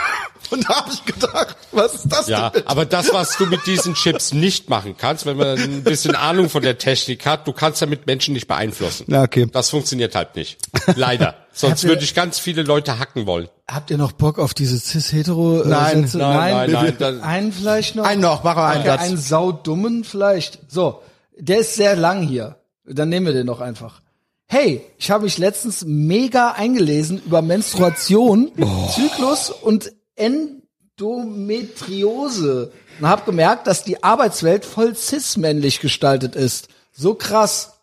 Und 0.49 0.67
da 0.69 0.75
habe 0.77 0.91
ich 0.91 1.05
gedacht, 1.05 1.55
was 1.71 1.93
ist 1.95 2.09
das 2.09 2.27
Ja, 2.27 2.49
denn? 2.49 2.67
aber 2.67 2.85
das, 2.85 3.13
was 3.13 3.37
du 3.37 3.45
mit 3.45 3.65
diesen 3.67 3.93
Chips 3.93 4.33
nicht 4.33 4.69
machen 4.69 4.95
kannst, 4.97 5.25
wenn 5.25 5.37
man 5.37 5.57
ein 5.57 5.83
bisschen 5.83 6.13
Ahnung 6.15 6.49
von 6.49 6.61
der 6.61 6.77
Technik 6.77 7.25
hat, 7.25 7.47
du 7.47 7.53
kannst 7.53 7.81
damit 7.81 8.05
Menschen 8.05 8.33
nicht 8.33 8.47
beeinflussen. 8.47 9.05
Ja, 9.07 9.21
okay. 9.23 9.47
Das 9.51 9.69
funktioniert 9.69 10.13
halt 10.15 10.35
nicht. 10.35 10.57
Leider. 10.95 11.35
Sonst 11.53 11.83
würde 11.85 12.03
ich 12.03 12.13
ganz 12.15 12.37
viele 12.39 12.63
Leute 12.63 12.99
hacken 12.99 13.25
wollen. 13.27 13.47
Habt 13.69 13.91
ihr 13.91 13.97
noch 13.97 14.11
Bock 14.11 14.39
auf 14.39 14.53
diese 14.53 14.77
cis-hetero? 14.77 15.61
äh, 15.63 15.67
Nein, 15.67 16.01
Sätze? 16.03 16.17
nein, 16.17 16.53
nein, 16.53 16.71
nein, 16.71 16.95
das- 16.99 17.21
Einen 17.21 17.53
vielleicht 17.53 17.95
noch? 17.95 18.03
Einen 18.03 18.21
noch, 18.21 18.43
mach 18.43 18.55
mal 18.57 18.71
einen 18.71 18.81
okay, 18.81 18.89
Satz. 18.89 19.01
Einen 19.01 19.17
saudummen 19.17 20.03
vielleicht. 20.03 20.59
So, 20.67 21.01
der 21.37 21.59
ist 21.59 21.75
sehr 21.75 21.95
lang 21.95 22.23
hier. 22.27 22.57
Dann 22.93 23.09
nehmen 23.09 23.25
wir 23.25 23.33
den 23.33 23.47
doch 23.47 23.61
einfach. 23.61 24.01
Hey, 24.47 24.85
ich 24.97 25.11
habe 25.11 25.23
mich 25.23 25.37
letztens 25.37 25.85
mega 25.85 26.51
eingelesen 26.51 27.21
über 27.25 27.41
Menstruation, 27.41 28.51
Zyklus 28.93 29.49
und 29.49 29.93
Endometriose 30.15 32.73
und 32.99 33.07
habe 33.07 33.23
gemerkt, 33.23 33.67
dass 33.67 33.85
die 33.85 34.03
Arbeitswelt 34.03 34.65
voll 34.65 34.93
cis-männlich 34.93 35.79
gestaltet 35.79 36.35
ist. 36.35 36.67
So 36.91 37.13
krass. 37.13 37.79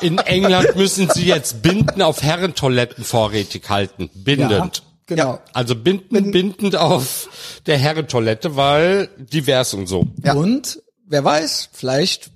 In 0.00 0.16
England 0.18 0.76
müssen 0.76 1.10
sie 1.10 1.26
jetzt 1.26 1.60
Binden 1.62 2.00
auf 2.00 2.22
Herrentoiletten 2.22 3.04
vorrätig 3.04 3.68
halten. 3.68 4.08
Bindend. 4.14 4.78
Ja, 4.78 4.82
genau. 5.06 5.38
Also 5.52 5.76
binden, 5.76 6.30
bindend 6.30 6.76
auf 6.76 7.60
der 7.66 7.76
Herrentoilette, 7.76 8.56
weil 8.56 9.10
divers 9.18 9.74
und 9.74 9.86
so. 9.86 10.06
Ja. 10.24 10.32
Und 10.32 10.80
wer 11.06 11.24
weiß, 11.24 11.68
vielleicht, 11.72 12.31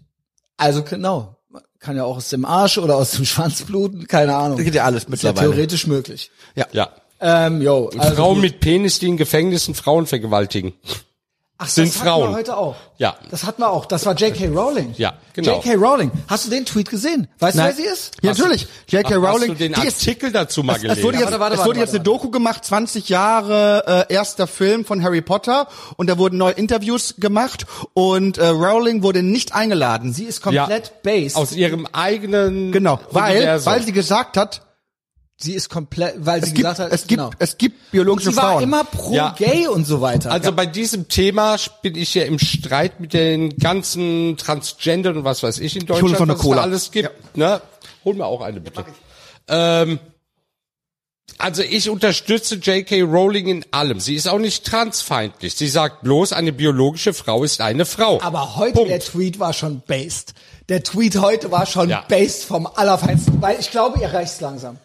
also 0.57 0.83
genau, 0.83 1.37
kann 1.79 1.97
ja 1.97 2.05
auch 2.05 2.17
aus 2.17 2.29
dem 2.31 2.45
Arsch 2.45 2.79
oder 2.79 2.97
aus 2.97 3.13
dem 3.13 3.25
Schwanz 3.27 3.63
bluten, 3.63 4.07
keine 4.07 4.35
Ahnung. 4.35 4.57
Das 4.57 4.65
geht 4.65 4.75
ja 4.75 4.85
alles 4.85 5.05
Ist 5.05 5.09
ja 5.09 5.31
mittlerweile. 5.31 5.51
theoretisch 5.51 5.87
möglich. 5.87 6.31
Ja. 6.73 6.91
Ähm, 7.19 7.63
yo, 7.63 7.91
also 7.97 8.15
Frauen 8.15 8.41
mit 8.41 8.61
Penis, 8.61 8.99
die 8.99 9.07
in 9.09 9.17
Gefängnissen 9.17 9.75
Frauen 9.75 10.07
vergewaltigen. 10.07 10.75
Ach, 11.59 11.69
sind 11.69 11.89
das 11.89 11.97
hatten 12.01 12.07
Frauen. 12.09 12.31
Wir 12.31 12.37
heute 12.37 12.57
auch. 12.59 12.77
Ja. 12.99 13.17
Das 13.31 13.45
hatten 13.45 13.63
wir 13.63 13.71
auch. 13.71 13.87
Das 13.87 14.05
war 14.05 14.15
J.K. 14.15 14.49
Rowling. 14.49 14.95
Ja, 14.99 15.15
genau. 15.33 15.55
J.K. 15.63 15.75
Rowling. 15.77 16.11
Hast 16.29 16.45
du 16.47 16.51
den 16.51 16.67
Tweet 16.67 16.91
gesehen? 16.91 17.29
Weißt 17.39 17.57
Nein. 17.57 17.73
du, 17.73 17.79
wer 17.79 17.85
sie 17.87 17.91
ist? 17.91 18.15
Ja, 18.21 18.33
natürlich. 18.33 18.67
J.K. 18.89 19.15
Rowling. 19.15 19.29
Hast 19.33 19.49
du 19.49 19.55
den 19.55 19.73
die 19.73 19.87
ist- 19.87 20.01
Artikel 20.01 20.33
dazu 20.33 20.63
mal 20.63 20.77
Es, 20.77 20.83
gelesen? 20.83 20.99
es 20.99 21.05
wurde 21.05 21.17
jetzt, 21.17 21.25
Warte, 21.27 21.41
warte, 21.41 21.55
es 21.55 21.59
warte, 21.61 21.69
wurde 21.71 21.81
jetzt 21.81 21.89
warte, 21.95 21.97
eine 22.01 22.05
Doku 22.05 22.31
gemacht, 22.31 22.63
20 22.65 23.09
Jahre 23.09 24.07
äh, 24.11 24.13
erster 24.13 24.47
Film 24.47 24.85
von 24.85 25.03
Harry 25.03 25.23
Potter 25.23 25.67
und 25.97 26.11
da 26.11 26.19
wurden 26.19 26.37
neue 26.37 26.53
Interviews 26.53 27.15
gemacht 27.19 27.65
und 27.95 28.37
äh, 28.37 28.49
Rowling 28.49 29.03
wurde 29.03 29.23
nicht 29.23 29.55
eingeladen. 29.55 30.13
Sie 30.13 30.25
ist 30.25 30.43
komplett 30.43 31.03
based. 31.03 31.37
Aus 31.37 31.53
ihrem 31.53 31.87
eigenen 31.87 32.71
genau, 32.71 33.01
weil 33.13 33.37
Universum. 33.37 33.73
weil 33.73 33.83
sie 33.83 33.93
gesagt 33.93 34.37
hat, 34.37 34.61
sie 35.39 35.53
ist 35.55 35.69
komplett, 35.69 36.15
weil 36.19 36.41
sie 36.41 36.49
es 36.49 36.55
gibt 36.55 36.57
gesagt 36.65 36.79
hat, 36.81 36.93
es 36.93 37.07
gibt 37.07 37.19
genau. 37.21 37.31
es 37.39 37.59
gibt 37.59 37.91
biologische 37.91 38.31
sie 38.31 38.37
war 38.37 38.53
Frauen. 38.53 38.63
immer 38.63 38.85
pro 38.85 39.13
Ja. 39.13 39.35
gay 39.39 39.67
und 39.67 39.85
so 39.87 40.01
weiter. 40.01 40.31
Also 40.33 40.53
bei 40.53 40.65
diesem 40.67 41.09
Thema 41.09 41.57
bin 41.83 41.95
ich 41.95 42.15
ja 42.15 42.25
im 42.25 42.39
Streit 42.39 43.01
mit 43.01 43.13
den 43.13 43.57
ganzen 43.59 44.37
Transgender 44.39 45.11
und 45.11 45.25
was 45.25 45.43
weiß 45.43 45.59
ich 45.59 45.77
in 45.77 45.85
Deutschland, 45.87 46.17
von 46.17 46.29
der 46.29 46.37
was 46.37 46.43
es 46.43 46.49
da 46.49 46.49
Cola. 46.55 46.63
alles 46.63 46.91
gibt. 46.91 47.37
Ne? 47.37 47.61
Hol 48.05 48.15
mir 48.15 48.25
auch 48.27 48.41
eine 48.41 48.61
bitte. 48.61 48.85
ähm, 49.49 49.99
also 51.39 51.63
ich 51.63 51.91
unterstütze 51.91 52.55
J.K. 52.55 53.03
Rowling 53.03 53.49
in 53.49 53.65
allem. 53.73 54.01
Sie 54.01 54.15
ist 54.15 54.27
auch 54.29 54.39
nicht 54.39 54.65
transfeindlich. 54.65 55.55
Sie 55.55 55.69
sagt 55.69 56.03
bloß, 56.03 56.33
eine 56.33 56.53
biologische 56.53 57.13
Frau 57.13 57.45
ist 57.45 57.61
eine 57.61 57.85
Frau. 57.85 58.23
Aber 58.23 58.57
heute 58.57 58.73
Punkt. 58.75 58.91
der 58.91 59.01
Tweet 59.01 59.39
war 59.39 59.53
schon 59.53 59.83
based. 59.87 60.33
Der 60.71 60.83
Tweet 60.83 61.17
heute 61.21 61.51
war 61.51 61.67
schon 61.67 61.91
Ja. 61.91 62.05
based 62.09 62.45
vom 62.45 62.67
Allerfeinsten, 62.67 63.43
weil 63.43 63.59
ich 63.61 63.71
glaube, 63.71 64.01
ihr 64.01 64.09
reicht's 64.15 64.41
langsam. 64.41 64.79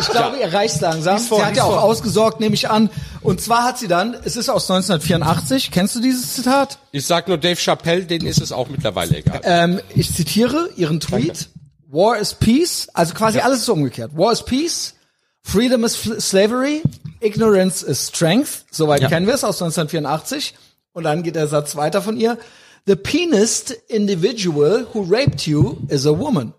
Ich 0.00 0.08
glaube, 0.08 0.36
Ja. 0.38 0.46
ihr 0.46 0.52
reicht's 0.52 0.80
langsam. 0.80 1.18
vor, 1.18 1.38
sie 1.38 1.44
hat 1.44 1.56
ja 1.56 1.64
auch 1.64 1.72
vor. 1.72 1.82
ausgesorgt, 1.82 2.40
nehme 2.40 2.54
ich 2.54 2.68
an. 2.70 2.90
Und 3.22 3.40
zwar 3.40 3.64
hat 3.64 3.78
sie 3.78 3.88
dann, 3.88 4.14
es 4.24 4.36
ist 4.36 4.48
aus 4.48 4.68
1984, 4.70 5.70
kennst 5.70 5.94
du 5.96 6.00
dieses 6.00 6.34
Zitat? 6.34 6.78
Ich 6.92 7.06
sag 7.06 7.28
nur 7.28 7.38
Dave 7.38 7.56
Chappelle, 7.56 8.04
denen 8.04 8.26
ist 8.26 8.40
es 8.40 8.52
auch 8.52 8.68
mittlerweile 8.68 9.16
egal. 9.16 9.40
Ähm, 9.44 9.80
ich 9.94 10.14
zitiere 10.14 10.68
ihren 10.76 11.00
Tweet. 11.00 11.48
War 11.88 12.18
is 12.18 12.34
peace, 12.34 12.88
also 12.94 13.14
quasi 13.14 13.38
alles 13.40 13.60
ist 13.60 13.68
umgekehrt. 13.68 14.16
War 14.16 14.32
is 14.32 14.42
peace, 14.44 14.94
freedom 15.42 15.84
is 15.84 15.94
slavery, 16.18 16.82
ignorance 17.20 17.84
is 17.86 18.08
strength. 18.08 18.64
Soweit 18.70 19.02
Ja. 19.02 19.08
kennen 19.08 19.26
wir 19.26 19.34
es 19.34 19.44
aus 19.44 19.60
1984. 19.62 20.54
Und 20.92 21.04
dann 21.04 21.22
geht 21.22 21.36
der 21.36 21.46
Satz 21.46 21.76
weiter 21.76 22.02
von 22.02 22.16
ihr. 22.16 22.38
The 22.86 22.96
penis 22.96 23.64
individual 23.88 24.86
who 24.94 25.02
raped 25.02 25.46
you 25.46 25.76
is 25.88 26.06
a 26.06 26.16
woman. 26.18 26.52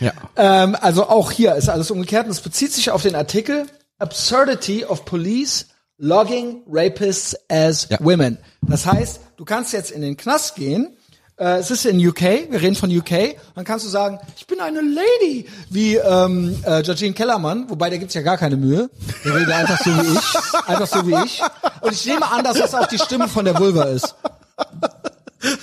Ja. 0.00 0.12
Ähm, 0.36 0.76
also 0.80 1.08
auch 1.08 1.30
hier 1.30 1.54
ist 1.54 1.68
alles 1.68 1.90
umgekehrt 1.90 2.26
und 2.26 2.32
es 2.32 2.40
bezieht 2.40 2.72
sich 2.72 2.90
auf 2.90 3.02
den 3.02 3.14
Artikel 3.14 3.66
Absurdity 3.98 4.84
of 4.84 5.04
Police 5.04 5.66
Logging 5.98 6.62
Rapists 6.68 7.36
as 7.50 7.88
Ja. 7.90 7.98
Women. 8.00 8.38
Das 8.62 8.86
heißt, 8.86 9.20
du 9.36 9.44
kannst 9.44 9.72
jetzt 9.72 9.90
in 9.90 10.00
den 10.02 10.16
Knast 10.16 10.54
gehen 10.54 10.96
Äh, 11.40 11.58
es 11.58 11.70
ist 11.70 11.86
in 11.86 12.04
UK, 12.04 12.50
wir 12.50 12.60
reden 12.60 12.74
von 12.74 12.90
UK. 12.90 13.36
Dann 13.54 13.64
kannst 13.64 13.84
du 13.86 13.88
sagen, 13.88 14.18
ich 14.36 14.44
bin 14.48 14.60
eine 14.60 14.80
Lady, 14.80 15.46
wie 15.70 15.94
ähm, 15.94 16.58
äh, 16.64 16.82
Georgine 16.82 17.14
Kellermann, 17.14 17.70
wobei 17.70 17.90
der 17.90 18.00
gibt's 18.00 18.14
ja 18.14 18.22
gar 18.22 18.36
keine 18.36 18.56
Mühe. 18.56 18.90
Der 19.24 19.34
redet 19.36 19.52
einfach 19.52 19.78
so 19.78 19.90
wie 19.90 20.18
ich, 20.18 20.68
einfach 20.68 20.86
so 20.88 21.06
wie 21.06 21.24
ich. 21.24 21.40
Und 21.80 21.92
ich 21.92 22.04
nehme 22.06 22.28
an, 22.28 22.42
dass 22.42 22.58
das 22.58 22.74
auch 22.74 22.86
die 22.88 22.98
Stimme 22.98 23.28
von 23.28 23.44
der 23.44 23.56
Vulva 23.56 23.84
ist. 23.84 24.16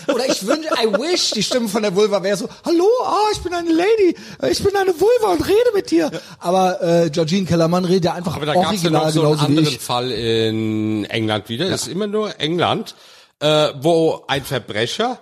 Oder 0.08 0.30
ich 0.30 0.46
wünsche, 0.46 0.70
I 0.70 0.88
wish, 0.88 1.32
die 1.32 1.44
Stimme 1.44 1.68
von 1.68 1.82
der 1.82 1.96
Vulva 1.96 2.24
wäre 2.24 2.38
so, 2.38 2.48
hallo, 2.64 2.88
ah, 3.04 3.30
ich 3.34 3.40
bin 3.42 3.54
eine 3.54 3.72
Lady, 3.72 4.16
ich 4.50 4.64
bin 4.64 4.76
eine 4.76 4.94
Vulva 5.00 5.34
und 5.34 5.46
rede 5.46 5.72
mit 5.74 5.92
dir. 5.92 6.12
Aber 6.40 6.82
äh, 6.82 7.10
Georgine 7.10 7.46
Kellermann 7.46 7.84
redet 7.86 8.06
ja 8.06 8.14
einfach 8.14 8.36
Aber 8.36 8.46
da 8.46 8.54
gab 8.54 8.74
es 8.74 8.84
ja 8.84 8.92
original 8.92 9.06
noch 9.06 9.12
so 9.12 9.22
einen 9.22 9.32
genauso 9.32 9.52
wie 9.52 9.58
anderen. 9.58 9.80
Fall 9.80 10.12
in 10.12 11.06
England 11.06 11.50
wieder. 11.50 11.70
Das 11.70 11.84
ist 11.84 11.88
immer 11.88 12.08
nur 12.08 12.40
England, 12.40 12.96
äh, 13.40 13.70
wo 13.82 14.24
ein 14.28 14.44
Verbrecher, 14.44 15.20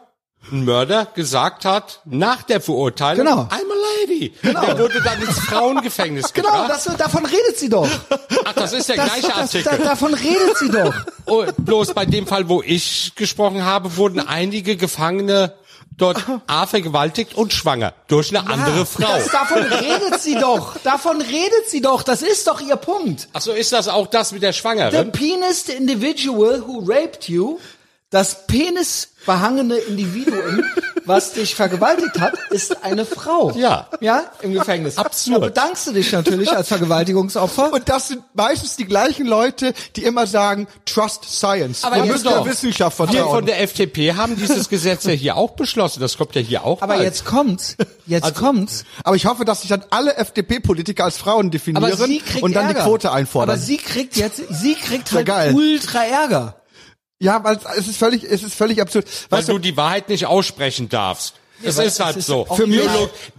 ein 0.51 0.65
Mörder, 0.65 1.07
gesagt 1.15 1.65
hat, 1.65 2.01
nach 2.05 2.43
der 2.43 2.59
Verurteilung, 2.61 3.25
Genau. 3.25 3.41
I'm 3.43 3.71
a 3.71 4.01
lady. 4.01 4.33
Der 4.43 4.77
wurde 4.77 5.01
dann 5.01 5.21
ins 5.21 5.39
Frauengefängnis 5.39 6.33
Genau, 6.33 6.49
gebracht. 6.51 6.69
das, 6.85 6.97
davon 6.97 7.25
redet 7.25 7.57
sie 7.57 7.69
doch. 7.69 7.87
Ach, 8.45 8.53
das 8.53 8.73
ist 8.73 8.89
der 8.89 8.97
Das, 8.97 9.05
gleiche 9.05 9.27
das, 9.27 9.37
Artikel. 9.37 9.77
da, 9.77 9.83
davon 9.83 10.13
redet 10.13 10.57
sie 10.57 10.69
doch. 10.69 10.93
Oh, 11.25 11.45
bloß 11.57 11.93
bei 11.93 12.05
dem 12.05 12.27
Fall, 12.27 12.49
wo 12.49 12.61
ich 12.61 13.13
gesprochen 13.15 13.63
habe, 13.63 13.95
wurden 13.95 14.19
einige 14.19 14.75
Gefangene 14.75 15.53
dort 15.95 16.21
A 16.47 16.67
vergewaltigt 16.67 17.35
und 17.35 17.53
schwanger 17.53 17.93
durch 18.09 18.35
eine 18.35 18.45
andere 18.49 18.85
Frau. 18.85 19.07
Das, 19.07 19.27
davon 19.29 19.63
redet 19.63 20.19
sie 20.19 20.35
doch. 20.35 20.75
Davon 20.83 21.21
redet 21.21 21.69
sie 21.69 21.79
doch. 21.79 22.03
Das 22.03 22.21
ist 22.21 22.45
doch 22.47 22.59
ihr 22.59 22.75
Punkt. 22.75 23.29
Ach 23.31 23.39
so, 23.39 23.53
ist 23.53 23.71
das 23.71 23.87
auch 23.87 24.07
das 24.07 24.33
mit 24.33 24.43
der 24.43 24.51
The 24.51 24.59
Schwangeren? 24.59 25.11
penis 25.13 25.65
the 25.67 25.71
individual 25.73 26.61
who 26.67 26.79
raped 26.79 27.29
you, 27.29 27.57
das 28.13 28.45
penisbehangene 28.45 29.75
Individuum, 29.75 30.63
was 31.05 31.33
dich 31.33 31.55
vergewaltigt 31.55 32.19
hat, 32.21 32.33
ist 32.51 32.83
eine 32.83 33.05
Frau. 33.05 33.51
Ja. 33.57 33.89
Ja, 34.01 34.25
im 34.41 34.53
Gefängnis. 34.53 34.97
Absurd. 34.97 35.35
Da 35.41 35.45
bedankst 35.47 35.87
du 35.87 35.91
dich 35.93 36.11
natürlich 36.11 36.51
als 36.51 36.67
Vergewaltigungsopfer. 36.69 37.73
Und 37.73 37.89
das 37.89 38.09
sind 38.09 38.23
meistens 38.35 38.75
die 38.77 38.85
gleichen 38.85 39.25
Leute, 39.25 39.73
die 39.95 40.03
immer 40.03 40.27
sagen, 40.27 40.67
trust 40.85 41.25
science. 41.25 41.83
Aber 41.83 41.95
Wir 41.97 42.05
müssen 42.05 42.23
der. 42.27 42.45
Wissenschaft 42.45 42.99
Wir 42.99 43.07
vertrauen. 43.07 43.31
von 43.35 43.45
der 43.47 43.61
FDP 43.61 44.13
haben 44.13 44.35
dieses 44.37 44.69
Gesetz 44.69 45.03
ja 45.05 45.11
hier 45.11 45.35
auch 45.35 45.51
beschlossen. 45.51 45.99
Das 45.99 46.15
kommt 46.17 46.35
ja 46.35 46.41
hier 46.41 46.63
auch 46.63 46.81
Aber 46.81 46.93
bald. 46.93 47.03
jetzt 47.03 47.25
kommt's. 47.25 47.75
Jetzt 48.05 48.23
Also- 48.25 48.39
kommt's. 48.41 48.85
Aber 49.03 49.15
ich 49.15 49.25
hoffe, 49.25 49.43
dass 49.43 49.61
sich 49.61 49.69
dann 49.69 49.83
alle 49.89 50.15
FDP-Politiker 50.17 51.03
als 51.05 51.17
Frauen 51.17 51.49
definieren 51.51 51.83
Aber 51.83 51.97
sie 51.97 52.19
kriegt 52.19 52.43
und 52.43 52.53
dann 52.55 52.67
Ärger. 52.67 52.79
die 52.81 52.85
Quote 52.85 53.11
einfordern. 53.11 53.49
Aber 53.55 53.59
sie 53.59 53.77
kriegt 53.77 54.15
jetzt, 54.17 54.41
sie 54.51 54.75
kriegt 54.75 55.11
halt 55.11 55.25
geil. 55.25 55.53
ultra 55.55 56.03
Ärger. 56.05 56.55
Ja, 57.23 57.43
weil 57.43 57.57
es 57.77 57.87
ist 57.87 57.97
völlig, 57.97 58.23
es 58.23 58.43
ist 58.43 58.53
völlig 58.53 58.81
absurd. 58.81 59.05
weil 59.29 59.39
Weißt 59.39 59.49
du 59.49 59.53
du, 59.53 59.59
die 59.59 59.77
Wahrheit 59.77 60.09
nicht 60.09 60.25
aussprechen 60.25 60.89
darfst. 60.89 61.35
Es 61.63 61.77
weil 61.77 61.87
ist 61.87 61.99
halt 61.99 62.17
ist 62.17 62.27
so. 62.27 62.45
Für 62.45 62.67
mich- 62.67 62.81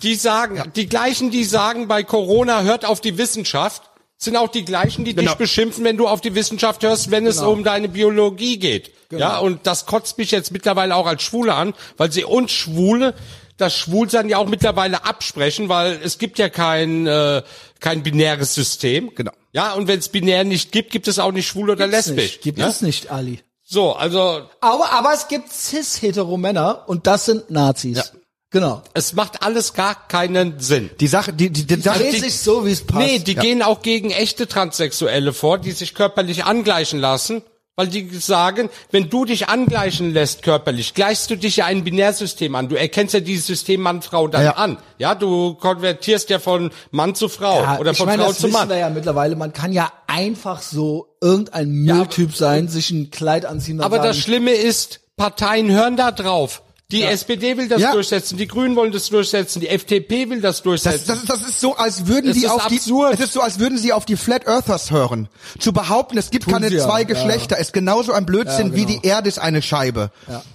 die 0.02 0.14
sagen, 0.14 0.62
die 0.74 0.86
gleichen, 0.88 1.30
die 1.30 1.44
sagen 1.44 1.88
bei 1.88 2.02
Corona, 2.02 2.62
hört 2.62 2.84
auf 2.84 3.00
die 3.00 3.18
Wissenschaft, 3.18 3.82
sind 4.16 4.36
auch 4.36 4.48
die 4.48 4.64
gleichen, 4.64 5.04
die 5.04 5.14
Genau. 5.14 5.32
dich 5.32 5.38
beschimpfen, 5.38 5.84
wenn 5.84 5.96
du 5.98 6.08
auf 6.08 6.20
die 6.22 6.34
Wissenschaft 6.34 6.82
hörst, 6.82 7.10
wenn 7.10 7.26
es 7.26 7.40
um 7.40 7.62
deine 7.64 7.88
Biologie 7.88 8.58
geht. 8.58 8.92
Ja, 9.10 9.38
und 9.38 9.66
das 9.66 9.84
kotzt 9.86 10.16
mich 10.18 10.30
jetzt 10.30 10.50
mittlerweile 10.50 10.96
auch 10.96 11.06
als 11.06 11.22
Schwule 11.22 11.54
an, 11.54 11.74
weil 11.98 12.10
sie 12.10 12.24
uns 12.24 12.50
Schwule 12.52 13.14
das 13.58 13.76
Schwulsein 13.76 14.28
ja 14.28 14.38
auch 14.38 14.48
mittlerweile 14.48 15.04
absprechen, 15.04 15.68
weil 15.68 16.00
es 16.02 16.18
gibt 16.18 16.38
ja 16.40 16.48
kein 16.48 17.06
äh, 17.06 17.42
kein 17.78 18.02
binäres 18.02 18.54
System. 18.54 19.14
Genau. 19.14 19.30
Ja, 19.52 19.74
und 19.74 19.86
wenn 19.86 19.98
es 19.98 20.08
binär 20.08 20.42
nicht 20.44 20.72
gibt, 20.72 20.90
gibt 20.90 21.06
es 21.06 21.18
auch 21.20 21.30
nicht 21.30 21.46
schwul 21.46 21.70
oder 21.70 21.86
Gibt's 21.86 22.06
lesbisch. 22.08 22.24
Nicht. 22.32 22.42
Gibt 22.42 22.58
ja? 22.58 22.68
es 22.68 22.80
nicht, 22.80 23.10
Ali. 23.12 23.40
So, 23.74 23.92
also 23.92 24.42
Aber, 24.60 24.92
aber 24.92 25.12
es 25.14 25.26
gibt 25.26 25.52
cis-hetero-Männer 25.52 26.84
und 26.86 27.08
das 27.08 27.24
sind 27.24 27.50
Nazis. 27.50 27.96
Ja. 27.96 28.04
Genau. 28.50 28.82
es 28.94 29.14
macht 29.14 29.42
alles 29.42 29.74
gar 29.74 30.06
keinen 30.06 30.60
Sinn. 30.60 30.90
die 31.00 31.08
Sache, 31.08 31.32
die, 31.32 31.50
die, 31.50 31.66
die 31.66 31.80
Sache, 31.80 31.98
Dreht 31.98 32.20
sich 32.20 32.38
so, 32.38 32.64
wie 32.64 32.70
es 32.70 32.86
passt. 32.86 33.04
Nee, 33.04 33.18
die 33.18 33.34
gehen 33.34 33.62
auch 33.62 33.82
gegen 33.82 34.12
echte 34.12 34.46
Transsexuelle 34.46 35.32
vor, 35.32 35.58
die 35.58 35.72
sich 35.72 35.92
körperlich 35.92 36.44
angleichen 36.44 37.00
lassen, 37.00 37.42
weil 37.76 37.88
die 37.88 38.08
sagen, 38.10 38.70
wenn 38.92 39.10
du 39.10 39.24
dich 39.24 39.48
angleichen 39.48 40.12
lässt 40.12 40.42
körperlich, 40.42 40.94
gleichst 40.94 41.30
du 41.30 41.36
dich 41.36 41.56
ja 41.56 41.66
ein 41.66 41.82
Binärsystem 41.84 42.54
an. 42.54 42.68
Du 42.68 42.76
erkennst 42.76 43.14
ja 43.14 43.20
dieses 43.20 43.46
System 43.46 43.80
Mann-Frau 43.80 44.28
dann 44.28 44.44
Ja. 44.44 44.52
an. 44.52 44.78
Ja, 44.98 45.14
du 45.14 45.54
konvertierst 45.54 46.30
ja 46.30 46.38
von 46.38 46.70
Mann 46.92 47.14
zu 47.14 47.28
Frau 47.28 47.62
Ja, 47.62 47.78
oder 47.78 47.90
ich 47.92 47.98
von 47.98 48.06
meine, 48.06 48.22
Frau 48.22 48.28
das 48.30 48.38
zu 48.38 48.44
wissen 48.44 48.52
Mann. 48.54 48.68
wir 48.68 48.78
ja 48.78 48.90
mittlerweile. 48.90 49.34
Man 49.36 49.52
kann 49.52 49.72
ja 49.72 49.92
einfach 50.06 50.62
so 50.62 51.16
irgendein 51.20 51.70
Mülltyp 51.70 52.36
sein, 52.36 52.68
sich 52.68 52.90
ein 52.90 53.10
Kleid 53.10 53.44
anziehen 53.46 53.80
Aber 53.80 53.96
sagen, 53.96 54.08
das 54.08 54.18
Schlimme 54.18 54.52
ist, 54.52 55.00
Parteien 55.16 55.70
hören 55.70 55.96
da 55.96 56.10
drauf. 56.12 56.62
Die 56.92 57.02
SPD 57.02 57.56
will 57.56 57.66
das 57.66 57.80
Ja. 57.80 57.92
durchsetzen, 57.92 58.36
die 58.36 58.46
Grünen 58.46 58.76
wollen 58.76 58.92
das 58.92 59.08
durchsetzen, 59.08 59.58
die 59.60 59.68
FDP 59.68 60.28
will 60.28 60.42
das 60.42 60.56
Das, 60.56 60.62
durchsetzen. 60.62 61.04
das, 61.06 61.18
ist- 61.20 61.30
das 61.30 61.40
ist 61.48 61.60
so, 61.60 61.74
als 61.76 62.06
würden 62.06 62.30
Es 62.30 62.36
die 62.36 62.44
ist 62.44 62.50
auf 62.50 62.66
die, 62.68 62.76
absurd. 62.76 63.14
es 63.14 63.20
ist 63.20 63.32
so, 63.32 63.40
als 63.40 63.58
würden 63.58 63.78
sie 63.78 63.92
auf 63.94 64.04
die 64.04 64.16
Flat 64.16 64.46
Earthers 64.46 64.90
hören. 64.90 65.28
Zu 65.58 65.72
behaupten, 65.72 66.18
es 66.18 66.30
gibt 66.30 66.44
Tun 66.44 66.52
keine 66.52 66.68
ja, 66.68 66.84
zwei 66.84 67.00
ja. 67.00 67.06
Geschlechter, 67.06 67.58
ist 67.58 67.72
genauso 67.72 68.12
ein 68.12 68.26
Blödsinn 68.26 68.68
Ja, 68.68 68.74
wie 68.74 68.84
genau. 68.84 69.00
die 69.00 69.08
Erde 69.08 69.28
ist 69.30 69.38
eine 69.38 69.62
Scheibe. 69.62 70.10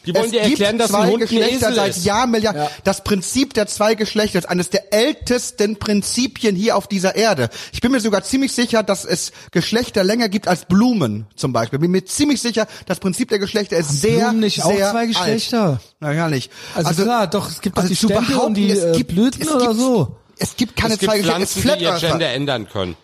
Die 0.06 0.14
wollen 0.14 0.26
es 0.26 0.32
dir 0.32 0.42
erklären, 0.42 0.78
dass 0.78 0.92
ein 0.94 1.02
zwei 1.02 1.08
Hund 1.08 1.24
ein 1.24 1.28
Geschlechter 1.28 1.74
seit. 1.74 1.98
Jahren, 2.04 2.30
Milliarden. 2.32 2.62
Ja. 2.62 2.72
Das 2.84 3.04
Prinzip 3.04 3.56
der 3.56 3.66
zwei 3.66 3.96
Geschlechter 3.96 4.38
ist 4.38 4.48
eines 4.48 4.70
der 4.70 4.94
ältesten 4.94 5.78
Prinzipien 5.80 6.56
hier 6.56 6.78
auf 6.78 6.88
dieser 6.88 7.16
Erde. 7.16 7.50
Ich 7.74 7.82
bin 7.82 7.92
mir 7.92 8.00
sogar 8.02 8.24
ziemlich 8.24 8.52
sicher, 8.54 8.84
dass 8.84 9.04
es 9.04 9.32
Geschlechter 9.52 10.04
länger 10.04 10.30
gibt 10.30 10.48
als 10.48 10.66
Blumen 10.66 11.26
zum 11.36 11.54
Beispiel. 11.54 11.80
Bin 11.80 11.90
mir 11.92 12.06
ziemlich 12.06 12.40
sicher, 12.40 12.68
das 12.86 13.00
Prinzip 13.00 13.30
der 13.30 13.40
Geschlechter 13.40 13.78
ist 13.78 14.00
sehr, 14.00 14.20
Blumen 14.28 14.40
nicht 14.42 14.64
auch 14.64 14.72
sehr 14.72 14.92
zwei 14.92 15.00
alt. 15.00 15.08
Geschlechter? 15.10 15.82
Na 16.00 16.14
gar 16.20 16.30
nicht. 16.30 16.51
Also 16.76 17.03
klar, 17.03 17.28
doch, 17.28 17.49
es 17.49 17.61
gibt 17.61 17.78
doch 17.78 17.86
die 17.88 17.95
Stempel 17.95 18.36
und 18.38 18.53
die, 18.53 18.70
es 18.70 18.84
äh, 18.84 18.91
gibt, 18.97 19.11
Blüten 19.11 19.41
es 19.41 19.47
oder 19.49 19.67
gibt, 19.67 19.80
so. 19.80 20.17
Es 20.38 20.55
gibt 20.55 20.76
keine 20.76 20.93
es 20.93 20.99
gibt 20.99 21.11
zwei 21.11 21.17
Geschlechter. 21.20 21.41
Es 21.43 21.51
Pflanzen, 21.53 21.70
ist 21.70 21.80
die 21.80 21.84
ihr. 22.05 22.09
Gender 22.09 22.30
ändern 22.34 22.70
können. 22.70 22.95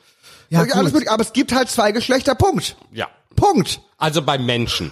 Ja, 0.50 0.64
Ja, 0.64 0.76
alles 0.76 0.94
gut, 0.94 1.08
aber 1.08 1.22
es 1.24 1.34
gibt 1.34 1.52
halt 1.54 1.70
zwei 1.70 1.92
Geschlechter, 1.92 2.36
Punkt. 2.36 2.76
Ja. 2.92 3.08
Punkt. 3.36 3.82
Also 3.98 4.22
bei 4.22 4.38
Menschen. 4.38 4.92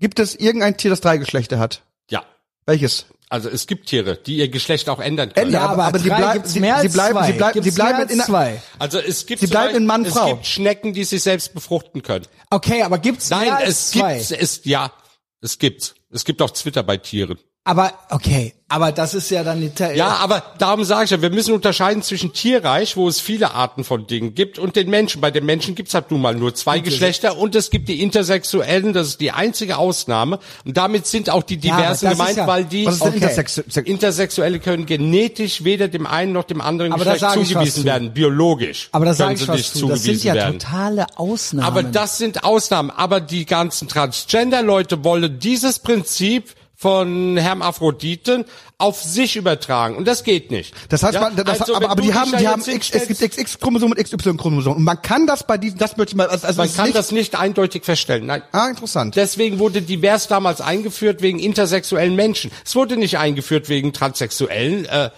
Gibt 0.00 0.18
es 0.18 0.34
irgendein 0.34 0.76
Tier, 0.76 0.90
das 0.90 1.00
drei 1.00 1.16
Geschlechter 1.18 1.58
hat? 1.58 1.82
Ja. 2.10 2.24
Welches? 2.66 3.06
Also 3.28 3.48
es 3.48 3.66
gibt 3.66 3.86
Tiere, 3.88 4.16
die 4.16 4.36
ihr 4.36 4.48
Geschlecht 4.48 4.88
auch 4.90 4.98
ändern 5.00 5.32
können. 5.32 5.46
Ändern. 5.46 5.62
Ja, 5.62 5.68
aber, 5.70 5.84
aber 5.84 5.98
sie 5.98 6.08
drei 6.10 6.16
bleib- 6.18 6.32
gibt's 6.34 6.52
sie- 6.52 6.60
mehr 6.60 6.80
sie 6.80 6.88
bleiben- 6.88 7.14
zwei. 7.18 7.26
sie 7.28 7.32
bleiben- 7.32 7.52
Gibt's 7.54 7.68
sie 7.70 7.74
bleiben 7.74 8.08
in 8.10 8.20
zwei. 8.20 8.62
Also 8.78 8.98
es 8.98 9.24
gibt 9.26 9.40
Sie 9.40 9.46
bleiben 9.46 9.74
in 9.76 9.86
Mann, 9.86 10.04
es 10.04 10.12
Frau. 10.12 10.34
gibt 10.34 10.46
Schnecken, 10.46 10.92
die 10.92 11.04
sich 11.04 11.22
selbst 11.22 11.54
befruchten 11.54 12.02
können. 12.02 12.26
Okay, 12.50 12.82
aber 12.82 12.98
gibt's 12.98 13.30
Nein, 13.30 13.44
mehr 13.44 13.56
als 13.56 13.68
es 13.68 13.90
zwei? 13.92 14.18
gibt 14.18 14.32
es 14.42 14.60
ja, 14.64 14.92
es 15.40 15.58
gibt 15.58 15.94
es 16.12 16.24
gibt 16.24 16.42
auch 16.42 16.50
Twitter 16.50 16.82
bei 16.82 16.96
Tieren. 16.96 17.38
Aber 17.64 17.92
okay, 18.10 18.54
aber 18.68 18.90
das 18.90 19.14
ist 19.14 19.30
ja 19.30 19.44
dann 19.44 19.60
die 19.60 19.70
Te- 19.70 19.92
Ja, 19.94 20.16
aber 20.16 20.42
darum 20.58 20.82
sage 20.82 21.04
ich 21.04 21.10
ja, 21.12 21.22
wir 21.22 21.30
müssen 21.30 21.54
unterscheiden 21.54 22.02
zwischen 22.02 22.32
Tierreich, 22.32 22.96
wo 22.96 23.06
es 23.06 23.20
viele 23.20 23.54
Arten 23.54 23.84
von 23.84 24.08
Dingen 24.08 24.34
gibt, 24.34 24.58
und 24.58 24.74
den 24.74 24.90
Menschen. 24.90 25.20
Bei 25.20 25.30
den 25.30 25.46
Menschen 25.46 25.76
gibt's 25.76 25.94
halt 25.94 26.10
nun 26.10 26.20
mal 26.22 26.34
nur 26.34 26.56
zwei 26.56 26.80
Geschlechter 26.80 27.38
und 27.38 27.54
es 27.54 27.70
gibt 27.70 27.88
die 27.88 28.02
Intersexuellen, 28.02 28.92
das 28.92 29.06
ist 29.06 29.20
die 29.20 29.30
einzige 29.30 29.76
Ausnahme. 29.78 30.40
Und 30.64 30.76
damit 30.76 31.06
sind 31.06 31.30
auch 31.30 31.44
die 31.44 31.54
Ja, 31.54 31.60
Diversen 31.76 31.86
das 31.86 32.02
ist 32.02 32.18
gemeint, 32.18 32.36
ja- 32.38 32.46
weil 32.48 32.64
die 32.64 32.88
Okay. 32.88 33.10
Intersex? 33.14 33.58
Intersexuelle 33.58 34.58
können 34.58 34.84
genetisch 34.84 35.62
weder 35.62 35.86
dem 35.86 36.08
einen 36.08 36.32
noch 36.32 36.44
dem 36.44 36.60
anderen 36.60 36.92
Aber 36.92 37.04
Geschlecht 37.04 37.32
zugewiesen 37.34 37.82
zu. 37.82 37.84
werden, 37.84 38.12
biologisch. 38.12 38.88
aber 38.90 39.04
da 39.04 39.14
können 39.14 39.36
sie 39.36 39.48
nicht 39.52 39.72
zu. 39.72 39.86
Das 39.86 40.02
sind 40.02 40.24
ja 40.24 40.34
werden. 40.34 40.58
totale 40.58 41.06
Ausnahmen. 41.16 41.64
Aber 41.68 41.84
das 41.84 42.18
sind 42.18 42.42
Ausnahmen. 42.42 42.90
Aber 42.90 43.20
die 43.20 43.46
ganzen 43.46 43.86
Transgender-Leute 43.86 45.04
wollen 45.04 45.38
dieses 45.38 45.78
Prinzip 45.78 46.54
von 46.82 47.36
Hermaphroditen 47.36 48.44
auf 48.76 49.00
sich 49.00 49.36
übertragen. 49.36 49.94
Und 49.94 50.08
das 50.08 50.24
geht 50.24 50.50
nicht. 50.50 50.74
Das 50.88 51.04
heißt, 51.04 51.14
Ja? 51.14 51.20
man, 51.20 51.36
das, 51.36 51.60
Also, 51.60 51.76
aber, 51.76 51.90
aber 51.90 52.02
die 52.02 52.12
haben, 52.12 52.36
die 52.36 52.48
haben 52.48 52.60
X, 52.66 52.90
es 52.90 53.06
gibt 53.06 53.20
XX-Chromosom 53.20 53.92
und 53.92 53.98
XY-Chromosom. 53.98 54.78
Und 54.78 54.82
man 54.82 55.00
kann 55.00 55.28
das 55.28 55.46
bei 55.46 55.58
diesen, 55.58 55.78
das 55.78 55.96
möchte 55.96 56.10
ich 56.10 56.16
mal, 56.16 56.26
also, 56.26 56.44
also 56.44 56.60
Man 56.60 56.74
kann 56.74 56.86
nicht, 56.86 56.96
das 56.96 57.12
nicht 57.12 57.38
eindeutig 57.38 57.84
feststellen. 57.84 58.26
Nein. 58.26 58.42
ah, 58.50 58.66
interessant. 58.68 59.14
Deswegen 59.14 59.60
wurde 59.60 59.80
divers 59.80 60.26
damals 60.26 60.60
eingeführt 60.60 61.22
wegen 61.22 61.38
intersexuellen 61.38 62.16
Menschen. 62.16 62.50
Es 62.64 62.74
wurde 62.74 62.96
nicht 62.96 63.16
eingeführt 63.16 63.68
wegen 63.68 63.92
Transsexuellen 63.92 64.84
äh, 64.86 65.10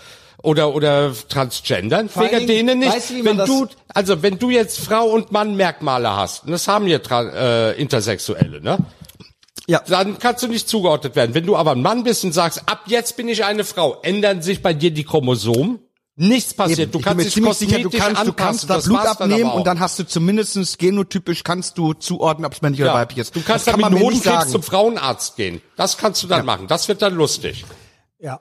oder 0.43 0.75
oder 0.75 1.15
Transgendern. 1.31 2.11
Wegen 2.15 2.47
denen 2.47 2.81
nicht. 2.81 2.93
weißt 2.95 3.11
du, 3.11 3.25
wenn 3.25 3.39
du 3.39 3.67
also 3.89 4.23
wenn 4.23 4.39
du 4.39 4.51
jetzt 4.51 4.81
Frau 4.81 5.07
und 5.07 5.33
Mann 5.33 5.57
Merkmale 5.57 6.14
hast, 6.14 6.45
und 6.45 6.51
das 6.51 6.68
haben 6.68 6.87
ja 6.87 6.99
äh, 6.99 7.80
Intersexuelle, 7.80 8.61
ne? 8.61 8.76
Ja. 9.66 9.82
Dann 9.88 10.18
kannst 10.18 10.42
du 10.42 10.49
nicht 10.49 10.68
zugeordnet 10.68 11.16
werden. 11.16 11.34
Wenn 11.34 11.46
du 11.46 11.57
aber 11.57 11.72
ein 11.72 11.80
Mann 11.82 12.04
bist 12.04 12.22
und 12.24 12.32
sagst, 12.32 12.62
ab 12.66 12.82
jetzt 12.86 13.16
bin 13.16 13.28
ich 13.28 13.45
eine 13.45 13.64
Frau, 13.64 13.99
ändern 14.03 14.42
sich 14.42 14.62
bei 14.62 14.74
dir 14.74 14.91
die 14.91 15.04
Chromosomen. 15.04 15.78
Nichts 16.16 16.54
passiert. 16.54 16.95
Du 16.95 17.00
ich 17.00 17.04
bin 17.04 17.12
kannst 17.16 17.26
dich 17.26 17.32
ziemlich 17.34 17.54
sicher, 17.54 17.78
du 17.78 17.91
kosmetisch 17.91 18.00
kannst, 18.00 18.22
du 18.22 18.30
anpassen. 18.30 18.36
kannst 18.36 18.70
da 18.70 18.74
Das 18.76 18.84
Blut 18.84 19.00
abnehmen 19.00 19.50
und 19.50 19.66
dann 19.66 19.80
hast 19.80 19.99
du 19.99 20.04
zumindestens 20.07 20.78
genotypisch 20.78 21.42
kannst 21.42 21.76
du 21.76 21.92
zuordnen, 21.95 22.45
ob 22.46 22.53
es 22.53 22.62
männlich 22.62 22.82
oder 22.82 22.91
Ja. 22.91 22.95
weiblich 22.99 23.18
ist. 23.18 23.34
Du 23.34 23.41
kannst 23.42 23.66
das 23.66 23.72
dann 23.74 23.82
kann 23.82 23.92
mit 23.95 24.00
Hodenkrebs 24.03 24.24
sagen. 24.36 24.50
zum 24.50 24.62
Frauenarzt 24.62 25.34
gehen. 25.36 25.61
Das 25.76 25.96
kannst 25.99 26.22
du 26.22 26.28
dann 26.28 26.45
machen. 26.46 26.68
Das 26.68 26.86
wird 26.86 27.03
dann 27.03 27.14
lustig. 27.14 27.64
Ja. 28.20 28.41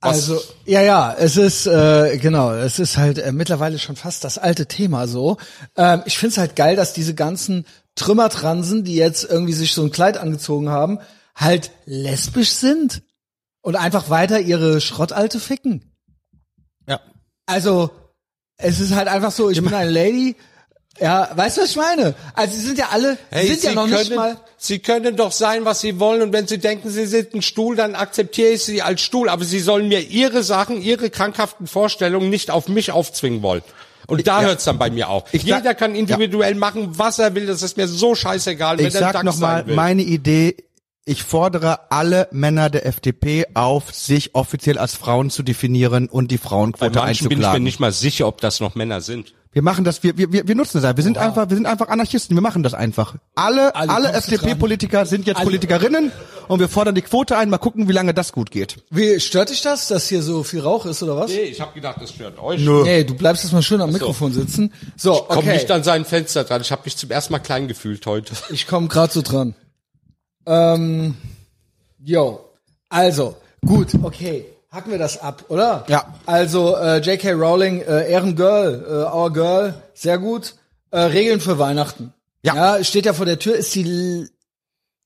Was- 0.00 0.30
Also, 0.30 0.40
ja, 0.64 0.80
ja, 0.82 1.12
es 1.16 1.36
ist, 1.36 1.66
äh, 1.66 2.16
genau, 2.18 2.52
es 2.52 2.78
ist 2.78 2.96
halt 2.96 3.18
äh, 3.18 3.30
mittlerweile 3.32 3.78
schon 3.78 3.96
fast 3.96 4.24
das 4.24 4.38
alte 4.38 4.66
Thema 4.66 5.06
so. 5.06 5.36
Ähm, 5.76 6.02
ich 6.06 6.16
find's 6.18 6.38
halt 6.38 6.56
geil, 6.56 6.74
dass 6.74 6.92
diese 6.94 7.14
ganzen 7.14 7.66
Trümmertransen, 7.96 8.84
die 8.84 8.94
jetzt 8.94 9.24
irgendwie 9.24 9.52
sich 9.52 9.74
so 9.74 9.82
ein 9.82 9.90
Kleid 9.90 10.16
angezogen 10.16 10.70
haben, 10.70 10.98
halt 11.34 11.70
lesbisch 11.84 12.50
sind 12.50 13.02
und 13.62 13.76
einfach 13.76 14.10
weiter 14.10 14.40
ihre 14.40 14.80
Schrottalte 14.80 15.40
ficken. 15.40 15.96
Ja. 16.88 17.00
Also, 17.46 17.90
es 18.56 18.80
ist 18.80 18.94
halt 18.94 19.08
einfach 19.08 19.32
so, 19.32 19.50
ich 19.50 19.62
bin 19.62 19.72
eine 19.72 19.90
Lady. 19.90 20.36
Ja, 20.98 21.30
weißt 21.34 21.56
du, 21.56 21.62
was 21.62 21.70
ich 21.70 21.76
meine? 21.76 22.14
Also, 22.34 22.54
sie 22.56 22.66
sind 22.66 22.78
ja 22.78 22.88
alle, 22.90 23.16
Hey, 23.30 23.46
sind 23.46 23.62
ja 23.62 23.70
Sie 23.70 23.76
noch 23.76 23.84
können, 23.84 23.98
nicht 23.98 24.14
mal, 24.14 24.36
Sie 24.58 24.78
können 24.80 25.16
doch 25.16 25.32
sein, 25.32 25.64
was 25.64 25.80
Sie 25.80 25.98
wollen. 25.98 26.20
Und 26.20 26.32
wenn 26.32 26.46
Sie 26.46 26.58
denken, 26.58 26.90
Sie 26.90 27.06
sind 27.06 27.34
ein 27.34 27.42
Stuhl, 27.42 27.76
dann 27.76 27.94
akzeptiere 27.94 28.50
ich 28.50 28.64
Sie 28.64 28.82
als 28.82 29.00
Stuhl. 29.00 29.28
Aber 29.28 29.44
Sie 29.44 29.60
sollen 29.60 29.88
mir 29.88 30.00
Ihre 30.00 30.42
Sachen, 30.42 30.82
Ihre 30.82 31.08
krankhaften 31.08 31.66
Vorstellungen 31.66 32.28
nicht 32.28 32.50
auf 32.50 32.68
mich 32.68 32.92
aufzwingen 32.92 33.42
wollen. 33.42 33.62
Und 34.10 34.26
da 34.26 34.40
ja. 34.42 34.48
hört's 34.48 34.64
dann 34.64 34.78
bei 34.78 34.90
mir 34.90 35.08
auf. 35.08 35.24
Ich 35.32 35.42
sag- 35.42 35.58
Jeder 35.58 35.74
kann 35.74 35.94
individuell 35.94 36.54
machen, 36.54 36.98
was 36.98 37.18
er 37.18 37.34
will. 37.34 37.46
Das 37.46 37.62
ist 37.62 37.76
mir 37.76 37.88
so 37.88 38.14
scheißegal, 38.14 38.78
wenn 38.78 38.86
Ich 38.86 38.94
er 38.94 39.00
sag 39.12 39.24
nochmal 39.24 39.64
meine 39.66 40.02
Idee. 40.02 40.56
Ich 41.06 41.22
fordere 41.24 41.90
alle 41.90 42.28
Männer 42.30 42.68
der 42.70 42.86
FDP 42.86 43.46
auf, 43.54 43.92
sich 43.92 44.34
offiziell 44.34 44.78
als 44.78 44.94
Frauen 44.94 45.30
zu 45.30 45.42
definieren 45.42 46.08
und 46.08 46.30
die 46.30 46.36
bei 46.36 46.42
Frauenquote 46.48 46.98
manchen 46.98 47.28
bin 47.28 47.38
ich 47.38 47.38
mir 47.38 47.46
einzuklagen. 47.46 47.62
nicht 47.64 47.80
mal 47.80 47.90
sicher, 47.92 48.26
ob 48.26 48.40
das 48.40 48.60
noch 48.60 48.74
Männer 48.74 49.00
sind. 49.00 49.34
Wir 49.52 49.62
machen 49.62 49.84
das, 49.84 50.04
wir, 50.04 50.16
wir, 50.16 50.32
wir 50.32 50.46
wir 50.46 50.54
nutzen 50.54 50.78
das 50.78 50.84
einfach. 50.84 50.96
Wir 50.98 51.02
sind 51.04 51.18
einfach, 51.18 51.48
wir 51.48 51.56
sind 51.56 51.66
einfach 51.66 51.88
Anarchisten. 51.88 52.36
Wir 52.36 52.40
machen 52.40 52.62
das 52.62 52.72
einfach. 52.72 53.16
Alle, 53.34 53.74
alle 53.74 54.08
du 54.08 54.14
FDP-Politiker 54.14 55.06
sind 55.06 55.26
jetzt 55.26 55.42
Politikerinnen 55.42 56.12
und 56.46 56.60
wir 56.60 56.68
fordern 56.68 56.94
die 56.94 57.02
Quote 57.02 57.36
ein. 57.36 57.50
Mal 57.50 57.58
gucken, 57.58 57.88
wie 57.88 57.92
lange 57.92 58.14
das 58.14 58.32
gut 58.32 58.52
geht. 58.52 58.76
wie, 58.90 59.18
stört 59.18 59.50
dich 59.50 59.60
das, 59.62 59.88
dass 59.88 60.08
hier 60.08 60.22
so 60.22 60.44
viel 60.44 60.60
Rauch 60.60 60.86
ist 60.86 61.02
oder 61.02 61.16
was? 61.16 61.32
Nee, 61.32 61.40
ich 61.42 61.60
habe 61.60 61.72
gedacht, 61.72 61.96
das 62.00 62.10
stört 62.10 62.38
euch. 62.38 62.60
Nö. 62.60 62.84
Nee, 62.84 63.02
du 63.02 63.14
bleibst 63.14 63.42
jetzt 63.42 63.52
mal 63.52 63.62
schön 63.62 63.80
am 63.80 63.90
Mikrofon 63.90 64.32
sitzen. 64.32 64.72
So, 64.96 65.26
Komm 65.28 65.38
okay. 65.38 65.54
nicht 65.54 65.70
an 65.72 65.82
sein 65.82 66.04
Fenster 66.04 66.44
dran. 66.44 66.60
Ich 66.60 66.70
habe 66.70 66.82
mich 66.84 66.96
zum 66.96 67.10
ersten 67.10 67.32
Mal 67.32 67.40
klein 67.40 67.66
gefühlt 67.66 68.06
heute. 68.06 68.34
Ich 68.50 68.66
komme 68.66 68.88
gerade 68.88 69.12
so 69.12 69.22
dran. 69.22 69.54
Ähm, 70.46 71.16
yo. 71.98 72.40
Also, 72.88 73.36
gut, 73.64 73.94
okay. 74.02 74.46
Hacken 74.70 74.92
wir 74.92 74.98
das 74.98 75.20
ab, 75.20 75.44
oder? 75.48 75.84
Ja. 75.88 76.14
Also, 76.26 76.76
äh, 76.76 76.98
J.K. 76.98 77.32
Rowling, 77.32 77.80
äh, 77.82 78.08
Ehrengirl, 78.10 78.86
äh, 78.88 79.14
Our 79.16 79.32
Girl, 79.32 79.74
sehr 79.94 80.18
gut. 80.18 80.54
Äh, 80.92 81.00
Regeln 81.00 81.40
für 81.40 81.58
Weihnachten. 81.58 82.12
Ja. 82.42 82.76
ja. 82.78 82.84
Steht 82.84 83.04
ja 83.06 83.12
vor 83.12 83.26
der 83.26 83.38
Tür. 83.40 83.56
Ist 83.56 83.74
die, 83.74 84.28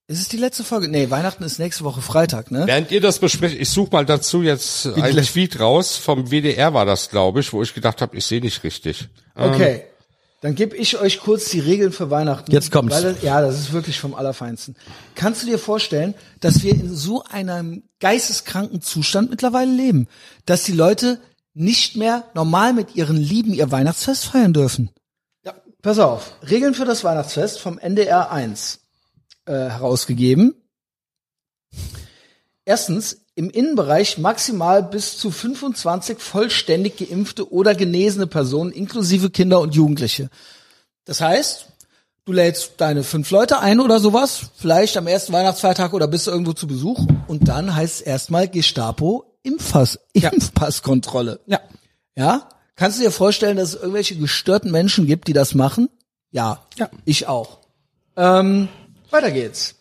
ist 0.07 0.21
es 0.21 0.29
die 0.29 0.37
letzte 0.37 0.65
Folge? 0.65 0.89
Nee, 0.89 1.09
Weihnachten 1.11 1.43
ist 1.45 1.59
nächste 1.59 1.85
Woche 1.85 2.03
Freitag, 2.03 2.51
ne? 2.51 2.65
Während 2.67 2.91
ihr 2.91 3.01
das 3.01 3.19
besprecht, 3.19 3.57
ich 3.59 3.71
suche 3.71 3.91
mal 3.93 4.05
dazu 4.05 4.43
jetzt 4.43 4.87
einen 4.87 5.15
lässt- 5.17 5.33
Tweet 5.33 5.59
raus. 5.61 5.97
Vom 5.97 6.31
WDR 6.31 6.75
war 6.75 6.85
das, 6.85 7.09
glaube 7.09 7.41
ich, 7.41 7.53
wo 7.55 7.63
ich 7.63 7.73
gedacht 7.73 8.03
habe, 8.03 8.17
ich 8.19 8.27
sehe 8.27 8.41
nicht 8.43 8.63
richtig. 8.65 9.09
Okay. 9.35 9.85
Dann 10.45 10.55
gebe 10.55 10.77
ich 10.77 10.99
euch 10.99 11.21
kurz 11.21 11.49
die 11.49 11.61
Regeln 11.61 11.91
für 11.91 12.11
Weihnachten. 12.11 12.53
Jetzt 12.53 12.71
kommt's. 12.71 12.95
Weil 12.95 13.17
ja, 13.23 13.41
das 13.41 13.59
ist 13.59 13.73
wirklich 13.73 13.99
vom 13.99 14.15
Allerfeinsten. 14.15 14.77
Kannst 15.15 15.43
du 15.43 15.47
dir 15.47 15.59
vorstellen, 15.59 16.13
dass 16.41 16.63
wir 16.63 16.73
in 16.73 16.95
so 16.95 17.25
einem 17.25 17.85
geisteskranken 17.99 18.83
Zustand 18.83 19.31
mittlerweile 19.31 19.73
leben, 19.73 20.07
dass 20.45 20.65
die 20.65 20.73
Leute 20.73 21.19
nicht 21.55 21.97
mehr 21.97 22.25
normal 22.35 22.75
mit 22.75 22.95
ihren 22.95 23.17
Lieben 23.17 23.55
ihr 23.55 23.71
Weihnachtsfest 23.71 24.27
feiern 24.27 24.53
dürfen? 24.53 24.91
Ja. 25.47 25.55
Pass 25.81 25.99
auf. 25.99 26.35
Regeln 26.43 26.75
für 26.75 26.85
das 26.85 27.05
Weihnachtsfest 27.05 27.59
vom 27.59 27.79
NDR 27.79 28.31
1 28.31 28.81
äh, 29.47 29.53
herausgegeben. 29.53 30.55
Erstens, 32.67 33.24
im 33.37 33.51
Innenbereich 33.51 34.19
maximal 34.19 34.83
bis 34.83 35.19
zu 35.19 35.31
25 35.31 36.19
vollständig 36.19 36.97
geimpfte 36.97 37.53
oder 37.53 37.75
genesene 37.75 38.27
Personen 38.27 38.71
inklusive 38.71 39.31
Kinder 39.31 39.61
und 39.61 39.75
Jugendliche. 39.75 40.31
Das 41.05 41.21
heißt, 41.21 41.67
du 42.25 42.33
lädst 42.33 42.75
deine 42.79 43.03
fünf 43.03 43.31
Leute 43.31 43.59
ein 43.59 43.81
oder 43.81 43.99
sowas, 43.99 44.51
vielleicht 44.57 44.97
am 44.97 45.07
ersten 45.07 45.33
Weihnachtsfeiertag 45.33 45.93
oder 45.93 46.07
bist 46.07 46.27
du 46.27 46.31
irgendwo 46.31 46.53
zu 46.53 46.67
Besuch 46.67 47.07
und 47.27 47.49
dann 47.49 47.75
heißt 47.75 47.97
es 47.97 48.01
erstmal 48.03 48.49
Gestapo 48.49 49.25
Impfpass, 49.43 49.99
Impfpasskontrolle. 50.13 51.41
Ja. 51.47 51.61
Ja? 52.17 52.49
Kannst 52.77 52.99
du 52.99 53.03
dir 53.03 53.11
vorstellen, 53.11 53.57
dass 53.57 53.71
es 53.71 53.75
irgendwelche 53.75 54.17
gestörten 54.17 54.71
Menschen 54.71 55.07
gibt, 55.07 55.29
die 55.29 55.33
das 55.33 55.55
machen? 55.55 55.89
Ja. 56.31 56.67
Ja. 56.77 56.89
Ich 57.05 57.27
auch. 57.27 57.59
Ähm, 58.17 58.69
weiter 59.11 59.31
geht's. 59.31 59.75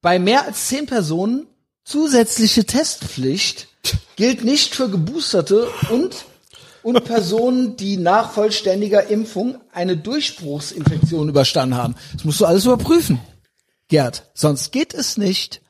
Bei 0.00 0.18
mehr 0.18 0.44
als 0.44 0.66
zehn 0.68 0.86
Personen 0.86 1.46
zusätzliche 1.88 2.64
Testpflicht 2.64 3.68
gilt 4.16 4.44
nicht 4.44 4.74
für 4.74 4.90
Geboosterte 4.90 5.68
und 5.90 6.26
und 6.82 7.04
Personen, 7.04 7.76
die 7.76 7.96
nach 7.96 8.30
vollständiger 8.30 9.08
Impfung 9.08 9.56
eine 9.72 9.96
Durchbruchsinfektion 9.96 11.28
überstanden 11.28 11.76
haben. 11.76 11.96
Das 12.14 12.24
musst 12.24 12.40
du 12.40 12.46
alles 12.46 12.64
überprüfen, 12.64 13.20
Gerd. 13.88 14.30
Sonst 14.32 14.70
geht 14.70 14.94
es 14.94 15.18
nicht. 15.18 15.60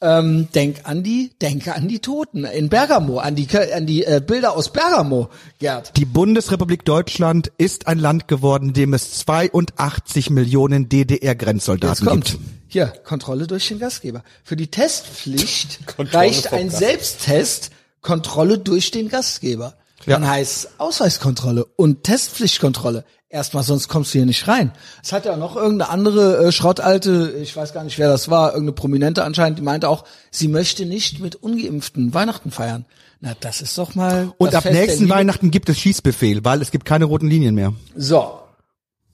Ähm, 0.00 0.48
denk 0.54 0.80
an 0.84 1.02
die, 1.02 1.30
denke 1.40 1.74
an 1.74 1.88
die 1.88 2.00
Toten 2.00 2.44
in 2.44 2.68
Bergamo, 2.68 3.18
an 3.18 3.34
die 3.34 3.48
an 3.56 3.86
die 3.86 4.04
äh, 4.04 4.20
Bilder 4.24 4.54
aus 4.54 4.70
Bergamo, 4.70 5.30
Gerd. 5.58 5.96
Die 5.96 6.04
Bundesrepublik 6.04 6.84
Deutschland 6.84 7.50
ist 7.56 7.86
ein 7.86 7.98
Land 7.98 8.28
geworden, 8.28 8.68
in 8.68 8.74
dem 8.74 8.94
es 8.94 9.18
82 9.20 10.30
Millionen 10.30 10.88
DDR-Grenzsoldaten 10.88 12.10
gibt. 12.10 12.38
Hier, 12.68 12.86
Kontrolle 13.04 13.46
durch 13.46 13.68
den 13.68 13.78
Gastgeber. 13.78 14.22
Für 14.42 14.56
die 14.56 14.70
Testpflicht 14.70 15.80
reicht 15.98 16.52
ein 16.52 16.68
Gast. 16.68 16.78
Selbsttest, 16.78 17.70
Kontrolle 18.00 18.58
durch 18.58 18.90
den 18.90 19.08
Gastgeber. 19.08 19.74
Ja. 20.04 20.18
Dann 20.18 20.28
heißt 20.28 20.78
Ausweiskontrolle 20.78 21.64
und 21.64 22.04
Testpflichtkontrolle. 22.04 23.04
Erstmal, 23.28 23.64
sonst 23.64 23.88
kommst 23.88 24.14
du 24.14 24.18
hier 24.18 24.26
nicht 24.26 24.46
rein. 24.46 24.70
Es 25.02 25.12
hat 25.12 25.24
ja 25.24 25.36
noch 25.36 25.56
irgendeine 25.56 25.90
andere 25.90 26.46
äh, 26.46 26.52
Schrottalte, 26.52 27.34
ich 27.42 27.56
weiß 27.56 27.72
gar 27.72 27.82
nicht, 27.82 27.98
wer 27.98 28.08
das 28.08 28.30
war, 28.30 28.50
irgendeine 28.50 28.72
Prominente 28.72 29.24
anscheinend, 29.24 29.58
die 29.58 29.62
meinte 29.62 29.88
auch, 29.88 30.04
sie 30.30 30.46
möchte 30.46 30.86
nicht 30.86 31.18
mit 31.18 31.34
Ungeimpften 31.36 32.14
Weihnachten 32.14 32.52
feiern. 32.52 32.86
Na, 33.20 33.32
das 33.40 33.62
ist 33.62 33.76
doch 33.78 33.94
mal. 33.94 34.32
Und 34.38 34.54
ab 34.54 34.62
Fest 34.62 34.74
nächsten. 34.74 35.08
Weihnachten 35.08 35.50
gibt 35.50 35.68
es 35.68 35.78
Schießbefehl, 35.78 36.44
weil 36.44 36.62
es 36.62 36.70
gibt 36.70 36.84
keine 36.84 37.06
roten 37.06 37.28
Linien 37.28 37.54
mehr. 37.54 37.72
So. 37.96 38.38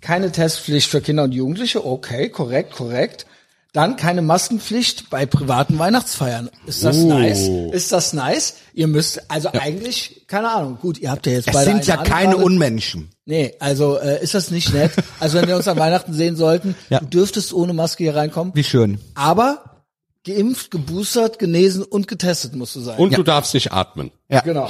Keine 0.00 0.32
Testpflicht 0.32 0.90
für 0.90 1.00
Kinder 1.00 1.22
und 1.22 1.32
Jugendliche. 1.32 1.86
Okay, 1.86 2.28
korrekt, 2.28 2.72
korrekt. 2.72 3.26
Dann 3.72 3.96
keine 3.96 4.20
Maskenpflicht 4.20 5.08
bei 5.08 5.24
privaten 5.24 5.78
Weihnachtsfeiern. 5.78 6.50
Ist 6.66 6.84
das 6.84 6.98
Oh. 6.98 7.06
nice? 7.08 7.48
Ist 7.72 7.90
das 7.90 8.12
nice? 8.12 8.56
Ihr 8.74 8.86
müsst, 8.86 9.30
also 9.30 9.48
eigentlich, 9.52 10.24
keine 10.26 10.50
Ahnung. 10.50 10.78
Gut, 10.78 10.98
ihr 10.98 11.10
habt 11.10 11.24
ja 11.26 11.32
jetzt 11.32 11.48
Es 11.48 11.54
beide 11.54 11.64
sind 11.70 11.76
eine 11.76 11.86
ja 11.86 11.94
Ahnung 11.94 12.06
keine. 12.10 12.36
Unmenschen. 12.36 13.08
Nee, 13.24 13.54
also 13.60 13.96
äh, 13.98 14.22
ist 14.22 14.34
das 14.34 14.50
nicht 14.50 14.74
nett. 14.74 14.90
Also 15.20 15.38
wenn 15.38 15.48
wir 15.48 15.56
uns 15.56 15.68
an 15.68 15.78
Weihnachten 15.78 16.12
sehen 16.12 16.36
sollten, 16.36 16.74
Ja. 16.90 17.00
du 17.00 17.06
dürftest 17.06 17.54
ohne 17.54 17.72
Maske 17.72 18.04
hier 18.04 18.14
reinkommen. 18.14 18.52
Wie 18.54 18.64
schön. 18.64 18.98
Aber 19.14 19.84
geimpft, 20.26 20.70
geboostert, 20.70 21.38
genesen 21.38 21.82
und 21.82 22.08
getestet 22.08 22.54
musst 22.54 22.76
du 22.76 22.80
sein. 22.80 22.98
Und 22.98 23.16
du 23.16 23.22
darfst 23.22 23.54
nicht 23.54 23.72
atmen. 23.72 24.10
Ja. 24.28 24.40
Genau. 24.40 24.68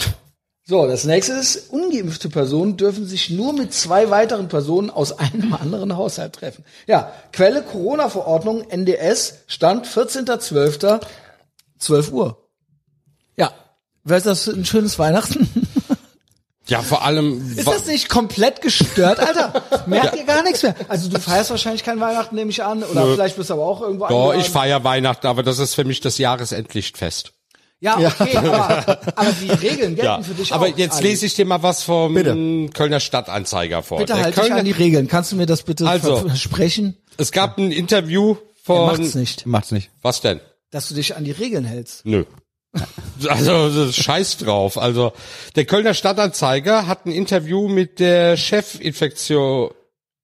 So, 0.64 0.86
das 0.86 1.04
nächste 1.04 1.32
ist, 1.32 1.70
ungeimpfte 1.70 2.28
Personen 2.28 2.76
dürfen 2.76 3.04
sich 3.04 3.30
nur 3.30 3.52
mit 3.52 3.74
zwei 3.74 4.10
weiteren 4.10 4.48
Personen 4.48 4.90
aus 4.90 5.18
einem 5.18 5.52
anderen 5.60 5.96
Haushalt 5.96 6.34
treffen. 6.34 6.64
Ja, 6.86 7.12
Quelle 7.32 7.62
Corona-Verordnung 7.62 8.62
NDS, 8.70 9.40
Stand 9.48 9.86
14.12., 9.86 11.00
12 11.78 12.12
Uhr. 12.12 12.48
Ja, 13.36 13.52
wäre 14.04 14.20
das 14.20 14.46
ein 14.48 14.64
schönes 14.64 14.98
Weihnachten? 14.98 15.48
Ja, 16.68 16.80
vor 16.80 17.04
allem. 17.04 17.54
Ist 17.56 17.66
das 17.66 17.86
nicht 17.86 18.08
komplett 18.08 18.62
gestört, 18.62 19.18
Alter? 19.18 19.62
Merkt 19.86 20.14
ihr 20.16 20.22
gar 20.24 20.44
nichts 20.44 20.62
mehr? 20.62 20.76
Also 20.88 21.10
du 21.10 21.18
feierst 21.18 21.50
wahrscheinlich 21.50 21.82
kein 21.82 21.98
Weihnachten, 21.98 22.36
nehme 22.36 22.50
ich 22.50 22.62
an, 22.62 22.84
oder 22.84 23.04
Nö. 23.04 23.14
vielleicht 23.14 23.36
bist 23.36 23.50
du 23.50 23.54
aber 23.54 23.64
auch 23.66 23.80
irgendwo 23.82 24.06
Doch, 24.06 24.14
eingeladen. 24.30 24.40
ich 24.40 24.48
feiere 24.48 24.84
Weihnachten, 24.84 25.26
aber 25.26 25.42
das 25.42 25.58
ist 25.58 25.74
für 25.74 25.84
mich 25.84 26.00
das 26.00 26.18
Jahresendlichtfest. 26.18 27.32
Ja, 27.82 27.98
okay, 27.98 28.36
aber, 28.36 28.98
aber 29.16 29.32
die 29.32 29.50
Regeln 29.50 29.96
gelten 29.96 30.04
Ja, 30.04 30.22
für 30.22 30.34
dich 30.34 30.52
aber 30.52 30.66
auch. 30.68 30.76
jetzt 30.78 30.98
Ali. 30.98 31.08
lese 31.08 31.26
ich 31.26 31.34
dir 31.34 31.44
mal 31.44 31.62
was 31.64 31.82
vom 31.82 32.14
Bitte. 32.14 32.70
Kölner 32.72 33.00
Stadtanzeiger 33.00 33.82
vor. 33.82 33.98
Bitte 33.98 34.14
Der 34.14 34.22
halt 34.22 34.36
dich 34.36 34.40
Kölner, 34.42 34.56
an 34.60 34.64
die 34.64 34.70
Regeln. 34.70 35.08
Kannst 35.08 35.32
du 35.32 35.36
mir 35.36 35.46
das 35.46 35.64
bitte 35.64 35.86
Also. 35.88 36.16
versprechen? 36.16 36.96
es 37.18 37.32
gab 37.32 37.58
ein 37.58 37.72
Interview 37.72 38.36
von. 38.62 38.86
Macht's 38.86 39.14
nicht. 39.16 39.46
Macht's 39.46 39.72
nicht. 39.72 39.90
Was 40.00 40.20
denn? 40.20 40.40
dass 40.70 40.88
du 40.88 40.94
dich 40.94 41.16
an 41.16 41.24
die 41.24 41.32
Regeln 41.32 41.64
hältst. 41.66 42.06
Nö. 42.06 42.24
Also 43.28 43.92
scheiß 43.92 44.38
drauf. 44.38 44.78
Also 44.78 45.12
der 45.56 45.66
Kölner 45.66 45.92
Stadtanzeiger 45.92 46.86
hat 46.86 47.04
ein 47.04 47.10
Interview 47.12 47.68
mit 47.68 47.98
der 47.98 48.36
Chefinfektion 48.38 49.70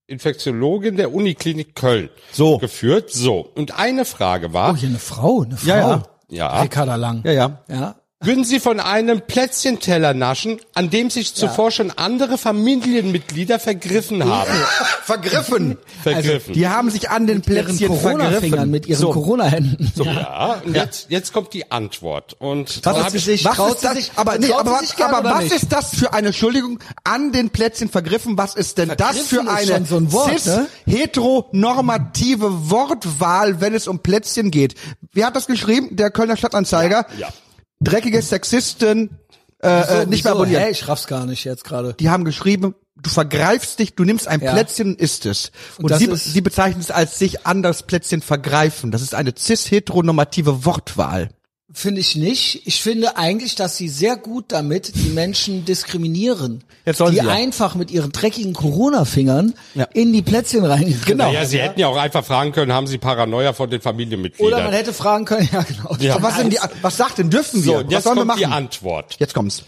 Infektiologin 0.06 0.96
der 0.96 1.12
Uniklinik 1.12 1.74
Köln 1.74 2.08
So. 2.32 2.56
geführt. 2.56 3.10
So 3.12 3.40
und 3.56 3.78
eine 3.78 4.06
Frage 4.06 4.48
Oh, 4.50 4.54
war, 4.54 4.76
hier 4.76 4.88
eine 4.88 4.98
Frau, 4.98 5.42
eine 5.42 5.58
Frau. 5.58 5.68
Ja, 5.68 5.76
ja. 5.78 6.02
Ja, 6.30 6.62
Ricarda 6.62 6.96
Lang. 6.96 7.22
Ja, 7.24 7.32
ja. 7.32 7.62
Ja. 7.68 7.94
Würden 8.20 8.42
Sie 8.44 8.58
von 8.58 8.80
einem 8.80 9.20
Plätzchenteller 9.20 10.12
naschen, 10.12 10.58
an 10.74 10.90
dem 10.90 11.08
sich 11.08 11.34
zuvor 11.34 11.70
schon 11.70 11.92
andere 11.92 12.36
Familienmitglieder 12.36 13.60
vergriffen 13.60 14.24
haben. 14.28 14.50
Vergriffen. 15.04 15.78
Vergriffen. 16.02 16.52
Die 16.52 16.66
haben 16.66 16.90
sich 16.90 17.10
an 17.10 17.26
den 17.28 17.38
Mit 17.38 17.46
ihren 17.48 17.64
Plätzchen 17.66 17.88
Corona-Fingern, 17.88 18.40
vergriffen. 18.40 18.70
mit 18.72 18.86
ihren 18.88 19.00
So. 19.00 19.10
Corona-Händen. 19.12 19.92
ja, 20.04 20.60
und 20.64 20.74
jetzt, 20.74 21.06
jetzt 21.10 21.32
kommt 21.32 21.52
die 21.54 21.70
Antwort. 21.70 22.34
Und 22.40 22.84
Was 22.84 23.06
ist 23.08 23.14
ich, 23.14 23.24
sich- 23.24 23.44
Was 23.44 23.58
ist 23.74 23.84
das? 23.84 23.94
sich- 23.94 24.10
aber 24.16 24.36
nee, 24.36 24.52
aber, 24.52 24.72
was, 24.72 25.00
aber 25.00 25.22
was 25.24 25.44
nicht? 25.44 25.54
ist 25.54 25.72
das 25.72 25.94
für 25.94 26.12
eine 26.12 26.26
Entschuldigung 26.28 26.80
an 27.04 27.30
den 27.32 27.50
Plätzchen 27.50 27.88
vergriffen? 27.88 28.36
Was 28.36 28.54
ist 28.56 28.78
denn 28.78 28.92
das 28.96 29.16
für 29.20 29.44
Vergriffen 29.44 29.74
eine 29.76 29.86
so 29.86 29.96
ein 29.96 30.12
Wort, 30.12 30.32
cis 30.40 30.46
ne? 30.46 30.66
heteronormative 30.86 32.70
Wortwahl, 32.70 33.60
wenn 33.60 33.74
es 33.74 33.86
um 33.88 34.00
Plätzchen 34.00 34.50
geht? 34.50 34.74
Wer 35.12 35.26
hat 35.26 35.36
das 35.36 35.46
geschrieben? 35.46 35.96
Der 35.96 36.10
Kölner 36.10 36.36
Stadtanzeiger. 36.36 37.06
ja. 37.16 37.28
Dreckige 37.80 38.20
Sexisten 38.22 39.18
äh, 39.62 40.02
äh, 40.02 40.06
nicht 40.06 40.24
mehr 40.24 40.32
abonnieren. 40.34 40.62
Hä, 40.62 40.70
ich 40.70 40.88
raff's 40.88 41.06
gar 41.06 41.26
nicht 41.26 41.44
jetzt 41.44 41.64
gerade. 41.64 41.94
Die 41.94 42.10
haben 42.10 42.24
geschrieben, 42.24 42.74
du 42.96 43.10
vergreifst 43.10 43.78
dich, 43.78 43.94
du 43.94 44.04
nimmst 44.04 44.28
ein 44.28 44.40
Ja. 44.40 44.52
Plätzchen 44.52 44.88
und 44.90 45.00
isst 45.00 45.26
es. 45.26 45.52
Und, 45.78 45.90
das 45.90 45.98
sie, 45.98 46.14
sie 46.14 46.40
bezeichnen 46.40 46.80
es 46.80 46.90
als 46.90 47.18
sich 47.18 47.46
an 47.46 47.62
das 47.62 47.84
Plätzchen 47.84 48.22
vergreifen. 48.22 48.90
Das 48.90 49.02
ist 49.02 49.14
eine 49.14 49.32
cis-heteronormative 49.36 50.64
Wortwahl. 50.64 51.30
Finde 51.70 52.00
ich 52.00 52.16
nicht. 52.16 52.66
Ich 52.66 52.82
finde 52.82 53.18
eigentlich, 53.18 53.54
dass 53.54 53.76
sie 53.76 53.90
sehr 53.90 54.16
gut 54.16 54.46
damit 54.48 54.94
die 54.94 55.10
Menschen 55.10 55.66
diskriminieren. 55.66 56.64
Jetzt 56.86 56.96
sollen 56.96 57.12
die 57.12 57.20
sie 57.20 57.26
ja. 57.26 57.32
einfach 57.32 57.74
mit 57.74 57.90
ihren 57.90 58.10
dreckigen 58.10 58.54
Corona-Fingern 58.54 59.52
Ja. 59.74 59.84
in 59.92 60.14
die 60.14 60.22
Plätzchen 60.22 60.64
reingegriffen 60.64 61.04
Genau. 61.18 61.30
ja, 61.30 61.44
Sie 61.44 61.60
hätten 61.60 61.78
ja 61.78 61.88
auch 61.88 61.96
einfach 61.98 62.24
fragen 62.24 62.52
können, 62.52 62.72
haben 62.72 62.86
Sie 62.86 62.96
Paranoia 62.96 63.52
vor 63.52 63.68
den 63.68 63.82
Familienmitgliedern? 63.82 64.50
Oder 64.54 64.64
man 64.64 64.72
hätte 64.72 64.94
fragen 64.94 65.26
können, 65.26 65.46
ja 65.52 65.62
genau. 65.62 65.94
Ja. 66.00 66.14
Aber 66.14 66.22
was, 66.28 66.36
sind 66.38 66.54
die, 66.54 66.58
was 66.80 66.96
sagt 66.96 67.18
denn, 67.18 67.28
dürfen 67.28 67.60
so, 67.62 67.72
wir? 67.72 67.78
und 67.80 67.86
was 67.86 67.92
jetzt 67.92 68.04
sollen 68.04 68.16
wir 68.16 68.24
kommt 68.26 68.40
die 68.40 68.44
machen? 68.46 68.52
Antwort. 68.54 69.16
Jetzt 69.18 69.34
kommt's. 69.34 69.62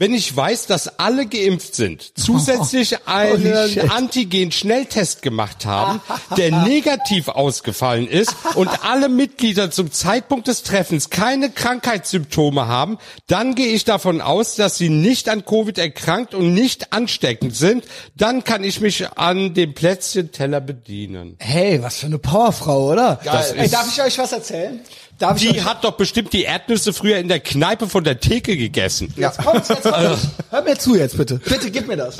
Wenn 0.00 0.14
ich 0.14 0.34
weiß, 0.36 0.66
dass 0.66 0.98
alle 1.00 1.26
geimpft 1.26 1.74
sind, 1.74 2.12
zusätzlich 2.16 3.06
einen 3.08 3.68
shit. 3.68 3.90
Antigen-Schnelltest 3.90 5.22
gemacht 5.22 5.66
haben, 5.66 6.00
der 6.36 6.52
negativ 6.52 7.26
ausgefallen 7.28 8.06
ist 8.06 8.34
und 8.54 8.68
alle 8.84 9.08
Mitglieder 9.08 9.70
zum 9.72 9.90
Zeitpunkt 9.90 10.46
des 10.46 10.62
Treffens 10.62 11.10
keine 11.10 11.50
Krankheitssymptome 11.50 12.68
haben, 12.68 12.98
dann 13.26 13.56
gehe 13.56 13.68
ich 13.72 13.84
davon 13.84 14.20
aus, 14.20 14.54
dass 14.54 14.78
sie 14.78 14.88
nicht 14.88 15.28
an 15.28 15.44
Covid 15.44 15.76
erkrankt 15.78 16.32
und 16.34 16.54
nicht 16.54 16.92
ansteckend 16.92 17.56
sind. 17.56 17.84
Dann 18.16 18.44
kann 18.44 18.62
ich 18.62 18.80
mich 18.80 19.08
an 19.18 19.54
dem 19.54 19.74
Plätzchenteller 19.74 20.60
bedienen. 20.60 21.34
Hey, 21.40 21.82
was 21.82 21.96
für 21.96 22.06
eine 22.06 22.18
Powerfrau, 22.18 22.92
oder? 22.92 23.18
Das 23.24 23.50
Ey, 23.50 23.64
ist- 23.64 23.74
darf 23.74 23.88
ich 23.92 24.00
euch 24.00 24.16
was 24.18 24.30
erzählen? 24.30 24.80
Darf 25.18 25.36
Die 25.40 25.64
hat 25.64 25.82
doch 25.82 25.96
bestimmt 25.96 26.32
die 26.32 26.44
Erdnüsse 26.44 26.92
früher 26.92 27.18
in 27.18 27.26
der 27.26 27.40
Kneipe 27.40 27.88
von 27.88 28.04
der 28.04 28.20
Theke 28.20 28.56
gegessen. 28.56 29.12
Jetzt 29.16 29.38
kommt's, 29.38 29.68
jetzt 29.68 29.84
kommt's. 29.92 30.28
Hör 30.50 30.62
mir 30.62 30.78
zu 30.78 30.96
jetzt 30.96 31.16
bitte. 31.16 31.36
Bitte 31.38 31.70
gib 31.70 31.86
mir 31.88 31.96
das. 31.96 32.18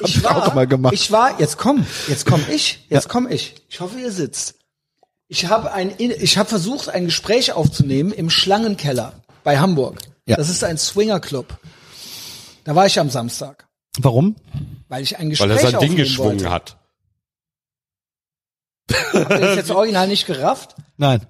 Ich 0.00 0.22
war, 0.24 0.48
auch 0.48 0.54
mal 0.54 0.66
gemacht. 0.66 0.92
ich 0.92 1.12
war, 1.12 1.38
jetzt 1.40 1.56
komm, 1.56 1.86
jetzt 2.08 2.26
komm 2.26 2.44
ich, 2.50 2.84
jetzt 2.88 3.08
komm 3.08 3.28
ich. 3.30 3.54
Ich 3.68 3.80
hoffe, 3.80 3.98
ihr 4.00 4.10
sitzt. 4.10 4.56
Ich 5.28 5.46
habe 5.46 5.72
ein, 5.72 5.92
ich 5.98 6.38
habe 6.38 6.48
versucht, 6.48 6.88
ein 6.88 7.04
Gespräch 7.04 7.52
aufzunehmen 7.52 8.12
im 8.12 8.30
Schlangenkeller 8.30 9.12
bei 9.44 9.58
Hamburg. 9.58 9.98
Ja. 10.26 10.36
Das 10.36 10.48
ist 10.48 10.64
ein 10.64 10.78
Swingerclub. 10.78 11.58
Da 12.64 12.74
war 12.74 12.86
ich 12.86 12.98
am 12.98 13.08
Samstag, 13.08 13.68
Warum? 14.00 14.36
weil 14.88 15.02
ich 15.02 15.18
ein 15.18 15.30
Gespräch 15.30 15.48
Weil 15.48 15.56
er 15.56 15.70
sein 15.70 15.80
Ding 15.80 15.96
geschwungen 15.96 16.40
wollte. 16.40 16.50
hat. 16.50 16.76
Habt 18.90 19.30
ihr 19.30 19.38
das 19.40 19.56
jetzt 19.56 19.70
original 19.70 20.08
nicht 20.08 20.26
gerafft? 20.26 20.74
Nein. 20.96 21.26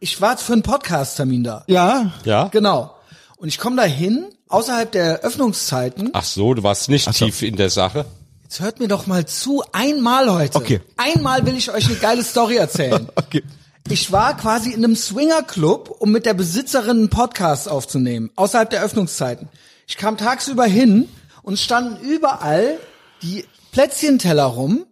Ich 0.00 0.20
war 0.20 0.36
für 0.38 0.52
einen 0.54 0.62
Podcast-Termin 0.62 1.44
da. 1.44 1.64
Ja. 1.66 2.12
Ja? 2.24 2.48
Genau. 2.48 2.94
Und 3.36 3.48
ich 3.48 3.58
komme 3.58 3.76
da 3.76 3.84
hin, 3.84 4.28
außerhalb 4.52 4.92
der 4.92 5.20
Öffnungszeiten. 5.20 6.10
Ach 6.12 6.24
so, 6.24 6.54
du 6.54 6.62
warst 6.62 6.88
nicht 6.88 7.04
so. 7.04 7.26
tief 7.26 7.42
in 7.42 7.56
der 7.56 7.70
Sache. 7.70 8.04
Jetzt 8.42 8.60
hört 8.60 8.80
mir 8.80 8.88
doch 8.88 9.06
mal 9.06 9.26
zu, 9.26 9.64
einmal 9.72 10.30
heute. 10.30 10.56
Okay. 10.58 10.80
Einmal 10.96 11.46
will 11.46 11.56
ich 11.56 11.70
euch 11.70 11.86
eine 11.86 11.96
geile 11.96 12.22
Story 12.22 12.56
erzählen. 12.56 13.08
Okay. 13.16 13.42
Ich 13.88 14.12
war 14.12 14.36
quasi 14.36 14.70
in 14.70 14.84
einem 14.84 14.94
Swingerclub, 14.94 15.90
um 15.98 16.12
mit 16.12 16.24
der 16.24 16.34
Besitzerin 16.34 16.98
einen 16.98 17.10
Podcast 17.10 17.68
aufzunehmen, 17.68 18.30
außerhalb 18.36 18.70
der 18.70 18.82
Öffnungszeiten. 18.82 19.48
Ich 19.88 19.96
kam 19.96 20.16
tagsüber 20.16 20.64
hin 20.66 21.08
und 21.42 21.58
standen 21.58 22.00
überall 22.04 22.78
die 23.22 23.44
Plätzchenteller 23.72 24.44
rum 24.44 24.86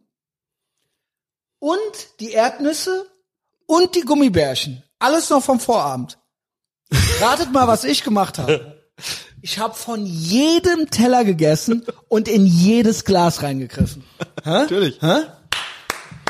und 1.60 1.78
die 2.18 2.32
Erdnüsse 2.32 3.06
und 3.66 3.94
die 3.94 4.00
Gummibärchen. 4.00 4.82
Alles 4.98 5.30
noch 5.30 5.42
vom 5.42 5.60
Vorabend. 5.60 6.18
Ratet 7.20 7.52
mal, 7.52 7.68
was 7.68 7.84
ich 7.84 8.02
gemacht 8.02 8.38
habe. 8.38 8.76
Ich 9.42 9.58
habe 9.58 9.74
von 9.74 10.04
jedem 10.04 10.90
Teller 10.90 11.24
gegessen 11.24 11.84
und 12.08 12.28
in 12.28 12.44
jedes 12.46 13.04
Glas 13.04 13.42
reingegriffen. 13.42 14.04
Natürlich. 14.44 14.98
Hä? 15.00 15.14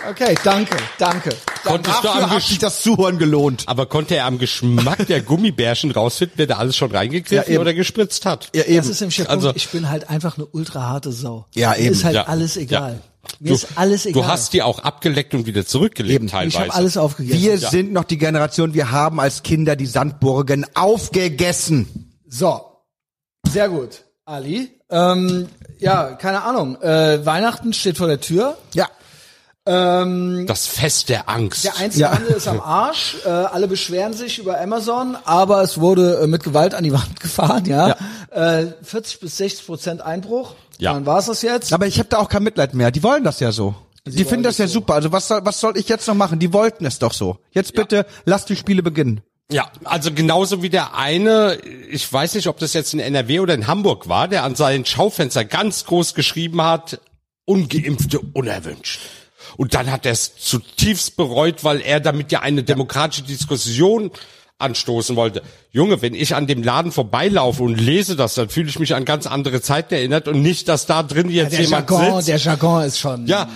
Okay, 0.08 0.34
danke, 0.44 0.76
danke. 0.98 1.30
Konntest 1.62 1.98
du 1.98 2.02
Dafür 2.06 2.24
am 2.24 2.30
hat 2.30 2.36
Gesch 2.38 2.46
sich 2.46 2.58
das 2.58 2.80
Zuhören 2.80 3.18
gelohnt. 3.18 3.64
aber 3.66 3.84
konnte 3.84 4.16
er 4.16 4.24
am 4.24 4.38
Geschmack 4.38 5.06
der 5.08 5.20
Gummibärchen 5.20 5.90
rausfinden, 5.90 6.34
wer 6.38 6.46
da 6.46 6.56
alles 6.56 6.74
schon 6.76 6.90
reingegriffen 6.90 7.36
Ja, 7.36 7.44
eben. 7.54 7.60
oder 7.60 7.74
gespritzt 7.74 8.24
hat? 8.24 8.48
Ja, 8.54 8.62
Das 8.62 8.86
ist 8.86 9.02
im 9.02 9.10
Punkt. 9.10 9.28
Also- 9.30 9.52
ich 9.54 9.68
bin 9.68 9.90
halt 9.90 10.08
einfach 10.08 10.38
eine 10.38 10.46
ultra 10.46 10.88
harte 10.88 11.12
Sau. 11.12 11.46
Ja, 11.54 11.70
Mir 11.72 11.78
eben. 11.80 11.92
ist 11.92 12.04
halt 12.04 12.14
Ja. 12.14 12.22
alles 12.28 12.56
egal. 12.56 12.92
Ja. 12.94 13.30
Mir 13.40 13.52
ist 13.52 13.66
alles 13.74 14.06
egal. 14.06 14.22
Du 14.22 14.26
hast 14.28 14.54
die 14.54 14.62
auch 14.62 14.78
abgeleckt 14.78 15.34
und 15.34 15.44
wieder 15.44 15.66
zurückgelegt 15.66 16.14
Eben. 16.14 16.28
teilweise. 16.28 16.48
ich 16.56 16.58
habe 16.60 16.72
alles 16.72 16.96
aufgegessen. 16.96 17.42
Wir 17.42 17.58
sind 17.58 17.92
noch 17.92 18.04
die 18.04 18.16
Generation, 18.16 18.72
wir 18.72 18.90
haben 18.90 19.20
als 19.20 19.42
Kinder 19.42 19.76
die 19.76 19.84
Sandburgen 19.86 20.64
aufgegessen. 20.74 22.08
So, 22.26 22.69
sehr 23.50 23.68
gut, 23.68 24.02
Ali. 24.24 24.70
Ähm, 24.90 25.48
ja, 25.78 26.12
keine 26.14 26.42
Ahnung. 26.42 26.80
Äh, 26.82 27.24
Weihnachten 27.24 27.72
steht 27.72 27.96
vor 27.98 28.06
der 28.08 28.20
Tür. 28.20 28.56
Ja. 28.74 28.88
Ähm, 29.66 30.46
das 30.46 30.66
Fest 30.66 31.08
der 31.10 31.28
Angst. 31.28 31.64
der 31.64 31.76
Einzelhandel 31.76 32.32
ist 32.36 32.48
am 32.48 32.60
Arsch. 32.60 33.16
Äh, 33.24 33.28
alle 33.28 33.68
beschweren 33.68 34.14
sich 34.14 34.38
über 34.38 34.58
Amazon, 34.60 35.16
aber 35.24 35.62
es 35.62 35.78
wurde 35.80 36.20
äh, 36.22 36.26
mit 36.26 36.42
Gewalt 36.42 36.74
an 36.74 36.82
die 36.84 36.92
Wand 36.92 37.20
gefahren. 37.20 37.64
Ja, 37.66 37.96
Äh, 38.30 38.66
40 38.82 39.20
bis 39.20 39.36
60 39.36 39.66
Prozent 39.66 40.00
Einbruch. 40.02 40.54
Ja. 40.78 40.94
Dann 40.94 41.04
war's 41.04 41.26
das 41.26 41.42
jetzt. 41.42 41.72
Aber 41.72 41.86
ich 41.86 41.98
habe 41.98 42.08
da 42.08 42.18
auch 42.18 42.28
kein 42.28 42.42
Mitleid 42.42 42.74
mehr. 42.74 42.90
Die 42.90 43.02
wollen 43.02 43.22
das 43.22 43.38
ja 43.40 43.52
so. 43.52 43.74
die 44.06 44.24
finden 44.24 44.44
das 44.44 44.56
ja 44.58 44.66
super. 44.66 44.94
Also 44.94 45.12
was 45.12 45.28
soll, 45.28 45.44
was 45.44 45.60
soll 45.60 45.76
ich 45.76 45.88
jetzt 45.88 46.06
noch 46.08 46.14
machen? 46.14 46.38
Die 46.38 46.52
wollten 46.54 46.86
es 46.86 46.98
doch 46.98 47.12
so. 47.12 47.36
Jetzt 47.50 47.74
bitte, 47.74 48.06
lass 48.24 48.46
die 48.46 48.56
Spiele 48.56 48.82
beginnen. 48.82 49.20
Ja, 49.50 49.70
also 49.84 50.12
genauso 50.12 50.62
wie 50.62 50.70
der 50.70 50.94
eine, 50.94 51.58
ich 51.90 52.10
weiß 52.10 52.34
nicht, 52.34 52.46
ob 52.46 52.58
das 52.58 52.72
jetzt 52.72 52.94
in 52.94 53.00
NRW 53.00 53.40
oder 53.40 53.54
in 53.54 53.66
Hamburg 53.66 54.08
war, 54.08 54.28
der 54.28 54.44
an 54.44 54.54
seinen 54.54 54.86
Schaufenster 54.86 55.44
ganz 55.44 55.84
groß 55.86 56.14
geschrieben 56.14 56.62
hat, 56.62 57.00
ungeimpfte 57.46 58.20
unerwünscht. 58.20 59.00
Und 59.56 59.74
dann 59.74 59.90
hat 59.90 60.06
er 60.06 60.12
es 60.12 60.36
zutiefst 60.36 61.16
bereut, 61.16 61.64
weil 61.64 61.80
er 61.80 61.98
damit 61.98 62.30
ja 62.30 62.40
eine 62.40 62.62
demokratische 62.62 63.24
Diskussion 63.24 64.12
anstoßen 64.60 65.16
wollte. 65.16 65.42
Junge, 65.72 66.02
wenn 66.02 66.14
ich 66.14 66.34
an 66.34 66.46
dem 66.46 66.62
Laden 66.62 66.92
vorbeilaufe 66.92 67.62
und 67.62 67.80
lese 67.80 68.16
das, 68.16 68.34
dann 68.34 68.48
fühle 68.48 68.68
ich 68.68 68.78
mich 68.78 68.94
an 68.94 69.04
ganz 69.04 69.26
andere 69.26 69.60
Zeiten 69.62 69.94
erinnert 69.94 70.26
und 70.28 70.42
nicht, 70.42 70.68
dass 70.68 70.86
da 70.86 71.02
drin 71.02 71.30
jetzt 71.30 71.52
der 71.52 71.60
jemand 71.62 71.90
Jargon, 71.90 72.16
sitzt. 72.16 72.28
der 72.28 72.36
Jargon 72.38 72.84
ist 72.84 72.98
schon. 72.98 73.26
Ja, 73.26 73.48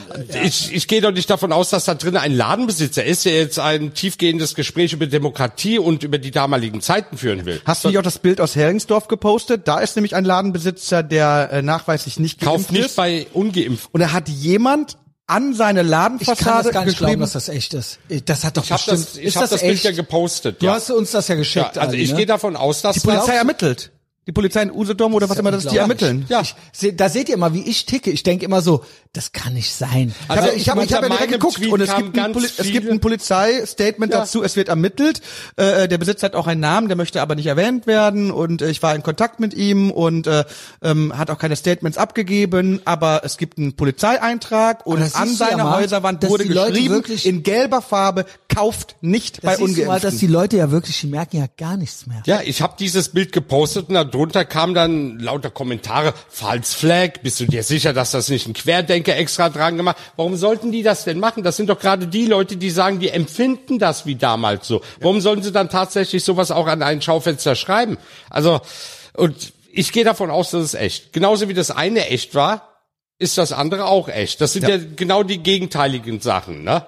ich, 0.44 0.72
ich 0.72 0.86
gehe 0.88 1.00
doch 1.00 1.10
nicht 1.12 1.28
davon 1.28 1.52
aus, 1.52 1.70
dass 1.70 1.84
da 1.84 1.94
drin 1.94 2.16
ein 2.16 2.32
Ladenbesitzer 2.34 3.04
ist, 3.04 3.24
der 3.24 3.34
jetzt 3.34 3.58
ein 3.58 3.94
tiefgehendes 3.94 4.54
Gespräch 4.54 4.92
über 4.92 5.06
Demokratie 5.06 5.78
und 5.78 6.02
über 6.04 6.18
die 6.18 6.30
damaligen 6.30 6.80
Zeiten 6.80 7.16
führen 7.18 7.44
will. 7.46 7.60
Hast 7.64 7.84
du 7.84 7.88
nicht 7.88 7.98
auch 7.98 8.02
das 8.02 8.18
Bild 8.18 8.40
aus 8.40 8.54
Heringsdorf 8.56 9.08
gepostet? 9.08 9.66
Da 9.66 9.80
ist 9.80 9.96
nämlich 9.96 10.14
ein 10.14 10.24
Ladenbesitzer, 10.24 11.02
der 11.02 11.50
äh, 11.52 11.62
nachweislich 11.62 12.18
nicht 12.18 12.40
Kauft 12.40 12.54
geimpft 12.68 12.72
nicht 12.72 12.86
ist. 12.86 12.96
bei 12.96 13.26
ungeimpft. 13.32 13.88
Und 13.92 14.00
er 14.00 14.12
hat 14.12 14.28
jemand 14.28 14.96
an 15.26 15.54
seine 15.54 15.80
Ich 15.80 15.86
kann 15.86 15.90
Ladenfassade 15.90 16.64
das 16.64 16.72
gar 16.72 16.84
nicht 16.84 16.98
glauben, 16.98 17.12
geschrieben. 17.12 17.20
dass 17.22 17.32
das 17.32 17.48
echt 17.48 17.74
ist. 17.74 17.98
Das 18.26 18.44
hat 18.44 18.56
doch 18.56 18.64
Ich 18.64 18.70
habe 18.72 18.78
bestimmt. 18.78 19.06
das, 19.08 19.16
ich 19.16 19.24
ist 19.24 19.36
hab 19.36 19.42
das, 19.48 19.60
Bild 19.60 19.72
echt? 19.74 19.84
ja 19.84 19.92
gepostet. 19.92 20.60
Du 20.60 20.66
ja. 20.66 20.74
hast 20.74 20.90
uns 20.90 21.12
das 21.12 21.28
ja 21.28 21.34
ja, 21.34 21.38
geschickt. 21.38 21.78
also 21.78 21.92
Ali, 21.92 22.02
ich 22.02 22.10
ne? 22.10 22.16
gehe 22.18 22.26
davon 22.26 22.56
aus, 22.56 22.82
dass 22.82 22.96
die 22.96 23.00
Polizei 23.00 23.26
das, 23.28 23.36
ermittelt. 23.36 23.90
Die 24.26 24.32
Polizei 24.32 24.62
in 24.62 24.72
Usedom 24.72 25.12
oder 25.14 25.28
was 25.28 25.38
immer 25.38 25.50
das 25.50 25.64
ist, 25.64 25.72
die 25.72 25.76
ermitteln. 25.76 26.24
Ja. 26.28 26.40
Ich, 26.40 26.54
seh- 26.72 26.92
da 26.92 27.08
seht 27.10 27.28
ihr 27.28 27.36
mal, 27.36 27.52
wie 27.52 27.62
ich 27.68 27.84
ticke. 27.86 28.10
Ich 28.10 28.22
denke 28.22 28.44
immer 28.46 28.62
so, 28.62 28.82
das 29.12 29.32
kann 29.32 29.52
nicht 29.54 29.74
sein. 29.74 30.14
Also 30.28 30.48
ich 30.50 30.68
habe 30.70 30.82
ich 30.84 30.92
hab, 30.94 31.02
ich 31.02 31.02
hab 31.02 31.02
ja 31.02 31.08
direkt 31.10 31.32
geguckt 31.32 31.56
Tweet 31.56 31.70
und 31.72 31.80
es 31.82 31.94
gibt, 31.94 32.18
ein 32.18 32.32
Poli 32.32 32.46
es 32.56 32.66
gibt 32.70 32.88
ein 32.90 33.00
Polizeistatement 33.00 34.12
Ja. 34.12 34.20
dazu, 34.20 34.42
es 34.42 34.56
wird 34.56 34.68
ermittelt. 34.68 35.20
Äh, 35.56 35.88
der 35.88 35.98
Besitzer 35.98 36.26
hat 36.26 36.34
auch 36.34 36.46
einen 36.46 36.60
Namen, 36.60 36.88
der 36.88 36.96
möchte 36.96 37.20
aber 37.20 37.34
nicht 37.34 37.46
erwähnt 37.46 37.86
werden 37.86 38.30
und 38.30 38.62
äh, 38.62 38.70
ich 38.70 38.82
war 38.82 38.94
in 38.94 39.02
Kontakt 39.02 39.40
mit 39.40 39.52
ihm 39.54 39.90
und 39.90 40.26
äh, 40.26 40.44
ähm, 40.82 41.16
hat 41.16 41.30
auch 41.30 41.38
keine 41.38 41.56
Statements 41.56 41.98
abgegeben, 41.98 42.80
aber 42.86 43.20
es 43.24 43.36
gibt 43.36 43.58
einen 43.58 43.76
Polizeieintrag 43.76 44.86
und 44.86 45.02
an 45.02 45.10
du 45.12 45.18
ja 45.18 45.26
seiner 45.36 45.64
mal, 45.64 45.80
Häuserwand 45.82 46.26
wurde 46.28 46.46
geschrieben 46.46 46.94
wirklich- 46.94 47.26
in 47.26 47.42
gelber 47.42 47.82
Farbe, 47.82 48.24
kauft 48.48 48.96
nicht 49.00 49.38
Das 49.44 49.44
bei 49.44 49.56
du 49.56 49.62
mal, 49.62 49.68
dass 49.68 49.84
Ungeimpften. 49.84 50.18
die 50.18 50.26
Leute 50.26 50.56
ja 50.56 50.70
wirklich, 50.70 51.00
die 51.00 51.06
merken 51.08 51.36
ja 51.38 51.46
gar 51.56 51.76
nichts 51.76 52.06
mehr. 52.06 52.22
ja, 52.26 52.40
ich 52.44 52.62
habe 52.62 52.74
dieses 52.78 53.08
Bild 53.10 53.32
gepostet 53.32 53.88
und 53.88 53.96
darunter 54.14 54.44
kamen 54.44 54.74
dann 54.74 55.18
lauter 55.18 55.50
Kommentare, 55.50 56.14
False 56.28 56.76
Flag, 56.76 57.22
bist 57.22 57.40
du 57.40 57.46
dir 57.46 57.62
sicher, 57.64 57.92
dass 57.92 58.12
das 58.12 58.28
nicht 58.28 58.46
ein 58.46 58.54
Querdenker 58.54 59.16
extra 59.16 59.48
dran 59.48 59.76
gemacht? 59.76 59.96
Warum 60.16 60.36
sollten 60.36 60.70
die 60.70 60.82
das 60.82 61.04
denn 61.04 61.18
machen? 61.18 61.42
Das 61.42 61.56
sind 61.56 61.68
doch 61.68 61.78
gerade 61.78 62.06
die 62.06 62.26
Leute, 62.26 62.56
die 62.56 62.70
sagen, 62.70 63.00
die 63.00 63.10
empfinden 63.10 63.78
das 63.78 64.06
wie 64.06 64.14
damals 64.14 64.68
so. 64.68 64.82
Warum 65.00 65.20
sollen 65.20 65.42
sie 65.42 65.52
dann 65.52 65.68
tatsächlich 65.68 66.24
sowas 66.24 66.50
auch 66.50 66.68
an 66.68 66.82
ein 66.82 67.02
Schaufenster 67.02 67.56
schreiben? 67.56 67.98
Also, 68.30 68.60
und 69.14 69.52
ich 69.72 69.92
gehe 69.92 70.04
davon 70.04 70.30
aus, 70.30 70.52
dass 70.52 70.62
es 70.62 70.74
echt. 70.74 71.12
Genauso 71.12 71.48
wie 71.48 71.54
das 71.54 71.72
eine 71.72 72.06
echt 72.08 72.34
war, 72.34 72.74
ist 73.18 73.36
das 73.38 73.52
andere 73.52 73.86
auch 73.86 74.08
echt. 74.08 74.40
Das 74.40 74.52
sind 74.52 74.68
ja, 74.68 74.78
genau 74.78 75.24
die 75.24 75.38
gegenteiligen 75.38 76.20
Sachen, 76.20 76.62
ne? 76.62 76.86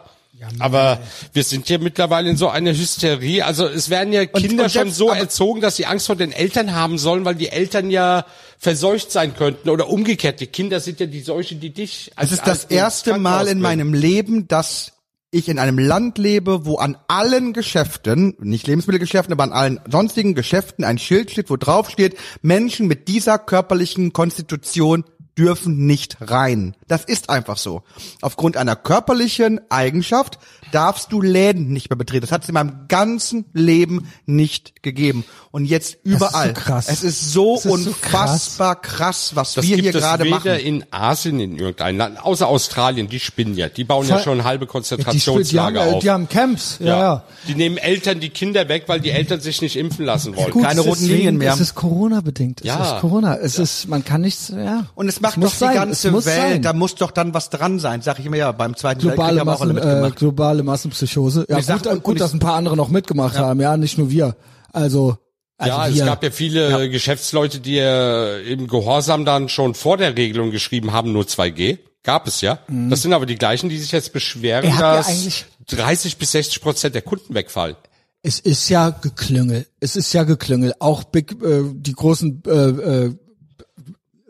Aber 0.58 1.00
wir 1.32 1.44
sind 1.44 1.68
ja 1.68 1.78
mittlerweile 1.78 2.28
in 2.30 2.36
so 2.36 2.48
einer 2.48 2.72
Hysterie. 2.72 3.42
Also 3.42 3.66
es 3.66 3.90
werden 3.90 4.12
ja 4.12 4.26
Kinder 4.26 4.64
und 4.64 4.70
schon 4.70 4.82
selbst- 4.84 4.96
so 4.96 5.08
erzogen, 5.10 5.60
dass 5.60 5.76
sie 5.76 5.86
Angst 5.86 6.06
vor 6.06 6.16
den 6.16 6.32
Eltern 6.32 6.74
haben 6.74 6.98
sollen, 6.98 7.24
weil 7.24 7.34
die 7.34 7.48
Eltern 7.48 7.90
ja 7.90 8.26
verseucht 8.58 9.10
sein 9.10 9.34
könnten 9.34 9.68
oder 9.70 9.88
umgekehrt. 9.88 10.40
Die 10.40 10.46
Kinder 10.46 10.80
sind 10.80 11.00
ja 11.00 11.06
die 11.06 11.20
Seuche, 11.20 11.56
die 11.56 11.70
dich. 11.70 12.10
Es 12.16 12.32
ist 12.32 12.46
das 12.46 12.64
erste 12.64 13.18
Mal 13.18 13.48
in 13.48 13.60
meinem 13.60 13.94
Leben, 13.94 14.48
dass 14.48 14.92
ich 15.30 15.48
in 15.48 15.58
einem 15.58 15.78
Land 15.78 16.18
lebe, 16.18 16.64
wo 16.64 16.76
an 16.76 16.96
allen 17.08 17.52
Geschäften, 17.52 18.34
nicht 18.40 18.66
Lebensmittelgeschäften, 18.66 19.32
aber 19.32 19.42
an 19.44 19.52
allen 19.52 19.80
sonstigen 19.90 20.34
Geschäften 20.34 20.84
ein 20.84 20.98
Schild 20.98 21.30
steht, 21.30 21.50
wo 21.50 21.56
drauf 21.56 21.90
steht, 21.90 22.16
Menschen 22.42 22.86
mit 22.86 23.08
dieser 23.08 23.38
körperlichen 23.38 24.12
Konstitution 24.12 25.04
dürfen 25.38 25.86
nicht 25.86 26.16
rein. 26.20 26.74
Das 26.88 27.04
ist 27.04 27.28
einfach 27.30 27.56
so. 27.58 27.82
Aufgrund 28.22 28.56
einer 28.56 28.76
körperlichen 28.76 29.60
Eigenschaft 29.70 30.38
darfst 30.72 31.12
du 31.12 31.20
Läden 31.20 31.68
nicht 31.72 31.90
mehr 31.90 31.96
betreten. 31.96 32.22
Das 32.22 32.32
hat 32.32 32.42
es 32.42 32.48
in 32.48 32.54
meinem 32.54 32.86
ganzen 32.88 33.44
Leben 33.52 34.08
nicht 34.24 34.82
gegeben. 34.82 35.24
Und 35.50 35.64
jetzt 35.66 35.98
überall. 36.04 36.52
krass. 36.54 36.86
Es 36.88 37.02
ist 37.02 37.32
so 37.32 37.54
Das 37.56 37.64
ist 37.66 37.70
so 37.84 37.90
unfassbar 37.90 38.80
krass, 38.80 39.32
was 39.34 39.54
Das 39.54 39.66
wir 39.66 39.76
gibt 39.76 39.88
hier 39.90 39.94
es 39.94 40.00
gerade 40.02 40.24
weder 40.24 40.36
machen. 40.36 40.56
in 40.58 40.84
Asien 40.90 41.40
in 41.40 41.58
irgendeinem 41.58 41.98
Land, 41.98 42.22
außer 42.24 42.46
Australien, 42.48 43.08
die 43.08 43.20
spinnen 43.20 43.56
ja. 43.56 43.68
Die 43.68 43.84
bauen 43.84 44.06
ja 44.08 44.16
Voll- 44.16 44.24
schon 44.24 44.44
halbe 44.44 44.66
Konzentrationslager 44.66 45.86
äh, 45.86 45.90
auf. 45.94 46.02
die 46.02 46.10
haben 46.10 46.28
Camps, 46.28 46.78
ja, 46.80 46.98
ja. 46.98 47.24
Die 47.48 47.54
nehmen 47.54 47.76
Eltern 47.78 48.20
die 48.20 48.30
Kinder 48.30 48.68
weg, 48.68 48.84
weil 48.86 49.00
die 49.00 49.10
Eltern 49.10 49.40
sich 49.40 49.62
nicht 49.62 49.76
impfen 49.76 50.04
lassen 50.04 50.36
wollen. 50.36 50.50
Gut, 50.50 50.64
Keine 50.64 50.80
roten 50.80 51.06
Linien 51.06 51.36
mehr. 51.36 51.52
Es 51.54 51.60
ist 51.60 51.74
Corona-bedingt. 51.74 52.60
Es 52.60 52.66
Ja. 52.66 52.94
ist 52.96 53.00
Corona. 53.00 53.36
Es 53.36 53.58
ist, 53.58 53.88
man 53.88 54.04
kann 54.04 54.20
nichts, 54.22 54.48
ja. 54.54 54.86
Und 54.94 55.08
es 55.08 55.22
macht 55.36 55.42
doch 55.44 55.52
sein. 55.52 55.70
die 55.70 55.74
Es 55.76 55.80
ganze 55.84 56.10
muss 56.10 56.26
Welt, 56.26 56.36
sein. 56.36 56.62
da 56.62 56.72
muss 56.72 56.94
doch 56.94 57.10
dann 57.10 57.34
was 57.34 57.50
dran 57.50 57.78
sein, 57.78 58.02
sag 58.02 58.18
ich 58.18 58.26
immer 58.26 58.36
ja, 58.36 58.52
beim 58.52 58.76
zweiten 58.76 59.00
globale, 59.00 59.36
Weltkrieg 59.36 59.40
haben 59.40 59.46
wir 59.48 59.52
auch 59.54 59.60
alle 59.60 59.72
Massen, 59.74 59.88
äh, 59.88 59.92
mitgemacht. 59.94 60.16
globale 60.16 60.62
Massenpsychose. 60.62 61.46
Ja, 61.48 61.58
ich 61.58 61.66
sag- 61.66 61.82
gut, 61.82 61.92
äh, 61.92 62.00
gut 62.00 62.20
dass 62.20 62.32
ein 62.32 62.38
paar 62.38 62.54
andere 62.54 62.76
noch 62.76 62.88
mitgemacht 62.88 63.36
haben, 63.38 63.60
ja, 63.60 63.76
nicht 63.76 63.98
nur 63.98 64.10
wir. 64.10 64.36
Also, 64.72 65.16
also 65.58 65.76
ja, 65.76 65.88
wir. 65.94 66.02
es 66.02 66.06
gab 66.06 66.22
ja 66.22 66.30
viele 66.30 66.88
Geschäftsleute, 66.90 67.60
die 67.60 67.78
äh, 67.78 68.42
im 68.52 68.68
Gehorsam 68.68 69.24
dann 69.24 69.48
schon 69.48 69.74
vor 69.74 69.96
der 69.96 70.16
Regelung 70.16 70.50
geschrieben 70.50 70.92
haben, 70.92 71.12
nur 71.12 71.24
2G. 71.24 71.78
Gab 72.02 72.28
es 72.28 72.40
ja. 72.40 72.60
Das 72.68 73.02
sind 73.02 73.12
aber 73.12 73.26
die 73.26 73.34
gleichen, 73.34 73.68
die 73.68 73.78
sich 73.78 73.90
jetzt 73.90 74.12
beschweren, 74.12 74.64
Er 74.70 74.70
ja 74.78 74.96
dass 74.98 75.08
eigentlich- 75.08 75.46
30 75.68 76.18
bis 76.18 76.30
60 76.32 76.60
Prozent 76.62 76.94
der 76.94 77.02
Kunden 77.02 77.34
wegfallen. 77.34 77.74
Es 78.22 78.38
ist 78.38 78.68
ja 78.68 78.90
Geklüngel. 78.90 79.66
Es 79.80 79.96
ist 79.96 80.12
ja 80.12 80.22
Geklüngel. 80.22 80.72
Auch 80.78 81.02
Big, 81.04 81.32
äh, 81.42 81.62
die 81.74 81.92
großen 81.92 82.42
äh, 82.46 82.50
äh, 82.50 83.14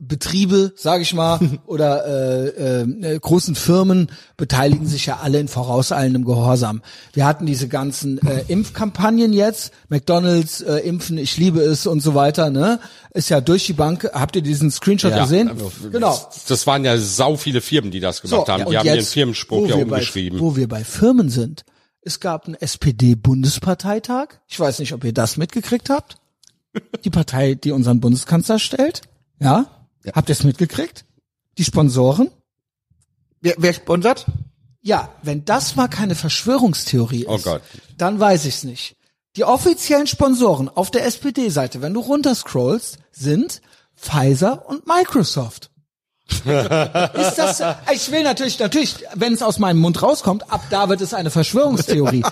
Betriebe, 0.08 0.72
sage 0.76 1.02
ich 1.02 1.14
mal, 1.14 1.38
oder 1.66 2.06
äh, 2.06 2.80
äh, 2.82 3.18
großen 3.18 3.54
Firmen 3.54 4.10
beteiligen 4.36 4.86
sich 4.86 5.06
ja 5.06 5.18
alle 5.22 5.38
in 5.40 5.48
vorauseilendem 5.48 6.24
Gehorsam. 6.24 6.82
Wir 7.12 7.26
hatten 7.26 7.46
diese 7.46 7.68
ganzen 7.68 8.18
äh, 8.26 8.44
Impfkampagnen 8.48 9.32
jetzt, 9.32 9.72
McDonald's 9.88 10.60
äh, 10.60 10.76
impfen, 10.78 11.18
ich 11.18 11.36
liebe 11.36 11.60
es 11.60 11.86
und 11.86 12.00
so 12.00 12.14
weiter. 12.14 12.50
Ne, 12.50 12.78
ist 13.14 13.28
ja 13.30 13.40
durch 13.40 13.66
die 13.66 13.72
Bank. 13.72 14.08
Habt 14.12 14.36
ihr 14.36 14.42
diesen 14.42 14.70
Screenshot 14.70 15.10
Ja. 15.12 15.22
gesehen? 15.24 15.50
Genau. 15.90 16.18
Das 16.48 16.66
waren 16.66 16.84
ja 16.84 16.96
sau 16.98 17.36
viele 17.36 17.60
Firmen, 17.60 17.90
die 17.90 18.00
das 18.00 18.22
gemacht 18.22 18.48
haben. 18.48 18.64
und 18.64 18.72
Die 18.72 18.78
haben 18.78 18.86
ihren 18.86 18.96
jetzt, 18.96 19.12
Firmenspruch 19.14 19.58
wo 19.62 19.66
ja 19.66 19.76
wir 19.78 19.86
bei- 19.86 19.96
umgeschrieben. 19.96 20.38
Wo 20.40 20.56
wir 20.56 20.68
bei 20.68 20.84
Firmen 20.84 21.30
sind. 21.30 21.64
Es 22.02 22.20
gab 22.20 22.46
einen 22.46 22.54
SPD-Bundesparteitag. 23.30 24.28
Ich 24.46 24.58
weiß 24.58 24.78
nicht, 24.78 24.92
ob 24.92 25.04
ihr 25.04 25.12
das 25.12 25.36
mitgekriegt 25.36 25.90
habt. 25.90 26.16
Die 27.04 27.10
Partei, 27.10 27.54
die 27.54 27.72
unseren 27.72 28.00
Bundeskanzler 28.00 28.58
stellt. 28.58 29.02
Ja? 29.40 29.66
Habt 30.14 30.28
ihr 30.28 30.32
es 30.34 30.44
mitgekriegt? 30.44 31.04
Die 31.58 31.64
Sponsoren? 31.64 32.30
Wer, 33.40 33.54
wer 33.58 33.72
sponsert? 33.72 34.26
Ja, 34.82 35.12
wenn 35.22 35.44
das 35.44 35.74
mal 35.76 35.88
keine 35.88 36.14
Verschwörungstheorie 36.14 37.22
ist, 37.22 37.28
Oh 37.28 37.38
Gott. 37.38 37.62
dann 37.98 38.20
weiß 38.20 38.44
ich's 38.44 38.64
nicht. 38.64 38.96
Die 39.36 39.44
offiziellen 39.44 40.06
Sponsoren 40.06 40.68
auf 40.68 40.90
der 40.90 41.04
SPD-Seite, 41.04 41.82
wenn 41.82 41.92
du 41.94 42.00
runterscrollst, 42.00 42.98
sind 43.10 43.60
Pfizer 43.96 44.66
und 44.68 44.86
Microsoft. 44.86 45.70
Ist 46.28 47.36
das, 47.38 47.62
ich 47.92 48.10
will 48.10 48.22
natürlich, 48.22 48.58
natürlich, 48.58 48.96
wenn 49.14 49.32
es 49.32 49.42
aus 49.42 49.58
meinem 49.58 49.78
Mund 49.78 50.02
rauskommt, 50.02 50.50
ab 50.50 50.62
da 50.70 50.88
wird 50.88 51.00
es 51.00 51.14
eine 51.14 51.30
Verschwörungstheorie. 51.30 52.24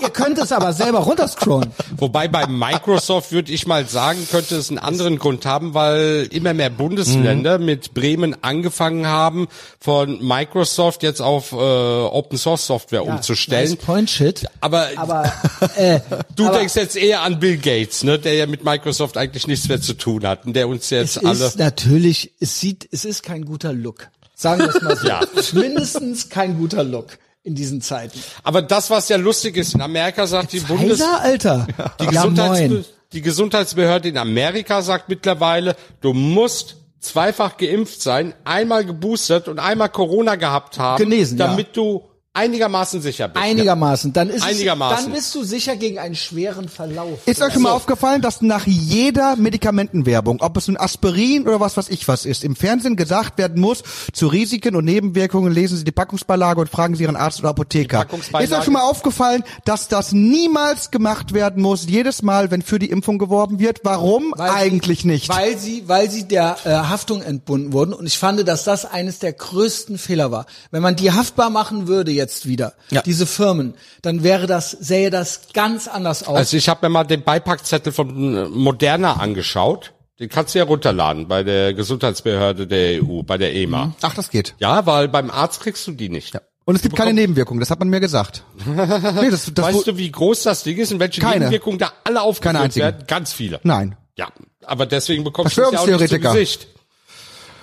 Ihr 0.00 0.10
könnt 0.10 0.38
es 0.38 0.50
aber 0.52 0.72
selber 0.72 1.00
runterscrollen. 1.00 1.70
Wobei 1.96 2.28
bei 2.28 2.46
Microsoft 2.46 3.32
würde 3.32 3.52
ich 3.52 3.66
mal 3.66 3.86
sagen, 3.86 4.26
könnte 4.30 4.56
es 4.56 4.70
einen 4.70 4.78
anderen 4.78 5.18
Grund 5.18 5.44
haben, 5.46 5.74
weil 5.74 6.26
immer 6.30 6.54
mehr 6.54 6.70
Bundesländer 6.70 7.58
Mhm. 7.58 7.64
mit 7.64 7.94
Bremen 7.94 8.36
angefangen 8.42 9.06
haben, 9.06 9.48
von 9.78 10.26
Microsoft 10.26 11.02
jetzt 11.02 11.20
auf 11.20 11.52
äh, 11.52 11.56
Open 11.56 12.38
Source 12.38 12.66
Software 12.66 13.04
umzustellen. 13.04 13.70
Nice 13.70 13.76
point 13.76 14.10
shit. 14.10 14.46
Aber, 14.60 14.88
Aber 14.96 15.30
äh, 15.76 16.00
du 16.36 16.46
aber 16.46 16.58
denkst 16.58 16.74
jetzt 16.76 16.96
eher 16.96 17.22
an 17.22 17.38
Bill 17.40 17.58
Gates, 17.58 18.04
ne, 18.04 18.18
der 18.18 18.34
ja 18.34 18.46
mit 18.46 18.64
Microsoft 18.64 19.16
eigentlich 19.16 19.46
nichts 19.46 19.68
mehr 19.68 19.80
zu 19.80 19.94
tun 19.94 20.26
hat 20.26 20.46
und 20.46 20.54
der 20.54 20.68
uns 20.68 20.84
es 20.84 20.90
jetzt 20.90 21.24
alle 21.24 21.46
ist 21.46 21.58
natürlich, 21.58 22.32
es 22.40 22.60
sieht, 22.60 22.88
es 22.90 23.04
ist 23.04 23.22
kein 23.22 23.33
guter 23.42 23.72
Look. 23.72 24.08
Sagen 24.34 24.60
wir 24.60 24.68
es 24.68 24.82
mal 24.82 24.96
so. 24.96 25.06
Ja. 25.08 25.20
Mindestens 25.52 26.28
kein 26.28 26.58
guter 26.58 26.84
Look 26.84 27.18
in 27.42 27.54
diesen 27.54 27.80
Zeiten. 27.80 28.18
Aber 28.42 28.62
das, 28.62 28.90
was 28.90 29.08
ja 29.08 29.16
lustig 29.16 29.56
ist, 29.56 29.74
in 29.74 29.80
Amerika 29.80 30.26
sagt 30.26 30.52
die 30.52 30.60
Bundes 30.60 30.98
Pfizer, 30.98 31.20
Alter. 31.20 31.66
die, 32.00 32.04
ja, 32.04 32.10
Gesundheitsbe 32.10 32.84
die 33.14 33.22
Gesundheitsbehörde 33.22 34.08
in 34.08 34.18
Amerika 34.18 34.82
sagt 34.82 35.08
mittlerweile, 35.08 35.76
du 36.00 36.12
musst 36.12 36.76
zweifach 36.98 37.56
geimpft 37.56 38.02
sein, 38.02 38.34
einmal 38.44 38.84
geboostert 38.84 39.46
und 39.46 39.58
einmal 39.60 39.88
Corona 39.88 40.34
gehabt 40.34 40.78
haben, 40.78 41.02
Genesen, 41.02 41.38
ja. 41.38 41.46
damit 41.46 41.76
du 41.76 42.02
einigermaßen 42.34 43.00
sicher 43.00 43.28
bist. 43.28 43.42
Einigermaßen. 43.42 44.12
Dann 44.12 44.28
ist 44.28 44.42
Einigermaßen. 44.42 44.98
Es, 44.98 45.04
dann 45.04 45.12
bist 45.12 45.34
du 45.34 45.44
sicher 45.44 45.76
gegen 45.76 45.98
einen 45.98 46.16
schweren 46.16 46.68
Verlauf. 46.68 47.20
Ist 47.26 47.40
euch 47.40 47.52
schon 47.52 47.62
mal 47.62 47.70
aufgefallen, 47.70 48.20
dass 48.20 48.42
nach 48.42 48.66
jeder 48.66 49.36
Medikamentenwerbung, 49.36 50.40
ob 50.40 50.56
es 50.56 50.66
nun 50.66 50.76
Aspirin 50.76 51.46
oder 51.46 51.60
was 51.60 51.76
weiß 51.76 51.88
ich 51.88 52.06
was 52.08 52.26
ist, 52.26 52.42
im 52.42 52.56
Fernsehen 52.56 52.96
gesagt 52.96 53.38
werden 53.38 53.60
muss, 53.60 53.84
zu 54.12 54.26
Risiken 54.26 54.74
und 54.74 54.84
Nebenwirkungen 54.84 55.52
lesen 55.52 55.78
Sie 55.78 55.84
die 55.84 55.92
Packungsbeilage 55.92 56.60
und 56.60 56.68
fragen 56.68 56.96
Sie 56.96 57.04
Ihren 57.04 57.16
Arzt 57.16 57.38
oder 57.38 57.50
Apotheker. 57.50 58.06
Ist 58.40 58.52
euch 58.52 58.64
schon 58.64 58.74
mal 58.74 58.82
aufgefallen, 58.82 59.44
dass 59.64 59.86
das 59.86 60.10
niemals 60.12 60.90
gemacht 60.90 61.34
werden 61.34 61.62
muss, 61.62 61.86
jedes 61.86 62.22
Mal, 62.22 62.50
wenn 62.50 62.62
für 62.62 62.80
die 62.80 62.90
Impfung 62.90 63.18
geworben 63.18 63.60
wird? 63.60 63.80
Warum 63.84 64.34
Weil 64.36 64.50
eigentlich 64.50 65.02
sie, 65.02 65.08
nicht? 65.08 65.28
Weil 65.28 65.56
sie, 65.56 65.84
weil 65.86 66.10
sie 66.10 66.24
der 66.24 66.56
äh, 66.64 66.70
Haftung 66.70 67.22
entbunden 67.22 67.72
wurden. 67.72 67.94
Und 67.94 68.06
ich 68.06 68.18
fand, 68.18 68.46
dass 68.48 68.64
das 68.64 68.84
eines 68.84 69.20
der 69.20 69.32
größten 69.32 69.98
Fehler 69.98 70.32
war. 70.32 70.46
Wenn 70.72 70.82
man 70.82 70.96
die 70.96 71.12
haftbar 71.12 71.50
machen 71.50 71.86
würde 71.86 72.10
jetzt 72.10 72.23
wieder, 72.46 72.74
Ja. 72.90 73.02
diese 73.02 73.26
Firmen, 73.26 73.74
dann 74.02 74.22
wäre 74.22 74.46
das, 74.46 74.70
sähe 74.70 75.10
das 75.10 75.48
ganz 75.52 75.88
anders 75.88 76.22
aus. 76.26 76.36
Also 76.36 76.56
ich 76.56 76.68
habe 76.68 76.86
mir 76.86 76.90
mal 76.90 77.04
den 77.04 77.22
Beipackzettel 77.22 77.92
von 77.92 78.36
äh, 78.36 78.48
Moderna 78.48 79.14
angeschaut. 79.14 79.92
Den 80.20 80.28
kannst 80.28 80.54
du 80.54 80.60
ja 80.60 80.64
runterladen 80.64 81.26
bei 81.26 81.42
der 81.42 81.74
Gesundheitsbehörde 81.74 82.66
der 82.66 83.02
EU, 83.02 83.22
bei 83.22 83.36
der 83.36 83.54
EMA. 83.54 83.94
Ach, 84.00 84.14
das 84.14 84.30
geht. 84.30 84.54
Ja, 84.58 84.86
weil 84.86 85.08
beim 85.08 85.30
Arzt 85.30 85.60
kriegst 85.60 85.86
du 85.86 85.92
die 85.92 86.08
nicht. 86.08 86.38
Und 86.66 86.76
es 86.76 86.82
gibt 86.82 86.96
keine 86.96 87.12
Nebenwirkungen, 87.12 87.60
das 87.60 87.70
hat 87.70 87.78
man 87.78 87.88
mir 87.88 88.00
gesagt. 88.00 88.42
nee, 88.64 89.30
das, 89.30 89.50
das 89.52 89.64
weißt 89.64 89.86
du, 89.86 89.98
wie 89.98 90.10
groß 90.10 90.44
das 90.44 90.62
Ding 90.62 90.78
ist 90.78 90.92
und 90.92 91.00
welche 91.00 91.20
Keine. 91.20 91.40
Nebenwirkungen 91.40 91.78
da 91.78 91.92
alle 92.04 92.22
aufgeführt 92.22 92.76
werden? 92.76 93.04
Ganz 93.06 93.32
viele. 93.32 93.60
Nein. 93.64 93.96
Ja, 94.16 94.28
aber 94.64 94.86
deswegen 94.86 95.24
bekommst 95.24 95.56
du 95.56 95.62
es 95.62 95.72
ja 95.72 95.78
auch 95.80 95.86
nicht 95.86 96.08
zu. 96.08 96.18
Gesicht. 96.18 96.68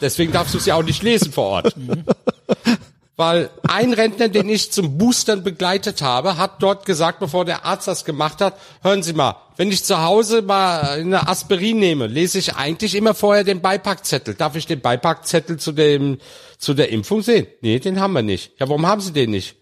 Deswegen 0.02 0.32
darfst 0.32 0.54
du 0.54 0.58
es 0.58 0.66
ja 0.66 0.76
auch 0.76 0.84
nicht 0.84 1.02
lesen 1.04 1.32
vor 1.32 1.46
Ort. 1.46 1.76
Weil 3.22 3.52
ein 3.68 3.94
Rentner, 3.94 4.30
den 4.30 4.50
ich 4.50 4.72
zum 4.72 4.98
Boostern 4.98 5.44
begleitet 5.44 6.02
habe, 6.02 6.38
hat 6.38 6.64
dort 6.64 6.88
gesagt, 6.88 7.20
bevor 7.20 7.46
der 7.46 7.66
Arzt 7.66 7.88
das 7.88 8.04
gemacht 8.04 8.42
hat, 8.42 8.58
hören 8.82 9.04
Sie 9.04 9.14
mal, 9.14 9.36
wenn 9.58 9.70
ich 9.70 9.84
zu 9.84 10.02
Hause 10.02 10.42
mal 10.42 10.82
eine 10.82 11.28
Aspirin 11.28 11.78
nehme, 11.78 12.08
lese 12.08 12.40
ich 12.40 12.56
eigentlich 12.56 12.96
immer 12.96 13.14
vorher 13.14 13.44
den 13.44 13.62
Beipackzettel. 13.62 14.34
Darf 14.34 14.56
ich 14.56 14.66
den 14.66 14.82
Beipackzettel 14.82 15.58
zu 15.58 15.72
dem, 15.72 16.18
zu 16.58 16.74
der 16.74 16.90
Impfung 16.90 17.22
sehen? 17.22 17.46
Nee, 17.62 17.78
den 17.78 18.00
haben 18.00 18.14
wir 18.14 18.24
nicht. 18.24 18.60
Ja, 18.60 18.68
warum 18.68 18.88
haben 18.88 19.02
Sie 19.02 19.14
den 19.14 19.30
nicht? 19.30 19.56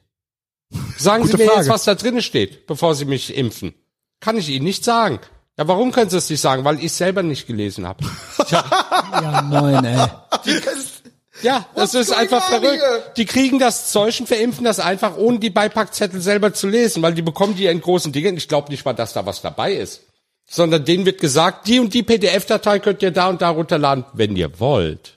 Sagen 0.98 1.28
Sie 1.28 1.36
mir 1.36 1.44
Frage. 1.44 1.60
jetzt, 1.60 1.70
was 1.70 1.84
da 1.84 1.96
drinnen 1.96 2.22
steht, 2.22 2.66
bevor 2.66 2.96
Sie 2.96 3.04
mich 3.04 3.36
impfen. 3.36 3.74
Kann 4.22 4.38
ich 4.38 4.48
Ihnen 4.48 4.64
nicht 4.64 4.86
sagen. 4.86 5.20
Ja, 5.58 5.68
warum 5.68 5.92
können 5.92 6.10
Sie 6.10 6.16
es 6.16 6.30
nicht 6.30 6.40
sagen? 6.40 6.64
Weil 6.64 6.82
ich 6.82 6.94
selber 6.94 7.24
nicht 7.24 7.46
gelesen 7.46 7.86
habe. 7.86 8.06
ja, 8.50 9.42
moin, 9.42 9.84
ey. 9.84 10.08
Ja, 11.42 11.66
das 11.76 11.94
ist 11.94 12.12
einfach 12.12 12.44
verrückt. 12.48 12.82
here? 12.82 13.04
Die 13.18 13.26
kriegen 13.26 13.60
das 13.60 13.92
Zeug 13.92 14.20
und 14.20 14.28
verimpfen 14.28 14.64
das 14.66 14.80
einfach, 14.80 15.16
ohne 15.18 15.40
die 15.40 15.50
Beipackzettel 15.50 16.22
selber 16.22 16.54
zu 16.54 16.68
lesen, 16.68 17.02
weil 17.02 17.14
die 17.14 17.22
bekommen 17.22 17.56
die 17.56 17.66
in 17.68 17.80
großen 17.82 18.12
Dingen. 18.12 18.36
Ich 18.38 18.48
glaube 18.48 18.70
nicht 18.72 18.84
mal, 18.86 18.94
dass 18.94 19.14
da 19.14 19.26
was 19.26 19.42
dabei 19.42 19.74
ist. 19.74 20.02
sondern 20.52 20.84
denen 20.84 21.06
wird 21.06 21.20
gesagt, 21.22 21.68
die 21.68 21.80
und 21.80 21.94
die 21.94 22.02
PDF-Datei 22.04 22.80
könnt 22.80 23.02
ihr 23.04 23.12
da 23.12 23.28
und 23.30 23.42
da 23.42 23.50
runterladen, 23.50 24.06
wenn 24.14 24.36
ihr 24.36 24.60
wollt. 24.60 25.14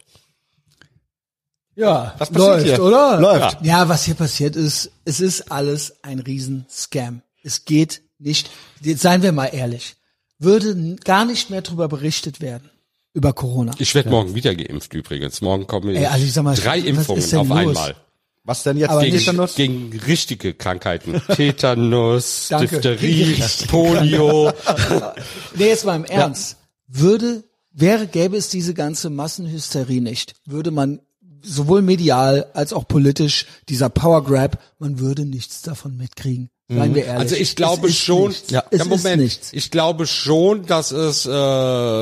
Ja, 1.74 2.14
Was 2.18 2.28
passiert 2.30 2.36
läuft, 2.36 2.66
hier? 2.66 2.82
oder? 2.82 3.18
Läuft. 3.18 3.58
Ja, 3.64 3.88
was 3.88 4.04
hier 4.04 4.14
passiert 4.14 4.56
ist, 4.56 4.90
es 5.06 5.20
ist 5.20 5.50
alles 5.50 6.04
ein 6.04 6.18
Riesen-Scam. 6.18 7.22
Es 7.42 7.64
geht 7.64 8.02
nicht, 8.18 8.50
jetzt 8.82 9.00
seien 9.02 9.22
wir 9.22 9.32
mal 9.32 9.46
ehrlich, 9.46 9.96
würde 10.38 10.96
gar 10.96 11.24
nicht 11.24 11.48
mehr 11.48 11.62
darüber 11.62 11.88
berichtet 11.88 12.40
werden, 12.42 12.70
über 13.14 13.32
Corona. 13.32 13.72
Ich 13.78 13.94
werde 13.94 14.10
morgen 14.10 14.34
wieder 14.34 14.54
geimpft 14.54 14.94
übrigens. 14.94 15.40
Morgen 15.40 15.66
kommen 15.66 15.94
Ey, 15.94 16.06
also 16.06 16.24
ich 16.24 16.32
sag 16.32 16.44
mal, 16.44 16.54
drei 16.56 16.78
Impfungen 16.78 17.22
auf 17.22 17.48
los? 17.48 17.50
einmal. 17.50 17.96
Was 18.44 18.64
denn 18.64 18.76
jetzt 18.76 18.90
Aber 18.90 19.02
gegen 19.02 19.18
Tetanus? 19.18 19.54
Gegen 19.54 20.00
richtige 20.06 20.54
Krankheiten. 20.54 21.22
Tetanus, 21.28 22.48
Danke. 22.48 22.80
Diphtherie, 22.80 23.42
Polio. 23.68 24.52
Nee, 25.54 25.68
jetzt 25.68 25.84
mal 25.84 25.96
im 25.96 26.04
Ernst. 26.04 26.56
Würde, 26.88 27.44
wäre, 27.70 28.06
gäbe 28.06 28.36
es 28.36 28.48
diese 28.48 28.74
ganze 28.74 29.10
Massenhysterie 29.10 30.00
nicht, 30.00 30.34
würde 30.44 30.70
man 30.70 31.00
sowohl 31.42 31.82
medial 31.82 32.46
als 32.54 32.72
auch 32.72 32.86
politisch, 32.86 33.46
dieser 33.68 33.88
Power 33.90 34.24
Grab, 34.24 34.58
man 34.78 34.98
würde 34.98 35.24
nichts 35.24 35.62
davon 35.62 35.96
mitkriegen. 35.96 36.50
Seien 36.68 36.94
wir 36.94 37.04
ehrlich. 37.04 37.20
Also 37.20 37.34
ich 37.36 37.54
glaube 37.56 37.92
schon, 37.92 38.34
ja, 38.48 38.62
ja, 38.70 38.84
Moment, 38.86 39.38
ich 39.52 39.70
glaube 39.70 40.06
schon, 40.06 40.64
dass 40.64 40.90
es 40.90 41.26
äh, 41.26 41.28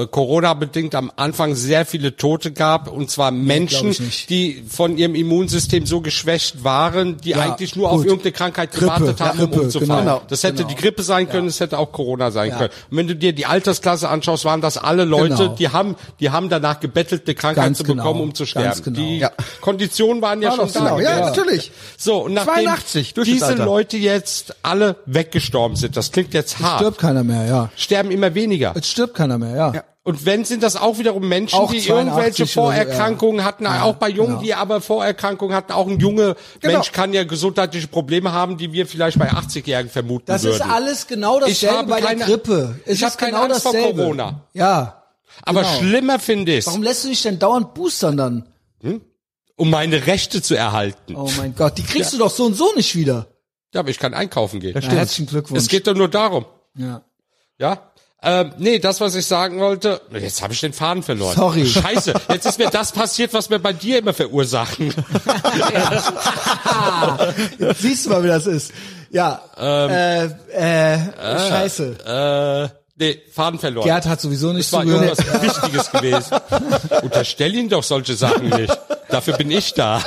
Corona-bedingt 0.07 0.95
am 0.95 1.11
Anfang 1.16 1.55
sehr 1.57 1.85
viele 1.87 2.15
Tote 2.16 2.53
gab, 2.53 2.87
und 2.93 3.11
zwar 3.11 3.31
Menschen, 3.32 3.97
die 4.28 4.62
von 4.69 4.97
ihrem 4.97 5.15
Immunsystem 5.16 5.87
so 5.87 6.01
geschwächt 6.03 6.62
waren, 6.62 7.16
die 7.19 7.31
Ja, 7.31 7.39
eigentlich 7.41 7.74
nur 7.74 7.91
auf 7.91 7.97
gut. 7.99 8.07
irgendeine 8.07 8.32
Krankheit 8.32 8.70
Grippe, 8.70 8.85
gewartet 8.85 9.20
haben, 9.20 9.39
Grippe, 9.39 9.55
um 9.61 9.65
umzufallen. 9.65 10.05
genau. 10.05 10.23
Das 10.28 10.45
hätte 10.45 10.57
Genau. 10.59 10.69
die 10.69 10.74
Grippe 10.77 11.03
sein 11.03 11.28
können, 11.28 11.49
es 11.49 11.59
hätte 11.59 11.78
auch 11.78 11.91
Corona 11.91 12.31
sein 12.31 12.51
können. 12.51 12.70
Und 12.91 12.97
wenn 12.97 13.09
du 13.09 13.16
dir 13.16 13.32
die 13.32 13.47
Altersklasse 13.47 14.09
anschaust, 14.09 14.45
waren 14.45 14.61
das 14.61 14.77
alle 14.77 15.05
Leute, 15.05 15.35
Genau. 15.37 15.55
die 15.57 15.69
haben, 15.70 15.97
die 16.20 16.31
haben 16.31 16.49
danach 16.49 16.78
gebettelt, 16.81 17.23
eine 17.27 17.35
Krankheit 17.35 17.65
Ganz 17.65 17.78
zu 17.78 17.85
genau. 17.85 18.03
bekommen, 18.05 18.20
um 18.20 18.35
zu 18.35 18.45
sterben. 18.47 18.81
genau. 18.85 19.01
Die. 19.01 19.27
Konditionen 19.62 20.23
waren 20.23 20.43
ja 20.43 20.51
War 20.51 20.57
schon 20.69 20.73
da. 20.74 20.81
Genau, 20.97 21.01
ja, 21.01 21.20
natürlich. 21.31 21.73
So, 21.97 22.24
und 22.24 22.35
nachdem 22.35 22.66
82, 22.66 23.15
diese. 23.15 23.55
Leute 23.55 23.97
jetzt 23.97 24.50
alle 24.63 24.97
weggestorben 25.07 25.77
sind, 25.77 25.97
das 25.97 26.13
klingt 26.13 26.35
jetzt 26.35 26.59
hart, 26.61 26.81
Stirbt 26.81 26.99
keiner 26.99 27.25
mehr, 27.25 27.47
ja. 27.47 27.71
sterben 27.77 28.11
immer 28.11 28.35
weniger. 28.35 28.75
Es 28.77 28.89
stirbt 28.89 29.15
keiner 29.15 29.39
mehr, 29.39 29.55
ja. 29.57 29.85
Und 30.03 30.25
wenn 30.25 30.47
sind 30.47 30.63
das 30.63 30.77
auch 30.77 30.99
wiederum 30.99 31.29
Menschen, 31.29 31.59
Auch 31.59 31.71
die 31.71 31.79
82 31.81 31.89
irgendwelche 31.89 32.43
oder 32.43 32.47
so, 32.51 32.61
Vorerkrankungen 32.63 33.45
hatten, 33.45 33.67
auch 33.67 33.97
bei 33.97 34.09
Jungen, 34.09 34.31
genau. 34.31 34.43
die 34.43 34.55
aber 34.55 34.81
Vorerkrankungen 34.81 35.55
hatten. 35.55 35.73
Auch 35.73 35.87
ein 35.89 36.01
junge 36.01 36.37
Genau. 36.61 36.75
Mensch 36.75 36.91
kann 36.93 37.13
ja 37.13 37.25
gesundheitliche 37.25 37.87
Probleme 37.87 38.33
haben, 38.33 38.57
die 38.57 38.73
wir 38.73 38.87
vielleicht 38.87 39.19
bei 39.19 39.31
80-Jährigen 39.31 39.91
vermuten 39.91 40.25
Das 40.27 40.43
würden. 40.43 40.55
ist 40.55 40.63
alles 40.63 41.07
genau 41.07 41.37
Ich 41.47 41.61
dasselbe 41.61 41.77
habe 41.77 41.89
bei 41.91 42.01
keine- 42.01 42.19
der 42.19 42.27
Grippe. 42.29 42.81
Es 42.87 42.95
ich 42.97 43.03
hab 43.05 43.11
ist 43.11 43.19
keine 43.19 43.33
genau 43.33 43.45
Angst 43.45 43.63
vor 43.63 43.73
dasselbe. 43.75 44.01
Corona. 44.03 44.41
Ja. 44.55 45.03
aber 45.43 45.61
genau. 45.63 45.79
schlimmer 45.79 46.19
finde 46.19 46.57
ich 46.57 46.67
Warum 46.67 46.83
lässt 46.83 47.05
du 47.05 47.09
dich 47.09 47.21
denn 47.23 47.39
dauernd 47.39 47.75
boostern 47.75 48.17
dann? 48.17 48.47
um 49.57 49.69
meine 49.71 50.07
Rechte 50.07 50.41
zu 50.41 50.55
erhalten. 50.57 51.15
Oh 51.15 51.29
mein 51.37 51.55
Gott, 51.55 51.77
die 51.77 51.83
kriegst 51.83 52.15
du 52.15 52.19
doch 52.19 52.31
so 52.31 52.47
und 52.47 52.55
so 52.55 52.73
nicht 52.75 52.97
wieder. 52.97 53.27
Ja, 53.73 53.81
aber 53.81 53.91
ich 53.91 53.99
kann 53.99 54.15
einkaufen 54.15 54.61
gehen. 54.61 54.81
Ja, 54.81 54.89
herzlichen 54.89 55.27
Glückwunsch. 55.27 55.61
Es 55.63 55.69
geht 55.69 55.87
doch 55.87 55.95
nur 55.95 56.09
darum. 56.09 56.45
ja. 56.77 57.03
Ja? 57.59 57.91
Ähm, 58.23 58.53
nee, 58.59 58.79
das, 58.79 59.01
was 59.01 59.15
ich 59.15 59.25
sagen 59.25 59.61
wollte, 59.61 60.01
jetzt 60.13 60.43
habe 60.43 60.53
ich 60.53 60.61
den 60.61 60.75
Faden 60.75 61.03
verloren. 61.03 61.35
Sorry. 61.35 61.65
Scheiße, 61.71 62.13
jetzt 62.29 62.45
ist 62.45 62.59
mir 62.59 62.69
das 62.69 62.93
passiert, 62.93 63.33
was 63.33 63.49
wir 63.49 63.59
bei 63.59 63.73
dir 63.73 63.99
immer 63.99 64.13
verursachen. 64.13 64.93
Jetzt 67.59 67.81
siehst 67.83 68.05
du 68.07 68.11
mal, 68.11 68.23
wie 68.23 68.29
das 68.29 68.47
ist. 68.47 68.73
Ja. 69.11 69.41
äh, 69.59 70.25
äh, 70.53 70.99
scheiße. 71.49 72.69
äh, 72.69 72.77
nee, 72.97 73.23
Faden 73.33 73.59
verloren. 73.59 73.87
Gerd 73.87 74.07
hat 74.07 74.21
sowieso 74.21 74.53
nicht 74.53 74.71
das 74.71 74.73
war 74.75 74.83
zugehört. 74.83 75.19
irgendwas 75.19 75.43
Wichtiges 75.63 75.91
gewesen. 75.91 76.37
Unterstell 77.03 77.55
ihn 77.55 77.69
doch 77.69 77.83
solche 77.83 78.15
Sachen 78.15 78.51
nicht. 78.51 78.79
Dafür 79.09 79.37
bin 79.39 79.51
ich 79.51 79.73
da. 79.75 80.03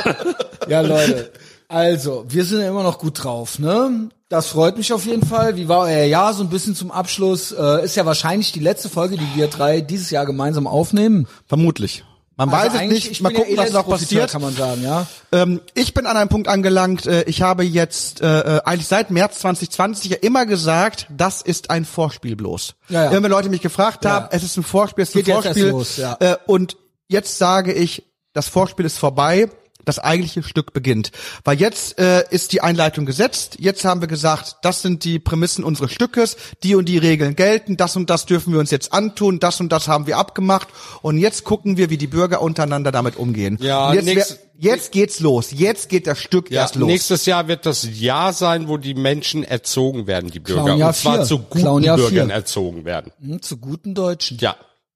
Ja, 0.68 0.82
Leute. 0.82 1.32
Also, 1.68 2.26
wir 2.28 2.46
sind 2.46 2.62
ja 2.62 2.70
immer 2.70 2.84
noch 2.84 3.00
gut 3.00 3.24
drauf, 3.24 3.60
ne? 3.60 4.10
Das 4.30 4.48
freut 4.48 4.78
mich 4.78 4.92
auf 4.94 5.06
jeden 5.06 5.26
Fall. 5.26 5.56
Wie 5.58 5.68
war 5.68 5.80
euer 5.82 6.06
Jahr 6.06 6.34
so 6.34 6.44
ein 6.44 6.50
bisschen 6.50 6.76
zum 6.76 6.92
Abschluss? 6.92 7.52
Äh, 7.52 7.86
ist 7.86 7.96
ja 7.96 8.06
wahrscheinlich 8.06 8.52
die 8.52 8.60
letzte 8.60 8.90
Folge, 8.90 9.16
die 9.18 9.28
wir 9.36 9.48
drei 9.48 9.82
dieses 9.82 10.10
Jahr 10.10 10.26
gemeinsam 10.26 10.66
aufnehmen. 10.68 11.28
Vermutlich. 11.48 12.04
Man 12.36 12.50
Also 12.50 12.76
weiß 12.76 12.82
es 12.86 12.90
nicht. 12.92 13.12
ich 13.12 13.22
Mal 13.22 13.30
bin 13.30 13.38
ja 13.38 13.44
gucken, 13.44 13.58
was 13.58 13.72
noch 13.74 13.86
Elendsprofiteur, 13.88 14.22
passiert. 14.24 14.32
kann 14.32 14.42
man 14.42 14.56
sagen, 14.56 14.82
ja. 14.84 15.06
Ähm, 15.32 15.62
ich 15.76 15.94
bin 15.94 16.08
an 16.08 16.18
einem 16.18 16.30
Punkt 16.30 16.48
angelangt, 16.48 17.06
äh, 17.06 17.24
ich 17.26 17.44
habe 17.44 17.64
jetzt 17.64 18.22
äh, 18.22 18.58
äh, 18.58 18.62
eigentlich 18.66 18.88
seit 18.88 19.12
März 19.12 19.38
2020 19.40 20.10
ja 20.10 20.18
immer 20.20 20.48
gesagt, 20.48 21.06
das 21.16 21.44
ist 21.44 21.70
ein 21.70 21.86
Vorspiel 21.86 22.36
bloß. 22.36 22.74
Ja, 22.90 23.06
ja. 23.06 23.12
Immer 23.12 23.30
Leute 23.30 23.50
mich 23.50 23.62
gefragt 23.62 24.04
haben, 24.08 24.30
es 24.32 24.42
ist 24.42 24.58
ein 24.58 24.64
Vorspiel, 24.64 25.04
es 25.04 25.10
ist 25.10 25.16
ein 25.16 25.24
Geht 25.26 25.28
erst 25.28 25.44
Vorspiel. 25.46 25.68
los, 25.70 26.00
äh, 26.00 26.36
und 26.48 26.76
jetzt 27.08 27.38
sage 27.38 27.72
ich, 27.72 28.04
das 28.34 28.48
Vorspiel 28.48 28.86
ist 28.88 28.98
vorbei. 28.98 29.48
Das 29.86 30.00
eigentliche 30.00 30.44
Stück 30.44 30.74
beginnt. 30.74 31.12
Weil 31.44 31.60
jetzt 31.60 32.00
äh, 32.00 32.24
ist 32.30 32.52
die 32.54 32.62
Einleitung 32.62 33.06
gesetzt. 33.06 33.58
Jetzt 33.60 33.84
haben 33.86 34.02
wir 34.02 34.08
gesagt, 34.08 34.58
das 34.62 34.82
sind 34.82 35.04
die 35.04 35.20
Prämissen 35.20 35.64
unseres 35.64 35.92
Stückes. 35.92 36.38
Die 36.64 36.76
und 36.76 36.86
die 36.90 36.98
Regeln 36.98 37.36
gelten. 37.36 37.78
Das 37.78 37.96
und 37.96 38.10
das 38.10 38.26
dürfen 38.26 38.54
wir 38.54 38.60
uns 38.60 38.72
jetzt 38.72 38.94
antun. 38.94 39.40
Das 39.40 39.60
und 39.60 39.70
das 39.72 39.88
haben 39.88 40.08
wir 40.08 40.18
abgemacht. 40.18 40.68
Und 41.02 41.18
jetzt 41.18 41.44
gucken 41.44 41.78
wir, 41.78 41.90
wie 41.90 41.98
die 41.98 42.08
Bürger 42.08 42.42
untereinander 42.42 42.92
damit 42.92 43.16
umgehen. 43.18 43.58
Ja, 43.62 43.90
und 43.90 43.96
jetzt, 43.96 44.06
nächst- 44.06 44.32
wär- 44.32 44.38
jetzt 44.72 44.92
geht's 44.92 45.20
los. 45.20 45.50
Jetzt 45.52 45.90
geht 45.90 46.08
das 46.08 46.20
Stück 46.20 46.50
Ja, 46.52 46.62
erst 46.62 46.76
los. 46.76 46.88
nächstes 46.88 47.26
Jahr 47.26 47.48
wird 47.48 47.66
das 47.66 47.88
Jahr 48.00 48.34
sein, 48.34 48.68
wo 48.68 48.78
die 48.78 48.94
Menschen 48.94 49.44
erzogen 49.44 50.08
werden, 50.08 50.32
die 50.32 50.40
Bürger. 50.40 50.74
Und 50.76 50.96
zwar 50.96 51.16
vier. 51.18 51.24
zu 51.26 51.40
guten 51.40 51.64
Bürgern 51.82 52.10
vier. 52.10 52.30
erzogen 52.30 52.86
werden. 52.86 53.12
Hm, 53.22 53.42
zu 53.42 53.58
guten 53.58 53.94
Deutschen. 53.96 54.38
Ja. 54.40 54.56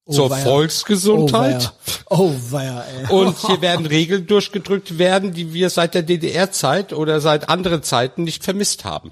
Zur 0.09 0.29
weia. 0.29 0.43
Volksgesundheit. 0.43 1.73
Oh, 2.09 2.33
weia, 2.49 2.83
ey. 2.83 3.13
Und 3.13 3.37
hier 3.45 3.61
werden 3.61 3.85
Regeln 3.85 4.25
durchgedrückt 4.25 4.97
werden, 4.97 5.33
die 5.33 5.53
wir 5.53 5.69
seit 5.69 5.93
der 5.93 6.03
DDR-Zeit 6.03 6.93
oder 6.93 7.19
seit 7.19 7.49
anderen 7.49 7.83
Zeiten 7.83 8.23
nicht 8.23 8.43
vermisst 8.43 8.85
haben. 8.85 9.11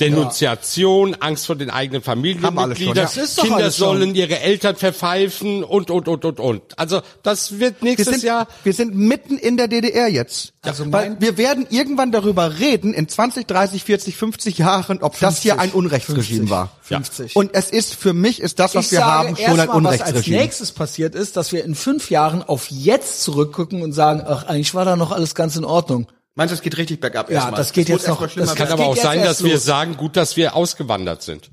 Denunziation, 0.00 1.16
Angst 1.20 1.46
vor 1.46 1.56
den 1.56 1.70
eigenen 1.70 2.00
wir 2.00 2.04
Familienmitgliedern, 2.04 2.96
ja. 2.96 3.02
Das 3.02 3.16
ist 3.16 3.38
doch 3.38 3.44
Kinder 3.44 3.70
sollen 3.70 4.14
ihre 4.14 4.40
Eltern 4.40 4.76
verpfeifen 4.76 5.64
und, 5.64 5.90
und, 5.90 6.08
und, 6.08 6.24
und, 6.24 6.40
und. 6.40 6.78
Also 6.78 7.00
das 7.22 7.58
wird 7.58 7.82
wir 7.82 7.90
nächstes 7.90 8.08
sind, 8.20 8.22
Jahr 8.24 8.46
wir 8.62 8.72
sind 8.72 8.94
mitten 8.94 9.36
in 9.38 9.56
der 9.56 9.68
DDR 9.68 10.08
jetzt. 10.08 10.52
Also 10.62 10.84
Weil 10.92 11.10
mein- 11.10 11.20
wir 11.20 11.38
werden 11.38 11.66
irgendwann 11.70 12.12
darüber 12.12 12.58
reden, 12.58 12.94
in 12.94 13.08
20, 13.08 13.46
30, 13.46 13.84
40, 13.84 14.16
50 14.16 14.58
Jahren, 14.58 14.98
ob 15.02 15.18
das 15.18 15.40
hier 15.42 15.58
ein 15.60 15.70
Unrechtsregime 15.70 16.50
war. 16.50 16.70
50. 16.82 17.36
Und 17.36 17.50
es 17.54 17.70
ist, 17.70 17.94
für 17.94 18.12
mich 18.12 18.40
ist 18.40 18.58
das, 18.58 18.74
was 18.74 18.86
ich 18.86 18.92
wir 18.92 18.98
sage 19.00 19.10
haben, 19.28 19.36
schon 19.36 19.36
ein 19.36 19.58
erstmal, 19.58 19.84
was 19.84 20.00
als 20.00 20.00
Unrechtsregime. 20.10 20.36
nächstes 20.42 20.72
passiert 20.72 21.14
ist, 21.14 21.36
dass 21.36 21.52
wir 21.52 21.64
in 21.64 21.74
fünf 21.74 22.10
Jahren 22.10 22.42
auf 22.42 22.70
jetzt 22.70 23.22
zurückgucken 23.22 23.82
und 23.82 23.92
sagen, 23.92 24.22
ach, 24.26 24.44
eigentlich 24.44 24.74
war 24.74 24.84
da 24.84 24.96
noch 24.96 25.12
alles 25.12 25.34
ganz 25.34 25.56
in 25.56 25.64
Ordnung. 25.64 26.06
Meinst 26.38 26.52
du, 26.52 26.54
es 26.54 26.62
geht 26.62 26.76
richtig 26.78 27.00
bergab 27.00 27.28
Ja, 27.30 27.50
das 27.50 27.72
geht 27.72 27.88
wird 27.88 27.98
jetzt 27.98 28.06
noch- 28.08 28.22
erstmal 28.22 28.46
das 28.46 28.54
kann 28.54 28.66
Das 28.68 28.72
aber 28.74 28.86
auch 28.86 28.96
sein, 28.96 29.24
dass 29.24 29.42
wir 29.42 29.54
los. 29.54 29.64
sagen, 29.64 29.96
gut, 29.96 30.16
dass 30.16 30.36
wir 30.36 30.54
ausgewandert 30.54 31.20
sind. 31.22 31.50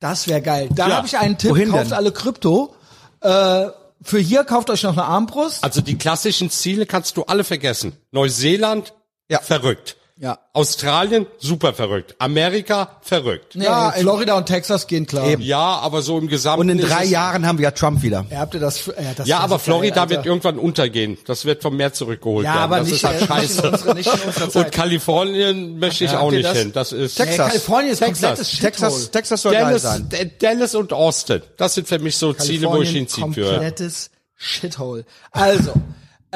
Das 0.00 0.26
wäre 0.26 0.40
geil. 0.40 0.70
Da 0.74 0.88
Ja. 0.88 0.96
habe 0.96 1.06
ich 1.06 1.18
einen 1.18 1.36
Tipp, 1.36 1.50
Wohin 1.50 1.70
kauft 1.70 1.86
denn? 1.86 1.92
alle 1.92 2.12
Krypto. 2.12 2.74
Äh, 3.20 3.66
für 4.02 4.18
hier 4.18 4.44
kauft 4.44 4.70
euch 4.70 4.82
noch 4.84 4.92
eine 4.94 5.04
Armbrust. 5.04 5.62
Also 5.62 5.82
die 5.82 5.98
klassischen 5.98 6.48
Ziele 6.48 6.86
kannst 6.86 7.18
du 7.18 7.24
alle 7.24 7.44
vergessen. 7.44 7.92
Neuseeland, 8.10 8.94
Ja. 9.28 9.38
verrückt. 9.40 9.96
Ja. 10.18 10.38
Australien, 10.54 11.26
super 11.38 11.74
verrückt. 11.74 12.14
Amerika, 12.18 12.96
verrückt. 13.02 13.54
Nee, 13.54 13.64
Ja, 13.64 13.90
Florida 13.92 14.34
und 14.38 14.46
Texas 14.46 14.86
gehen 14.86 15.06
klar. 15.06 15.26
Eben. 15.26 15.42
Ja, 15.42 15.58
aber 15.80 16.00
so 16.00 16.16
im 16.18 16.26
Gesamten. 16.28 16.60
Und 16.62 16.68
in 16.70 16.78
ist 16.78 16.90
drei 16.90 17.04
es- 17.04 17.10
Jahren 17.10 17.46
haben 17.46 17.58
wir 17.58 17.64
ja 17.64 17.70
Trump 17.72 18.02
wieder. 18.02 18.24
Ja, 18.30 18.38
habt 18.38 18.54
ihr 18.54 18.60
das? 18.60 18.86
Ja, 18.86 18.92
das 19.14 19.28
Ja, 19.28 19.38
aber 19.40 19.58
Florida 19.58 19.96
geil, 19.96 20.08
wird 20.08 20.18
Alter. 20.20 20.28
irgendwann 20.30 20.58
untergehen. 20.58 21.18
Das 21.26 21.44
wird 21.44 21.60
vom 21.62 21.76
Meer 21.76 21.92
zurückgeholt 21.92 22.46
Ja, 22.46 22.54
werden. 22.54 22.62
aber 22.64 22.78
das 22.78 22.86
nicht, 22.86 22.96
ist 22.96 23.04
halt 23.04 23.16
äh, 23.16 23.20
nicht 23.20 23.50
in 23.62 23.70
scheiße. 23.70 23.94
nicht 23.94 24.06
in 24.14 24.20
unserer 24.28 24.48
Zeit. 24.50 24.64
Und 24.64 24.72
Kalifornien 24.72 25.78
möchte 25.78 26.04
ich 26.06 26.12
Ja, 26.12 26.20
auch 26.20 26.30
nicht 26.30 26.44
das? 26.46 26.56
hin. 26.58 26.72
Das 26.72 26.92
ist 26.92 27.14
Texas. 27.16 27.36
Nee, 27.38 27.44
Kalifornien 27.48 27.92
ist 27.92 27.98
Texas. 27.98 28.50
Texas, 28.58 29.10
Texas 29.10 29.42
soll 29.42 29.52
geil 29.52 29.64
Dallas, 29.64 29.82
sein. 29.82 30.08
Dallas 30.40 30.74
und 30.74 30.94
Austin. 30.94 31.42
Das 31.58 31.74
sind 31.74 31.86
für 31.88 31.98
mich 31.98 32.16
so 32.16 32.32
Ziele, 32.32 32.68
wo 32.68 32.80
ich 32.80 32.94
würde. 32.94 33.06
komplettes 33.20 34.10
Shithole. 34.34 35.04
Also, 35.30 35.74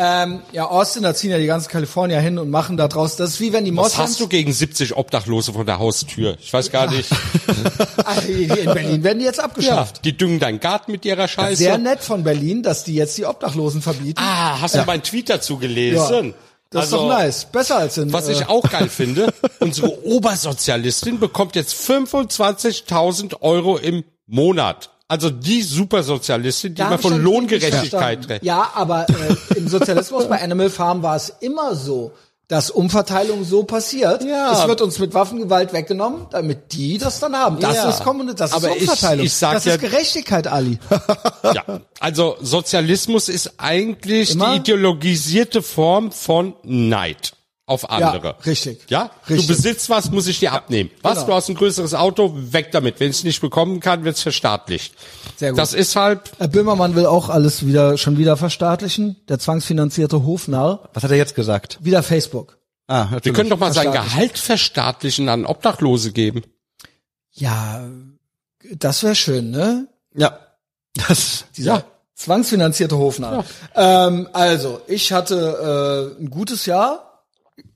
ähm, 0.02 0.40
ja, 0.52 0.64
Austin, 0.66 1.02
da 1.02 1.14
ziehen 1.14 1.30
ja 1.30 1.36
die 1.38 1.46
ganzen 1.46 1.68
Kalifornier 1.68 2.20
hin 2.20 2.38
und 2.38 2.48
machen 2.48 2.78
da 2.78 2.88
draus. 2.88 3.16
Das 3.16 3.30
ist 3.30 3.40
wie 3.40 3.52
wenn 3.52 3.66
die 3.66 3.70
Was 3.76 3.92
Moslems. 3.92 3.98
hast 4.10 4.20
du 4.20 4.28
gegen 4.28 4.50
70 4.52 4.96
Obdachlose 4.96 5.52
vor 5.52 5.66
der 5.66 5.78
Haustür? 5.78 6.38
Ich 6.40 6.50
weiß 6.52 6.70
gar 6.70 6.90
nicht. 6.90 7.10
Ah, 8.04 8.14
in 8.26 8.48
Berlin 8.64 9.04
werden 9.04 9.18
die 9.18 9.24
jetzt 9.26 9.36
Ja, 9.38 9.44
abgeschafft. 9.44 10.04
die 10.04 10.16
düngen 10.16 10.40
deinen 10.40 10.58
Garten 10.58 10.90
mit 10.92 11.04
ihrer 11.04 11.28
Scheiße. 11.28 11.56
Sehr 11.56 11.78
nett 11.78 12.00
von 12.00 12.24
Berlin, 12.24 12.62
dass 12.62 12.82
die 12.82 12.94
jetzt 12.94 13.16
die 13.18 13.24
Obdachlosen 13.26 13.82
verbieten. 13.82 14.20
Ah, 14.20 14.60
hast 14.60 14.74
du 14.74 14.82
meinen 14.84 15.02
Tweet 15.02 15.28
dazu 15.28 15.58
gelesen? 15.58 16.34
Das 16.70 16.86
ist 16.86 16.92
Also, 16.92 17.08
doch 17.08 17.16
nice. 17.18 17.44
Besser 17.46 17.76
als 17.76 17.98
in. 17.98 18.12
Was 18.12 18.28
äh, 18.28 18.32
ich 18.32 18.48
auch 18.48 18.62
geil 18.68 18.88
finde, 18.88 19.32
unsere 19.60 20.04
Obersozialistin 20.04 21.20
bekommt 21.20 21.56
jetzt 21.56 21.74
25.000 21.74 23.40
Euro 23.42 23.76
im 23.76 24.04
Monat. 24.26 24.90
Also 25.10 25.28
die 25.28 25.62
Supersozialistin, 25.62 26.76
die 26.76 26.82
immer 26.82 26.94
ich 26.94 27.00
von 27.00 27.20
Lohngerechtigkeit 27.20 28.28
redet. 28.28 28.44
Ja, 28.44 28.70
aber 28.74 29.06
äh, 29.08 29.58
im 29.58 29.66
Sozialismus 29.68 30.28
bei 30.28 30.40
Animal 30.40 30.70
Farm 30.70 31.02
war 31.02 31.16
es 31.16 31.32
immer 31.40 31.74
so, 31.74 32.12
dass 32.46 32.70
Umverteilung 32.70 33.42
so 33.44 33.64
passiert. 33.64 34.22
Ja. 34.24 34.52
Es 34.52 34.68
wird 34.68 34.80
uns 34.80 35.00
mit 35.00 35.12
Waffengewalt 35.12 35.72
weggenommen, 35.72 36.26
damit 36.30 36.72
die 36.72 36.96
das 36.98 37.18
dann 37.18 37.34
haben. 37.34 37.58
Das 37.58 37.74
Ja. 37.76 37.88
ist 37.90 38.04
Kommunismus, 38.04 38.38
das 38.38 38.52
Aber 38.52 38.68
ist 38.70 38.76
ich- 38.76 38.82
Umverteilung. 38.88 39.26
ich 39.26 39.32
sag 39.32 39.54
das 39.54 39.64
ja- 39.64 39.74
ist 39.74 39.80
Gerechtigkeit, 39.80 40.46
Ali. 40.46 40.78
Ja, 41.42 41.80
also 41.98 42.36
Sozialismus 42.40 43.28
ist 43.28 43.54
eigentlich 43.58 44.32
Immer? 44.34 44.52
die 44.52 44.56
ideologisierte 44.58 45.60
Form 45.62 46.12
von 46.12 46.54
Neid 46.62 47.32
auf 47.70 47.88
andere. 47.90 48.26
Ja, 48.28 48.36
richtig. 48.44 48.80
Ja, 48.88 49.10
Richtig. 49.28 49.46
du 49.46 49.54
besitzt 49.54 49.88
was, 49.88 50.10
muss 50.10 50.26
ich 50.26 50.40
dir 50.40 50.52
abnehmen. 50.52 50.90
Was, 51.02 51.14
genau. 51.14 51.26
du 51.26 51.34
hast 51.34 51.48
ein 51.48 51.54
größeres 51.54 51.94
Auto, 51.94 52.32
weg 52.34 52.72
damit. 52.72 53.00
Wenn 53.00 53.10
ich 53.10 53.18
es 53.18 53.24
nicht 53.24 53.40
bekommen 53.40 53.80
kann, 53.80 54.04
wird 54.04 54.16
es 54.16 54.22
verstaatlicht. 54.22 54.94
Sehr 55.36 55.50
gut. 55.50 55.58
Das 55.58 55.72
ist 55.72 55.96
halt, 55.96 56.32
Herr 56.38 56.48
Böhmermann 56.48 56.94
will 56.96 57.06
auch 57.06 57.28
alles 57.28 57.64
wieder, 57.64 57.96
schon 57.96 58.18
wieder 58.18 58.36
verstaatlichen. 58.36 59.16
Der 59.28 59.38
zwangsfinanzierte 59.38 60.24
Hofnarr. 60.24 60.88
Was 60.92 61.04
hat 61.04 61.10
er 61.12 61.16
jetzt 61.16 61.34
gesagt? 61.34 61.78
Wieder 61.80 62.02
Facebook. 62.02 62.58
Ah, 62.88 63.04
wir 63.04 63.10
natürlich. 63.12 63.36
können 63.36 63.50
doch 63.50 63.58
mal 63.58 63.72
sein. 63.72 63.92
Gehalt 63.92 64.36
verstaatlichen 64.36 65.28
an 65.28 65.46
Obdachlose 65.46 66.10
geben. 66.12 66.42
Ja, 67.32 67.88
das 68.74 69.02
wäre 69.04 69.14
schön, 69.14 69.50
ne? 69.50 69.86
Ja. 70.14 70.38
Das, 70.94 71.44
Dieser 71.56 71.74
Ja. 71.74 71.84
zwangsfinanzierte 72.16 72.98
Hofnarr. 72.98 73.44
Ähm, 73.76 74.28
also, 74.32 74.80
ich 74.88 75.12
hatte 75.12 76.12
äh, 76.18 76.20
ein 76.22 76.30
gutes 76.30 76.66
Jahr, 76.66 77.09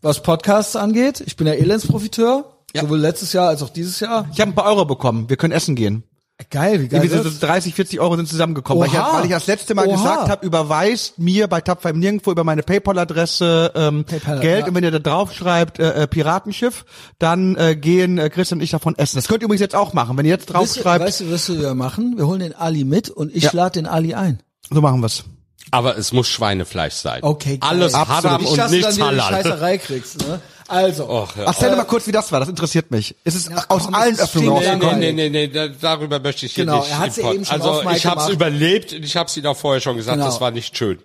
was 0.05 0.22
Podcasts 0.22 0.76
angeht. 0.76 1.22
Ich 1.26 1.36
bin 1.36 1.47
ja 1.47 1.55
Elendsprofiteur. 1.55 2.44
Sowohl 2.76 2.98
letztes 2.98 3.32
Jahr 3.32 3.48
als 3.48 3.62
auch 3.62 3.70
dieses 3.70 4.01
Jahr. 4.01 4.28
ich 4.32 4.40
habe 4.40 4.51
ein 4.51 4.55
paar 4.55 4.66
Euro 4.66 4.85
bekommen. 4.85 5.28
Wir 5.28 5.36
können 5.36 5.52
essen 5.52 5.76
gehen. 5.76 6.02
Geil, 6.51 6.81
wie 6.82 6.89
geil 6.89 7.05
Irgendwie 7.05 7.31
so 7.31 7.47
30, 7.47 7.74
40 7.74 8.01
Euro 8.01 8.16
sind 8.16 8.28
zusammengekommen. 8.28 8.81
Weil 8.81 8.89
ich, 8.89 8.94
weil 8.94 9.24
ich 9.24 9.31
das 9.31 9.47
letzte 9.47 9.76
Mal 9.76 9.86
Oha. 9.86 9.94
gesagt 9.97 10.28
habe, 10.28 10.44
überweist 10.44 11.16
mir 11.16 11.47
bei 11.47 11.60
Tapfer 11.60 11.90
im 11.90 12.01
Nirgendwo 12.01 12.32
über 12.32 12.43
meine 12.43 12.64
Paypal-Adresse 12.64 13.70
ähm, 13.76 14.05
PayPal, 14.05 14.40
Geld 14.40 14.60
ja. 14.62 14.66
und 14.66 14.74
wenn 14.74 14.82
ihr 14.82 14.90
da 14.90 14.98
drauf 14.98 15.32
schreibt 15.32 15.78
äh, 15.78 16.02
äh, 16.02 16.06
Piratenschiff, 16.09 16.85
dann 17.20 17.55
äh, 17.55 17.76
gehen 17.76 18.18
äh, 18.18 18.31
Chris 18.31 18.51
und 18.51 18.60
ich 18.60 18.70
davon 18.70 18.98
essen. 18.98 19.16
Das 19.16 19.28
könnt 19.28 19.43
ihr 19.43 19.44
übrigens 19.44 19.60
jetzt 19.60 19.76
auch 19.76 19.93
machen. 19.93 20.18
Wenn 20.18 20.26
ihr 20.26 20.32
jetzt 20.32 20.47
drauf 20.47 20.62
Weißt 20.62 20.76
du, 20.76 20.81
schreibt, 20.81 21.05
weißt 21.05 21.20
du, 21.20 21.31
was 21.32 21.48
wir 21.48 21.74
machen? 21.74 22.14
Wir 22.16 22.26
holen 22.26 22.40
den 22.40 22.55
Ali 22.55 22.82
mit 22.85 23.10
und 23.10 23.35
ich 23.35 23.44
Ja. 23.44 23.51
lade 23.52 23.78
den 23.81 23.86
Ali 23.86 24.14
ein. 24.14 24.40
so 24.70 24.81
machen 24.81 25.01
wir's. 25.02 25.22
Aber 25.70 25.97
es 25.99 26.12
muss 26.12 26.28
Schweinefleisch 26.28 26.95
sein. 26.95 27.23
Okay, 27.23 27.59
geil. 27.59 27.69
Alles 27.70 27.95
Absolut. 27.95 28.24
Haram 28.24 28.43
Ich 28.43 28.49
und 28.51 28.57
dann 28.59 28.70
nichts 28.70 29.01
Halal. 29.01 29.32
Scheißerei 29.32 29.78
kriegst, 29.78 30.19
ne? 30.27 30.41
Also, 30.66 31.09
Och, 31.11 31.36
ja. 31.36 31.45
Erzähl 31.45 31.77
mal 31.77 31.85
kurz, 31.85 32.07
wie 32.07 32.12
das 32.12 32.32
war. 32.32 32.41
Das 32.41 32.49
interessiert 32.49 32.91
mich. 32.91 33.15
Es 33.24 33.35
ist 33.35 33.51
Ja, 33.51 33.65
aus 33.69 33.85
komm, 33.85 33.95
allen 33.95 34.15
es 34.15 34.20
Öffnungen 34.20 34.49
rausgekommen. 34.51 34.99
nee, 34.99 35.12
nee, 35.12 35.28
nee, 35.28 35.47
nee, 35.47 35.49
da- 35.49 35.69
darüber 35.69 36.20
möchte 36.20 36.47
ich 36.47 36.55
hier 36.55 36.65
Genau, 36.65 36.78
nicht. 36.81 36.91
er 36.91 36.99
hat's 37.01 37.19
eben 37.19 37.45
schon 37.45 37.61
also 37.61 37.82
ich 37.91 38.07
habe 38.07 38.20
es 38.20 38.27
gemacht. 38.27 38.28
überlebt 38.32 38.93
und 38.95 39.05
ich 39.05 39.16
habe 39.16 39.28
es 39.28 39.36
Ihnen 39.36 39.47
auch 39.47 39.57
vorher 39.57 39.81
schon 39.82 39.97
gesagt, 39.97 40.16
Genau. 40.16 40.27
das 40.27 40.41
war 40.41 40.51
nicht 40.53 40.77
schön. 40.77 41.01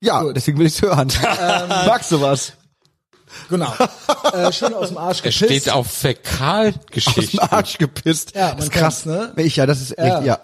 Ja, 0.00 0.24
deswegen 0.32 0.58
will 0.58 0.66
ich's 0.66 0.82
hören. 0.82 1.08
Ähm, 1.20 1.68
Magst 1.68 2.12
du 2.12 2.20
was? 2.20 2.52
Genau. 3.48 3.72
äh, 4.32 4.52
schön 4.52 4.74
aus 4.74 4.88
dem 4.88 4.98
Arsch 4.98 5.18
Er 5.18 5.22
gepisst. 5.30 5.44
steht 5.44 5.70
auf 5.70 5.86
Aus 7.18 7.30
dem. 7.30 7.40
Arsch 7.40 7.78
gepisst. 7.78 8.34
Ja, 8.34 8.48
man 8.48 8.56
das 8.58 8.66
ist 8.66 8.72
krass, 8.72 9.06
ne? 9.06 9.32
Ich 9.36 9.56
ja, 9.56 9.66
das 9.66 9.80
ist 9.80 9.98
echt, 9.98 10.06
Ja. 10.06 10.20
ja. 10.22 10.40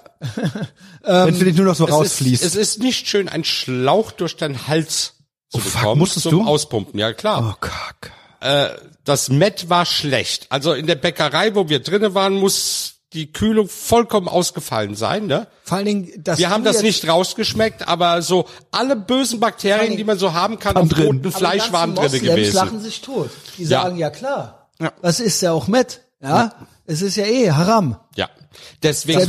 Wenn 1.27 1.35
es 1.35 1.40
nur 1.56 1.66
noch 1.66 1.74
so 1.74 1.85
Es 1.85 1.90
ist, 1.90 1.97
rausfließt. 1.97 2.44
es 2.44 2.55
ist 2.56 2.78
nicht 2.81 3.09
schön, 3.09 3.28
einen 3.28 3.44
Schlauch 3.44 4.10
durch 4.12 4.36
deinen 4.36 4.66
Hals 4.69 5.15
zu 5.48 5.59
Oh, 5.59 5.60
fuck, 5.60 5.81
bekommen 5.81 5.98
musstest 6.01 6.24
zum 6.24 6.32
du? 6.32 6.47
Auspumpen. 6.47 6.98
Ja 6.98 7.12
klar. 7.12 7.55
oh, 7.55 7.56
kack. 7.60 8.12
Das 9.05 9.31
Met 9.31 9.70
war 9.70 9.86
schlecht. 9.86 10.47
Also 10.51 10.74
in 10.74 10.86
der 10.86 10.94
Bäckerei, 10.97 11.55
wo 11.55 11.69
wir 11.69 11.81
drinnen 11.81 12.15
waren, 12.15 12.35
muss 12.35 12.94
die 13.12 13.32
Kühlung 13.32 13.68
vollkommen 13.68 14.28
ausgefallen 14.28 14.94
sein. 14.94 15.26
Ne? 15.26 15.47
Vor 15.64 15.78
allen 15.78 15.86
Dingen, 15.86 16.12
dass 16.22 16.39
Wir 16.39 16.51
haben 16.51 16.64
das 16.64 16.82
nicht 16.82 17.09
rausgeschmeckt, 17.09 17.89
aber 17.89 18.20
so 18.22 18.47
alle 18.70 18.97
bösen 18.97 19.40
Bakterien, 19.40 19.97
die 19.97 20.05
man 20.05 20.18
so 20.18 20.35
haben 20.35 20.59
kann, 20.59 20.74
drin. 20.89 21.06
rotem 21.06 21.20
Aber 21.26 21.39
Fleisch 21.39 21.66
die 21.68 21.72
waren 21.72 21.94
ganzen 21.94 22.18
drinne 22.20 22.30
Moslems 22.32 22.55
lachen 22.55 22.68
gewesen. 22.70 22.85
sich 22.85 23.01
tot. 23.01 23.30
Die 23.56 23.62
Ja. 23.62 23.82
sagen, 23.82 23.97
ja 23.97 24.10
klar. 24.10 24.68
Ja. 24.80 24.93
Was 25.01 25.20
ist 25.20 25.40
ja 25.40 25.52
auch 25.52 25.68
mit? 25.68 26.01
Ja? 26.22 26.52
Es 26.86 27.02
ist 27.02 27.16
ja 27.16 27.24
eh 27.24 27.51
Haram. 27.52 27.97
Ja. 28.16 28.28
Deswegen, 28.82 29.20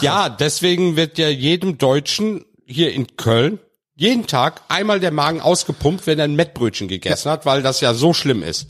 ja, 0.00 0.28
deswegen 0.28 0.96
wird 0.96 1.18
ja 1.18 1.28
jedem 1.28 1.78
Deutschen 1.78 2.44
hier 2.66 2.92
in 2.92 3.16
Köln 3.16 3.58
jeden 3.94 4.26
Tag 4.28 4.62
einmal 4.68 5.00
der 5.00 5.10
Magen 5.10 5.40
ausgepumpt, 5.40 6.06
wenn 6.06 6.18
er 6.20 6.24
ein 6.24 6.36
Mettbrötchen 6.36 6.86
gegessen 6.86 7.30
hat, 7.32 7.46
weil 7.46 7.62
das 7.62 7.80
ja 7.80 7.94
so 7.94 8.14
schlimm 8.14 8.42
ist. 8.44 8.68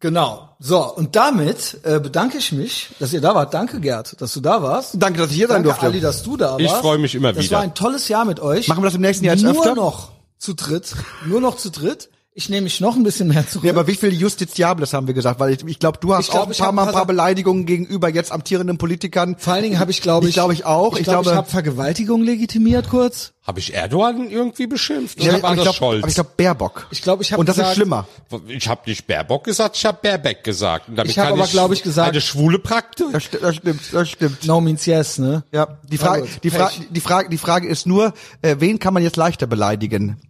Genau. 0.00 0.48
So, 0.58 0.82
und 0.94 1.14
damit 1.14 1.78
äh, 1.84 2.00
bedanke 2.00 2.38
ich 2.38 2.52
mich, 2.52 2.88
dass 2.98 3.12
ihr 3.12 3.20
da 3.20 3.34
wart. 3.34 3.52
Danke, 3.52 3.80
Gerd, 3.80 4.20
dass 4.20 4.32
du 4.32 4.40
da 4.40 4.62
warst. 4.62 4.94
Danke, 4.98 5.18
dass 5.20 5.30
ich 5.30 5.36
hier 5.36 5.46
sein 5.46 5.56
Danke, 5.56 5.68
durfte. 5.68 5.86
Ali, 5.86 6.00
dass 6.00 6.22
du 6.22 6.36
da 6.38 6.52
warst. 6.52 6.60
Ich 6.60 6.72
freu 6.72 6.98
mich 6.98 7.14
immer 7.14 7.32
das 7.34 7.44
wieder. 7.44 7.56
war 7.58 7.62
ein 7.62 7.74
tolles 7.74 8.08
Jahr 8.08 8.24
mit 8.24 8.40
euch. 8.40 8.68
Machen 8.68 8.82
wir 8.82 8.86
das 8.86 8.94
im 8.94 9.02
nächsten 9.02 9.24
Jahr 9.26 9.34
jetzt 9.34 9.44
Nur 9.44 9.56
öfter? 9.56 9.74
noch 9.74 10.10
zu 10.38 10.54
dritt. 10.54 10.94
Nur 11.26 11.40
noch 11.40 11.56
zu 11.56 11.70
dritt. 11.70 12.08
Ich 12.32 12.48
nehme 12.48 12.62
mich 12.62 12.80
noch 12.80 12.94
ein 12.94 13.02
bisschen 13.02 13.26
mehr 13.26 13.44
zurück. 13.46 13.64
Ja, 13.64 13.72
aber 13.72 13.88
wie 13.88 13.96
viel 13.96 14.12
Justiziables 14.14 14.92
haben 14.92 15.08
wir 15.08 15.14
gesagt? 15.14 15.40
Weil 15.40 15.52
ich, 15.52 15.64
ich 15.66 15.80
glaube, 15.80 15.98
du 16.00 16.14
hast 16.14 16.26
Ich 16.26 16.30
glaub, 16.30 16.42
auch 16.42 16.46
ein 16.46 16.52
ich 16.52 16.58
paar 16.58 16.70
Mal 16.70 16.82
ein 16.82 16.88
ein 16.88 16.94
paar 16.94 17.04
Beleidigungen 17.04 17.66
gegenüber 17.66 18.08
jetzt 18.08 18.30
amtierenden 18.30 18.78
Politikern. 18.78 19.34
Vor 19.36 19.54
allen 19.54 19.64
Dingen 19.64 19.80
habe 19.80 19.90
ich, 19.90 20.00
glaube 20.00 20.26
ich, 20.26 20.30
Ich 20.30 20.34
glaube, 20.34 20.52
ich 20.52 20.64
auch. 20.64 20.92
Ich 20.92 21.00
Ich 21.00 21.04
glaube, 21.04 21.22
ich 21.22 21.24
glaube- 21.24 21.36
habe 21.38 21.50
Vergewaltigung 21.50 22.22
legitimiert 22.22 22.88
kurz. 22.88 23.32
Habe 23.44 23.58
ich 23.58 23.74
Erdogan 23.74 24.30
irgendwie 24.30 24.68
beschimpft? 24.68 25.20
Ja, 25.20 25.32
Oder 25.32 25.42
war 25.42 25.50
ich 25.50 25.56
das 25.56 25.64
glaube, 25.64 25.76
Scholz? 25.76 26.02
aber 26.04 26.08
ich 26.08 26.14
glaube 26.14 26.30
Baerbock. 26.36 26.86
Ich 26.92 27.02
glaube, 27.02 27.22
ich 27.24 27.32
habe 27.32 27.40
Und 27.40 27.48
das 27.48 27.56
gesagt, 27.56 27.70
ist 27.72 27.76
schlimmer. 27.76 28.06
Ich 28.46 28.68
habe 28.68 28.82
nicht 28.86 29.06
Baerbock 29.08 29.42
gesagt, 29.42 29.76
ich 29.76 29.84
habe 29.84 29.98
Baerbeck 30.00 30.44
gesagt. 30.44 30.88
Und 30.88 30.94
damit 30.96 31.10
Ich 31.10 31.18
hab 31.18 31.30
kann 31.30 31.34
aber, 31.40 31.48
glaub 31.48 31.72
ich, 31.72 31.82
gesagt- 31.82 32.10
eine 32.12 32.20
schwule 32.20 32.60
Praktik. 32.60 33.08
Das, 33.10 33.24
das 33.28 33.56
stimmt, 33.56 33.80
das 33.92 34.08
stimmt. 34.08 34.46
No 34.46 34.60
means 34.60 34.86
yes, 34.86 35.18
ne? 35.18 35.42
Ja, 35.52 35.78
die 35.82 35.98
Frage, 35.98 36.22
gut, 36.22 36.30
die 36.44 36.50
Frage, 36.50 36.74
Pech. 36.76 36.86
die 36.90 37.00
Frage, 37.00 37.28
die 37.28 37.38
Frage 37.38 37.68
ist 37.68 37.88
nur, 37.88 38.14
äh, 38.42 38.54
wen 38.60 38.78
kann 38.78 38.94
man 38.94 39.02
jetzt 39.02 39.16
leichter 39.16 39.48
beleidigen? 39.48 40.20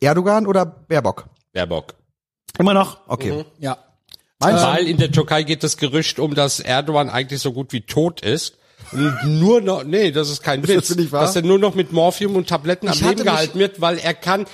Erdogan 0.00 0.46
oder 0.46 0.64
Baerbock? 0.64 1.26
Baerbock. 1.52 1.94
Immer 2.58 2.74
noch? 2.74 3.08
Okay. 3.08 3.32
Mhm. 3.32 3.44
Ja. 3.58 3.78
Meinst 4.38 4.62
du? 4.62 4.68
Weil 4.68 4.86
in 4.86 4.96
der 4.96 5.10
Türkei 5.12 5.42
geht 5.42 5.62
das 5.62 5.76
Gerücht 5.76 6.18
um, 6.18 6.34
dass 6.34 6.60
Erdogan 6.60 7.10
eigentlich 7.10 7.40
so 7.40 7.52
gut 7.52 7.72
wie 7.72 7.82
tot 7.82 8.22
ist. 8.22 8.56
Und 8.92 9.14
nur 9.24 9.60
noch, 9.60 9.84
nee, 9.84 10.10
das 10.10 10.30
ist 10.30 10.42
kein 10.42 10.66
Witz, 10.66 10.88
das 10.88 10.96
nicht 10.96 11.12
wahr? 11.12 11.22
dass 11.22 11.36
er 11.36 11.42
nur 11.42 11.58
noch 11.58 11.74
mit 11.74 11.92
Morphium 11.92 12.34
und 12.34 12.48
Tabletten 12.48 12.88
am 12.88 12.94
Ich 12.94 13.02
hatte 13.02 13.16
Leben 13.16 13.24
gehalten 13.24 13.58
wird, 13.58 13.80
weil 13.80 13.98
er 13.98 14.14
kann, 14.14 14.46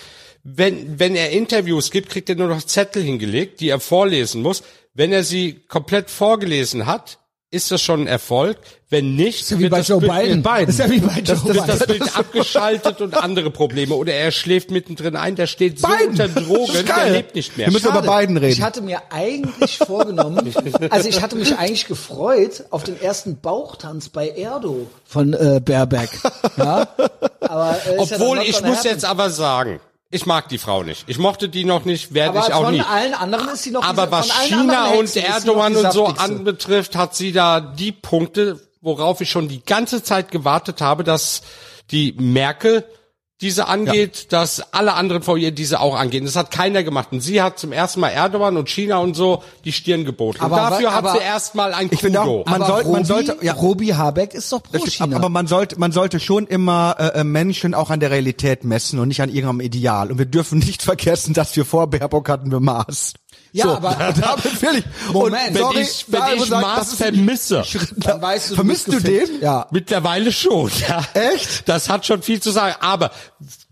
wenn, 0.43 0.99
wenn 0.99 1.15
er 1.15 1.31
Interviews 1.31 1.91
gibt, 1.91 2.11
kriegt 2.11 2.29
er 2.29 2.35
nur 2.35 2.49
noch 2.49 2.63
Zettel 2.63 3.03
hingelegt, 3.03 3.61
die 3.61 3.69
er 3.69 3.81
vorlesen 3.81 4.43
muss. 4.43 4.63
Wenn 4.95 5.13
er 5.13 5.23
sie 5.23 5.61
komplett 5.69 6.11
vorgelesen 6.11 6.87
hat, 6.87 7.19
ist 7.51 7.71
das 7.71 7.81
schon 7.81 8.03
ein 8.03 8.07
Erfolg. 8.07 8.57
Wenn 8.89 9.17
nicht, 9.17 9.41
Ist 9.43 9.51
ja 9.51 9.59
wie 9.59 9.63
wird 9.63 9.73
bei 9.73 9.79
das 9.79 9.89
Joe 9.89 9.99
Bild- 10.01 10.13
Biden. 10.13 10.43
Biden. 10.45 10.69
Ist 10.69 10.79
ja 10.79 10.89
wie 10.91 11.01
bei 11.01 11.15
Joe 11.15 11.23
Das- 11.25 11.43
das- 11.43 11.43
Biden. 11.43 11.57
wird 11.57 11.69
das 11.69 11.87
Bild 11.89 12.17
abgeschaltet 12.19 13.01
und 13.01 13.17
andere 13.17 13.51
Probleme. 13.51 13.95
Oder 13.97 14.13
er 14.15 14.31
schläft 14.31 14.71
mittendrin 14.71 15.17
ein, 15.17 15.35
der 15.35 15.47
steht 15.49 15.81
so 15.81 15.89
Biden. 15.89 16.11
unter 16.11 16.29
Drogen, 16.29 16.73
Das 16.73 16.85
der 16.85 17.11
lebt 17.11 17.35
nicht 17.35 17.57
mehr. 17.57 17.67
Wir 17.67 17.73
müssen 17.73 17.89
Schade. 17.89 18.07
über 18.07 18.19
Biden 18.21 18.37
reden. 18.37 18.53
Ich 18.53 18.63
hatte 18.63 18.81
mir 18.83 19.01
eigentlich 19.11 19.79
vorgenommen, 19.79 20.55
also 20.91 21.09
ich 21.09 21.21
hatte 21.21 21.35
mich 21.37 21.57
eigentlich 21.59 21.87
gefreut 21.89 22.65
auf 22.71 22.85
den 22.85 23.01
ersten 23.01 23.41
Bauchtanz 23.41 24.09
bei 24.09 24.29
Erdo 24.29 24.87
von 25.05 25.33
äh, 25.35 25.61
Baerbeck. 25.65 26.11
Ja? 26.57 26.87
Aber, 27.41 27.79
äh, 27.87 27.95
ja 27.97 28.01
Obwohl, 28.03 28.37
not 28.39 28.47
ich 28.47 28.61
muss 28.63 28.79
happen. 28.79 28.89
jetzt 28.89 29.05
aber 29.05 29.31
sagen, 29.31 29.81
ich 30.11 30.25
mag 30.27 30.49
die 30.49 30.59
Frau 30.59 30.83
nicht. 30.83 31.05
Ich 31.09 31.19
mochte 31.19 31.49
die 31.49 31.65
noch 31.65 31.85
nicht, 31.85 32.15
werde 32.15 32.39
aber 32.39 32.49
ich 32.49 32.55
auch 32.55 32.65
von 32.65 32.75
nie. 32.75 32.81
allen 32.81 33.15
anderen 33.15 33.49
ist 33.49 33.65
sie 33.65 33.71
noch 33.71 33.83
Aber 33.83 34.03
diese, 34.03 34.13
was 34.13 34.31
von 34.31 34.47
China 34.47 34.91
und 34.91 35.17
Erdogan 35.17 35.77
und 35.77 35.93
so 35.93 36.07
anbetrifft, 36.07 36.97
hat 36.97 37.15
sie 37.17 37.33
da 37.33 37.61
die 37.61 37.93
Punkte, 37.93 38.61
worauf 38.81 39.21
ich 39.21 39.31
schon 39.31 39.49
die 39.49 39.65
ganze 39.65 40.03
Zeit 40.03 40.31
gewartet 40.31 40.81
habe, 40.81 41.03
dass 41.03 41.43
die 41.91 42.13
Merkel 42.19 42.85
diese 43.43 43.69
angeht, 43.69 44.33
dass 44.33 44.73
alle 44.73 44.95
anderen 44.95 45.23
vor 45.23 45.37
ihr 45.37 45.51
diese 45.51 45.81
auch 45.81 45.95
angehen. 45.95 46.25
Das 46.25 46.37
hat 46.37 46.51
keiner 46.51 46.83
gemacht. 46.83 47.09
Und 47.13 47.21
sie 47.21 47.43
hat 47.43 47.59
zum 47.59 47.71
ersten 47.71 48.01
Mal 48.01 48.09
Erdogan 48.09 48.57
und 48.57 48.69
China 48.71 48.97
und 48.99 49.15
so 49.15 49.43
die 49.67 49.73
Stirn 49.73 50.07
geboten. 50.07 50.39
Aber 50.41 50.57
und 50.57 50.71
dafür 50.71 50.89
wa- 50.89 50.93
hat 50.93 50.99
aber- 51.05 51.13
sie 51.13 51.19
erstmal 51.19 51.75
ein 51.75 51.89
Ich 51.91 52.01
finde 52.01 52.21
Kudo. 52.21 52.41
auch, 52.41 52.47
man 52.47 52.63
aber 52.63 52.67
sollte, 52.73 52.89
man 52.89 52.95
Robi, 53.03 53.07
sollte, 53.27 53.37
ja, 53.45 53.53
Robi 53.53 53.87
Habeck 53.89 54.33
ist 54.33 54.51
doch 54.53 54.63
pro 54.63 54.79
stimmt, 54.79 54.93
China. 54.93 55.17
aber 55.17 55.29
man 55.29 55.47
sollte, 55.47 55.79
man 55.79 55.93
sollte 55.93 56.19
schon 56.19 56.47
immer 56.47 56.97
äh, 56.99 57.21
äh, 57.21 57.25
Menschen 57.25 57.75
auch 57.75 57.91
an 57.91 58.01
der 58.01 58.11
Realität 58.11 58.65
messen 58.65 58.99
und 58.99 59.09
nicht 59.09 59.21
an 59.21 59.29
irgendeinem 59.29 59.61
Ideal. 59.61 60.11
Und 60.11 60.19
wir 60.19 60.25
dürfen 60.27 60.59
nicht 60.59 60.81
vergessen, 60.83 61.35
dass 61.35 61.55
wir 61.57 61.67
vor 61.67 61.89
Baerbock 61.91 62.31
hatten 62.31 62.51
wir 62.51 62.61
Maß. 62.61 63.13
Ja, 63.57 63.65
so, 63.65 63.71
aber- 63.77 63.95
damit 64.21 64.63
will 64.63 64.79
ich. 64.79 65.13
Moment, 65.13 65.49
und 65.49 65.55
wenn 65.55 65.63
sorry, 65.63 65.81
ich, 65.81 66.05
wenn 66.09 66.23
ich 66.37 66.45
sagen, 66.45 66.63
Mars 66.63 66.95
vermisse, 66.95 67.65
dann 67.97 68.21
weißt 68.21 68.51
du, 68.51 68.55
Vermisst 68.55 68.87
du 68.89 69.01
den? 69.01 69.41
Ja. 69.41 69.67
Mittlerweile 69.71 70.31
schon, 70.31 70.71
ja. 70.87 71.03
Echt? 71.15 71.67
Das 71.69 71.89
hat 71.89 72.05
schon 72.05 72.23
viel 72.23 72.41
zu 72.41 72.51
sagen. 72.51 72.75
Aber 72.81 73.11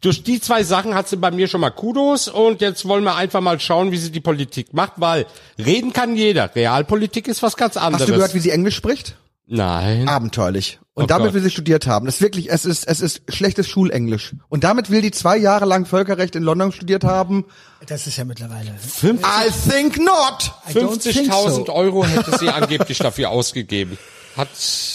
durch 0.01 0.23
die 0.23 0.41
zwei 0.41 0.65
Sachen 0.65 0.95
hat 0.95 1.09
sie 1.09 1.17
bei 1.17 1.31
mir 1.31 1.49
schon 1.49 1.61
mal 1.61 1.71
Kudos 1.71 2.29
und 2.29 2.63
jetzt 2.63 2.87
wollen 2.89 3.05
wir 3.05 3.15
einfach 3.15 3.43
mal 3.43 3.61
schauen, 3.61 3.93
wie 3.93 3.99
sie 3.99 4.11
die 4.11 4.21
Politik 4.21 4.73
macht, 4.73 4.93
weil 4.97 5.27
reden 5.59 5.93
kann 5.93 6.17
jeder. 6.17 6.55
Realpolitik 6.55 7.29
ist 7.29 7.43
was 7.43 7.57
ganz 7.57 7.77
anderes. 7.77 8.03
Hast 8.03 8.09
du 8.09 8.15
gehört, 8.15 8.35
wie 8.35 8.41
sie 8.41 8.51
Englisch 8.51 8.77
spricht? 8.77 9.17
Nein. 9.47 10.09
Abenteuerlich. 10.09 10.79
Und 10.95 11.05
Oh 11.05 11.07
damit 11.07 11.27
Gott. 11.27 11.35
will 11.35 11.43
sie 11.43 11.51
studiert 11.51 11.87
haben. 11.87 12.07
Das 12.07 12.17
ist 12.17 12.21
wirklich, 12.23 12.51
es 12.51 12.65
ist, 12.65 12.87
es 12.87 13.01
ist 13.01 13.23
schlechtes 13.29 13.69
Schulenglisch. 13.69 14.35
Und 14.49 14.63
damit 14.65 14.91
will 14.91 15.03
die 15.03 15.11
zwei 15.11 15.37
Jahre 15.37 15.65
lang 15.65 15.87
Völkerrecht 15.87 16.37
in 16.37 16.43
London 16.45 16.71
studiert 16.73 17.03
haben. 17.05 17.45
Das 17.87 18.07
ist 18.07 18.17
ja 18.17 18.25
mittlerweile. 18.25 18.71
I 19.03 19.51
think 19.69 19.99
not! 19.99 20.53
I 20.69 20.73
don't 20.73 21.01
think 21.01 21.31
50.000 21.33 21.67
so. 21.67 21.73
Euro 21.75 22.07
hätte 22.07 22.39
sie 22.39 22.49
angeblich 22.49 22.99
dafür 22.99 23.31
ausgegeben. 23.31 23.99
hat 24.37 24.49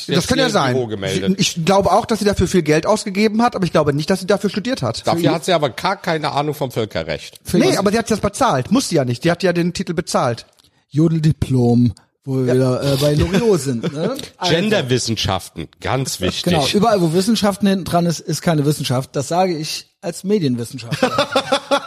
Das 0.08 0.26
kann 0.28 0.40
ja 0.40 0.50
sein. 0.50 0.74
Büro 0.74 0.88
gemeldet. 0.88 1.36
Ich, 1.38 1.58
ich 1.58 1.66
glaube 1.66 1.92
auch, 1.92 2.06
dass 2.06 2.20
sie 2.20 2.26
dafür 2.26 2.48
viel 2.48 2.64
Geld 2.64 2.86
ausgegeben 2.88 3.42
hat, 3.42 3.56
aber 3.58 3.66
ich 3.66 3.72
glaube 3.74 3.94
nicht, 3.94 4.10
dass 4.10 4.22
sie 4.22 4.26
dafür 4.28 4.50
studiert 4.50 4.82
hat. 4.82 5.06
Dafür 5.06 5.32
hat 5.34 5.44
sie 5.46 5.52
aber 5.54 5.70
gar 5.70 5.98
keine 5.98 6.32
Ahnung 6.32 6.56
vom 6.56 6.72
Völkerrecht. 6.72 7.42
Nee, 7.54 7.76
aber 7.76 7.92
sie 7.92 7.98
hat 8.00 8.10
das 8.10 8.22
bezahlt. 8.22 8.72
Muss 8.72 8.88
sie 8.90 8.96
ja 8.96 9.04
nicht. 9.06 9.26
Die 9.26 9.32
hat 9.32 9.44
ja 9.44 9.52
den 9.52 9.74
Titel 9.74 9.94
bezahlt. 9.94 10.46
Jodeldiplom, 10.92 11.94
wo 12.30 12.46
wir 12.46 12.54
wieder 12.54 12.84
äh, 12.84 12.96
bei 12.98 13.16
Loriot 13.16 13.60
sind. 13.60 13.92
Ne? 13.92 14.16
Also, 14.38 14.54
Genderwissenschaften, 14.56 15.68
ganz 15.82 16.22
wichtig. 16.22 16.44
Genau, 16.44 16.66
überall 16.74 17.02
wo 17.02 17.14
Wissenschaften 17.14 17.68
hinten 17.68 17.86
dran 17.86 18.06
ist, 18.06 18.20
ist 18.20 18.42
keine 18.42 18.66
Wissenschaft. 18.66 19.16
Das 19.16 19.28
sage 19.28 19.58
ich 19.58 19.88
als 20.02 20.24
Medienwissenschaftler. 20.24 21.28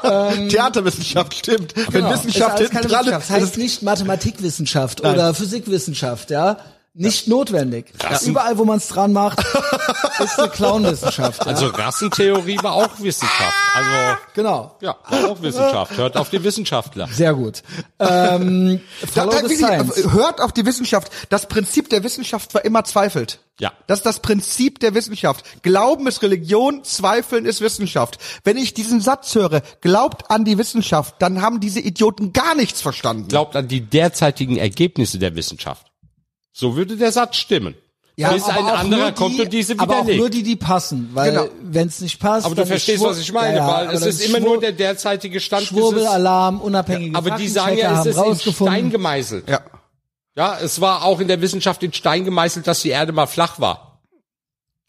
Theaterwissenschaft, 0.49 1.35
stimmt. 1.35 1.75
Wenn 1.77 1.87
Genau, 1.87 2.13
Wissenschaft 2.13 2.61
ist 2.61 2.73
hinten 2.73 2.89
dran 2.89 3.07
Wissenschaft. 3.07 3.23
ist, 3.23 3.31
Das 3.31 3.37
ist 3.39 3.43
heißt 3.47 3.59
nicht 3.59 3.83
Mathematikwissenschaft 3.83 5.01
oder 5.01 5.33
Physikwissenschaft, 5.33 6.31
ja. 6.31 6.59
Nicht 6.95 7.27
notwendig. 7.27 7.87
Überall, 8.27 8.59
wo 8.59 8.67
man 8.67 8.77
es 8.77 8.89
dran 8.89 9.15
macht, 9.15 9.39
ist 10.23 10.39
eine 10.39 10.51
Clownwissenschaft. 10.51 11.41
Ja? 11.41 11.47
Also 11.47 11.69
Rassentheorie 11.69 12.59
war 12.63 12.75
auch 12.75 13.01
Wissenschaft. 13.01 13.55
Also 13.75 14.19
genau. 14.35 14.77
ja, 14.83 14.97
war 15.09 15.31
auch 15.31 15.41
Wissenschaft. 15.41 15.97
Hört 15.97 16.19
auf 16.19 16.29
die 16.29 16.45
Wissenschaftler. 16.45 17.09
Sehr 17.09 17.33
gut. 17.33 17.63
Ähm, 17.99 18.81
Da, 19.15 19.23
follow 19.23 19.41
da, 19.41 19.49
the 19.49 19.57
science. 19.57 20.13
hört 20.13 20.43
auf 20.43 20.53
die 20.53 20.67
Wissenschaft. 20.67 21.11
Das 21.31 21.47
Prinzip 21.49 21.89
der 21.89 22.03
Wissenschaft 22.05 22.53
war 22.53 22.63
immer 22.63 22.85
zweifelt. 22.85 23.39
Ja. 23.59 23.73
Das 23.87 24.01
ist 24.01 24.07
das 24.07 24.21
Prinzip 24.21 24.79
der 24.81 24.95
Wissenschaft. 24.95 25.63
Glauben 25.63 26.07
ist 26.07 26.21
Religion, 26.21 26.85
Zweifeln 26.85 27.47
ist 27.47 27.63
Wissenschaft. 27.63 28.19
Wenn 28.45 28.59
ich 28.59 28.75
diesen 28.75 29.01
Satz 29.01 29.35
höre, 29.35 29.63
glaubt 29.81 30.31
an 30.31 30.45
die 30.45 30.59
Wissenschaft, 30.59 31.15
dann 31.21 31.41
haben 31.41 31.61
diese 31.61 31.81
Idioten 31.81 32.35
gar 32.35 32.55
nichts 32.55 32.83
verstanden. 32.83 33.29
Glaubt 33.29 33.57
an 33.57 33.69
die 33.69 33.81
derzeitigen 33.81 34.57
Ergebnisse 34.59 35.19
der 35.19 35.37
Wissenschaft. 35.37 35.92
So 36.53 36.77
würde 36.77 36.97
der 36.97 37.13
Satz 37.13 37.37
stimmen. 37.37 37.75
Bis 38.15 38.45
aber 38.45 38.59
ein 38.59 38.67
anderer 38.77 39.01
nur 39.05 39.13
kommt 39.13 39.37
die, 39.39 39.43
und 39.43 39.53
diese 39.53 39.79
Aber 39.79 39.95
auch 40.01 40.05
nur 40.05 40.13
widerlegt. 40.15 40.35
die, 40.35 40.43
die 40.43 40.57
passen, 40.57 41.11
weil 41.15 41.31
Genau. 41.33 41.47
wenn 41.63 41.89
es 41.89 42.01
nicht 42.03 42.21
passt. 42.21 42.45
Aber 42.45 42.55
du 42.55 42.61
dann 42.61 42.65
ist 42.65 42.85
verstehst, 42.85 43.03
was 43.03 43.19
ich 43.19 43.33
meine, 43.33 43.57
Ja, 43.57 43.85
ja, 43.85 43.89
weil 43.89 43.97
es 43.97 44.05
ist 44.07 44.27
immer 44.27 44.39
nur 44.39 44.61
der 44.61 44.73
derzeitige 44.73 45.41
Stand 45.41 45.67
Schwurbelalarm, 45.67 46.61
unabhängige 46.61 47.17
aber 47.17 47.31
die 47.33 47.49
sagen 47.49 47.79
Faktenchecker 47.79 47.89
ja, 47.89 47.93
es 47.93 47.99
haben 48.01 48.11
ist 48.11 48.17
in 48.17 48.23
rausgefunden. 48.23 48.75
Stein 48.75 48.91
gemeißelt. 48.91 49.49
Ja. 49.49 49.61
Ja, 50.37 50.59
es 50.61 50.81
war 50.81 51.05
auch 51.05 51.21
in 51.21 51.29
der 51.29 51.41
Wissenschaft 51.41 51.83
in 51.83 51.93
Stein 51.95 52.25
gemeißelt, 52.25 52.67
dass 52.67 52.83
die 52.83 52.91
Erde 52.91 53.13
mal 53.13 53.27
flach 53.27 53.59
war. 53.61 54.03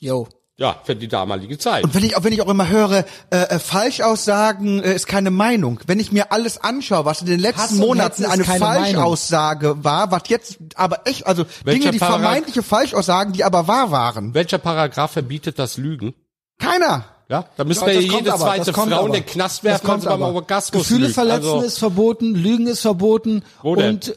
Jo. 0.02 0.28
Ja, 0.64 0.78
für 0.86 0.96
die 0.96 1.10
damalige 1.10 1.58
Zeit. 1.58 1.84
Und 1.84 1.94
wenn 1.94 2.06
ich 2.06 2.16
auch 2.16 2.24
wenn 2.24 2.32
ich 2.32 2.42
auch 2.42 2.48
immer 2.48 2.70
höre, 2.70 3.00
äh, 3.00 3.04
äh, 3.32 3.60
Falschaussagen 3.60 4.82
äh, 4.82 4.94
ist 4.96 5.08
keine 5.08 5.30
Meinung. 5.30 5.82
Wenn 5.88 6.00
ich 6.00 6.14
mir 6.14 6.32
alles 6.32 6.58
anschaue, 6.64 7.04
was 7.04 7.20
in 7.20 7.28
den 7.28 7.40
letzten 7.42 7.78
Monaten 7.78 8.24
eine 8.24 8.44
keine 8.44 8.60
Falschaussage 8.60 9.84
war, 9.84 10.12
was 10.12 10.24
jetzt 10.28 10.58
aber 10.76 11.02
echt, 11.06 11.28
also 11.28 11.44
Welcher 11.66 11.80
Dinge, 11.80 11.92
die 11.92 12.00
Paragraph? 12.00 12.22
vermeintliche 12.22 12.64
Falschaussagen, 12.64 13.34
die 13.34 13.44
aber 13.44 13.68
wahr 13.68 13.92
waren. 13.92 14.34
Welcher 14.34 14.58
Paragraph 14.58 15.12
verbietet 15.12 15.60
das 15.60 15.76
Lügen? 15.76 16.14
Keiner. 16.60 17.06
Ja, 17.30 17.46
da 17.58 17.64
müssen 17.66 17.82
Ja, 17.88 17.94
wir 17.96 18.02
jede 18.02 18.34
aber, 18.34 18.44
zweite 18.46 18.74
Frau 18.74 18.84
in 18.84 18.94
aber. 18.94 19.10
den 19.10 19.26
Knast 19.26 19.58
Das 19.60 19.64
werfen, 19.66 19.86
kommt 19.88 20.08
also 20.08 20.18
beim. 20.24 20.36
Orgasmus 20.36 20.84
Gefühle 20.84 21.06
lügt. 21.08 21.16
verletzen 21.16 21.46
Also, 21.48 21.62
ist 21.62 21.78
verboten, 21.80 22.36
Lügen 22.36 22.68
ist 22.68 22.82
verboten. 22.82 23.44
Wo 23.62 23.76
denn? 23.76 23.96
Und 23.96 24.10
äh, 24.10 24.14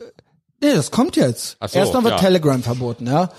nee, 0.62 0.74
das 0.74 0.90
kommt 0.92 1.16
jetzt. 1.16 1.56
Ach 1.60 1.68
so, 1.68 1.78
Erstmal 1.78 2.04
wird 2.04 2.14
ja. 2.14 2.20
Telegram 2.20 2.62
verboten, 2.62 3.06
ja. 3.08 3.30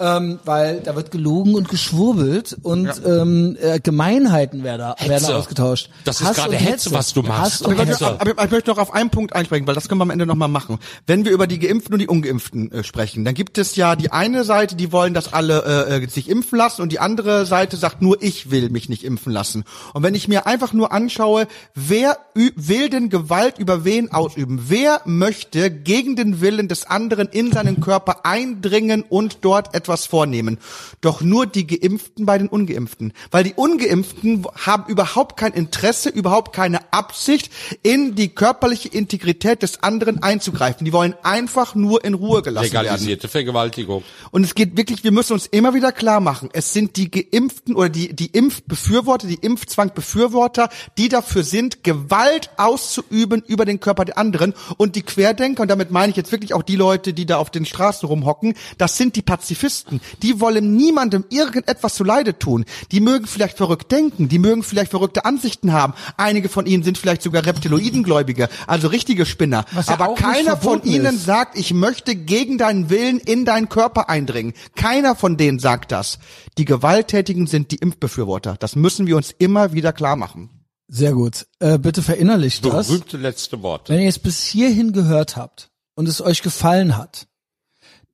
Ähm, 0.00 0.38
weil 0.44 0.80
da 0.80 0.94
wird 0.94 1.10
gelogen 1.10 1.54
und 1.54 1.68
geschwurbelt 1.68 2.56
und 2.62 2.90
ähm, 3.04 3.56
äh, 3.60 3.80
Gemeinheiten 3.80 4.62
werden 4.62 4.78
da, 4.78 5.08
werden 5.08 5.26
da 5.26 5.36
ausgetauscht. 5.36 5.90
Das 6.04 6.20
ist 6.20 6.28
Hass 6.28 6.36
gerade 6.36 6.50
und 6.50 6.56
Hetze, 6.56 6.92
was 6.92 7.12
du 7.12 7.22
machst. 7.22 7.64
Aber 7.64 7.72
ich, 7.72 7.80
Hetze. 7.80 8.04
möchte, 8.04 8.20
aber 8.20 8.44
ich 8.44 8.50
möchte 8.50 8.70
noch 8.70 8.78
auf 8.78 8.94
einen 8.94 9.10
Punkt 9.10 9.34
einsprechen, 9.34 9.66
weil 9.66 9.74
das 9.74 9.88
können 9.88 9.98
wir 9.98 10.04
am 10.04 10.10
Ende 10.10 10.24
noch 10.24 10.36
mal 10.36 10.48
machen. 10.48 10.78
Wenn 11.06 11.24
wir 11.24 11.32
über 11.32 11.46
die 11.46 11.58
Geimpften 11.58 11.94
und 11.94 11.98
die 11.98 12.06
Ungeimpften 12.06 12.70
äh, 12.70 12.84
sprechen, 12.84 13.24
dann 13.24 13.34
gibt 13.34 13.58
es 13.58 13.74
ja 13.74 13.96
die 13.96 14.12
eine 14.12 14.44
Seite, 14.44 14.76
die 14.76 14.92
wollen, 14.92 15.14
dass 15.14 15.32
alle 15.32 15.88
äh, 15.90 16.04
äh, 16.04 16.08
sich 16.08 16.28
impfen 16.28 16.58
lassen 16.58 16.82
und 16.82 16.92
die 16.92 17.00
andere 17.00 17.44
Seite 17.44 17.76
sagt, 17.76 18.00
nur 18.00 18.22
ich 18.22 18.50
will 18.52 18.70
mich 18.70 18.88
nicht 18.88 19.04
impfen 19.04 19.32
lassen. 19.32 19.64
Und 19.94 20.04
wenn 20.04 20.14
ich 20.14 20.28
mir 20.28 20.46
einfach 20.46 20.72
nur 20.72 20.92
anschaue, 20.92 21.48
wer 21.74 22.18
will 22.34 22.88
denn 22.88 23.08
Gewalt 23.08 23.58
über 23.58 23.84
wen 23.84 24.12
ausüben? 24.12 24.66
Wer 24.68 25.00
möchte 25.06 25.70
gegen 25.70 26.14
den 26.14 26.40
Willen 26.40 26.68
des 26.68 26.86
anderen 26.86 27.28
in 27.28 27.50
seinen 27.50 27.80
Körper 27.80 28.24
eindringen 28.24 29.02
und 29.02 29.38
dort 29.42 29.74
etwas 29.74 29.87
vornehmen? 29.96 30.58
Doch 31.00 31.20
nur 31.20 31.46
die 31.46 31.66
Geimpften 31.66 32.26
bei 32.26 32.38
den 32.38 32.48
Ungeimpften. 32.48 33.12
Weil 33.30 33.44
die 33.44 33.54
Ungeimpften 33.54 34.46
haben 34.66 34.84
überhaupt 34.90 35.36
kein 35.36 35.52
Interesse, 35.52 36.08
überhaupt 36.08 36.54
keine 36.54 36.92
Absicht, 36.92 37.50
in 37.82 38.14
die 38.14 38.28
körperliche 38.28 38.88
Integrität 38.88 39.62
des 39.62 39.82
anderen 39.82 40.22
einzugreifen. 40.22 40.84
Die 40.84 40.92
wollen 40.92 41.14
einfach 41.22 41.74
nur 41.74 42.04
in 42.04 42.14
Ruhe 42.14 42.42
gelassen 42.42 42.72
werden. 42.72 42.84
legalisierte 42.84 43.28
Vergewaltigung. 43.28 44.02
Und 44.30 44.44
es 44.44 44.54
geht 44.54 44.76
wirklich, 44.76 45.04
wir 45.04 45.12
müssen 45.12 45.32
uns 45.32 45.46
immer 45.46 45.74
wieder 45.74 45.92
klar 45.92 46.20
machen, 46.20 46.50
es 46.52 46.72
sind 46.72 46.96
die 46.96 47.10
Geimpften 47.10 47.74
oder 47.74 47.88
die, 47.88 48.14
die 48.14 48.26
Impfbefürworter, 48.26 49.26
die 49.26 49.38
Impfzwangbefürworter, 49.40 50.68
die 50.96 51.08
dafür 51.08 51.42
sind, 51.42 51.84
Gewalt 51.84 52.50
auszuüben 52.56 53.42
über 53.46 53.64
den 53.64 53.80
Körper 53.80 54.04
der 54.04 54.18
anderen. 54.18 54.54
Und 54.76 54.96
die 54.96 55.02
Querdenker, 55.02 55.62
und 55.62 55.68
damit 55.68 55.90
meine 55.90 56.10
ich 56.10 56.16
jetzt 56.16 56.32
wirklich 56.32 56.54
auch 56.54 56.62
die 56.62 56.76
Leute, 56.76 57.12
die 57.12 57.26
da 57.26 57.38
auf 57.38 57.50
den 57.50 57.64
Straßen 57.64 58.08
rumhocken, 58.08 58.54
das 58.76 58.96
sind 58.96 59.16
die 59.16 59.22
Pazifisten. 59.22 59.77
Die 60.22 60.40
wollen 60.40 60.76
niemandem 60.76 61.24
irgendetwas 61.30 61.94
zuleide 61.94 62.38
tun. 62.38 62.64
Die 62.92 63.00
mögen 63.00 63.26
vielleicht 63.26 63.56
verrückt 63.56 63.90
denken, 63.92 64.28
die 64.28 64.38
mögen 64.38 64.62
vielleicht 64.62 64.90
verrückte 64.90 65.24
Ansichten 65.24 65.72
haben. 65.72 65.94
Einige 66.16 66.48
von 66.48 66.66
ihnen 66.66 66.82
sind 66.82 66.98
vielleicht 66.98 67.22
sogar 67.22 67.44
Reptiloidengläubige, 67.44 68.48
also 68.66 68.88
richtige 68.88 69.26
Spinner. 69.26 69.64
Ja 69.74 69.82
Aber 69.88 70.14
keiner 70.14 70.56
von 70.56 70.82
ihnen 70.82 71.16
ist. 71.16 71.24
sagt, 71.24 71.58
ich 71.58 71.72
möchte 71.74 72.14
gegen 72.14 72.58
deinen 72.58 72.90
Willen 72.90 73.18
in 73.18 73.44
deinen 73.44 73.68
Körper 73.68 74.08
eindringen. 74.08 74.54
Keiner 74.74 75.14
von 75.14 75.36
denen 75.36 75.58
sagt 75.58 75.92
das. 75.92 76.18
Die 76.56 76.64
Gewalttätigen 76.64 77.46
sind 77.46 77.70
die 77.70 77.76
Impfbefürworter. 77.76 78.56
Das 78.58 78.76
müssen 78.76 79.06
wir 79.06 79.16
uns 79.16 79.34
immer 79.38 79.72
wieder 79.72 79.92
klar 79.92 80.16
machen. 80.16 80.50
Sehr 80.88 81.12
gut. 81.12 81.46
Äh, 81.60 81.78
bitte 81.78 82.02
verinnerlicht 82.02 82.64
das. 82.64 82.88
Berühmte 82.88 83.18
letzte 83.18 83.62
Worte. 83.62 83.92
Wenn 83.92 84.00
ihr 84.00 84.08
es 84.08 84.18
bis 84.18 84.42
hierhin 84.44 84.92
gehört 84.92 85.36
habt 85.36 85.70
und 85.94 86.08
es 86.08 86.22
euch 86.22 86.40
gefallen 86.40 86.96
hat, 86.96 87.26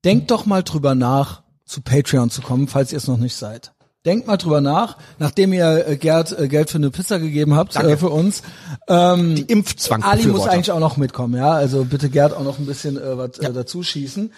denkt 0.04 0.32
doch 0.32 0.44
mal 0.44 0.64
drüber 0.64 0.96
nach, 0.96 1.43
zu 1.64 1.80
Patreon 1.80 2.30
zu 2.30 2.42
kommen, 2.42 2.68
falls 2.68 2.92
ihr 2.92 2.98
es 2.98 3.06
noch 3.06 3.18
nicht 3.18 3.36
seid. 3.36 3.72
Denkt 4.04 4.26
mal 4.26 4.36
drüber 4.36 4.60
nach, 4.60 4.98
nachdem 5.18 5.54
ihr 5.54 5.88
äh, 5.88 5.96
Gerd 5.96 6.38
äh, 6.38 6.46
Geld 6.46 6.68
für 6.68 6.76
eine 6.76 6.90
Pizza 6.90 7.18
gegeben 7.18 7.54
habt 7.54 7.74
äh, 7.76 7.96
für 7.96 8.10
uns. 8.10 8.42
Ähm, 8.86 9.34
Die 9.34 9.42
Impfzwang. 9.42 10.02
Ali 10.02 10.26
muss 10.26 10.46
eigentlich 10.46 10.72
auch 10.72 10.80
noch 10.80 10.98
mitkommen, 10.98 11.34
ja. 11.36 11.52
Also 11.52 11.86
bitte 11.86 12.10
Gerd 12.10 12.34
auch 12.34 12.44
noch 12.44 12.58
ein 12.58 12.66
bisschen 12.66 12.98
äh, 12.98 13.16
was 13.16 13.38
äh, 13.38 13.50
dazu 13.50 13.82
schießen. 13.82 14.30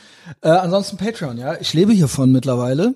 Äh, 0.43 0.51
ansonsten 0.51 0.99
Patreon, 0.99 1.37
ja. 1.37 1.57
Ich 1.61 1.75
lebe 1.75 1.93
hiervon 1.93 2.31
mittlerweile. 2.31 2.95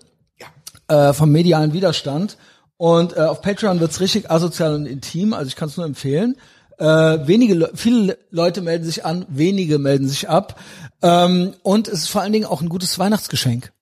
Äh, 0.87 1.13
vom 1.13 1.33
medialen 1.33 1.73
Widerstand. 1.73 2.37
Und 2.77 3.17
äh, 3.17 3.21
auf 3.21 3.43
Patreon 3.43 3.81
wird's 3.81 4.01
richtig 4.01 4.31
asozial 4.31 4.75
und 4.75 4.87
intim, 4.87 5.35
also 5.35 5.49
ich 5.49 5.57
kann 5.57 5.69
es 5.69 5.77
nur 5.77 5.87
empfehlen. 5.87 6.37
Äh, 6.79 6.85
wenige, 6.85 7.55
Le 7.55 7.71
viele 7.75 8.17
Leute 8.31 8.63
melden 8.63 8.85
sich 8.85 9.05
an, 9.05 9.27
wenige 9.29 9.79
melden 9.79 10.09
sich 10.09 10.29
ab. 10.29 10.59
Ähm, 11.03 11.53
und 11.63 11.89
es 11.89 12.01
ist 12.01 12.09
vor 12.09 12.23
allen 12.23 12.33
Dingen 12.33 12.47
auch 12.47 12.63
ein 12.63 12.69
gutes 12.69 12.99
Weihnachtsgeschenk. 12.99 13.73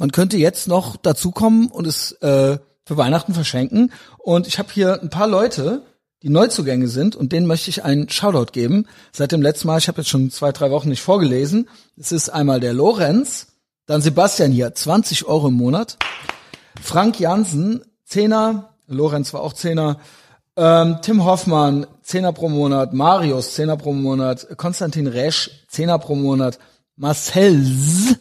Man 0.00 0.12
könnte 0.12 0.38
jetzt 0.38 0.66
noch 0.66 0.96
dazukommen 0.96 1.66
und 1.68 1.86
es 1.86 2.12
äh, 2.22 2.56
für 2.86 2.96
Weihnachten 2.96 3.34
verschenken. 3.34 3.92
Und 4.16 4.46
ich 4.46 4.58
habe 4.58 4.70
hier 4.72 4.98
ein 5.02 5.10
paar 5.10 5.26
Leute, 5.26 5.82
die 6.22 6.30
Neuzugänge 6.30 6.88
sind 6.88 7.16
und 7.16 7.32
denen 7.32 7.46
möchte 7.46 7.68
ich 7.68 7.84
einen 7.84 8.08
Shoutout 8.08 8.52
geben. 8.52 8.86
Seit 9.12 9.30
dem 9.30 9.42
letzten 9.42 9.66
Mal, 9.66 9.76
ich 9.76 9.88
habe 9.88 10.00
jetzt 10.00 10.08
schon 10.08 10.30
zwei, 10.30 10.52
drei 10.52 10.70
Wochen 10.70 10.88
nicht 10.88 11.02
vorgelesen. 11.02 11.68
Es 11.98 12.12
ist 12.12 12.30
einmal 12.30 12.60
der 12.60 12.72
Lorenz, 12.72 13.48
dann 13.84 14.00
Sebastian 14.00 14.52
hier, 14.52 14.74
20 14.74 15.26
Euro 15.26 15.48
im 15.48 15.54
Monat. 15.54 15.98
Frank 16.80 17.20
Jansen, 17.20 17.82
Zehner, 18.06 18.70
Lorenz 18.86 19.34
war 19.34 19.42
auch 19.42 19.52
Zehner. 19.52 20.00
Ähm, 20.56 20.96
Tim 21.02 21.26
Hoffmann, 21.26 21.86
Zehner 22.00 22.32
pro 22.32 22.48
Monat. 22.48 22.94
Marius, 22.94 23.52
Zehner 23.52 23.76
pro 23.76 23.92
Monat. 23.92 24.56
Konstantin 24.56 25.08
Resch, 25.08 25.50
Zehner 25.68 25.98
pro 25.98 26.14
Monat. 26.14 26.58
Marcel, 26.96 27.62
Z, 27.66 28.18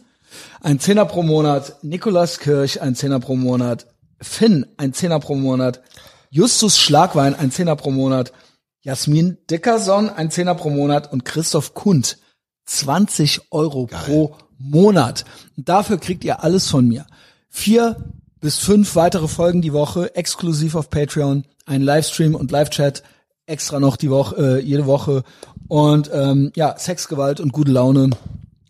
ein 0.62 0.80
Zehner 0.80 1.06
pro 1.06 1.24
Monat. 1.24 1.78
Nikolas 1.82 2.40
Kirch, 2.40 2.82
ein 2.82 2.96
Zehner 2.96 3.20
pro 3.20 3.36
Monat. 3.36 3.88
Finn, 4.22 4.66
ein 4.78 4.94
Zehner 4.94 5.20
pro 5.20 5.36
Monat. 5.36 5.82
Justus 6.30 6.78
Schlagwein, 6.78 7.36
ein 7.36 7.52
Zehner 7.52 7.76
pro 7.76 7.92
Monat. 7.92 8.34
Jasmin 8.82 9.38
Dickerson, 9.50 10.10
ein 10.10 10.32
Zehner 10.32 10.56
pro 10.56 10.70
Monat. 10.70 11.12
Und 11.12 11.26
Christoph 11.26 11.74
Kund, 11.74 12.18
20 12.66 13.52
Euro 13.52 13.88
pro 13.88 14.36
Monat. 14.58 15.26
Und 15.58 15.70
dafür 15.70 15.98
kriegt 15.98 16.24
ihr 16.24 16.44
alles 16.44 16.70
von 16.70 16.88
mir. 16.88 17.06
Vier 17.50 18.14
bis 18.42 18.58
fünf 18.58 18.96
weitere 18.96 19.28
Folgen 19.28 19.62
die 19.62 19.74
Woche, 19.74 20.16
exklusiv 20.16 20.76
auf 20.76 20.90
Patreon, 20.90 21.46
ein 21.66 21.82
Livestream 21.82 22.36
und 22.36 22.52
Live-Chat, 22.52 23.04
extra 23.46 23.80
noch 23.80 23.98
die 23.98 24.10
Woche, 24.10 24.36
äh, 24.36 24.62
jede 24.62 24.86
Woche. 24.86 25.24
Und 25.68 26.10
ähm, 26.14 26.52
ja, 26.56 26.78
Sexgewalt 26.78 27.40
und 27.40 27.52
gute 27.52 27.72
Laune, 27.72 28.12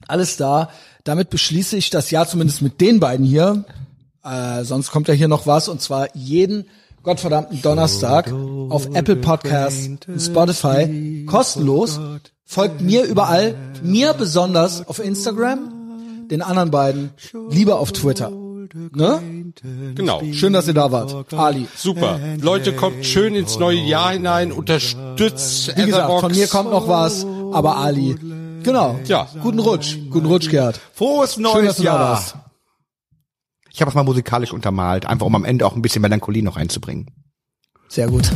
alles 0.10 0.38
da. 0.38 0.70
Damit 1.04 1.30
beschließe 1.30 1.78
ich 1.78 1.90
das 1.90 2.12
Jahr 2.12 2.28
zumindest 2.28 2.62
mit 2.62 2.82
den 2.82 3.00
beiden 3.00 3.26
hier. 3.26 3.64
Äh, 4.24 4.64
sonst 4.64 4.92
kommt 4.92 5.08
ja 5.08 5.14
hier 5.14 5.28
noch 5.28 5.48
was 5.48 5.68
und 5.68 5.82
zwar 5.82 6.08
jeden 6.16 6.66
gottverdammten 7.04 7.62
Donnerstag 7.62 8.32
auf 8.70 8.94
Apple 8.94 9.16
Podcasts 9.16 9.90
und 10.08 10.20
Spotify 10.20 11.26
kostenlos. 11.26 12.00
Folgt 12.46 12.82
mir 12.82 13.04
überall, 13.04 13.56
mir 13.82 14.14
besonders 14.14 14.88
auf 14.88 15.00
Instagram, 15.00 16.28
den 16.30 16.42
anderen 16.42 16.72
beiden 16.72 17.12
lieber 17.50 17.80
auf 17.80 17.92
Twitter. 17.92 18.32
Ne? 18.32 19.54
Genau. 19.96 20.22
Schön, 20.32 20.54
dass 20.54 20.68
ihr 20.68 20.74
da 20.74 20.92
wart. 20.92 21.34
Ali. 21.34 21.68
Super. 21.76 22.20
Leute, 22.40 22.74
kommt 22.74 23.06
schön 23.06 23.36
ins 23.36 23.58
neue 23.58 23.80
Jahr 23.80 24.12
hinein, 24.12 24.52
unterstützt 24.52 25.70
Wie 25.76 25.86
gesagt, 25.86 26.06
Etherbox. 26.06 26.22
von 26.22 26.32
mir 26.32 26.48
kommt 26.48 26.72
noch 26.72 26.88
was, 26.88 27.26
aber 27.52 27.78
Ali. 27.78 28.16
Genau. 28.70 29.00
Ja. 29.06 29.28
Guten 29.42 29.58
Rutsch. 29.60 29.98
Guten 30.12 30.28
Rutsch, 30.28 30.50
Gerd. 30.50 30.80
Frohes 30.94 31.34
Schön, 31.34 31.44
dass 31.44 31.54
neues 31.54 31.76
du 31.78 31.84
da 31.84 31.90
Jahr. 31.90 32.00
warst. 32.00 32.36
Ich 33.72 33.82
habe 33.82 33.90
es 33.90 33.96
mal 33.96 34.04
musikalisch 34.04 34.54
untermalt, 34.54 35.06
einfach 35.08 35.26
um 35.26 35.36
am 35.36 35.44
Ende 35.46 35.66
auch 35.66 35.76
ein 35.76 35.82
bisschen 35.82 36.02
Melancholie 36.04 36.44
noch 36.44 36.58
reinzubringen. 36.58 37.10
Sehr 37.88 38.08
gut. 38.08 38.32